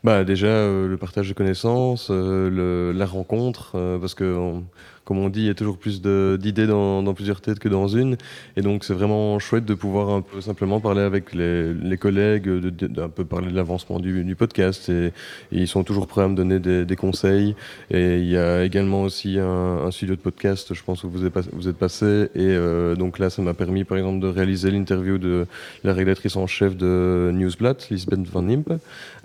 bah, 0.04 0.24
Déjà, 0.24 0.48
euh, 0.48 0.88
le 0.88 0.98
partage 0.98 1.30
de 1.30 1.34
connaissances, 1.36 2.08
euh, 2.10 2.50
le, 2.50 2.98
la 2.98 3.06
rencontre, 3.06 3.78
parce 4.02 4.16
que, 4.16 4.36
on, 4.36 4.64
comme 5.06 5.20
on 5.20 5.30
dit, 5.30 5.42
il 5.42 5.46
y 5.46 5.50
a 5.50 5.54
toujours 5.54 5.78
plus 5.78 6.02
d'idées 6.02 6.68
dans, 6.68 7.04
dans, 7.04 7.14
plusieurs 7.14 7.40
têtes 7.40 7.60
que 7.60 7.70
dans 7.70 7.88
une. 7.88 8.18
Et 8.58 8.62
donc, 8.62 8.84
c'est 8.84 8.94
vraiment 8.94 9.38
chouette 9.38 9.64
de 9.64 9.76
pouvoir 9.76 10.10
un 10.10 10.22
peu 10.22 10.42
simplement 10.42 10.80
parler 10.80 11.02
avec 11.02 11.34
les, 11.34 11.74
les 11.74 11.98
collègues, 11.98 12.50
d'un 12.50 13.10
peu 13.10 13.24
parler 13.24 13.52
de 13.52 13.56
l'avancement 13.56 14.00
du, 14.00 14.24
du, 14.24 14.36
podcast. 14.36 14.90
Et, 14.90 15.14
ils 15.52 15.68
sont 15.68 15.84
toujours 15.84 16.08
prêts 16.08 16.24
à 16.24 16.28
me 16.28 16.36
donner 16.36 16.60
des, 16.60 16.86
des, 16.86 16.96
conseils. 16.96 17.56
Et 17.92 18.18
il 18.18 18.28
y 18.28 18.38
a 18.38 18.64
également 18.64 19.04
aussi 19.04 19.38
un, 19.38 19.86
un 19.86 19.92
studio 19.92 20.16
de 20.16 20.22
podcast, 20.22 20.74
je 20.74 20.84
pense, 20.84 21.04
où 21.04 21.10
vous 21.10 21.26
êtes, 21.26 21.34
vous 21.54 21.68
êtes 21.68 21.78
passé. 21.78 22.30
Et 22.34 22.40
euh, 22.40 22.96
donc 22.96 23.20
là, 23.20 23.30
ça 23.30 23.44
m'a 23.44 23.54
permis, 23.54 23.84
par 23.84 23.98
exemple, 23.98 24.20
de 24.20 24.28
réaliser 24.28 24.72
l'interview 24.72 25.20
de 25.20 25.46
la 25.84 25.94
rédactrice 25.94 26.36
en 26.36 26.48
chef 26.48 26.76
de 26.76 27.32
Newsblatt, 27.32 27.90
Lisbeth 27.92 28.28
Van 28.28 28.48
Impe. 28.50 28.74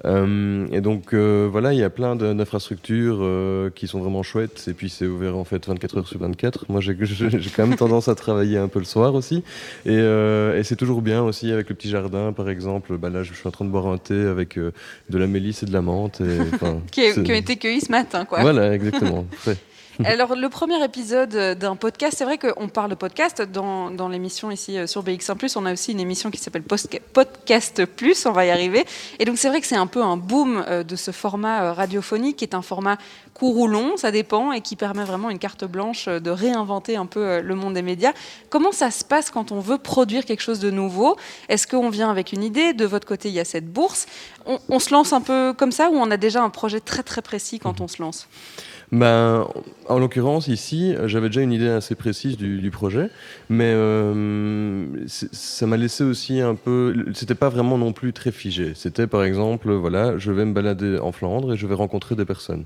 Euh, 0.05 0.67
et 0.73 0.81
donc, 0.81 1.13
euh, 1.13 1.49
voilà, 1.51 1.73
il 1.73 1.79
y 1.79 1.83
a 1.83 1.91
plein 1.91 2.17
d'infrastructures 2.17 3.19
euh, 3.21 3.71
qui 3.71 3.87
sont 3.87 4.01
vraiment 4.01 4.23
chouettes. 4.23 4.67
Et 4.69 4.73
puis, 4.73 4.89
c'est 4.89 5.07
ouvert 5.07 5.37
en 5.37 5.45
fait 5.45 5.69
24 5.71 5.99
heures 5.99 6.09
sur 6.09 6.21
24. 6.21 6.67
Moi, 6.69 6.81
j'ai 6.81 6.95
quand 7.55 7.67
même 7.67 7.77
tendance 7.77 8.09
à 8.09 8.15
travailler 8.15 8.59
un 8.59 8.69
peu 8.69 8.79
le 8.79 8.85
soir 8.85 9.15
aussi. 9.15 9.43
Et, 9.87 9.91
euh, 9.91 10.59
et 10.59 10.65
c'est 10.65 10.77
toujours 10.77 11.03
bien 11.03 11.23
aussi 11.23 11.51
avec 11.51 11.69
le 11.69 11.75
petit 11.75 11.89
jardin, 11.89 12.33
par 12.33 12.49
exemple. 12.49 12.97
Bah, 12.97 13.11
là, 13.11 13.23
je 13.23 13.33
suis 13.33 13.47
en 13.47 13.51
train 13.51 13.65
de 13.65 13.71
boire 13.71 13.87
un 13.87 13.99
thé 13.99 14.15
avec 14.15 14.59
euh, 14.59 14.73
de 15.09 15.19
la 15.19 15.27
mélisse 15.27 15.63
et 15.63 15.67
de 15.67 15.73
la 15.73 15.83
menthe. 15.83 16.21
Et, 16.21 16.39
qui, 16.91 17.01
est, 17.01 17.23
qui, 17.23 17.33
ont 17.33 17.35
été 17.35 17.57
cueillis 17.57 17.81
ce 17.81 17.91
matin, 17.91 18.25
quoi. 18.25 18.41
Voilà, 18.41 18.75
exactement. 18.75 19.27
Alors, 20.05 20.35
le 20.35 20.49
premier 20.49 20.83
épisode 20.83 21.59
d'un 21.59 21.77
podcast, 21.77 22.15
c'est 22.17 22.25
vrai 22.25 22.39
qu'on 22.39 22.69
parle 22.69 22.91
de 22.91 22.95
podcast 22.95 23.43
dans, 23.43 23.91
dans 23.91 24.09
l'émission 24.09 24.51
ici 24.51 24.77
sur 24.87 25.03
BX1+. 25.03 25.53
On 25.57 25.67
a 25.67 25.73
aussi 25.73 25.93
une 25.93 26.01
émission 26.01 26.31
qui 26.31 26.39
s'appelle 26.39 26.63
Podcast 26.63 27.85
Plus, 27.85 28.25
on 28.27 28.33
va 28.33 28.47
y 28.47 28.51
arriver. 28.51 28.85
Et 29.19 29.25
donc, 29.25 29.37
c'est 29.39 29.49
vrai 29.49 29.61
que 29.61 29.67
c'est 29.67 29.77
un 29.77 29.87
peu 29.87 30.03
un 30.03 30.17
boom 30.17 30.65
de 30.87 30.97
ce 30.97 31.11
format 31.11 31.73
radiophonique 31.73 32.37
qui 32.37 32.45
est 32.45 32.55
un 32.55 32.63
format 32.63 32.97
court 33.35 33.59
ou 33.59 33.67
long, 33.67 33.97
ça 33.97 34.11
dépend, 34.11 34.53
et 34.53 34.61
qui 34.61 34.77
permet 34.77 35.05
vraiment 35.05 35.31
une 35.31 35.39
carte 35.39 35.65
blanche 35.65 36.07
de 36.07 36.31
réinventer 36.31 36.97
un 36.97 37.07
peu 37.07 37.41
le 37.41 37.55
monde 37.55 37.75
des 37.75 37.83
médias. 37.83 38.13
Comment 38.49 38.73
ça 38.73 38.91
se 38.91 39.05
passe 39.05 39.31
quand 39.31 39.53
on 39.53 39.61
veut 39.61 39.79
produire 39.79 40.25
quelque 40.25 40.43
chose 40.43 40.61
de 40.61 40.71
nouveau? 40.71 41.17
Est-ce 41.49 41.67
qu'on 41.67 41.91
vient 41.91 42.11
avec 42.11 42.33
une 42.33 42.43
idée? 42.43 42.73
De 42.73 42.87
votre 42.87 43.07
côté, 43.07 43.29
il 43.29 43.35
y 43.35 43.41
a 43.41 43.45
cette 43.45 43.71
bourse. 43.71 44.07
On, 44.47 44.59
on, 44.69 44.79
se 44.79 44.93
lance 44.93 45.13
un 45.13 45.21
peu 45.21 45.53
comme 45.53 45.73
ça 45.73 45.91
ou 45.91 45.97
on 45.97 46.11
a 46.11 46.17
déjà 46.17 46.43
un 46.43 46.51
projet 46.51 46.81
très 46.81 47.03
très 47.03 47.23
précis 47.23 47.59
quand 47.59 47.81
on 47.81 47.89
se 47.89 48.01
lance? 48.01 48.29
Ben, 48.93 49.47
en 49.89 49.99
l'occurrence, 49.99 50.49
ici, 50.49 50.95
j'avais 51.07 51.29
déjà 51.29 51.43
une 51.43 51.53
idée 51.53 51.69
assez 51.69 51.95
précise 51.95 52.37
du, 52.37 52.61
du 52.61 52.71
projet, 52.71 53.09
mais 53.49 53.73
euh, 53.75 54.87
ça 55.07 55.67
m'a 55.67 55.77
laissé 55.77 56.05
aussi 56.05 56.41
un 56.41 56.55
peu. 56.55 57.07
C'était 57.15 57.35
pas 57.35 57.49
vraiment 57.49 57.79
non 57.79 57.93
plus 57.93 58.13
très 58.13 58.33
figé. 58.33 58.73
C'était 58.75 59.07
par 59.07 59.23
exemple, 59.25 59.73
voilà, 59.73 60.19
je 60.19 60.33
vais 60.33 60.45
me 60.45 60.53
balader 60.53 60.99
en 60.99 61.13
Flandre 61.13 61.55
et 61.55 61.57
je 61.57 61.67
vais 61.67 61.75
rencontrer 61.75 62.15
des 62.17 62.25
personnes. 62.25 62.65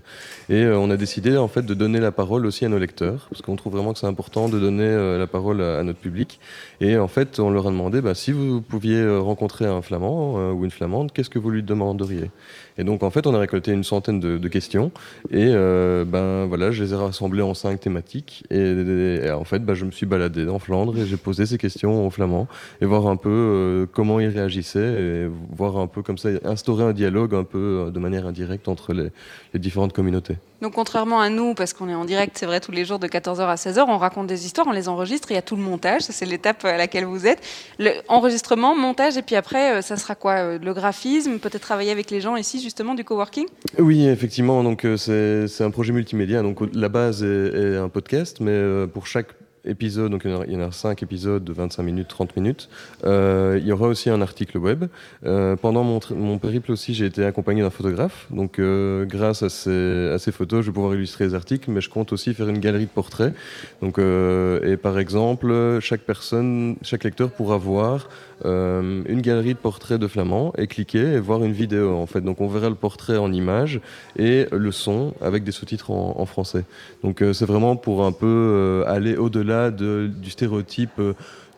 Et 0.48 0.64
euh, 0.64 0.78
on 0.78 0.90
a 0.90 0.96
décidé 0.96 1.36
en 1.36 1.48
fait 1.48 1.62
de 1.62 1.74
donner 1.74 2.00
la 2.00 2.12
parole 2.12 2.46
aussi 2.46 2.64
à 2.64 2.68
nos 2.68 2.78
lecteurs, 2.78 3.26
parce 3.30 3.42
qu'on 3.42 3.56
trouve 3.56 3.74
vraiment 3.74 3.92
que 3.92 3.98
c'est 3.98 4.06
important 4.06 4.48
de 4.48 4.58
donner 4.58 4.84
euh, 4.84 5.18
la 5.18 5.26
parole 5.26 5.60
à, 5.60 5.78
à, 5.78 5.82
notre 5.82 5.98
public. 5.98 6.40
Et 6.80 6.96
en 6.96 7.08
fait, 7.08 7.38
on 7.40 7.50
leur 7.50 7.66
a 7.66 7.70
demandé, 7.70 8.00
bah, 8.00 8.14
si 8.14 8.32
vous 8.32 8.60
pouviez 8.60 9.06
rencontrer 9.18 9.66
un 9.66 9.82
flamand 9.82 10.38
euh, 10.38 10.52
ou 10.52 10.64
une 10.64 10.70
flamande, 10.70 11.12
qu'est-ce 11.12 11.30
que 11.30 11.38
vous 11.38 11.50
lui 11.50 11.62
demanderiez? 11.62 12.30
Et 12.76 12.82
donc, 12.82 13.02
en 13.02 13.10
fait, 13.10 13.26
on 13.26 13.34
a 13.34 13.38
récolté 13.38 13.70
une 13.72 13.84
centaine 13.84 14.18
de, 14.18 14.48
questions 14.48 14.92
et 15.30 15.48
euh, 15.48 16.04
ben 16.04 16.46
voilà, 16.46 16.70
je 16.70 16.84
les 16.84 16.92
ai 16.92 16.96
rassemblés 16.96 17.42
en 17.42 17.54
cinq 17.54 17.80
thématiques 17.80 18.44
et, 18.50 19.30
en 19.30 19.44
fait, 19.44 19.60
ben, 19.60 19.74
je 19.74 19.84
me 19.84 19.90
suis 19.90 20.06
baladé 20.06 20.46
en 20.48 20.58
Flandre 20.58 20.98
et 20.98 21.06
j'ai 21.06 21.16
posé 21.16 21.46
ces 21.46 21.56
questions 21.56 22.06
aux 22.06 22.10
Flamands 22.10 22.46
et 22.80 22.86
voir 22.86 23.06
un 23.06 23.16
peu 23.16 23.30
euh, 23.30 23.86
comment 23.90 24.20
ils 24.20 24.28
réagissaient 24.28 24.80
et 24.80 25.30
voir 25.50 25.78
un 25.78 25.86
peu 25.86 26.02
comme 26.02 26.18
ça 26.18 26.28
instaurer 26.44 26.84
un 26.84 26.92
dialogue 26.92 27.34
un 27.34 27.42
peu 27.44 27.86
euh, 27.86 27.90
de 27.90 27.98
manière 27.98 28.26
indirecte 28.26 28.68
entre 28.68 28.92
les, 28.92 29.10
différentes 29.54 29.92
communautés. 29.92 30.36
Donc 30.60 30.74
contrairement 30.74 31.20
à 31.20 31.30
nous, 31.30 31.54
parce 31.54 31.72
qu'on 31.72 31.88
est 31.88 31.94
en 31.94 32.04
direct, 32.04 32.36
c'est 32.38 32.46
vrai, 32.46 32.60
tous 32.60 32.72
les 32.72 32.84
jours 32.84 32.98
de 32.98 33.06
14h 33.06 33.40
à 33.40 33.54
16h, 33.54 33.84
on 33.88 33.98
raconte 33.98 34.26
des 34.26 34.46
histoires, 34.46 34.66
on 34.66 34.72
les 34.72 34.88
enregistre, 34.88 35.30
il 35.30 35.34
y 35.34 35.38
a 35.38 35.42
tout 35.42 35.56
le 35.56 35.62
montage, 35.62 36.02
c'est 36.02 36.26
l'étape 36.26 36.64
à 36.64 36.76
laquelle 36.76 37.04
vous 37.04 37.26
êtes. 37.26 37.40
Le 37.78 37.90
enregistrement, 38.08 38.74
montage, 38.74 39.16
et 39.16 39.22
puis 39.22 39.36
après, 39.36 39.82
ça 39.82 39.96
sera 39.96 40.14
quoi 40.14 40.58
Le 40.58 40.74
graphisme, 40.74 41.38
peut-être 41.38 41.60
travailler 41.60 41.90
avec 41.90 42.10
les 42.10 42.20
gens 42.20 42.36
ici 42.36 42.63
justement 42.64 42.94
du 42.94 43.04
coworking? 43.04 43.46
Oui, 43.78 44.06
effectivement, 44.06 44.64
donc 44.64 44.86
c'est 44.96 45.60
un 45.60 45.70
projet 45.70 45.92
multimédia, 45.92 46.42
donc 46.42 46.58
la 46.74 46.88
base 46.88 47.22
est, 47.22 47.26
est 47.26 47.76
un 47.76 47.88
podcast, 47.88 48.40
mais 48.40 48.86
pour 48.92 49.06
chaque 49.06 49.28
épisodes, 49.64 50.10
donc 50.10 50.22
il 50.24 50.52
y 50.52 50.56
en 50.56 50.60
a 50.60 50.70
5 50.70 51.02
épisodes 51.02 51.42
de 51.42 51.52
25 51.52 51.82
minutes, 51.82 52.08
30 52.08 52.36
minutes. 52.36 52.68
Euh, 53.04 53.58
il 53.60 53.66
y 53.66 53.72
aura 53.72 53.88
aussi 53.88 54.10
un 54.10 54.20
article 54.20 54.58
web. 54.58 54.84
Euh, 55.24 55.56
pendant 55.56 55.84
mon, 55.84 56.00
mon, 56.10 56.38
périple 56.38 56.72
aussi, 56.72 56.94
j'ai 56.94 57.06
été 57.06 57.24
accompagné 57.24 57.62
d'un 57.62 57.70
photographe. 57.70 58.26
Donc 58.30 58.58
euh, 58.58 59.04
grâce 59.04 59.42
à 59.42 59.48
ces, 59.48 60.10
à 60.12 60.18
ces, 60.18 60.32
photos, 60.32 60.62
je 60.62 60.70
vais 60.70 60.74
pouvoir 60.74 60.94
illustrer 60.94 61.26
les 61.26 61.34
articles, 61.34 61.70
mais 61.70 61.80
je 61.80 61.88
compte 61.88 62.12
aussi 62.12 62.34
faire 62.34 62.48
une 62.48 62.58
galerie 62.58 62.86
de 62.86 62.90
portraits. 62.90 63.34
Donc, 63.80 63.98
et 63.98 64.76
par 64.76 64.98
exemple, 64.98 65.78
chaque 65.80 66.02
personne, 66.02 66.76
chaque 66.82 67.04
lecteur 67.04 67.30
pourra 67.30 67.56
voir 67.56 68.08
une 68.44 69.20
galerie 69.20 69.54
de 69.54 69.58
portraits 69.58 69.98
de 69.98 70.06
flamands 70.06 70.52
et 70.58 70.66
cliquer 70.66 70.98
et 70.98 71.20
voir 71.20 71.42
une 71.44 71.52
vidéo 71.52 71.94
en 71.96 72.06
fait. 72.06 72.20
Donc 72.20 72.40
on 72.40 72.48
verra 72.48 72.68
le 72.68 72.74
portrait 72.74 73.16
en 73.16 73.32
image 73.32 73.80
et 74.18 74.46
le 74.52 74.72
son 74.72 75.14
avec 75.20 75.44
des 75.44 75.52
sous-titres 75.52 75.90
en, 75.90 76.16
en, 76.18 76.26
français. 76.26 76.64
Donc 77.02 77.22
c'est 77.32 77.46
vraiment 77.46 77.76
pour 77.76 78.04
un 78.04 78.12
peu 78.12 78.84
aller 78.86 79.16
au-delà 79.16 79.53
du 79.70 80.30
stéréotype 80.30 81.00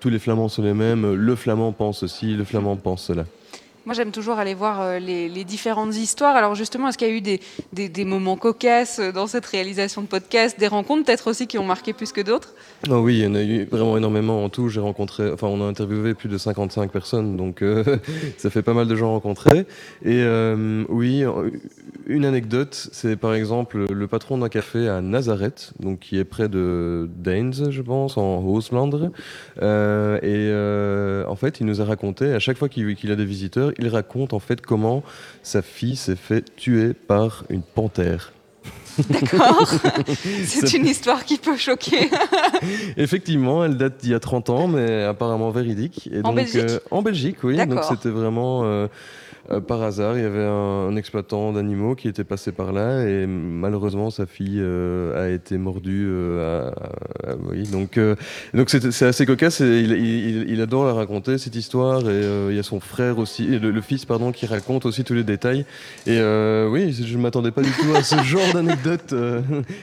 tous 0.01 0.11
les 0.11 0.19
flamands 0.19 0.49
sont 0.49 0.63
les 0.63 0.75
mêmes, 0.75 1.15
le 1.15 1.35
flamand 1.37 1.73
pense 1.73 2.01
ceci, 2.01 2.35
le 2.35 2.45
flamand 2.45 2.77
pense 2.77 3.05
cela. 3.05 3.25
Moi, 3.87 3.95
j'aime 3.95 4.11
toujours 4.11 4.41
aller 4.41 4.55
voir 4.55 4.81
euh, 4.81 4.99
les, 4.99 5.45
différentes 5.45 5.95
histoires. 5.95 6.35
Alors, 6.35 6.57
justement, 6.57 6.89
est-ce 6.89 6.99
qu'il 6.99 7.07
y 7.07 7.11
a 7.13 7.15
eu 7.15 7.21
des, 7.21 8.05
moments 8.05 8.37
cocasses 8.37 8.99
euh, 8.99 9.13
dans 9.13 9.29
cette 9.29 9.47
réalisation 9.47 10.03
de 10.03 10.09
podcast, 10.09 10.59
des 10.59 10.67
rencontres 10.67 11.05
peut-être 11.05 11.31
aussi 11.31 11.47
qui 11.47 11.57
ont 11.57 11.65
marqué 11.65 11.93
plus 11.93 12.11
que 12.11 12.21
d'autres? 12.21 12.53
Non, 12.89 12.99
Oui, 12.99 13.19
il 13.19 13.23
y 13.23 13.27
en 13.29 13.37
a 13.37 13.43
eu 13.45 13.65
vraiment 13.65 13.97
énormément 13.97 14.43
en 14.43 14.49
tout. 14.49 14.69
J'ai 14.69 14.81
rencontré, 14.81 15.31
enfin, 15.31 15.47
on 15.47 15.65
a 15.65 15.69
interviewé 15.69 16.15
plus 16.15 16.29
de 16.29 16.37
55 16.37 16.91
personnes, 16.91 17.37
donc 17.37 17.63
euh, 17.63 17.99
ça 18.39 18.51
fait 18.51 18.63
pas 18.63 18.75
mal 18.75 18.89
de 18.89 18.97
gens 18.97 19.13
rencontrés. 19.13 19.67
Et 20.05 20.25
oui, 20.89 21.23
une 22.09 22.25
anecdote, 22.25 22.89
c'est 22.91 23.15
par 23.15 23.35
exemple 23.35 23.87
le 23.89 24.07
patron 24.09 24.39
d'un 24.39 24.49
café 24.49 24.89
à 24.89 25.01
Nazareth, 25.01 25.75
donc 25.79 26.01
qui 26.01 26.19
est 26.19 26.25
près 26.25 26.49
de 26.49 27.09
Daines, 27.17 27.71
je 27.71 27.83
pense, 27.83 28.17
en 28.17 28.43
Hauslandre. 28.43 29.13
et 29.63 30.51
en 31.29 31.37
fait, 31.37 31.61
il 31.61 31.67
nous 31.67 31.81
a 31.81 31.85
raconté, 31.85 32.33
à 32.33 32.41
chaque 32.41 32.59
fois 32.59 32.69
qu'il 32.69 33.13
a 33.13 33.17
des 33.17 33.25
visiteurs, 33.25 33.73
il 33.79 33.89
raconte 33.89 34.33
en 34.33 34.39
fait 34.39 34.61
comment 34.61 35.03
sa 35.43 35.63
fille 35.63 35.97
s'est 35.97 36.17
fait 36.17 36.55
tuer 36.57 36.95
par 36.95 37.45
une 37.49 37.63
panthère. 37.63 38.33
D'accord. 39.11 39.71
C'est 40.45 40.73
une 40.73 40.87
histoire 40.87 41.25
qui 41.25 41.37
peut 41.37 41.57
choquer. 41.57 42.11
Effectivement, 42.97 43.65
elle 43.65 43.77
date 43.77 43.99
d'il 43.99 44.11
y 44.11 44.15
a 44.15 44.21
30 44.21 44.51
ans, 44.51 44.69
mais 44.69 45.03
apparemment 45.03 45.51
véridique. 45.51 46.09
Et 46.13 46.21
en 46.25 46.33
Belgique 46.33 46.65
euh, 46.69 46.79
En 46.91 47.03
Belgique, 47.03 47.45
oui. 47.45 47.65
Donc 47.67 47.85
c'était 47.85 48.09
vraiment. 48.09 48.63
Euh, 48.65 48.89
euh, 49.51 49.61
par 49.61 49.83
hasard, 49.83 50.17
il 50.17 50.23
y 50.23 50.27
avait 50.27 50.45
un, 50.45 50.97
exploitant 50.97 51.53
d'animaux 51.53 51.95
qui 51.95 52.09
était 52.09 52.25
passé 52.25 52.53
par 52.53 52.73
là 52.73 53.07
et 53.07 53.27
malheureusement 53.27 54.11
sa 54.11 54.27
fille 54.27 54.59
euh, 54.61 55.25
a 55.25 55.31
été 55.33 55.59
mordue. 55.59 56.07
Euh, 56.09 56.71
oui, 57.51 57.65
donc 57.69 57.99
donc 58.55 58.71
c'est 58.71 59.03
assez 59.03 59.27
cocasse. 59.27 59.61
Et 59.61 59.81
il, 59.81 60.61
adore 60.61 60.87
la 60.87 60.95
raconter 60.95 61.39
cette 61.39 61.55
histoire 61.55 62.09
et 62.09 62.49
il 62.51 62.57
y 62.57 62.59
a 62.59 62.63
son 62.63 62.81
frère 62.81 63.19
aussi, 63.19 63.47
le, 63.47 63.81
fils 63.81 64.05
pardon, 64.05 64.33
qui 64.33 64.47
raconte 64.47 64.87
aussi 64.87 65.05
tous 65.05 65.15
les 65.15 65.25
détails. 65.25 65.65
Et 66.07 66.21
oui, 66.69 66.93
je 66.93 67.19
m'attendais 67.19 67.51
pas 67.51 67.63
du 67.63 67.71
tout 67.71 67.95
à 67.95 68.03
ce 68.03 68.17
genre 68.25 68.53
d'anecdote. 68.53 69.15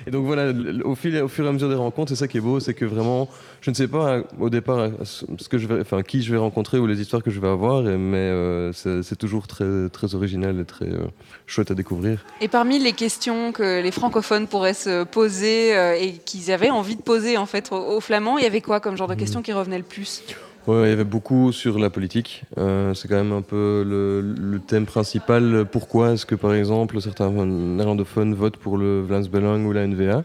et 0.08 0.12
donc 0.12 0.26
voilà, 0.26 0.52
au, 0.84 0.96
fil, 0.96 1.16
au 1.22 1.28
fur 1.28 1.46
et 1.46 1.50
à 1.50 1.52
mesure 1.52 1.70
des 1.70 1.76
rencontres, 1.76 2.10
c'est 2.10 2.20
ça 2.20 2.28
qui 2.28 2.38
est 2.38 2.42
beau, 2.42 2.60
c'est 2.60 2.74
que 2.74 2.86
vraiment, 2.86 3.30
je 3.64 3.70
ne 3.70 3.76
sais 3.76 3.88
pas 3.88 4.20
au 4.40 4.50
départ 4.50 4.90
ce 5.04 5.48
que 5.48 5.58
je 5.58 5.68
vais, 5.68 5.80
enfin 5.80 6.04
qui 6.04 6.22
je 6.22 6.30
vais 6.32 6.38
rencontrer 6.38 6.80
ou 6.80 6.86
les 6.86 7.00
histoires 7.00 7.24
que 7.24 7.32
je 7.32 7.40
vais 7.40 7.48
avoir, 7.48 7.82
mais 7.84 8.30
c'est 8.74 9.16
toujours 9.16 9.48
très, 9.48 9.88
très 9.90 10.16
original 10.16 10.60
et 10.60 10.66
très 10.66 10.86
euh, 10.86 11.06
chouette 11.48 11.72
à 11.72 11.74
découvrir. 11.74 12.26
Et 12.42 12.50
parmi 12.50 12.78
les 12.78 12.92
questions 12.92 13.54
que 13.54 13.82
les 13.82 13.92
francophones 13.92 14.48
pourraient 14.48 14.74
se 14.74 15.06
poser 15.06 15.78
euh, 15.78 15.96
et 15.98 16.12
qu'ils 16.26 16.52
avaient 16.52 16.72
envie 16.72 16.98
de 16.98 17.02
poser 17.02 17.38
en 17.38 17.46
fait 17.46 17.72
aux, 17.72 18.02
Flamands, 18.02 18.38
il 18.38 18.44
y 18.44 18.48
avait 18.48 18.60
quoi 18.60 18.82
comme 18.82 18.98
genre 18.98 19.08
de 19.08 19.16
questions 19.16 19.42
qui 19.42 19.54
revenaient 19.54 19.78
le 19.78 19.84
plus? 19.84 20.24
Ouais, 20.68 20.88
il 20.88 20.90
y 20.90 20.94
avait 20.94 21.04
beaucoup 21.04 21.52
sur 21.52 21.78
la 21.78 21.90
politique. 21.90 22.44
Euh, 22.58 22.94
c'est 22.94 23.10
quand 23.10 23.16
même 23.16 23.34
un 23.34 23.42
peu 23.42 23.84
le, 23.86 24.60
thème 24.60 24.86
principal. 24.86 25.66
Pourquoi 25.70 26.14
est-ce 26.14 26.26
que, 26.26 26.36
par 26.36 26.54
exemple, 26.54 27.02
certains 27.02 27.30
néerlandophones 27.30 28.34
votent 28.34 28.58
pour 28.58 28.78
le 28.78 29.02
Vlaams 29.02 29.28
Belang 29.28 29.66
ou 29.66 29.74
la 29.74 29.86
NVA 29.86 30.04
euh, 30.04 30.22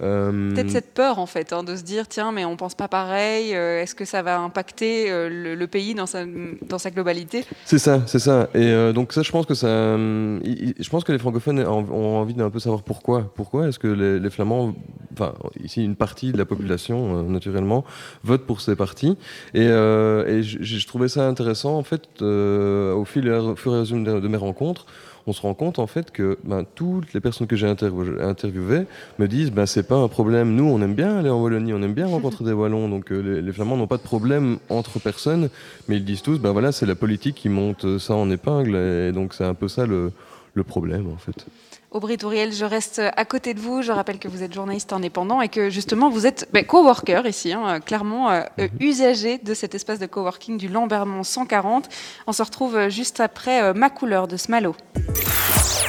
Peut-être 0.00 0.70
cette 0.70 0.94
peur 0.94 1.18
en 1.18 1.26
fait, 1.26 1.52
hein, 1.52 1.62
de 1.62 1.76
se 1.76 1.82
dire 1.82 2.08
tiens, 2.08 2.32
mais 2.32 2.44
on 2.44 2.56
pense 2.56 2.74
pas 2.74 2.88
pareil. 2.88 3.54
Euh, 3.54 3.82
est-ce 3.82 3.94
que 3.94 4.04
ça 4.04 4.22
va 4.22 4.38
impacter 4.38 5.10
euh, 5.10 5.28
le, 5.54 5.66
pays 5.66 5.94
dans 5.94 6.06
sa, 6.06 6.24
dans 6.26 6.78
sa 6.78 6.90
globalité? 6.90 7.44
C'est 7.64 7.78
ça, 7.78 8.02
c'est 8.06 8.18
ça. 8.18 8.48
Et 8.54 8.92
donc 8.92 9.12
ça, 9.12 9.22
je 9.22 9.30
pense 9.30 9.46
que 9.46 9.54
ça, 9.54 9.68
je 9.68 10.88
pense 10.88 11.04
que 11.04 11.12
les 11.12 11.18
francophones 11.18 11.60
ont, 11.66 12.16
envie 12.16 12.34
d'un 12.34 12.50
peu 12.50 12.58
savoir 12.58 12.82
pourquoi. 12.82 13.30
Pourquoi 13.34 13.68
est-ce 13.68 13.78
que 13.78 13.88
les, 13.88 14.30
Flamands, 14.30 14.74
enfin 15.12 15.34
ici 15.62 15.84
une 15.84 15.96
partie 15.96 16.32
de 16.32 16.38
la 16.38 16.44
population 16.44 17.24
naturellement 17.24 17.84
vote 18.22 18.46
pour 18.46 18.60
ces 18.60 18.76
partis. 18.76 19.18
Et, 19.54 19.64
et 19.64 20.42
je, 20.42 20.86
trouvais 20.86 21.08
ça 21.08 21.26
intéressant 21.26 21.76
en 21.76 21.82
fait 21.82 22.22
au 22.22 23.04
fil 23.04 23.30
au 23.30 23.56
fur 23.56 23.72
et 23.74 23.76
à 23.76 23.80
mesure 23.80 23.98
de 23.98 24.28
mes 24.28 24.36
rencontres 24.36 24.86
on 25.26 25.32
se 25.32 25.42
rend 25.42 25.54
compte 25.54 25.78
en 25.78 25.86
fait 25.86 26.10
que 26.10 26.38
ben, 26.44 26.64
toutes 26.74 27.12
les 27.12 27.20
personnes 27.20 27.46
que 27.46 27.56
j'ai 27.56 27.66
interviewées 27.66 28.86
me 29.18 29.28
disent 29.28 29.50
ben, 29.50 29.66
c'est 29.66 29.82
pas 29.82 29.96
un 29.96 30.08
problème. 30.08 30.54
Nous, 30.54 30.64
on 30.64 30.80
aime 30.82 30.94
bien 30.94 31.18
aller 31.18 31.30
en 31.30 31.42
Wallonie, 31.42 31.72
on 31.72 31.82
aime 31.82 31.94
bien 31.94 32.06
rencontrer 32.08 32.44
des 32.44 32.52
Wallons, 32.52 32.88
donc 32.88 33.12
euh, 33.12 33.40
les, 33.40 33.52
Flamands 33.52 33.76
n'ont 33.76 33.86
pas 33.86 33.96
de 33.96 34.02
problème 34.02 34.58
entre 34.68 34.98
personnes, 34.98 35.50
mais 35.88 35.96
ils 35.96 36.04
disent 36.04 36.22
tous 36.22 36.38
ben 36.38 36.52
voilà, 36.52 36.72
c'est 36.72 36.86
la 36.86 36.94
politique 36.94 37.36
qui 37.36 37.48
monte 37.48 37.98
ça 37.98 38.14
en 38.14 38.30
épingle, 38.30 38.76
et 38.76 39.12
donc 39.12 39.34
c'est 39.34 39.44
un 39.44 39.54
peu 39.54 39.68
ça 39.68 39.86
le, 39.86 40.12
le 40.54 40.64
problème 40.64 41.08
en 41.08 41.16
fait. 41.16 41.46
Aubry 41.92 42.16
Touriel, 42.18 42.52
je 42.52 42.64
reste 42.64 43.00
à 43.00 43.24
côté 43.24 43.52
de 43.52 43.58
vous. 43.58 43.82
Je 43.82 43.90
rappelle 43.90 44.20
que 44.20 44.28
vous 44.28 44.44
êtes 44.44 44.54
journaliste 44.54 44.92
indépendant 44.92 45.40
et 45.40 45.48
que 45.48 45.70
justement 45.70 46.08
vous 46.08 46.24
êtes 46.24 46.48
ben, 46.52 46.64
coworker 46.64 47.22
ici, 47.26 47.52
hein, 47.52 47.80
clairement 47.80 48.30
euh, 48.30 48.42
mhm. 48.58 48.68
usager 48.78 49.38
de 49.38 49.54
cet 49.54 49.74
espace 49.74 49.98
de 49.98 50.06
coworking 50.06 50.56
du 50.56 50.68
Lambermont 50.68 51.24
140. 51.24 51.88
On 52.28 52.32
se 52.32 52.42
retrouve 52.44 52.76
euh, 52.76 52.90
juste 52.90 53.18
après 53.18 53.62
euh, 53.62 53.74
Ma 53.74 53.90
couleur 53.90 54.28
de 54.28 54.36
Smalo. 54.36 54.76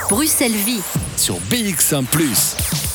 Bruxelles 0.09 0.51
Vie 0.51 0.81
sur 1.17 1.35
BX1 1.35 2.05
+. 2.05 2.90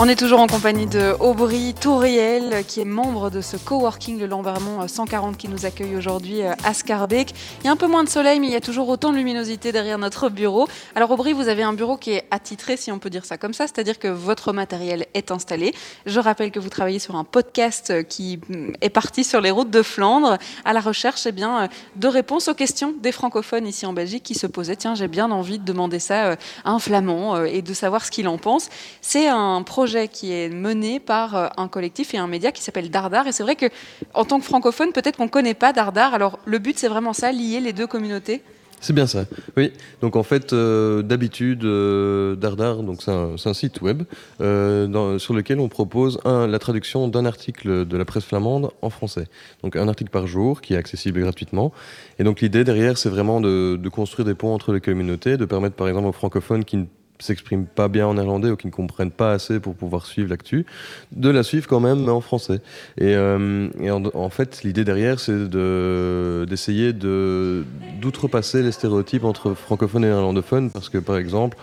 On 0.00 0.06
est 0.06 0.14
toujours 0.14 0.38
en 0.38 0.46
compagnie 0.46 0.86
de 0.86 1.16
Aubry 1.18 1.74
Touriel, 1.74 2.64
qui 2.68 2.80
est 2.80 2.84
membre 2.84 3.30
de 3.30 3.40
ce 3.40 3.56
coworking 3.56 4.20
Le 4.20 4.26
Lambermont 4.26 4.86
140 4.86 5.36
qui 5.36 5.48
nous 5.48 5.66
accueille 5.66 5.96
aujourd'hui 5.96 6.42
euh, 6.42 6.52
à 6.62 6.72
Scarbeck. 6.72 7.34
Il 7.60 7.66
y 7.66 7.68
a 7.68 7.72
un 7.72 7.76
peu 7.76 7.88
moins 7.88 8.04
de 8.04 8.08
soleil, 8.08 8.38
mais 8.38 8.46
il 8.46 8.52
y 8.52 8.56
a 8.56 8.60
toujours 8.60 8.88
autant 8.88 9.10
de 9.10 9.16
luminosité 9.16 9.72
derrière 9.72 9.98
notre 9.98 10.28
bureau. 10.28 10.68
Alors 10.94 11.10
Aubry, 11.10 11.32
vous 11.32 11.48
avez 11.48 11.64
un 11.64 11.72
bureau 11.72 11.96
qui 11.96 12.12
est 12.12 12.28
attitré, 12.30 12.76
si 12.76 12.92
on 12.92 13.00
peut 13.00 13.10
dire 13.10 13.24
ça 13.24 13.38
comme 13.38 13.52
ça, 13.52 13.66
c'est-à-dire 13.66 13.98
que 13.98 14.06
votre 14.06 14.52
matériel 14.52 15.06
est 15.14 15.32
installé. 15.32 15.74
Je 16.06 16.20
rappelle 16.20 16.52
que 16.52 16.60
vous 16.60 16.68
travaillez 16.68 17.00
sur 17.00 17.16
un 17.16 17.24
podcast 17.24 18.06
qui 18.06 18.38
mm, 18.48 18.74
est 18.80 18.90
parti 18.90 19.24
sur 19.24 19.40
les 19.40 19.50
routes 19.50 19.70
de 19.70 19.82
Flandre, 19.82 20.38
à 20.64 20.72
la 20.74 20.80
recherche 20.80 21.26
eh 21.26 21.32
bien, 21.32 21.64
euh, 21.64 21.68
de 21.96 22.06
réponses 22.06 22.46
aux 22.46 22.54
questions 22.54 22.94
des 23.02 23.10
francophones 23.10 23.66
ici 23.66 23.84
en 23.84 23.92
Belgique 23.92 24.22
qui 24.22 24.36
se 24.36 24.46
posaient, 24.46 24.76
tiens, 24.76 24.94
j'ai 24.94 25.08
bien 25.08 25.32
envie 25.32 25.58
de 25.58 25.64
demander 25.64 25.98
ça 25.98 26.26
euh, 26.26 26.36
à 26.64 26.70
un 26.70 26.78
flamand 26.78 27.42
et 27.42 27.62
de 27.62 27.74
savoir 27.74 28.04
ce 28.04 28.12
qu'il 28.12 28.28
en 28.28 28.38
pense. 28.38 28.68
C'est 29.00 29.26
un 29.26 29.60
projet 29.64 29.87
qui 30.10 30.32
est 30.32 30.48
mené 30.48 31.00
par 31.00 31.34
euh, 31.34 31.48
un 31.56 31.68
collectif 31.68 32.14
et 32.14 32.18
un 32.18 32.26
média 32.26 32.52
qui 32.52 32.62
s'appelle 32.62 32.90
Dardar. 32.90 33.26
Et 33.26 33.32
c'est 33.32 33.42
vrai 33.42 33.56
que 33.56 33.66
en 34.14 34.24
tant 34.24 34.38
que 34.38 34.44
francophone, 34.44 34.92
peut-être 34.92 35.16
qu'on 35.16 35.24
ne 35.24 35.30
connaît 35.30 35.54
pas 35.54 35.72
Dardar. 35.72 36.14
Alors 36.14 36.38
le 36.44 36.58
but, 36.58 36.78
c'est 36.78 36.88
vraiment 36.88 37.12
ça, 37.12 37.32
lier 37.32 37.60
les 37.60 37.72
deux 37.72 37.86
communautés 37.86 38.42
c'est 38.80 38.92
bien 38.92 39.08
ça, 39.08 39.24
oui. 39.56 39.72
Donc 40.02 40.14
en 40.14 40.22
fait, 40.22 40.52
euh, 40.52 41.02
d'habitude, 41.02 41.64
euh, 41.64 42.36
Dardar, 42.36 42.84
donc 42.84 43.02
c'est 43.02 43.10
un, 43.10 43.54
site 43.54 43.80
web 43.80 44.04
sur 44.38 45.34
lequel 45.34 45.58
on 45.58 45.68
propose 45.68 46.20
la 46.24 46.58
traduction 46.60 47.08
d'un 47.08 47.24
article 47.24 47.84
de 47.84 47.96
la 47.96 48.04
presse 48.04 48.24
flamande 48.24 48.70
en 48.80 48.90
français. 48.90 49.26
Donc 49.64 49.74
un 49.74 49.88
article 49.88 50.10
par 50.10 50.28
jour 50.28 50.60
qui 50.60 50.74
est 50.74 50.76
accessible 50.76 51.20
gratuitement. 51.20 51.72
Et 52.20 52.22
donc 52.22 52.40
l'idée 52.40 52.62
derrière, 52.62 52.98
c'est 52.98 53.08
vraiment 53.08 53.40
de, 53.40 53.76
de, 53.76 53.88
construire 53.88 54.24
des 54.24 54.34
ponts 54.34 54.54
entre 54.54 54.72
les 54.72 54.80
communautés, 54.80 55.36
de 55.36 55.44
permettre 55.44 55.74
par 55.74 55.88
exemple 55.88 56.06
aux 56.06 56.12
francophones 56.12 56.64
qui 56.64 56.76
ne 56.76 56.84
s'expriment 57.18 57.66
pas 57.66 57.88
bien 57.88 58.06
en 58.06 58.14
néerlandais 58.14 58.50
ou 58.50 58.56
qui 58.56 58.66
ne 58.66 58.72
comprennent 58.72 59.10
pas 59.10 59.32
assez 59.32 59.60
pour 59.60 59.74
pouvoir 59.74 60.06
suivre 60.06 60.30
l'actu, 60.30 60.66
de 61.12 61.28
la 61.30 61.42
suivre 61.42 61.66
quand 61.66 61.80
même 61.80 62.04
mais 62.04 62.10
en 62.10 62.20
français. 62.20 62.60
Et, 62.98 63.14
euh, 63.14 63.68
en, 64.14 64.30
fait, 64.30 64.62
l'idée 64.62 64.84
derrière, 64.84 65.20
c'est 65.20 65.48
d'essayer 65.48 66.92
de, 66.92 67.64
d'outrepasser 68.00 68.62
les 68.62 68.72
stéréotypes 68.72 69.24
entre 69.24 69.54
francophones 69.54 70.04
et 70.04 70.08
néerlandophones, 70.08 70.70
parce 70.70 70.88
que 70.88 70.98
par 70.98 71.16
exemple, 71.16 71.56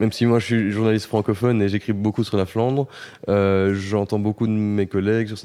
même 0.00 0.12
si 0.12 0.26
moi 0.26 0.38
je 0.38 0.44
suis 0.46 0.70
journaliste 0.70 1.06
francophone 1.06 1.62
et 1.62 1.68
j'écris 1.68 1.92
beaucoup 1.92 2.24
sur 2.24 2.36
la 2.36 2.46
Flandre, 2.46 2.86
euh, 3.28 3.74
j'entends 3.74 4.18
beaucoup 4.18 4.46
de 4.46 4.52
mes 4.52 4.86
collègues 4.86 5.28
sur, 5.28 5.38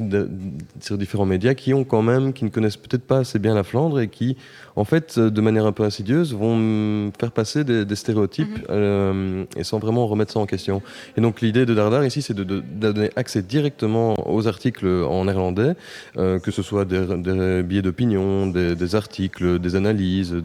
sur, 0.79 0.97
différents 0.97 1.25
médias 1.25 1.53
qui 1.53 1.73
ont 1.73 1.83
quand 1.83 2.01
même, 2.01 2.33
qui 2.33 2.45
ne 2.45 2.49
connaissent 2.49 2.77
peut-être 2.77 3.05
pas 3.05 3.19
assez 3.19 3.39
bien 3.39 3.53
la 3.53 3.63
Flandre 3.63 3.99
et 3.99 4.07
qui 4.07 4.37
en 4.77 4.85
fait, 4.85 5.15
euh, 5.17 5.31
de 5.31 5.41
manière 5.41 5.65
un 5.65 5.71
peu 5.71 5.83
insidieuse, 5.83 6.33
vont 6.33 7.11
faire 7.19 7.31
passer 7.31 7.63
des, 7.63 7.95
stéréotypes 7.95 8.59
mhm. 8.59 8.65
euh, 8.69 9.45
et 9.57 9.63
sans 9.63 9.79
vraiment 9.79 10.05
remettre 10.05 10.31
ça 10.33 10.39
en 10.39 10.45
question. 10.45 10.83
Et 11.17 11.21
donc 11.21 11.41
l'idée 11.41 11.65
de 11.65 11.73
Dardar 11.73 12.05
ici, 12.05 12.21
c'est 12.21 12.35
de, 12.35 12.43
donner 12.43 13.09
accès 13.15 13.41
directement 13.41 14.13
aux 14.31 14.47
articles 14.47 14.87
en 14.87 15.25
néerlandais, 15.25 15.73
euh, 16.17 16.37
que 16.37 16.51
ce 16.51 16.61
soit 16.61 16.85
des, 16.85 17.63
billets 17.63 17.81
d'opinion, 17.81 18.45
des, 18.45 18.95
articles, 18.95 19.57
des 19.57 19.75
analyses, 19.75 20.35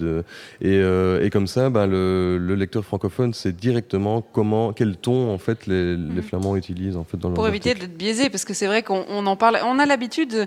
et, 0.63 1.31
comme 1.31 1.47
ça, 1.47 1.69
bah, 1.69 1.87
le, 1.87 2.39
lecteur 2.57 2.85
francophone 2.85 3.35
sait 3.35 3.53
directement 3.53 3.82
comment, 4.33 4.73
quel 4.73 4.97
ton 4.97 5.33
en 5.33 5.39
fait 5.39 5.67
les, 5.67 5.97
mhm. 5.97 6.23
Flamands 6.23 6.57
utilisent 6.57 6.97
en 6.97 7.05
fait 7.05 7.17
dans 7.17 7.33
Pour 7.33 7.49
éviter 7.49 7.75
d'être 7.75 7.97
biaisé, 7.97 8.31
parce 8.31 8.45
que 8.45 8.55
c'est 8.55 8.67
vrai 8.67 8.83
qu'on 8.83 9.27
en 9.27 9.37
parle, 9.37 9.59
on 9.65 9.79
a 9.79 9.87
l'habitude 9.87 10.47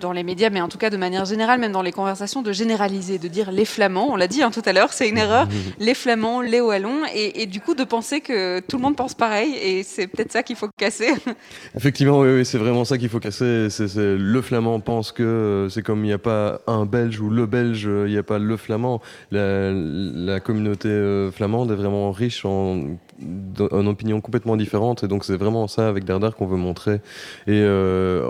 dans 0.00 0.12
les 0.12 0.22
médias, 0.22 0.50
mais 0.50 0.60
en 0.60 0.68
tout 0.68 0.78
cas 0.78 0.90
de 0.90 0.96
manière 0.96 1.24
générale, 1.24 1.60
même 1.60 1.72
dans 1.72 1.82
les 1.82 1.92
conversations, 1.92 2.42
de 2.42 2.52
généraliser, 2.52 3.18
de 3.18 3.28
dire 3.28 3.50
les 3.50 3.64
Flamands, 3.64 4.08
on 4.12 4.16
l'a 4.16 4.28
dit 4.28 4.42
hein, 4.42 4.50
tout 4.50 4.62
à 4.64 4.72
l'heure, 4.72 4.92
c'est 4.92 5.08
une 5.08 5.18
erreur, 5.18 5.48
les 5.78 5.94
Flamands, 5.94 6.40
les 6.40 6.60
Wallons, 6.60 7.02
et, 7.14 7.46
du 7.46 7.60
coup 7.60 7.74
de 7.74 7.84
penser 7.84 8.20
que 8.20 8.60
tout 8.60 8.76
le 8.76 8.82
monde 8.82 8.96
pense 8.96 9.14
pareil, 9.14 9.54
et 9.54 9.82
c'est 9.82 10.06
peut-être 10.06 10.32
ça 10.32 10.42
qu'il 10.42 10.56
faut 10.56 10.68
casser. 10.76 11.08
Effectivement, 11.76 12.20
oui, 12.20 12.44
c'est 12.44 12.58
vraiment 12.58 12.84
ça 12.84 12.98
qu'il 12.98 13.08
faut 13.08 13.20
casser. 13.20 13.68
C'est, 13.70 13.96
le 13.96 14.42
Flamand 14.42 14.80
pense 14.80 15.12
que 15.12 15.22
euh, 15.22 15.68
c'est 15.68 15.82
comme 15.82 16.00
il 16.04 16.08
n'y 16.08 16.12
a 16.12 16.18
pas 16.18 16.60
un 16.66 16.84
Belge 16.84 17.20
ou 17.20 17.30
le 17.30 17.46
Belge, 17.46 17.88
il 18.06 18.12
n'y 18.12 18.18
a 18.18 18.22
pas 18.22 18.38
le 18.38 18.56
Flamand. 18.56 19.00
La, 19.30 20.40
communauté 20.40 20.88
euh, 20.88 21.30
flamande 21.32 21.70
est 21.70 21.74
vraiment 21.74 22.12
riche 22.12 22.44
en 22.44 22.96
une 23.20 23.88
opinion 23.88 24.20
complètement 24.20 24.56
différente. 24.56 25.04
Et 25.04 25.08
donc, 25.08 25.24
c'est 25.24 25.36
vraiment 25.36 25.66
ça 25.68 25.88
avec 25.88 26.04
Dardar 26.04 26.36
qu'on 26.36 26.46
veut 26.46 26.56
montrer. 26.56 27.00
Et 27.46 27.62
euh, 27.62 28.22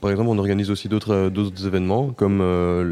par 0.00 0.10
exemple, 0.10 0.28
on 0.30 0.38
organise 0.38 0.70
aussi 0.70 0.88
d'autres 0.88 1.28
d'autres 1.28 1.66
événements, 1.66 2.10
comme 2.10 2.40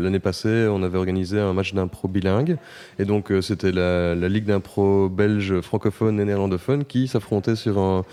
l'année 0.03 0.19
passée, 0.19 0.67
on 0.71 0.83
avait 0.83 0.99
organisé 0.99 1.41
un 1.41 1.53
match 1.53 1.75
d'impro 1.75 2.09
bilingue. 2.09 2.57
Et 2.99 3.05
donc, 3.05 3.33
c'était 3.41 3.73
la, 3.73 4.15
la 4.15 4.29
Ligue 4.29 4.45
d'impro 4.45 5.09
belge 5.09 5.61
francophone 5.61 6.21
et 6.21 6.25
néerlandophone 6.25 6.85
qui 6.85 7.09
s'affrontait 7.09 7.57
sur 7.57 7.79
un 7.79 8.05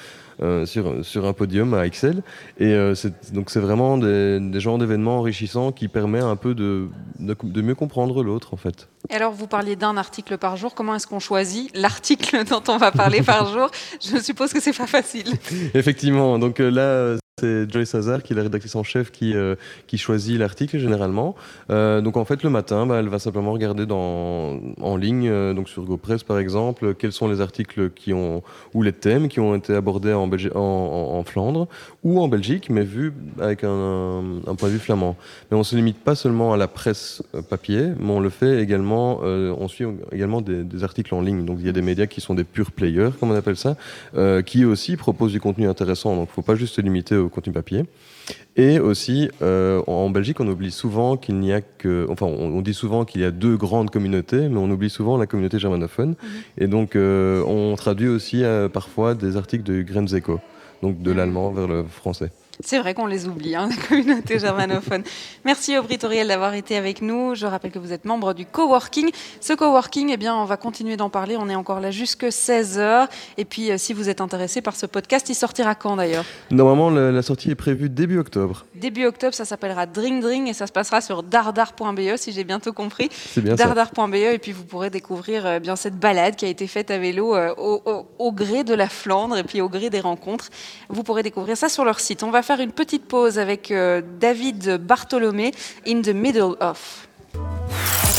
euh, 0.42 0.66
sur, 0.66 1.04
sur 1.04 1.26
un 1.26 1.34
podium 1.34 1.74
à 1.74 1.86
Excel. 1.86 2.24
Et 2.60 2.74
euh, 2.74 2.96
donc 3.34 3.50
c'est 3.50 3.60
vraiment 3.60 3.98
des, 3.98 4.40
des 4.40 4.60
genres 4.60 4.78
d'événements 4.78 5.20
enrichissants 5.20 5.72
qui 5.72 5.88
permettent 5.88 6.24
un 6.24 6.36
peu 6.36 6.56
de, 6.56 6.88
de, 7.20 7.62
mieux 7.62 7.76
comprendre 7.76 8.24
l'autre 8.24 8.54
en 8.54 8.58
fait. 8.58 8.88
Et 9.10 9.16
alors 9.16 9.34
vous 9.34 9.48
parliez 9.48 9.76
d'un 9.76 9.98
article 9.98 10.38
par 10.38 10.56
jour, 10.56 10.76
comment 10.76 10.96
est-ce 10.96 11.08
qu'on 11.08 11.20
choisit 11.20 11.76
l'article 11.76 12.46
dont 12.50 12.64
on 12.68 12.78
va 12.78 12.92
parler 12.92 13.22
par 13.22 13.52
jour? 13.52 13.70
Je 14.02 14.18
suppose 14.18 14.54
que 14.54 14.62
c'est 14.62 14.78
pas 14.78 14.88
facile. 14.88 15.28
Effectivement, 15.74 16.40
donc 16.40 16.60
euh, 16.60 16.70
là 16.70 17.20
c'est 17.40 17.72
Joyce 17.72 17.96
Hazard, 17.96 18.24
qui 18.24 18.34
est 18.34 18.36
la 18.36 18.44
rédactrice 18.44 18.76
en 18.76 18.84
chef, 18.84 19.12
qui, 19.12 19.36
euh, 19.36 19.56
choisit 19.96 20.38
l'article 20.40 20.78
généralement. 20.78 21.36
Euh, 21.70 22.02
donc 22.02 22.18
en 22.18 22.26
fait, 22.26 22.44
le 22.44 22.50
matin, 22.50 22.86
bah, 22.86 22.98
elle 23.00 23.10
va 23.10 23.20
simplement 23.20 23.52
regarder 23.52 23.86
en 23.92 24.98
ligne, 24.98 25.28
euh, 25.28 25.54
donc 25.54 25.68
sur 25.70 25.84
GoPress 25.84 26.24
par 26.24 26.40
exemple, 26.40 26.94
quels 26.96 27.12
sont 27.12 27.28
les 27.28 27.42
articles 27.42 27.90
qui 27.90 28.14
ont, 28.14 28.44
ou 28.74 28.82
les 28.82 28.94
thèmes 28.94 29.28
qui 29.28 29.40
ont 29.40 29.56
été 29.56 29.76
abordés 29.76 30.14
en, 30.14 30.30
Flandre 31.26 31.68
ou 32.04 32.22
en 32.22 32.28
Belgique, 32.28 32.70
mais 32.70 32.84
vus 32.84 33.14
avec 33.40 33.64
un, 33.64 34.24
point 34.58 34.70
de 34.70 34.74
vue 34.74 34.80
flamand. 34.80 35.18
Mais 35.50 35.56
on 35.56 35.60
ne 35.60 35.64
se 35.64 35.76
limite 35.76 35.98
pas 35.98 36.16
seulement 36.16 36.54
à 36.54 36.58
la 36.58 36.68
presse 36.68 37.22
papier, 37.50 37.90
mais 38.00 38.12
on 38.12 38.20
le 38.20 38.30
fait 38.30 38.62
également, 38.62 39.20
on 39.22 39.68
suit 39.68 39.86
également 40.12 40.42
des, 40.42 40.64
des, 40.64 40.84
articles 40.84 41.14
en 41.14 41.22
ligne. 41.22 41.46
Donc 41.46 41.58
il 41.60 41.66
y 41.66 41.70
a 41.70 41.74
des 41.74 41.82
médias 41.82 42.08
qui 42.08 42.22
sont 42.22 42.36
des 42.36 42.46
purs 42.46 42.72
players, 42.72 43.10
comme 43.20 43.32
on 43.32 43.36
appelle 43.36 43.58
ça, 43.58 43.76
qui 44.46 44.66
aussi 44.66 44.96
proposent 44.96 45.34
du 45.34 45.42
contenu 45.42 45.68
intéressant. 45.68 46.16
Donc 46.16 46.30
faut 46.30 46.42
pas 46.42 46.56
juste 46.56 46.76
se 46.76 46.82
limiter 46.82 47.16
au 47.16 47.29
contenu 47.30 47.54
papier. 47.54 47.86
Et 48.56 48.80
aussi, 48.80 49.30
euh, 49.42 49.82
en 49.88 50.10
Belgique, 50.10 50.40
on 50.40 50.48
oublie 50.48 50.72
souvent 50.72 51.18
qu'il 51.18 51.40
n'y 51.40 51.54
a 51.54 51.62
que. 51.62 52.06
Enfin, 52.10 52.26
on, 52.26 52.62
dit 52.62 52.74
souvent 52.74 53.06
qu'il 53.06 53.22
y 53.22 53.24
a 53.24 53.32
deux 53.32 53.58
grandes 53.58 53.90
communautés, 53.90 54.50
mais 54.50 54.58
on 54.58 54.70
oublie 54.70 54.90
souvent 54.90 55.18
la 55.18 55.28
communauté 55.28 55.60
germanophone. 55.60 56.10
Mhm. 56.10 56.16
Et 56.58 56.68
donc, 56.68 56.96
euh, 56.96 57.44
on 57.46 57.76
traduit 57.76 58.08
aussi 58.08 58.44
euh, 58.44 58.68
parfois 58.68 59.16
des 59.16 59.38
articles 59.38 59.64
de 59.64 59.82
Grenzeco, 59.82 60.40
donc 60.82 61.02
de 61.02 61.12
l'allemand 61.12 61.52
vers 61.52 61.68
le 61.68 61.84
français. 61.84 62.32
C'est 62.62 62.78
vrai 62.78 62.94
qu'on 62.94 63.06
les 63.06 63.26
oublie, 63.26 63.56
hein, 63.56 63.70
la 63.70 63.88
communauté 63.88 64.38
germanophone. 64.38 65.04
Merci 65.46 65.78
Aubry 65.78 65.98
Toriel 65.98 66.28
d'avoir 66.28 66.54
été 66.56 66.76
avec 66.76 67.02
nous. 67.02 67.34
Je 67.34 67.46
rappelle 67.46 67.72
que 67.72 67.80
vous 67.80 67.94
êtes 67.94 68.04
membre 68.04 68.34
du 68.34 68.46
coworking. 68.46 69.12
Ce 69.40 69.54
coworking, 69.54 70.10
eh 70.12 70.18
bien, 70.18 70.36
on 70.36 70.44
va 70.44 70.58
continuer 70.58 70.98
d'en 70.98 71.10
parler. 71.10 71.38
On 71.38 71.48
est 71.48 71.56
encore 71.56 71.80
là 71.80 71.90
jusque 71.90 72.26
16h. 72.26 73.08
Et 73.38 73.46
puis, 73.46 73.72
euh, 73.72 73.78
si 73.78 73.94
vous 73.94 74.10
êtes 74.10 74.20
intéressé 74.20 74.62
par 74.62 74.76
ce 74.76 74.86
podcast, 74.86 75.30
il 75.30 75.36
sortira 75.36 75.74
quand 75.74 75.96
d'ailleurs? 75.96 76.26
Normalement, 76.52 76.90
la, 76.90 77.22
sortie 77.22 77.50
est 77.50 77.56
prévue 77.56 77.88
début 77.88 78.20
octobre. 78.20 78.66
Début 78.76 79.06
octobre, 79.06 79.34
ça 79.34 79.46
s'appellera 79.46 79.86
Drink 79.86 80.22
Drink 80.22 80.50
et 80.50 80.54
ça 80.54 80.68
se 80.68 80.74
passera 80.74 81.00
sur 81.00 81.24
dardar.be, 81.24 82.18
si 82.18 82.34
j'ai 82.34 82.44
bientôt 82.44 82.74
compris. 82.74 83.08
C'est 83.12 83.42
bien 83.42 83.56
Dardar.be 83.56 84.16
et 84.16 84.38
puis 84.38 84.52
vous 84.52 84.66
pourrez 84.66 84.90
découvrir 84.90 85.46
euh, 85.46 85.60
bien 85.60 85.78
cette 85.78 85.98
balade 85.98 86.36
qui 86.36 86.44
a 86.44 86.50
été 86.50 86.68
faite 86.68 86.92
à 86.92 86.98
vélo 86.98 87.38
euh, 87.38 87.54
au, 87.58 88.06
au, 88.20 88.32
gré 88.34 88.66
de 88.66 88.74
la 88.74 88.90
Flandre 88.90 89.38
et 89.38 89.44
puis 89.44 89.62
au 89.62 89.70
gré 89.70 89.90
des 89.90 90.02
rencontres. 90.02 90.50
Vous 90.90 91.04
pourrez 91.04 91.24
découvrir 91.24 91.56
ça 91.56 91.70
sur 91.70 91.86
leur 91.86 92.02
site. 92.02 92.22
On 92.22 92.32
va 92.32 92.44
faire 92.50 92.62
une 92.62 92.72
petite 92.72 93.06
pause 93.06 93.38
avec 93.38 93.70
euh, 93.70 94.02
David 94.20 94.78
Bartholomé, 94.78 95.52
In 95.88 96.02
the 96.02 96.16
Middle 96.16 96.56
of. 96.60 97.08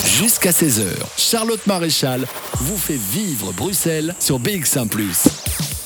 Jusqu'à 0.07 0.53
16h, 0.53 0.87
Charlotte 1.17 1.67
Maréchal 1.67 2.25
vous 2.59 2.79
fait 2.79 2.95
vivre 2.95 3.53
Bruxelles 3.53 4.15
sur 4.21 4.39
BX1⁇ 4.39 4.89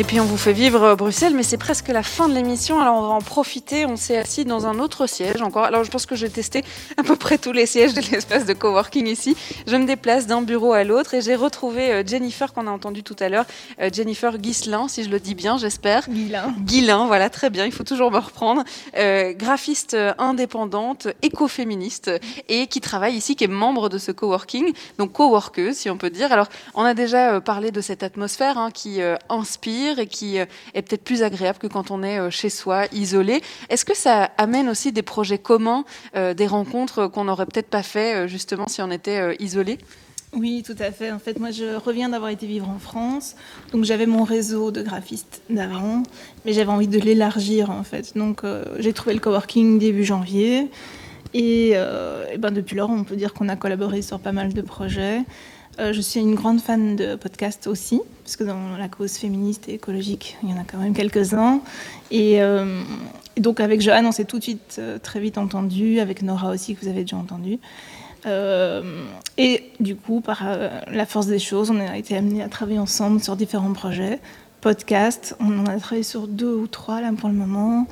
et 0.00 0.04
puis 0.04 0.20
on 0.20 0.24
vous 0.24 0.36
fait 0.36 0.52
vivre 0.52 0.84
euh, 0.84 0.94
Bruxelles, 0.94 1.34
mais 1.34 1.42
c'est 1.42 1.56
presque 1.56 1.88
la 1.88 2.04
fin 2.04 2.28
de 2.28 2.34
l'émission, 2.34 2.80
alors 2.80 2.94
on 2.94 3.00
va 3.02 3.14
en 3.14 3.20
profiter. 3.20 3.84
On 3.84 3.96
s'est 3.96 4.16
assis 4.16 4.44
dans 4.44 4.64
un 4.64 4.78
autre 4.78 5.08
siège 5.08 5.42
encore. 5.42 5.64
Alors 5.64 5.82
je 5.82 5.90
pense 5.90 6.06
que 6.06 6.14
j'ai 6.14 6.30
testé 6.30 6.62
à 6.96 7.02
peu 7.02 7.16
près 7.16 7.36
tous 7.36 7.50
les 7.50 7.66
sièges 7.66 7.94
de 7.94 8.00
l'espace 8.12 8.46
de 8.46 8.52
coworking 8.52 9.08
ici. 9.08 9.36
Je 9.66 9.74
me 9.74 9.86
déplace 9.86 10.28
d'un 10.28 10.42
bureau 10.42 10.72
à 10.72 10.84
l'autre 10.84 11.14
et 11.14 11.20
j'ai 11.20 11.34
retrouvé 11.34 11.90
euh, 11.90 12.04
Jennifer 12.06 12.52
qu'on 12.52 12.68
a 12.68 12.70
entendu 12.70 13.02
tout 13.02 13.16
à 13.18 13.28
l'heure, 13.28 13.44
euh, 13.80 13.90
Jennifer 13.92 14.38
Guislain, 14.38 14.86
si 14.86 15.02
je 15.02 15.10
le 15.10 15.18
dis 15.18 15.34
bien, 15.34 15.58
j'espère. 15.58 16.08
Guilain. 16.08 16.54
Guilain, 16.60 17.06
voilà, 17.06 17.28
très 17.28 17.50
bien, 17.50 17.66
il 17.66 17.72
faut 17.72 17.82
toujours 17.82 18.12
me 18.12 18.18
reprendre. 18.18 18.62
graphiste 19.32 19.96
indépendante, 20.18 21.08
écoféministe 21.22 22.12
et 22.48 22.68
qui 22.68 22.80
travaille 22.80 23.16
ici, 23.16 23.34
qui 23.34 23.42
est 23.42 23.48
membre 23.48 23.88
de 23.88 23.98
ce 23.98 24.12
coworking, 24.12 24.72
donc 24.98 25.10
coworkeuse 25.12 25.74
si 25.74 25.90
on 25.90 25.96
peut 25.96 26.10
dire. 26.10 26.30
Alors 26.30 26.46
on 26.74 26.84
a 26.84 26.94
déjà 26.94 27.40
parlé 27.40 27.72
de 27.72 27.80
cette 27.80 28.04
atmosphère 28.04 28.58
hein, 28.58 28.70
qui 28.70 29.00
inspire 29.28 29.87
et 29.96 30.06
qui 30.06 30.38
euh, 30.38 30.44
est 30.74 30.82
peut-être 30.82 31.04
plus 31.04 31.22
agréable 31.22 31.58
que 31.58 31.66
quand 31.66 31.90
on 31.90 32.02
est 32.02 32.18
euh, 32.18 32.30
chez 32.30 32.50
soi, 32.50 32.86
isolé. 32.92 33.40
Est-ce 33.70 33.84
que 33.84 33.96
ça 33.96 34.24
amène 34.36 34.68
aussi 34.68 34.92
des 34.92 35.02
projets 35.02 35.38
communs, 35.38 35.84
euh, 36.16 36.34
des 36.34 36.46
rencontres 36.46 37.06
qu'on 37.06 37.24
n'aurait 37.24 37.46
peut-être 37.46 37.68
pas 37.68 37.82
fait 37.82 38.28
justement 38.28 38.68
si 38.68 38.82
on 38.82 38.90
était 38.90 39.36
isolé? 39.40 39.78
Oui, 40.34 40.62
tout 40.66 40.76
à 40.78 40.90
fait. 40.90 41.10
En 41.10 41.18
fait, 41.18 41.38
moi, 41.38 41.50
je 41.50 41.76
reviens 41.76 42.10
d'avoir 42.10 42.30
été 42.30 42.46
vivre 42.46 42.68
en 42.68 42.78
France. 42.78 43.34
Donc, 43.72 43.84
j'avais 43.84 44.04
mon 44.04 44.24
réseau 44.24 44.70
de 44.70 44.82
graphistes 44.82 45.40
d'avant, 45.48 46.02
mais 46.44 46.52
j'avais 46.52 46.70
envie 46.70 46.88
de 46.88 46.98
l'élargir, 46.98 47.70
en 47.70 47.82
fait. 47.82 48.14
Donc, 48.14 48.42
j'ai 48.78 48.92
trouvé 48.92 49.14
le 49.14 49.20
coworking 49.20 49.78
début 49.78 50.04
janvier. 50.04 50.68
Et, 51.32 51.72
ben, 52.38 52.50
depuis 52.50 52.76
lors, 52.76 52.90
on 52.90 53.04
peut 53.04 53.16
dire 53.16 53.32
qu'on 53.32 53.48
a 53.48 53.56
collaboré 53.56 54.02
sur 54.02 54.20
pas 54.20 54.32
mal 54.32 54.52
de 54.52 54.60
projets. 54.60 55.22
Je 55.78 56.00
suis 56.00 56.20
une 56.20 56.34
grande 56.34 56.60
fan 56.60 56.94
de 56.94 57.14
podcasts 57.14 57.66
aussi, 57.66 58.02
parce 58.28 58.36
que 58.36 58.44
dans 58.44 58.76
la 58.76 58.88
cause 58.88 59.12
féministe 59.12 59.70
et 59.70 59.74
écologique, 59.74 60.36
il 60.42 60.50
y 60.50 60.52
en 60.52 60.60
a 60.60 60.64
quand 60.70 60.76
même 60.76 60.92
quelques-uns. 60.92 61.62
Et, 62.10 62.42
euh, 62.42 62.82
donc 63.38 63.58
avec 63.58 63.80
Johan, 63.80 64.04
on 64.04 64.12
s'est 64.12 64.26
tout 64.26 64.38
de 64.38 64.42
suite 64.42 64.76
euh, 64.78 64.98
très 64.98 65.18
vite 65.18 65.38
entendu, 65.38 65.98
avec 65.98 66.20
Nora 66.20 66.50
aussi, 66.50 66.74
que 66.74 66.82
vous 66.82 66.88
avez 66.88 67.04
déjà 67.04 67.16
entendu. 67.16 67.58
et 69.38 69.70
du 69.80 69.96
coup, 69.96 70.20
par 70.20 70.44
la 70.92 71.06
force 71.06 71.26
des 71.26 71.38
choses, 71.38 71.70
on 71.70 71.80
a 71.80 71.96
été 71.96 72.18
amenés 72.18 72.42
à 72.42 72.50
travailler 72.50 72.78
ensemble 72.78 73.22
sur 73.22 73.34
différents 73.34 73.72
projets. 73.72 74.18
Podcasts, 74.60 75.34
on 75.40 75.60
en 75.60 75.64
a 75.64 75.78
travaillé 75.78 76.02
sur 76.02 76.28
deux 76.28 76.54
ou 76.54 76.66
trois 76.66 77.00
là 77.00 77.10
pour 77.18 77.30
le 77.30 77.34
moment. 77.34 77.86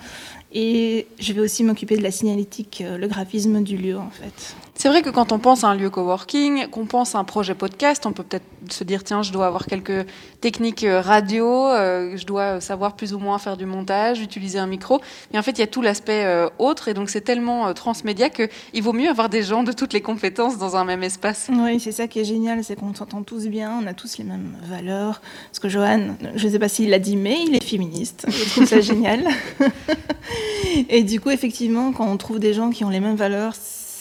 Et 0.53 1.07
je 1.19 1.33
vais 1.33 1.41
aussi 1.41 1.65
m'occuper 1.65 1.97
de 1.97 2.03
la 2.03 2.11
signalétique, 2.11 2.85
le 2.87 3.07
graphisme 3.07 3.63
du 3.63 3.79
lieu 3.79 3.97
en 3.97 4.11
fait. 4.11 4.55
C'est 4.79 4.91
vrai 4.91 5.01
que 5.01 5.09
quand 5.09 5.33
on 5.33 5.39
pense 5.39 5.65
à 5.65 5.69
un 5.69 5.75
lieu 5.75 5.89
coworking, 5.89 6.69
qu'on 6.69 6.85
pense 6.85 7.15
à 7.15 7.19
un 7.19 7.25
projet 7.25 7.55
podcast, 7.55 8.05
on 8.05 8.13
peut 8.13 8.23
peut-être 8.23 8.45
se 8.69 8.85
dire 8.85 9.05
tiens, 9.05 9.23
je 9.23 9.33
dois 9.33 9.47
avoir 9.47 9.65
quelques 9.65 10.07
techniques 10.43 10.85
euh, 10.85 11.01
radio, 11.01 11.47
euh, 11.47 12.15
je 12.15 12.27
dois 12.27 12.61
savoir 12.61 12.95
plus 12.95 13.15
ou 13.15 13.19
moins 13.19 13.39
faire 13.39 13.57
du 13.57 13.65
montage, 13.65 14.21
utiliser 14.21 14.59
un 14.59 14.67
micro. 14.67 15.01
Mais 15.33 15.39
en 15.39 15.43
fait, 15.43 15.53
il 15.53 15.61
y 15.61 15.63
a 15.63 15.67
tout 15.67 15.81
l'aspect 15.81 16.27
euh, 16.27 16.51
autre, 16.59 16.89
et 16.89 16.95
donc 16.95 17.09
c'est 17.09 17.23
tellement 17.23 17.73
transmédia 17.73 18.29
qu'il 18.29 18.83
vaut 18.83 18.93
mieux 18.93 19.09
avoir 19.09 19.31
des 19.31 19.43
gens 19.43 19.63
de 19.63 19.73
toutes 19.73 19.95
les 19.95 20.03
compétences 20.03 20.59
dans 20.59 20.77
un 20.77 20.85
même 20.85 21.03
espace. 21.03 21.49
Oui, 21.51 21.81
c'est 21.81 21.93
ça 21.93 22.07
qui 22.07 22.21
est 22.21 22.25
génial, 22.25 22.63
c'est 22.63 22.77
qu'on 22.77 22.95
s'entend 22.95 23.23
tous 23.23 23.49
bien, 23.49 23.81
on 23.83 23.87
a 23.87 23.95
tous 23.95 24.19
les 24.19 24.25
mêmes 24.25 24.59
valeurs. 24.69 25.23
Parce 25.47 25.59
que 25.59 25.71
Johan, 25.71 26.17
je 26.35 26.47
ne 26.47 26.53
sais 26.53 26.59
pas 26.59 26.69
s'il 26.69 26.91
l'a 26.91 26.99
dit, 26.99 27.17
mais 27.17 27.39
il 27.47 27.55
est 27.55 27.65
féministe. 27.65 28.27
Je 28.29 28.51
trouve 28.51 28.67
ça 28.67 28.81
génial. 28.83 29.25
et 30.91 31.03
du 31.03 31.19
coup, 31.19 31.31
effectivement, 31.31 31.93
quand 31.93 32.07
on 32.07 32.19
trouve 32.19 32.41
des 32.41 32.53
gens 32.53 32.69
qui 32.69 32.85
ont 32.85 32.91
les 32.91 33.01
mêmes 33.01 33.17
valeurs, 33.17 33.55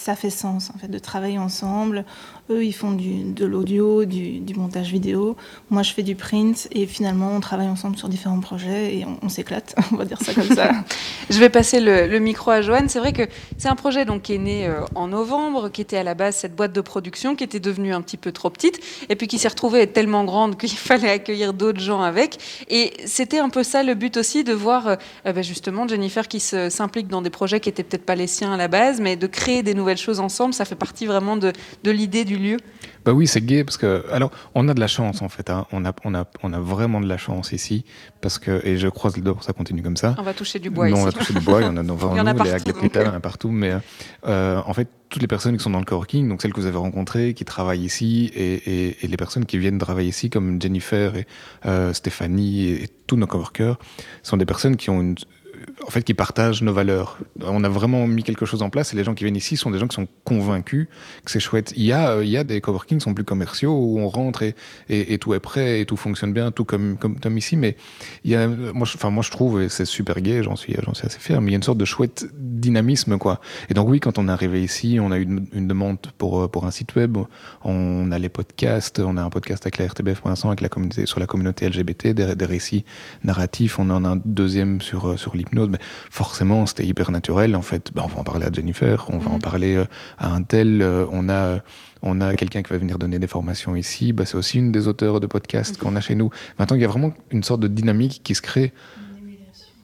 ça 0.06 0.16
fait 0.16 0.30
sens 0.30 0.70
en 0.70 0.78
fait 0.78 0.88
de 0.88 1.00
travailler 1.00 1.40
ensemble. 1.40 2.06
Eux, 2.52 2.64
ils 2.64 2.74
font 2.74 2.92
du, 2.92 3.24
de 3.24 3.44
l'audio, 3.44 4.06
du, 4.06 4.54
montage 4.56 4.92
vidéo. 4.92 5.36
Moi, 5.72 5.82
je 5.82 5.92
fais 5.92 6.04
du 6.04 6.14
print 6.14 6.68
et 6.72 6.86
finalement, 6.86 7.32
on 7.36 7.40
travaille 7.40 7.68
ensemble 7.68 7.98
sur 7.98 8.08
différents 8.08 8.40
projets 8.40 8.98
et 8.98 9.06
on, 9.24 9.30
s'éclate, 9.30 9.74
on 9.92 9.96
va 9.96 10.06
dire 10.06 10.22
ça 10.22 10.32
comme 10.32 10.56
ça. 10.56 10.70
je 11.32 11.40
vais 11.40 11.50
passer 11.50 11.80
le, 11.80 12.20
micro 12.20 12.52
à 12.52 12.62
Joanne. 12.62 12.88
C'est 12.88 13.00
vrai 13.00 13.14
que 13.14 13.24
c'est 13.58 13.68
un 13.68 13.76
projet 13.76 14.06
donc, 14.06 14.22
qui 14.22 14.36
est 14.36 14.38
né 14.38 14.68
euh, 14.68 14.82
en 14.94 15.08
novembre, 15.08 15.70
qui 15.70 15.82
était 15.82 15.98
à 15.98 16.04
la 16.04 16.14
base 16.14 16.36
cette 16.36 16.56
boîte 16.56 16.72
de 16.72 16.82
production 16.82 17.36
qui 17.36 17.44
était 17.44 17.60
devenue 17.60 17.96
un 17.96 18.02
petit 18.02 18.18
peu 18.18 18.32
trop 18.32 18.52
petite 18.52 18.80
et 19.10 19.16
puis 19.16 19.28
qui 19.28 19.40
s'est 19.40 19.48
retrouvée 19.48 19.88
tellement 19.88 20.24
grande 20.24 20.56
qu'il 20.60 20.70
fallait 20.70 21.10
accueillir 21.10 21.52
d'autres 21.52 21.82
gens 21.82 22.04
avec. 22.04 22.38
Et 22.70 22.94
c'était 23.08 23.40
un 23.40 23.50
peu 23.50 23.64
ça 23.64 23.82
le 23.82 23.96
but 23.96 24.18
aussi 24.18 24.44
de 24.44 24.54
voir 24.54 24.88
euh, 24.88 24.96
ben 25.26 25.44
justement 25.44 25.88
Jennifer 25.88 26.28
qui 26.28 26.40
s'implique 26.40 27.08
dans 27.08 27.24
des 27.24 27.32
projets 27.32 27.60
qui 27.60 27.70
n'étaient 27.70 27.84
peut-être 27.84 28.06
pas 28.06 28.16
les 28.16 28.28
siens 28.28 28.54
à 28.54 28.58
la 28.58 28.68
base, 28.68 29.02
mais 29.02 29.16
de 29.16 29.26
créer 29.26 29.64
des 29.64 29.74
nouvelles 29.74 29.98
choses 29.98 30.20
ensemble. 30.20 30.54
Ça 30.54 30.66
fait 30.66 30.76
partie 30.76 31.08
vraiment 31.08 31.38
de 31.38 31.52
l'idée 31.84 32.24
du 32.24 32.35
lieu? 32.38 32.58
Bah 33.04 33.14
oui, 33.14 33.28
c'est 33.28 33.42
gay 33.42 33.64
parce 33.64 33.78
que 33.78 34.04
alors 34.12 34.32
on 34.56 34.68
a 34.68 34.74
de 34.74 34.80
la 34.80 34.88
chance 34.88 35.22
en 35.22 35.30
fait. 35.30 35.50
Hein. 35.50 35.66
On 35.72 35.86
a 35.86 35.94
on 36.04 36.16
a 36.16 36.26
on 36.44 36.54
a 36.54 36.60
vraiment 36.60 37.02
de 37.02 37.08
la 37.08 37.18
chance 37.18 37.52
ici 37.52 37.86
parce 38.22 38.40
que 38.40 38.66
et 38.66 38.78
je 38.78 38.88
croise 38.88 39.16
le 39.16 39.22
doigts 39.22 39.36
pour 39.36 39.44
ça 39.44 39.54
continue 39.54 39.82
comme 39.82 39.98
ça. 39.98 40.16
On 40.18 40.24
va 40.24 40.34
toucher 40.34 40.60
du 40.60 40.70
bois 40.70 40.90
non, 40.90 40.96
ici. 40.96 41.02
on 41.02 41.06
va 41.06 41.12
toucher 41.12 41.34
du 41.34 41.40
bois. 41.40 41.62
Il 41.66 41.66
y 41.66 41.68
en 41.68 41.78
a 41.78 41.84
devant 41.84 42.10
nous, 42.10 42.16
les 42.16 42.22
il 42.22 43.02
y 43.02 43.08
en 43.08 43.14
a 43.14 43.20
partout. 43.20 43.50
Mais 43.50 43.74
euh, 44.26 44.62
en 44.66 44.74
fait, 44.74 44.88
toutes 45.10 45.22
les 45.22 45.28
personnes 45.28 45.58
qui 45.58 45.64
sont 45.64 45.70
dans 45.70 45.80
le 45.80 45.86
coworking, 45.86 46.28
donc 46.28 46.42
celles 46.42 46.54
que 46.54 46.60
vous 46.60 46.66
avez 46.66 46.78
rencontrées, 46.78 47.34
qui 47.34 47.46
travaillent 47.46 47.84
ici, 47.84 48.32
et, 48.36 49.04
et, 49.04 49.08
les 49.08 49.18
personnes 49.18 49.46
qui 49.46 49.58
viennent 49.58 49.78
travailler 49.78 50.10
ici, 50.10 50.30
comme 50.30 50.62
Jennifer 50.62 51.16
et 51.16 51.28
euh, 51.66 51.94
Stéphanie 51.94 52.70
et, 52.70 52.90
tous 53.08 53.18
nos 53.18 53.28
coworkers, 53.28 53.78
sont 54.24 54.38
des 54.38 54.46
personnes 54.46 54.78
qui 54.78 54.90
ont 54.90 55.02
une 55.02 55.16
en 55.86 55.92
fait, 55.92 56.02
qui 56.02 56.14
partagent 56.14 56.64
nos 56.64 56.74
valeurs. 56.74 57.20
On 57.42 57.64
a 57.64 57.70
vraiment 57.70 58.08
mis 58.08 58.24
quelque 58.24 58.46
chose 58.46 58.64
en 58.64 58.70
place 58.70 58.94
et 58.94 58.98
les 58.98 59.04
gens 59.04 59.14
qui 59.14 59.24
viennent 59.24 59.36
ici 59.36 59.56
sont 59.56 59.70
des 59.70 59.78
gens 59.78 59.88
qui 59.88 59.96
sont 59.96 60.08
convaincus 60.24 60.88
que 61.24 61.32
c'est 61.32 61.40
chouette. 61.40 61.74
Il 61.76 61.84
y 61.84 61.92
a, 61.92 62.12
euh, 62.12 62.26
il 62.26 62.30
y 62.30 62.38
a 62.38 62.44
des 62.44 62.60
coworking 62.60 62.98
qui 62.98 63.04
sont 63.04 63.14
plus 63.14 63.24
commerciaux 63.24 63.74
où 63.74 64.00
on 64.00 64.10
rentre 64.10 64.44
et, 64.44 65.18
tout 65.20 65.34
est 65.34 65.40
prêt 65.40 65.82
et 65.82 65.86
tout 65.86 65.96
fonctionne 65.96 66.34
bien, 66.34 66.52
tout 66.52 66.66
comme, 66.66 66.98
comme, 66.98 67.38
ici. 67.38 67.56
Mais 67.56 67.78
il 68.24 68.32
y 68.32 68.36
a, 68.36 68.48
moi, 68.48 68.88
je, 68.88 69.08
moi, 69.08 69.24
je 69.24 69.30
trouve, 69.30 69.62
et 69.62 69.70
c'est 69.70 69.86
super 69.86 70.22
gai, 70.22 70.42
j'en 70.44 70.56
suis, 70.56 70.74
suis 70.74 71.06
assez 71.06 71.20
fier, 71.20 71.40
mais 71.42 71.50
il 71.50 71.52
y 71.52 71.56
a 71.56 71.58
une 71.58 71.64
sorte 71.64 71.78
de 71.78 71.86
chouette 71.86 72.26
dynamisme, 72.34 73.18
quoi. 73.18 73.40
Et 73.70 73.74
donc, 73.74 73.88
oui, 73.88 74.00
quand 74.00 74.18
on 74.18 74.28
est 74.28 74.32
arrivé 74.32 74.64
ici, 74.64 74.98
on 75.00 75.12
a 75.12 75.18
eu 75.18 75.24
une, 75.24 75.48
une 75.54 75.68
demande 75.68 75.98
pour, 76.18 76.42
euh, 76.42 76.48
pour 76.48 76.66
un 76.66 76.72
site 76.72 76.96
web, 76.96 77.18
on 77.64 78.12
a 78.12 78.18
les 78.18 78.30
podcasts, 78.30 79.00
on 79.00 79.18
a 79.18 79.22
un 79.22 79.30
podcast 79.30 79.66
avec 79.66 79.78
la 79.78 79.86
RTBF 79.86 80.22
pour 80.22 80.30
l'instant, 80.30 80.50
avec 80.50 80.62
la 80.62 80.70
communauté, 80.70 81.06
sur 81.06 81.20
la 81.20 81.28
communauté 81.28 81.70
LGBT, 81.70 82.08
des, 82.08 82.36
des 82.36 82.46
récits 82.46 82.86
narratifs. 83.24 83.78
On 83.78 83.90
en 83.92 84.04
a 84.04 84.10
un 84.10 84.22
deuxième 84.26 84.82
sur, 84.82 85.10
euh, 85.10 85.18
sur 85.18 85.36
l'hypnose 85.36 85.70
forcément, 86.10 86.66
c'était 86.66 86.86
hyper 86.86 87.12
naturel. 87.12 87.56
En 87.56 87.62
fait, 87.62 87.92
ben, 87.94 88.04
on 88.06 88.08
va 88.08 88.20
en 88.20 88.24
parler 88.24 88.46
à 88.46 88.52
Jennifer, 88.52 89.08
on 89.10 89.18
va 89.18 89.32
en 89.32 89.38
mm. 89.38 89.42
parler 89.42 89.76
euh, 89.76 89.86
à 90.18 90.34
un 90.34 90.44
tel. 90.44 90.82
Euh, 90.82 91.06
on 91.12 91.30
a, 91.30 91.60
on 92.02 92.22
a 92.22 92.36
quelqu'un 92.36 92.64
qui 92.64 92.72
va 92.72 92.78
venir 92.78 92.98
donner 92.98 93.20
des 93.20 93.28
formations 93.28 93.76
ici. 93.76 94.14
Ben, 94.14 94.26
c'est 94.26 94.38
aussi 94.38 94.58
une 94.58 94.72
des 94.72 94.88
auteurs 94.88 95.20
de 95.20 95.28
podcasts 95.28 95.78
qu'on 95.78 95.96
a 95.96 96.02
chez 96.02 96.16
nous. 96.16 96.30
Maintenant, 96.60 96.76
il 96.76 96.82
y 96.82 96.86
a 96.86 96.90
vraiment 96.90 97.14
une 97.32 97.44
sorte 97.44 97.62
de 97.62 97.68
dynamique 97.68 98.22
qui 98.24 98.36
se 98.36 98.42
crée 98.42 98.74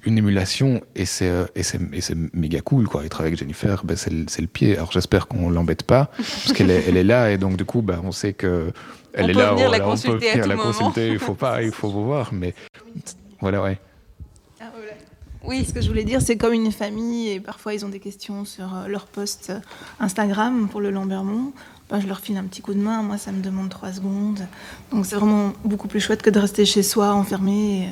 une 0.04 0.18
émulation 0.18 0.82
et 0.96 1.06
c'est 1.06 1.30
euh, 1.30 1.46
et 1.56 1.62
c'est 1.62 2.16
méga 2.34 2.62
cool 2.62 2.88
quoi. 2.88 3.06
Et 3.06 3.10
travailler 3.10 3.34
avec 3.34 3.40
Jennifer, 3.40 3.84
ben 3.84 3.96
c'est 3.96 4.10
le, 4.10 4.26
le, 4.40 4.48
pied. 4.48 4.76
Alors 4.76 4.92
j'espère 4.92 5.28
qu'on 5.28 5.50
l'embête 5.50 5.84
pas 5.84 6.10
parce 6.18 6.54
qu'elle 6.54 6.72
est, 6.72 6.86
elle 6.88 6.98
est 6.98 7.04
là 7.04 7.32
et 7.32 7.38
donc 7.38 7.56
du 7.56 7.66
coup 7.66 7.82
ben, 7.82 8.02
on 8.04 8.12
sait 8.12 8.34
que 8.34 8.72
elle 9.14 9.26
on 9.26 9.30
est 9.30 9.34
peut 9.34 9.40
là. 9.40 9.52
Venir 9.52 9.68
on, 9.68 9.72
la 9.72 9.80
consulter 9.80 10.16
on 10.16 10.34
peut 10.34 10.40
à 10.40 10.44
tout 10.44 10.50
la 10.50 10.56
moment. 10.56 10.72
consulter. 10.72 11.08
Il 11.10 11.20
faut 11.20 11.34
pas, 11.36 11.62
il 11.62 11.72
faut 11.72 11.90
vous 11.90 12.06
voir. 12.06 12.34
Mais 12.34 12.54
voilà 13.42 13.62
ouais. 13.62 13.80
Oui, 15.44 15.66
ce 15.66 15.74
que 15.74 15.82
je 15.82 15.88
voulais 15.88 16.04
dire, 16.04 16.22
c'est 16.22 16.38
comme 16.38 16.54
une 16.54 16.72
famille 16.72 17.30
et 17.30 17.40
parfois 17.40 17.74
ils 17.74 17.86
ont 17.86 17.90
des 17.90 18.00
questions 18.00 18.46
sur 18.46 18.76
euh, 18.76 18.88
leur 18.88 19.06
post 19.06 19.52
Instagram 20.00 20.68
pour 20.70 20.82
le 20.82 20.92
Lambermont. 20.92 21.52
Ben, 21.92 22.00
je 22.00 22.08
leur 22.08 22.22
file 22.22 22.38
un 22.38 22.46
petit 22.46 22.62
coup 22.62 22.74
de 22.74 22.80
main, 22.80 23.02
moi 23.02 23.18
ça 23.18 23.34
me 23.34 23.42
demande 23.42 23.68
trois 23.68 23.92
secondes. 23.92 24.48
Donc 24.94 25.06
c'est 25.06 25.18
vraiment 25.18 25.52
beaucoup 25.66 25.90
plus 25.90 26.00
chouette 26.00 26.22
que 26.22 26.30
de 26.30 26.40
rester 26.40 26.64
chez 26.66 26.84
soi 26.84 27.14
enfermé. 27.14 27.84
Et 27.84 27.90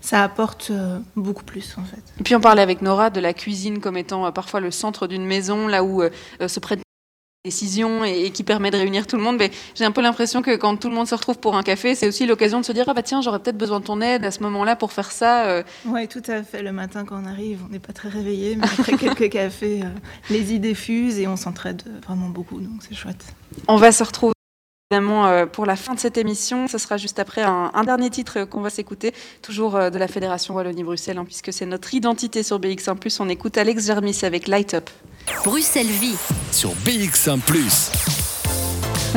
ça 0.00 0.22
apporte 0.22 0.68
euh, 0.70 0.98
beaucoup 1.16 1.44
plus 1.44 1.76
en 1.76 1.84
fait. 1.84 2.02
Et 2.18 2.22
puis 2.22 2.34
on 2.34 2.40
parlait 2.40 2.62
avec 2.62 2.80
Nora 2.80 3.10
de 3.10 3.20
la 3.20 3.34
cuisine 3.34 3.80
comme 3.80 3.98
étant 3.98 4.24
euh, 4.24 4.30
parfois 4.30 4.60
le 4.60 4.70
centre 4.70 5.06
d'une 5.06 5.26
maison, 5.26 5.66
là 5.68 5.84
où 5.84 6.00
euh, 6.00 6.08
se 6.48 6.60
prennent 6.60 6.80
décision 7.44 8.04
et, 8.04 8.26
et, 8.26 8.30
qui 8.30 8.44
permet 8.44 8.70
de 8.70 8.76
réunir 8.76 9.08
tout 9.08 9.16
le 9.16 9.22
monde. 9.22 9.36
Mais 9.36 9.50
j'ai 9.74 9.84
un 9.84 9.90
peu 9.90 10.00
l'impression 10.00 10.42
que 10.42 10.54
quand 10.54 10.76
tout 10.76 10.88
le 10.88 10.94
monde 10.94 11.08
se 11.08 11.14
retrouve 11.16 11.38
pour 11.38 11.56
un 11.56 11.64
café, 11.64 11.96
c'est 11.96 12.06
aussi 12.06 12.24
l'occasion 12.24 12.60
de 12.60 12.64
se 12.64 12.70
dire 12.70 12.84
ah 12.86 12.94
bah 12.94 13.02
tiens 13.02 13.20
j'aurais 13.20 13.40
peut-être 13.40 13.58
besoin 13.58 13.80
de 13.80 13.84
ton 13.84 14.00
aide 14.00 14.24
à 14.24 14.30
ce 14.30 14.44
moment-là 14.44 14.76
pour 14.76 14.92
faire 14.92 15.10
ça. 15.10 15.46
Euh. 15.46 15.64
Oui, 15.84 16.06
tout 16.06 16.22
à 16.28 16.44
fait. 16.44 16.62
Le 16.62 16.70
matin 16.70 17.04
quand 17.04 17.20
on 17.20 17.26
arrive, 17.26 17.58
on 17.66 17.72
n'est 17.72 17.80
pas 17.80 17.92
très 17.92 18.08
réveillé, 18.08 18.54
mais 18.54 18.66
après 18.66 18.92
quelques 18.96 19.28
cafés, 19.28 19.80
euh, 19.82 19.88
les 20.30 20.54
idées 20.54 20.76
fusent 20.76 21.18
et 21.18 21.26
on 21.26 21.36
s'entraide 21.36 21.82
vraiment 22.06 22.28
beaucoup, 22.28 22.60
donc 22.60 22.80
c'est 22.88 22.94
chouette. 22.94 23.24
On 23.66 23.76
va 23.76 23.90
se 23.90 24.04
retrouver 24.04 24.34
évidemment 24.92 25.26
euh, 25.26 25.46
pour 25.46 25.64
la 25.64 25.76
fin 25.76 25.94
de 25.94 25.98
cette 25.98 26.18
émission. 26.18 26.68
Ce 26.68 26.76
sera 26.76 26.98
juste 26.98 27.18
après 27.18 27.42
un, 27.42 27.70
un 27.72 27.84
dernier 27.84 28.10
titre 28.10 28.44
qu'on 28.44 28.60
va 28.60 28.68
s'écouter, 28.68 29.14
toujours 29.40 29.76
euh, 29.76 29.88
de 29.88 29.98
la 29.98 30.06
Fédération 30.06 30.54
Wallonie-Bruxelles, 30.54 31.16
hein, 31.16 31.24
puisque 31.24 31.52
c'est 31.52 31.64
notre 31.64 31.94
identité 31.94 32.42
sur 32.42 32.60
BX1+. 32.60 33.16
On 33.20 33.28
écoute 33.30 33.56
Alex 33.56 33.86
Germis 33.86 34.18
avec 34.22 34.48
Light 34.48 34.74
Up. 34.74 34.90
Bruxelles 35.44 35.86
Vie. 35.86 36.16
Sur 36.50 36.70
BX1⁇ 36.84 37.38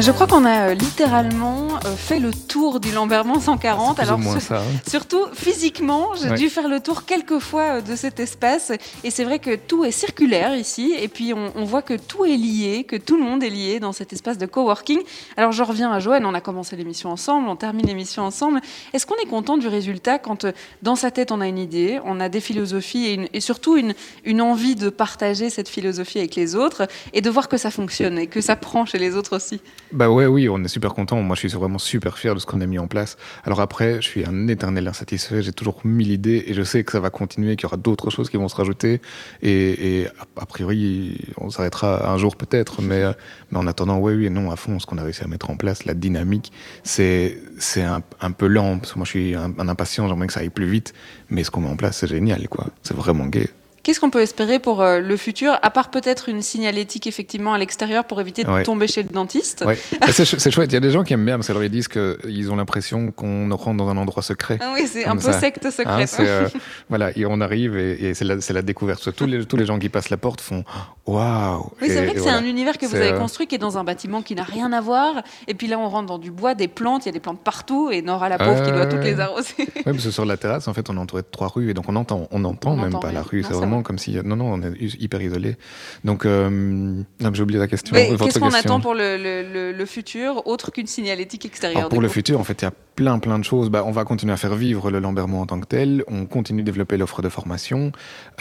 je 0.02 0.12
crois 0.12 0.28
qu'on 0.28 0.44
a 0.44 0.70
euh, 0.70 0.74
littéralement 0.74 1.68
euh, 1.86 1.96
fait 1.96 2.20
le 2.20 2.32
tour 2.34 2.82
du 2.82 2.92
Lambermont 2.92 3.40
140. 3.40 3.98
Alors, 4.00 4.22
sur, 4.22 4.42
ça, 4.42 4.58
hein. 4.58 4.64
surtout 4.86 5.22
physiquement, 5.34 6.16
j'ai 6.16 6.32
ouais. 6.32 6.38
dû 6.38 6.50
faire 6.50 6.68
le 6.68 6.82
tour 6.82 7.06
quelques 7.06 7.40
fois 7.40 7.78
euh, 7.78 7.82
de 7.82 7.96
cet 7.96 8.20
espace. 8.20 8.74
Et 9.06 9.10
c'est 9.10 9.24
vrai 9.24 9.40
que 9.40 9.56
tout 9.56 9.86
est 9.86 9.92
circulaire 9.92 10.54
ici. 10.56 10.94
Et 11.00 11.08
puis 11.08 11.34
on, 11.34 11.54
on, 11.56 11.64
voit 11.64 11.82
que 11.82 11.94
tout 11.94 12.26
est 12.26 12.36
lié, 12.36 12.84
que 12.84 12.98
tout 12.98 13.16
le 13.16 13.24
monde 13.24 13.42
est 13.42 13.50
lié 13.50 13.80
dans 13.80 13.94
cet 13.94 14.12
espace 14.12 14.38
de 14.38 14.46
coworking. 14.46 15.00
Alors 15.38 15.54
je 15.54 15.64
reviens 15.64 15.92
à 15.94 16.00
Joanne. 16.00 16.26
On 16.26 16.34
a 16.34 16.42
commencé 16.42 16.76
l'émission 16.76 17.10
ensemble, 17.10 17.48
on 17.48 17.56
termine 17.56 17.86
l'émission 17.86 18.24
ensemble. 18.24 18.60
Est-ce 18.94 19.06
qu'on 19.06 19.16
est 19.24 19.30
content 19.30 19.58
du 19.58 19.70
résultat 19.70 20.20
quand 20.20 20.46
dans 20.82 20.98
sa 20.98 21.10
tête 21.10 21.32
on 21.32 21.40
a 21.40 21.48
une 21.48 21.60
idée, 21.60 22.00
on 22.04 22.20
a 22.20 22.28
des 22.28 22.42
philosophies 22.42 23.06
et, 23.06 23.14
une, 23.14 23.28
et 23.32 23.40
surtout 23.40 23.78
une, 23.78 23.94
une 24.26 24.42
envie 24.42 24.76
de 24.76 24.90
partager 24.90 25.50
cette 25.50 25.70
philosophie 25.70 26.20
avec 26.20 26.36
les 26.36 26.56
autres 26.56 26.86
et 27.14 27.22
de 27.22 27.30
voir 27.30 27.48
que 27.48 27.58
ça 27.58 27.72
fonctionne 27.72 28.20
et 28.20 28.28
que 28.28 28.42
ça 28.42 28.58
prend 28.58 28.86
chez 28.86 28.98
les 28.98 29.16
autres 29.16 29.38
aussi? 29.38 29.62
Bah 29.92 30.10
ouais, 30.10 30.26
oui, 30.26 30.50
on 30.50 30.64
est 30.64 30.68
super 30.68 30.94
content. 30.94 31.22
Moi, 31.22 31.36
je 31.36 31.48
suis 31.48 31.58
vraiment 31.58 31.78
super 31.78 32.18
fier 32.18 32.34
de 32.34 32.40
ce 32.40 32.46
qu'on 32.46 32.60
a 32.62 32.66
mis 32.66 32.80
en 32.80 32.88
place. 32.88 33.18
Alors 33.44 33.62
après, 33.62 33.96
je 34.02 34.08
suis 34.08 34.26
un 34.26 34.48
éternel 34.48 34.88
insatisfait. 34.88 35.44
J'ai 35.44 35.54
toujours 35.54 35.80
mille 35.84 36.12
idées 36.12 36.44
et 36.48 36.54
je 36.54 36.64
sais 36.64 36.84
que 36.84 36.92
ça 36.92 37.00
va 37.00 37.12
continuer, 37.12 37.56
qu'il 37.56 37.64
y 37.64 37.66
aura 37.68 37.78
d'autres 37.78 38.10
choses 38.10 38.30
qui 38.30 38.38
vont 38.38 38.48
se 38.48 38.56
rajouter. 38.56 39.00
Et, 39.44 40.02
et 40.02 40.08
a, 40.38 40.46
priori, 40.48 41.20
on 41.38 41.50
s'arrêtera 41.52 42.12
un 42.12 42.18
jour 42.18 42.36
peut-être. 42.36 42.82
Mais, 42.82 43.04
mais 43.52 43.58
en 43.58 43.68
attendant, 43.68 44.00
ouais, 44.00 44.16
oui 44.16 44.30
non, 44.30 44.50
à 44.50 44.56
fond, 44.56 44.80
ce 44.80 44.86
qu'on 44.88 44.98
a 44.98 45.04
réussi 45.04 45.24
à 45.24 45.28
mettre 45.28 45.50
en 45.52 45.56
place, 45.56 45.86
la 45.86 45.94
dynamique, 45.94 46.52
c'est 46.84 47.40
c'est 47.60 47.84
un, 47.84 48.02
un, 48.22 48.32
peu 48.32 48.48
lent. 48.48 48.80
Parce 48.80 48.94
que 48.94 49.00
moi, 49.00 49.06
je 49.06 49.12
suis 49.12 49.36
un, 49.36 49.54
un 49.58 49.68
impatient. 49.68 50.08
J'aimerais 50.08 50.28
que 50.28 50.34
ça 50.34 50.40
aille 50.40 50.50
plus 50.50 50.70
vite. 50.70 50.94
Mais 51.30 51.44
ce 51.44 51.52
qu'on 51.52 51.62
met 51.62 51.70
en 51.70 51.76
place, 51.76 51.98
c'est 51.98 52.08
génial, 52.08 52.48
quoi. 52.50 52.68
C'est 52.82 52.98
vraiment 52.98 53.28
gay. 53.28 53.50
Qu'est-ce 53.86 54.00
qu'on 54.00 54.10
peut 54.10 54.22
espérer 54.22 54.58
pour 54.58 54.82
euh, 54.82 55.00
le 55.00 55.16
futur, 55.16 55.60
à 55.62 55.70
part 55.70 55.92
peut-être 55.92 56.28
une 56.28 56.42
signalétique 56.42 57.06
effectivement 57.06 57.54
à 57.54 57.60
l'extérieur 57.60 58.06
pour 58.06 58.20
éviter 58.20 58.44
de 58.44 58.50
ouais. 58.50 58.64
tomber 58.64 58.88
chez 58.88 59.04
le 59.04 59.10
dentiste 59.10 59.64
ouais. 59.64 59.78
C'est 60.12 60.50
chouette. 60.50 60.72
Il 60.72 60.74
y 60.74 60.78
a 60.78 60.80
des 60.80 60.90
gens 60.90 61.04
qui 61.04 61.14
aiment 61.14 61.24
bien 61.24 61.38
parce 61.38 61.54
qu'ils 61.54 61.70
disent 61.70 61.88
qu'ils 61.88 62.52
ont 62.52 62.56
l'impression 62.56 63.12
qu'on 63.12 63.48
rentre 63.56 63.78
dans 63.78 63.88
un 63.88 63.98
endroit 63.98 64.24
secret. 64.24 64.58
Ah 64.60 64.72
oui, 64.74 64.88
c'est 64.88 65.06
un 65.06 65.14
peu 65.14 65.22
ça. 65.22 65.40
secte 65.40 65.70
secrète. 65.70 66.16
Hein, 66.18 66.24
euh, 66.24 66.50
voilà, 66.90 67.16
et 67.16 67.28
on 67.28 67.40
arrive 67.42 67.78
et, 67.78 68.08
et 68.08 68.14
c'est 68.16 68.26
la, 68.26 68.38
la, 68.50 68.62
découverte. 68.64 69.16
Tous 69.16 69.28
les, 69.28 69.46
tous 69.46 69.56
les 69.56 69.68
gens 69.68 69.78
qui 69.78 69.90
passent 69.90 70.10
la 70.10 70.18
porte 70.18 70.42
font 70.42 70.64
waouh. 71.06 71.72
Oui, 71.80 71.88
c'est 71.88 71.98
vrai 71.98 72.08
que 72.08 72.14
c'est 72.16 72.22
voilà. 72.22 72.40
un 72.40 72.46
univers 72.46 72.80
que 72.80 72.88
vous 72.88 72.96
avez 72.96 73.14
construit 73.14 73.46
qui 73.46 73.54
est 73.54 73.60
dans 73.60 73.78
un 73.78 73.84
bâtiment 73.84 74.24
qui 74.24 74.34
n'a 74.34 74.46
rien 74.46 74.74
à 74.74 74.82
voir. 74.82 75.22
Et 75.48 75.54
puis 75.54 75.68
là, 75.68 75.78
on 75.78 75.90
rentre 75.90 76.08
dans 76.08 76.18
du 76.18 76.32
bois, 76.32 76.56
des 76.56 76.68
plantes. 76.68 77.06
Il 77.06 77.10
y 77.10 77.10
a 77.10 77.14
des 77.14 77.20
plantes 77.20 77.42
partout. 77.44 77.92
Et 77.92 78.02
Nora 78.02 78.30
la 78.30 78.40
pauvre 78.40 78.62
euh... 78.62 78.66
qui 78.66 78.72
doit 78.72 78.88
toutes 78.88 79.04
les 79.04 79.20
arroser. 79.20 79.54
Oui, 79.60 79.84
parce 79.84 80.04
que 80.04 80.10
sur 80.10 80.26
la 80.26 80.38
terrasse, 80.38 80.68
en 80.68 80.74
fait, 80.74 80.90
on 80.90 80.98
est 80.98 81.00
entouré 81.00 81.22
de 81.22 81.28
trois 81.30 81.50
rues 81.50 81.70
et 81.70 81.76
donc 81.76 81.88
on 81.88 81.96
entend, 81.96 82.28
on 82.32 82.44
entend 82.46 82.72
On 82.72 82.78
même 82.78 82.88
entend 82.88 83.00
pas 83.00 83.12
la 83.12 83.22
rue. 83.22 83.44
C'est 83.44 83.54
c'est 83.54 83.75
vraiment 83.76 83.84
comme 83.84 83.98
si 83.98 84.18
non, 84.24 84.36
non, 84.36 84.54
on 84.54 84.62
est 84.62 84.74
hyper 85.00 85.22
isolé. 85.22 85.58
Donc, 86.04 86.26
euh, 86.26 87.04
j'ai 87.34 87.44
oublié 87.44 87.60
la 87.60 87.68
question. 87.68 87.96
Qu'est-ce 87.96 88.40
qu'on 88.40 88.50
attend 88.54 88.80
pour 88.80 88.94
le, 88.94 89.18
le- 89.18 89.86
futur, 89.86 90.48
autre 90.48 90.72
qu'une 90.72 90.88
signalétique 90.88 91.46
extérieure 91.46 91.78
Alors 91.78 91.90
pour 91.90 92.02
le 92.02 92.08
coup 92.08 92.16
futur, 92.16 92.40
en 92.40 92.44
fait, 92.44 92.62
il 92.62 92.66
y 92.66 92.68
a 92.68 92.74
plein, 92.96 93.20
plein 93.20 93.38
de 93.38 93.44
choses. 93.44 93.70
Bah, 93.70 93.84
on 93.86 93.92
va 93.92 94.04
continuer 94.04 94.34
à 94.34 94.38
faire 94.38 94.56
vivre 94.56 94.90
le 94.90 95.00
Lambermont 95.00 95.42
en 95.42 95.46
tant 95.46 95.60
que 95.60 95.68
tel. 95.68 96.04
On 96.08 96.26
continue 96.26 96.64
de 96.64 96.66
développer 96.66 96.98
l'offre 96.98 97.22
de 97.22 97.30
formation. 97.30 97.92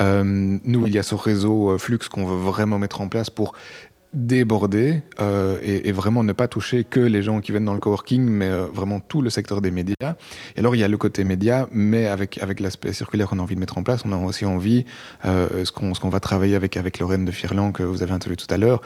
Euh, 0.01 0.23
nous, 0.25 0.87
il 0.87 0.95
y 0.95 0.99
a 0.99 1.03
ce 1.03 1.15
réseau 1.15 1.73
euh, 1.73 1.79
Flux 1.79 1.99
qu'on 2.11 2.25
veut 2.25 2.37
vraiment 2.51 2.79
mettre 2.79 3.03
en 3.03 3.09
place 3.09 3.29
pour 3.29 3.53
déborder 4.15 5.03
euh, 5.21 5.59
et, 5.63 5.89
et, 5.89 5.93
vraiment 5.93 6.23
ne 6.23 6.33
pas 6.33 6.49
toucher 6.49 6.85
que 6.85 7.01
les 7.01 7.23
gens 7.23 7.41
qui 7.41 7.53
viennent 7.53 7.65
dans 7.65 7.75
le 7.75 7.81
coworking, 7.81 8.23
mais 8.23 8.49
euh, 8.49 8.67
vraiment 8.73 9.01
tout 9.01 9.21
le 9.23 9.31
secteur 9.31 9.61
des 9.61 9.71
médias. 9.71 10.15
Et 10.57 10.61
alors 10.61 10.75
il 10.77 10.79
y 10.79 10.85
a 10.85 10.89
le 10.89 10.97
côté 10.97 11.25
média, 11.25 11.69
mais 11.73 12.07
avec 12.07 12.39
avec 12.39 12.61
l'aspect 12.61 12.93
circulaire 12.93 13.29
qu'on 13.29 13.39
a 13.39 13.43
envie 13.43 13.57
de 13.57 13.61
mettre 13.61 13.77
en 13.77 13.83
place, 13.83 14.03
on 14.05 14.13
a 14.13 14.17
aussi 14.17 14.45
envie 14.45 14.85
euh, 15.25 15.65
ce 15.65 15.73
qu'on 15.73 15.95
ce 15.95 16.01
qu'on 16.01 16.09
va 16.09 16.21
travailler 16.21 16.55
avec 16.55 16.77
avec 16.77 16.99
Lorraine 16.99 17.25
de 17.25 17.31
Firlan 17.33 17.73
que 17.73 17.83
vous 17.83 18.03
avez 18.03 18.13
interviewé 18.13 18.37
tout 18.37 18.53
à 18.53 18.57
l'heure. 18.57 18.81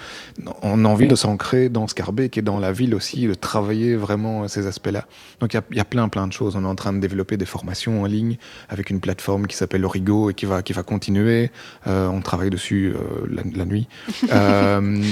On 0.63 0.85
a 0.85 0.89
envie 0.89 1.09
de 1.09 1.15
s'ancrer 1.15 1.69
dans 1.69 1.87
Scarbeck 1.87 2.39
et 2.39 2.43
dans 2.43 2.59
la 2.59 2.73
ville 2.73 2.95
aussi, 2.95 3.27
de 3.27 3.35
travailler 3.35 3.97
vraiment 3.97 4.49
ces 4.49 4.67
aspects-là. 4.67 5.07
Donc 5.41 5.53
il 5.53 5.57
y 5.57 5.61
a, 5.61 5.65
y 5.77 5.81
a 5.81 5.85
plein 5.85 6.09
plein 6.09 6.27
de 6.27 6.33
choses. 6.33 6.57
On 6.57 6.65
est 6.65 6.69
en 6.69 6.75
train 6.75 6.93
de 6.93 7.01
développer 7.01 7.37
des 7.37 7.47
formations 7.47 8.03
en 8.03 8.07
ligne 8.07 8.39
avec 8.69 8.91
une 8.91 9.01
plateforme 9.01 9.47
qui 9.47 9.57
s'appelle 9.57 9.85
Origo 9.85 10.31
et 10.31 10.35
qui 10.35 10.47
va 10.47 10.63
qui 10.63 10.73
va 10.73 10.83
continuer. 10.83 11.51
Euh, 11.87 12.09
on 12.09 12.21
travaille 12.21 12.51
dessus 12.51 12.95
euh, 12.95 13.27
la, 13.31 13.43
la, 13.55 13.65
nuit. 13.65 13.89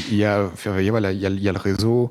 Euh, 0.07 0.13
il 0.13 0.19
y 0.19 0.25
a, 0.25 0.51
il 1.13 1.21
y 1.21 1.27
a, 1.27 1.31
il 1.31 1.43
y 1.43 1.49
a 1.49 1.53
le 1.53 1.59
réseau, 1.59 2.11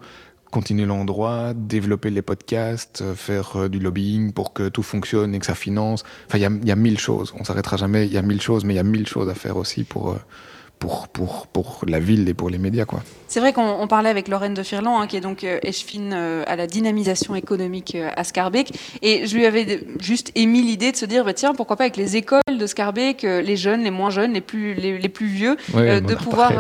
continuer 0.52 0.86
l'endroit, 0.86 1.54
développer 1.54 2.10
les 2.10 2.22
podcasts, 2.22 3.04
faire 3.16 3.58
euh, 3.58 3.70
du 3.70 3.80
lobbying 3.80 4.34
pour 4.34 4.54
que 4.54 4.70
tout 4.70 4.84
fonctionne 4.84 5.36
et 5.36 5.40
que 5.40 5.46
ça 5.46 5.56
finance. 5.56 6.04
Enfin, 6.28 6.38
il 6.38 6.42
y 6.42 6.46
a, 6.46 6.52
y 6.64 6.72
a 6.72 6.76
mille 6.76 7.00
choses. 7.00 7.34
On 7.40 7.44
s'arrêtera 7.44 7.78
jamais. 7.78 8.06
Il 8.06 8.14
y 8.14 8.18
a 8.18 8.22
mille 8.22 8.42
choses, 8.42 8.64
mais 8.66 8.74
il 8.74 8.78
y 8.78 8.80
a 8.80 8.84
mille 8.84 9.08
choses 9.08 9.30
à 9.30 9.36
faire 9.36 9.58
aussi 9.58 9.84
pour. 9.84 10.18
Pour, 10.78 11.08
pour, 11.08 11.48
pour 11.48 11.80
la 11.88 12.00
ville 12.00 12.28
et 12.30 12.34
pour 12.34 12.50
les 12.50 12.58
médias. 12.60 12.86
Quoi. 12.86 13.02
C'est 13.28 13.40
vrai 13.40 13.54
qu'on 13.54 13.88
parlait 13.88 14.10
avec 14.10 14.28
Lorraine 14.28 14.54
de 14.54 14.62
Firlan, 14.62 15.00
hein, 15.00 15.08
qui 15.08 15.18
est 15.18 15.22
donc 15.22 15.44
euh, 15.44 15.58
échevine 15.64 16.12
euh, 16.14 16.44
à 16.48 16.56
la 16.56 16.68
dynamisation 16.68 17.34
économique 17.34 17.96
euh, 17.96 18.10
à 18.16 18.24
Scarbeck, 18.24 18.72
et 19.02 19.26
je 19.26 19.36
lui 19.36 19.46
avais 19.46 19.82
juste 20.00 20.32
émis 20.36 20.62
l'idée 20.62 20.92
de 20.92 20.98
se 20.98 21.06
dire, 21.06 21.26
bah, 21.26 21.34
tiens, 21.34 21.56
pourquoi 21.56 21.76
pas 21.76 21.86
avec 21.86 21.98
les 21.98 22.18
écoles 22.18 22.42
de 22.60 22.68
Scarbeck, 22.68 23.24
euh, 23.24 23.42
les 23.42 23.58
jeunes, 23.58 23.84
les 23.84 23.90
moins 23.90 24.10
jeunes, 24.12 24.34
les 24.34 24.42
plus, 24.42 24.74
les, 24.76 25.00
les 25.00 25.10
plus 25.10 25.26
vieux, 25.28 25.58
ouais, 25.74 26.02
de 26.02 26.14
pouvoir... 26.14 26.52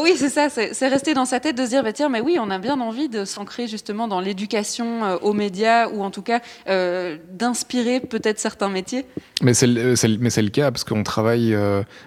Oui, 0.00 0.14
c'est 0.16 0.30
ça, 0.30 0.48
c'est 0.48 0.88
resté 0.88 1.12
dans 1.12 1.26
sa 1.26 1.38
tête 1.40 1.56
de 1.56 1.64
se 1.64 1.70
dire, 1.70 1.82
bah, 1.82 1.92
tiens, 1.92 2.08
mais 2.08 2.20
oui, 2.20 2.38
on 2.40 2.50
a 2.50 2.58
bien 2.58 2.80
envie 2.80 3.08
de 3.08 3.24
s'ancrer 3.24 3.66
justement 3.66 4.08
dans 4.08 4.20
l'éducation 4.20 5.18
aux 5.22 5.34
médias, 5.34 5.88
ou 5.88 6.02
en 6.02 6.10
tout 6.10 6.22
cas 6.22 6.40
d'inspirer 6.66 8.00
peut-être 8.00 8.38
certains 8.38 8.68
métiers. 8.68 9.04
Mais 9.42 9.54
c'est 9.54 9.66
le, 9.66 9.94
le, 9.94 10.42
le, 10.42 10.48
cas, 10.48 10.70
parce 10.70 10.84
qu'on 10.84 11.02
travaille, 11.02 11.54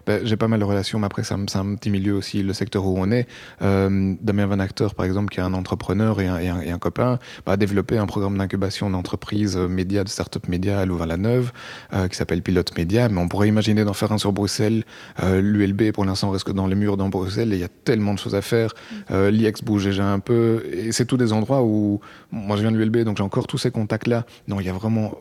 bah, 0.07 0.23
j'ai 0.23 0.37
pas 0.37 0.47
mal 0.47 0.59
de 0.59 0.65
relations 0.65 1.03
après 1.03 1.23
ça 1.23 1.32
c'est 1.47 1.57
un, 1.57 1.71
un, 1.71 1.75
petit 1.75 1.89
milieu 1.89 2.13
aussi, 2.13 2.43
le 2.43 2.53
secteur 2.53 2.85
où 2.85 2.95
on 2.97 3.11
est. 3.11 3.27
Euh, 3.61 4.13
Damien 4.21 4.47
Van 4.47 4.59
Acteur, 4.59 4.95
par 4.95 5.05
exemple, 5.05 5.33
qui 5.33 5.39
est 5.39 5.43
un 5.43 5.53
entrepreneur 5.53 6.19
et 6.21 6.27
un, 6.27 6.37
et 6.39 6.49
un, 6.49 6.61
et 6.61 6.71
un 6.71 6.79
copain, 6.79 7.19
bah, 7.45 7.53
a 7.53 7.57
développé 7.57 7.97
un 7.97 8.05
programme 8.05 8.37
d'incubation 8.37 8.89
d'entreprises 8.89 9.57
médias, 9.57 10.03
de 10.03 10.09
start-up 10.09 10.47
médias 10.47 10.79
à 10.79 10.85
Louvain-la-Neuve, 10.85 11.51
euh, 11.93 12.07
qui 12.07 12.15
s'appelle 12.15 12.41
Pilote 12.41 12.77
Média. 12.77 13.09
Mais 13.09 13.19
on 13.19 13.27
pourrait 13.27 13.47
imaginer 13.47 13.83
d'en 13.83 13.93
faire 13.93 14.11
un 14.11 14.17
sur 14.17 14.31
Bruxelles. 14.31 14.83
Euh, 15.21 15.41
L'ULB, 15.41 15.91
pour 15.91 16.05
l'instant, 16.05 16.31
reste 16.31 16.49
dans 16.51 16.67
les 16.67 16.75
murs 16.75 16.97
dans 16.97 17.09
Bruxelles 17.09 17.51
et 17.53 17.55
il 17.55 17.61
y 17.61 17.65
a 17.65 17.69
tellement 17.83 18.13
de 18.13 18.19
choses 18.19 18.35
à 18.35 18.41
faire. 18.41 18.73
Euh, 19.11 19.31
L'IEX 19.31 19.63
bouge 19.63 19.85
déjà 19.85 20.05
un 20.05 20.19
peu. 20.19 20.63
Et 20.71 20.91
c'est 20.91 21.05
tous 21.05 21.17
des 21.17 21.33
endroits 21.33 21.63
où, 21.63 21.99
moi 22.31 22.57
je 22.57 22.61
viens 22.61 22.71
de 22.71 22.77
l'ULB, 22.77 23.03
donc 23.03 23.17
j'ai 23.17 23.23
encore 23.23 23.47
tous 23.47 23.57
ces 23.57 23.71
contacts-là. 23.71 24.25
Non, 24.47 24.59
il 24.59 24.65
y 24.65 24.69
a 24.69 24.73
vraiment 24.73 25.13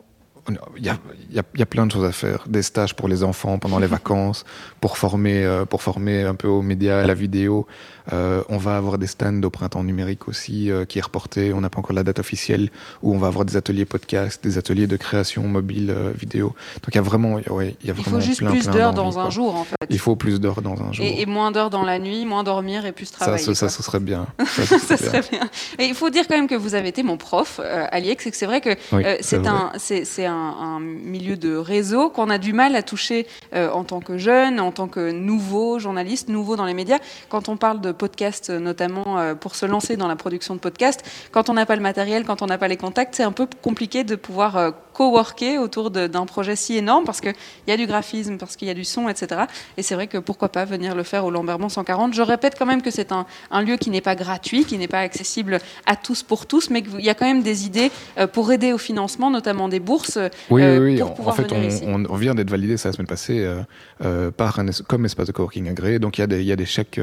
il 0.49 0.85
y, 0.85 0.89
a, 0.89 0.97
il, 1.29 1.35
y 1.35 1.39
a, 1.39 1.43
y 1.55 1.61
a, 1.61 1.65
plein 1.65 1.85
de 1.85 1.91
choses 1.91 2.05
à 2.05 2.11
faire. 2.11 2.43
Des 2.47 2.61
stages 2.61 2.95
pour 2.95 3.07
les 3.07 3.23
enfants 3.23 3.57
pendant 3.57 3.79
les 3.79 3.87
vacances, 3.97 4.45
pour 4.81 4.97
former, 4.97 5.43
euh, 5.45 5.65
pour 5.65 5.81
former 5.81 6.23
un 6.23 6.35
peu 6.35 6.47
aux 6.47 6.61
médias, 6.61 7.01
à 7.01 7.07
la 7.07 7.13
vidéo. 7.13 7.65
Euh, 8.11 8.43
on 8.49 8.57
va 8.57 8.75
avoir 8.75 8.97
des 8.97 9.07
stands 9.07 9.41
au 9.43 9.49
printemps 9.49 9.83
numérique 9.83 10.27
aussi 10.27 10.69
euh, 10.69 10.85
qui 10.85 10.99
est 10.99 11.01
reporté. 11.01 11.53
On 11.53 11.61
n'a 11.61 11.69
pas 11.69 11.79
encore 11.79 11.93
la 11.93 12.03
date 12.03 12.19
officielle 12.19 12.69
où 13.01 13.13
on 13.13 13.17
va 13.17 13.27
avoir 13.27 13.45
des 13.45 13.55
ateliers 13.55 13.85
podcast, 13.85 14.43
des 14.43 14.57
ateliers 14.57 14.87
de 14.87 14.97
création 14.97 15.43
mobile 15.43 15.89
euh, 15.89 16.11
vidéo. 16.17 16.47
Donc 16.81 16.89
il 16.89 16.95
y 16.95 16.97
a 16.97 17.01
vraiment, 17.01 17.35
ouais, 17.35 17.75
il 17.81 17.87
y 17.87 17.91
a 17.91 17.93
il 17.95 18.01
vraiment 18.01 18.17
faut 18.17 18.21
juste 18.21 18.39
plein, 18.39 18.51
plus 18.51 18.67
d'heures 18.67 18.93
dans 18.93 19.19
un 19.19 19.23
quoi. 19.23 19.29
jour 19.29 19.55
en 19.55 19.63
fait. 19.63 19.75
Il 19.89 19.99
faut 19.99 20.15
plus 20.15 20.39
d'heures 20.39 20.61
dans 20.61 20.81
un 20.81 20.91
jour. 20.91 21.05
Et, 21.05 21.21
et 21.21 21.25
moins 21.25 21.51
d'heures 21.51 21.69
dans 21.69 21.83
la 21.83 21.99
nuit, 21.99 22.25
moins 22.25 22.43
dormir 22.43 22.85
et 22.85 22.91
plus 22.91 23.11
travailler. 23.11 23.43
ça, 23.43 23.69
ça, 23.69 23.69
serait 23.69 23.99
bien. 23.99 24.27
Ça, 24.45 24.65
serait 24.65 24.97
bien. 24.97 24.97
serait 24.97 25.21
bien. 25.31 25.49
Et 25.79 25.85
il 25.85 25.95
faut 25.95 26.09
dire 26.09 26.27
quand 26.27 26.35
même 26.35 26.47
que 26.47 26.55
vous 26.55 26.75
avez 26.75 26.89
été 26.89 27.03
mon 27.03 27.17
prof 27.17 27.59
à 27.59 27.99
l'IEX 27.99 28.27
et 28.27 28.31
que 28.31 28.37
c'est 28.37 28.45
vrai 28.45 28.61
que 28.61 28.71
Oui, 28.91 29.03
c'est 29.21 29.47
un, 29.47 29.71
c'est, 29.77 30.25
un, 30.25 30.33
un 30.33 30.79
milieu 30.79 31.37
de 31.37 31.55
réseau 31.55 32.09
qu'on 32.09 32.29
a 32.29 32.37
du 32.37 32.53
mal 32.53 32.75
à 32.75 32.83
toucher 32.83 33.27
en 33.53 33.83
tant 33.83 33.99
que 33.99 34.17
jeune, 34.17 34.59
en 34.59 34.71
tant 34.71 34.87
que 34.87 35.11
nouveau 35.11 35.79
journaliste, 35.79 36.29
nouveau 36.29 36.55
dans 36.55 36.65
les 36.65 36.73
médias. 36.73 36.99
Quand 37.29 37.49
on 37.49 37.57
parle 37.57 37.81
de 37.81 37.92
podcast, 37.93 38.49
euh, 38.49 38.59
notamment 38.59 39.19
euh, 39.19 39.35
pour 39.35 39.55
se 39.55 39.65
lancer 39.65 39.95
dans 39.97 40.07
la 40.07 40.15
production 40.15 40.53
de 40.55 40.59
podcast, 40.59 41.01
quand 41.31 41.49
on 41.49 41.53
n'a 41.53 41.65
pas 41.65 41.75
le 41.75 41.81
matériel, 41.81 42.25
quand 42.25 42.41
on 42.41 42.45
n'a 42.47 42.57
pas 42.57 42.67
les 42.67 42.77
contacts, 42.77 43.15
c'est 43.15 43.23
un 43.23 43.31
peu 43.31 43.47
compliqué 43.61 44.03
de 44.03 44.15
pouvoir 44.15 44.57
euh, 44.57 44.71
coworker 44.93 45.57
autour 45.57 45.89
d'un 45.89 46.25
projet 46.25 46.55
si 46.55 46.77
énorme 46.77 47.03
parce 47.03 47.19
qu'il 47.19 47.33
y 47.67 47.71
a 47.71 47.77
du 47.77 47.87
graphisme, 47.87 48.37
parce 48.37 48.55
qu'il 48.55 48.67
y 48.67 48.71
a 48.71 48.75
du 48.75 48.83
son, 48.85 49.09
etc. 49.09 49.41
Et 49.77 49.81
c'est 49.81 49.95
vrai 49.95 50.05
que 50.07 50.19
pourquoi 50.19 50.49
pas 50.49 50.65
venir 50.65 50.93
le 50.95 51.01
faire 51.03 51.25
au 51.25 51.31
Lambermont 51.31 51.69
140. 51.69 52.13
Je 52.13 52.21
répète 52.21 52.55
quand 52.59 52.67
même 52.67 52.81
que 52.83 52.91
c'est 52.91 53.11
un, 53.11 53.25
un 53.49 53.61
lieu 53.63 53.77
qui 53.77 53.89
n'est 53.89 54.01
pas 54.01 54.15
gratuit, 54.15 54.65
qui 54.65 54.77
n'est 54.77 54.87
pas 54.87 54.99
accessible 54.99 55.57
à 55.87 55.95
tous 55.95 56.21
pour 56.21 56.45
tous, 56.45 56.69
mais 56.69 56.83
qu'il 56.83 57.01
y 57.01 57.09
a 57.09 57.15
quand 57.15 57.25
même 57.25 57.41
des 57.41 57.65
idées 57.65 57.91
pour 58.33 58.51
aider 58.51 58.71
au 58.71 58.77
financement, 58.77 59.31
notamment 59.31 59.67
des 59.67 59.79
bourses, 59.79 60.19
Oui, 60.51 60.61
euh, 60.61 60.79
oui, 60.79 61.01
oui. 61.01 61.09
pour 61.15 61.27
En- 61.27 61.31
fait, 61.31 61.51
ici. 61.65 61.83
on, 61.87 62.15
vient 62.15 62.35
d'être 62.35 62.51
validé 62.51 62.77
ça 62.77 62.89
la 62.89 62.93
semaine 62.93 63.07
passée 63.07 63.39
euh, 63.39 63.61
euh, 64.05 64.29
par 64.31 64.59
un, 64.59 64.67
es- 64.67 64.83
comme 64.87 65.05
espace 65.05 65.25
de 65.27 65.31
coworking 65.31 65.69
agréé. 65.69 65.97
Donc, 65.97 66.17
il 66.19 66.21
y, 66.21 66.23
a 66.23 66.27
des- 66.27 66.41
il 66.41 66.45
y 66.47 66.51
a 66.51 66.55
des 66.55 66.65
chèques 66.67 66.99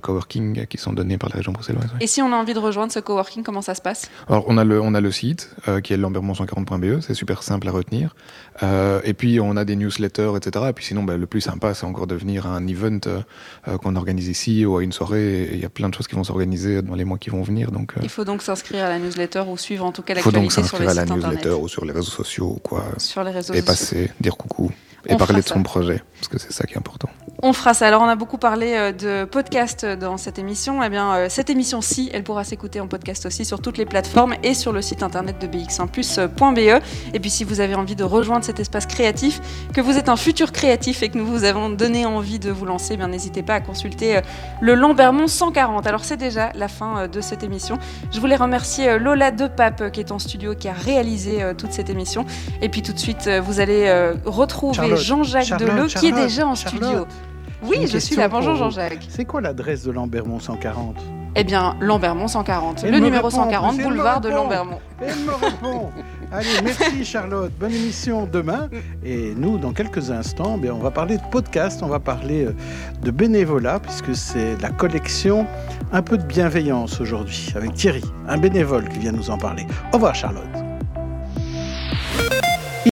coworking 0.00 0.66
qui 0.66 0.78
sont 0.78 0.92
donnés 0.92 1.18
par 1.18 1.28
la 1.30 1.36
région 1.36 1.52
bruxelloise. 1.52 1.86
oui. 1.94 1.98
Et 2.00 2.06
si 2.06 2.22
on 2.22 2.32
a 2.32 2.36
envie 2.36 2.54
de 2.54 2.58
rejoindre 2.58 2.92
ce 2.92 2.98
coworking, 3.00 3.42
comment 3.42 3.62
ça 3.62 3.74
se 3.74 3.82
passe? 3.82 4.10
Alors, 4.28 4.44
on 4.48 4.56
a 4.58 4.64
le, 4.64 4.80
on 4.80 4.94
a 4.94 5.00
le 5.00 5.10
site 5.12 5.50
euh, 5.68 5.80
qui 5.80 5.92
est 5.92 5.96
lambermont140.be, 5.96 6.84
E, 6.84 7.00
c'est 7.00 7.14
super 7.14 7.42
simple 7.42 7.68
à 7.68 7.72
retenir. 7.72 8.14
Euh, 8.62 9.00
et 9.04 9.14
puis, 9.14 9.40
on 9.40 9.56
a 9.56 9.64
des 9.64 9.76
newsletters, 9.76 10.32
etc. 10.36 10.66
Et 10.68 10.72
puis, 10.72 10.84
sinon, 10.84 11.02
bah, 11.02 11.16
le 11.16 11.26
plus 11.26 11.40
sympa, 11.40 11.74
c'est 11.74 11.86
encore 11.86 12.06
de 12.06 12.14
venir 12.14 12.46
à 12.46 12.50
un 12.50 12.66
event 12.66 12.98
euh, 13.06 13.20
euh, 13.68 13.78
qu'on 13.78 13.96
organise 13.96 14.28
ici 14.28 14.64
ou 14.64 14.76
à 14.76 14.82
une 14.82 14.92
soirée. 14.92 15.44
Et 15.44 15.54
Il 15.54 15.60
y 15.60 15.64
a 15.64 15.70
plein 15.70 15.88
de 15.88 15.94
choses 15.94 16.06
qui 16.06 16.14
vont 16.14 16.24
s'organiser 16.24 16.82
dans 16.82 16.94
les 16.94 17.04
mois 17.04 17.18
qui 17.18 17.30
vont 17.30 17.42
venir. 17.42 17.70
Donc, 17.72 17.92
euh, 17.96 18.00
Il 18.02 18.08
faut 18.08 18.24
donc 18.24 18.42
s'inscrire 18.42 18.84
à 18.84 18.88
la 18.88 18.98
newsletter 18.98 19.44
ou 19.48 19.56
suivre 19.56 19.84
en 19.84 19.92
tout 19.92 20.02
cas 20.02 20.14
il 20.14 20.20
faut 20.22 20.30
donc 20.30 20.44
l'actualité 20.44 20.68
sur 20.68 20.78
le 20.78 20.86
s'inscrire 20.86 20.90
à 20.90 20.94
la 20.94 21.02
internet. 21.02 21.38
newsletter 21.44 21.62
ou 21.62 21.68
sur 21.68 21.84
les 21.84 21.92
réseaux 21.92 22.10
sociaux 22.10 22.54
ou 22.56 22.58
quoi. 22.60 22.84
Sur 22.98 23.24
les 23.24 23.30
réseaux 23.30 23.54
Et 23.54 23.58
sociaux. 23.60 23.66
passer, 23.66 24.10
dire 24.20 24.36
coucou. 24.36 24.70
Et 25.06 25.14
On 25.14 25.16
parler 25.16 25.40
de 25.40 25.46
ça. 25.46 25.54
son 25.54 25.62
projet, 25.62 26.02
parce 26.14 26.28
que 26.28 26.38
c'est 26.38 26.52
ça 26.52 26.64
qui 26.64 26.74
est 26.74 26.78
important. 26.78 27.08
On 27.44 27.52
fera 27.52 27.74
ça. 27.74 27.88
Alors, 27.88 28.02
on 28.02 28.08
a 28.08 28.14
beaucoup 28.14 28.38
parlé 28.38 28.74
euh, 28.76 28.92
de 28.92 29.24
podcast 29.24 29.84
dans 29.84 30.16
cette 30.16 30.38
émission. 30.38 30.80
Eh 30.80 30.88
bien, 30.88 31.14
euh, 31.14 31.26
cette 31.28 31.50
émission-ci, 31.50 32.08
elle 32.12 32.22
pourra 32.22 32.44
s'écouter 32.44 32.78
en 32.78 32.86
podcast 32.86 33.26
aussi 33.26 33.44
sur 33.44 33.60
toutes 33.60 33.78
les 33.78 33.84
plateformes 33.84 34.36
et 34.44 34.54
sur 34.54 34.70
le 34.70 34.80
site 34.80 35.02
internet 35.02 35.40
de 35.40 35.48
bx1plus.be. 35.48 36.80
Et 37.14 37.18
puis, 37.18 37.30
si 37.30 37.42
vous 37.42 37.58
avez 37.58 37.74
envie 37.74 37.96
de 37.96 38.04
rejoindre 38.04 38.44
cet 38.44 38.60
espace 38.60 38.86
créatif, 38.86 39.40
que 39.74 39.80
vous 39.80 39.98
êtes 39.98 40.08
un 40.08 40.14
futur 40.14 40.52
créatif 40.52 41.02
et 41.02 41.08
que 41.08 41.18
nous 41.18 41.26
vous 41.26 41.42
avons 41.42 41.68
donné 41.68 42.06
envie 42.06 42.38
de 42.38 42.52
vous 42.52 42.64
lancer, 42.64 42.94
eh 42.94 42.96
bien, 42.96 43.08
n'hésitez 43.08 43.42
pas 43.42 43.54
à 43.54 43.60
consulter 43.60 44.18
euh, 44.18 44.20
le 44.60 44.76
Lambermont 44.76 45.26
140. 45.26 45.84
Alors, 45.88 46.04
c'est 46.04 46.16
déjà 46.16 46.52
la 46.54 46.68
fin 46.68 47.08
de 47.08 47.20
cette 47.20 47.42
émission. 47.42 47.80
Je 48.12 48.20
voulais 48.20 48.36
remercier 48.36 49.00
Lola 49.00 49.32
Depape, 49.32 49.90
qui 49.90 49.98
est 49.98 50.12
en 50.12 50.20
studio, 50.20 50.54
qui 50.54 50.68
a 50.68 50.72
réalisé 50.72 51.42
toute 51.58 51.72
cette 51.72 51.90
émission. 51.90 52.24
Et 52.60 52.68
puis, 52.68 52.82
tout 52.82 52.92
de 52.92 52.98
suite, 52.98 53.28
vous 53.42 53.58
allez 53.58 54.12
retrouver 54.24 54.91
Jean-Jacques 54.96 55.58
Deleu, 55.58 55.86
qui 55.86 56.08
est 56.08 56.12
déjà 56.12 56.46
en 56.46 56.54
Charlotte. 56.54 56.82
studio. 56.84 57.06
Oui, 57.64 57.86
je 57.86 57.98
suis 57.98 58.16
là. 58.16 58.28
Bonjour. 58.28 58.56
Jean-Jacques. 58.56 59.06
C'est 59.08 59.24
quoi 59.24 59.40
l'adresse 59.40 59.84
de 59.84 59.92
Lambermont 59.92 60.40
140 60.40 60.96
Eh 61.36 61.44
bien, 61.44 61.76
Lambermont 61.80 62.26
140. 62.26 62.82
Elle 62.84 62.90
le 62.90 62.98
numéro 62.98 63.28
répond, 63.28 63.44
140, 63.44 63.74
elle 63.74 63.78
me 63.78 63.84
boulevard 63.84 64.20
de. 64.20 64.28
Lambermont. 64.30 64.80
Elle 65.00 65.18
me 65.20 65.32
répond. 65.32 65.90
Allez, 66.32 66.48
merci 66.64 67.04
Charlotte. 67.04 67.52
Bonne 67.60 67.72
émission 67.72 68.26
demain. 68.30 68.68
Et 69.04 69.34
nous, 69.36 69.58
dans 69.58 69.72
quelques 69.72 70.10
instants, 70.10 70.56
bien, 70.58 70.72
on 70.74 70.78
va 70.78 70.90
parler 70.90 71.18
de 71.18 71.22
podcast, 71.30 71.80
on 71.82 71.88
va 71.88 72.00
parler 72.00 72.46
euh, 72.46 72.54
de 73.02 73.10
bénévolat, 73.10 73.80
puisque 73.80 74.16
c'est 74.16 74.60
la 74.60 74.70
collection 74.70 75.46
Un 75.92 76.02
peu 76.02 76.16
de 76.18 76.24
bienveillance 76.24 77.00
aujourd'hui, 77.00 77.52
avec 77.54 77.74
Thierry, 77.74 78.02
un 78.28 78.38
bénévole 78.38 78.88
qui 78.88 78.98
vient 78.98 79.12
nous 79.12 79.30
en 79.30 79.36
parler. 79.38 79.66
Au 79.92 79.96
revoir 79.96 80.14
Charlotte. 80.14 80.42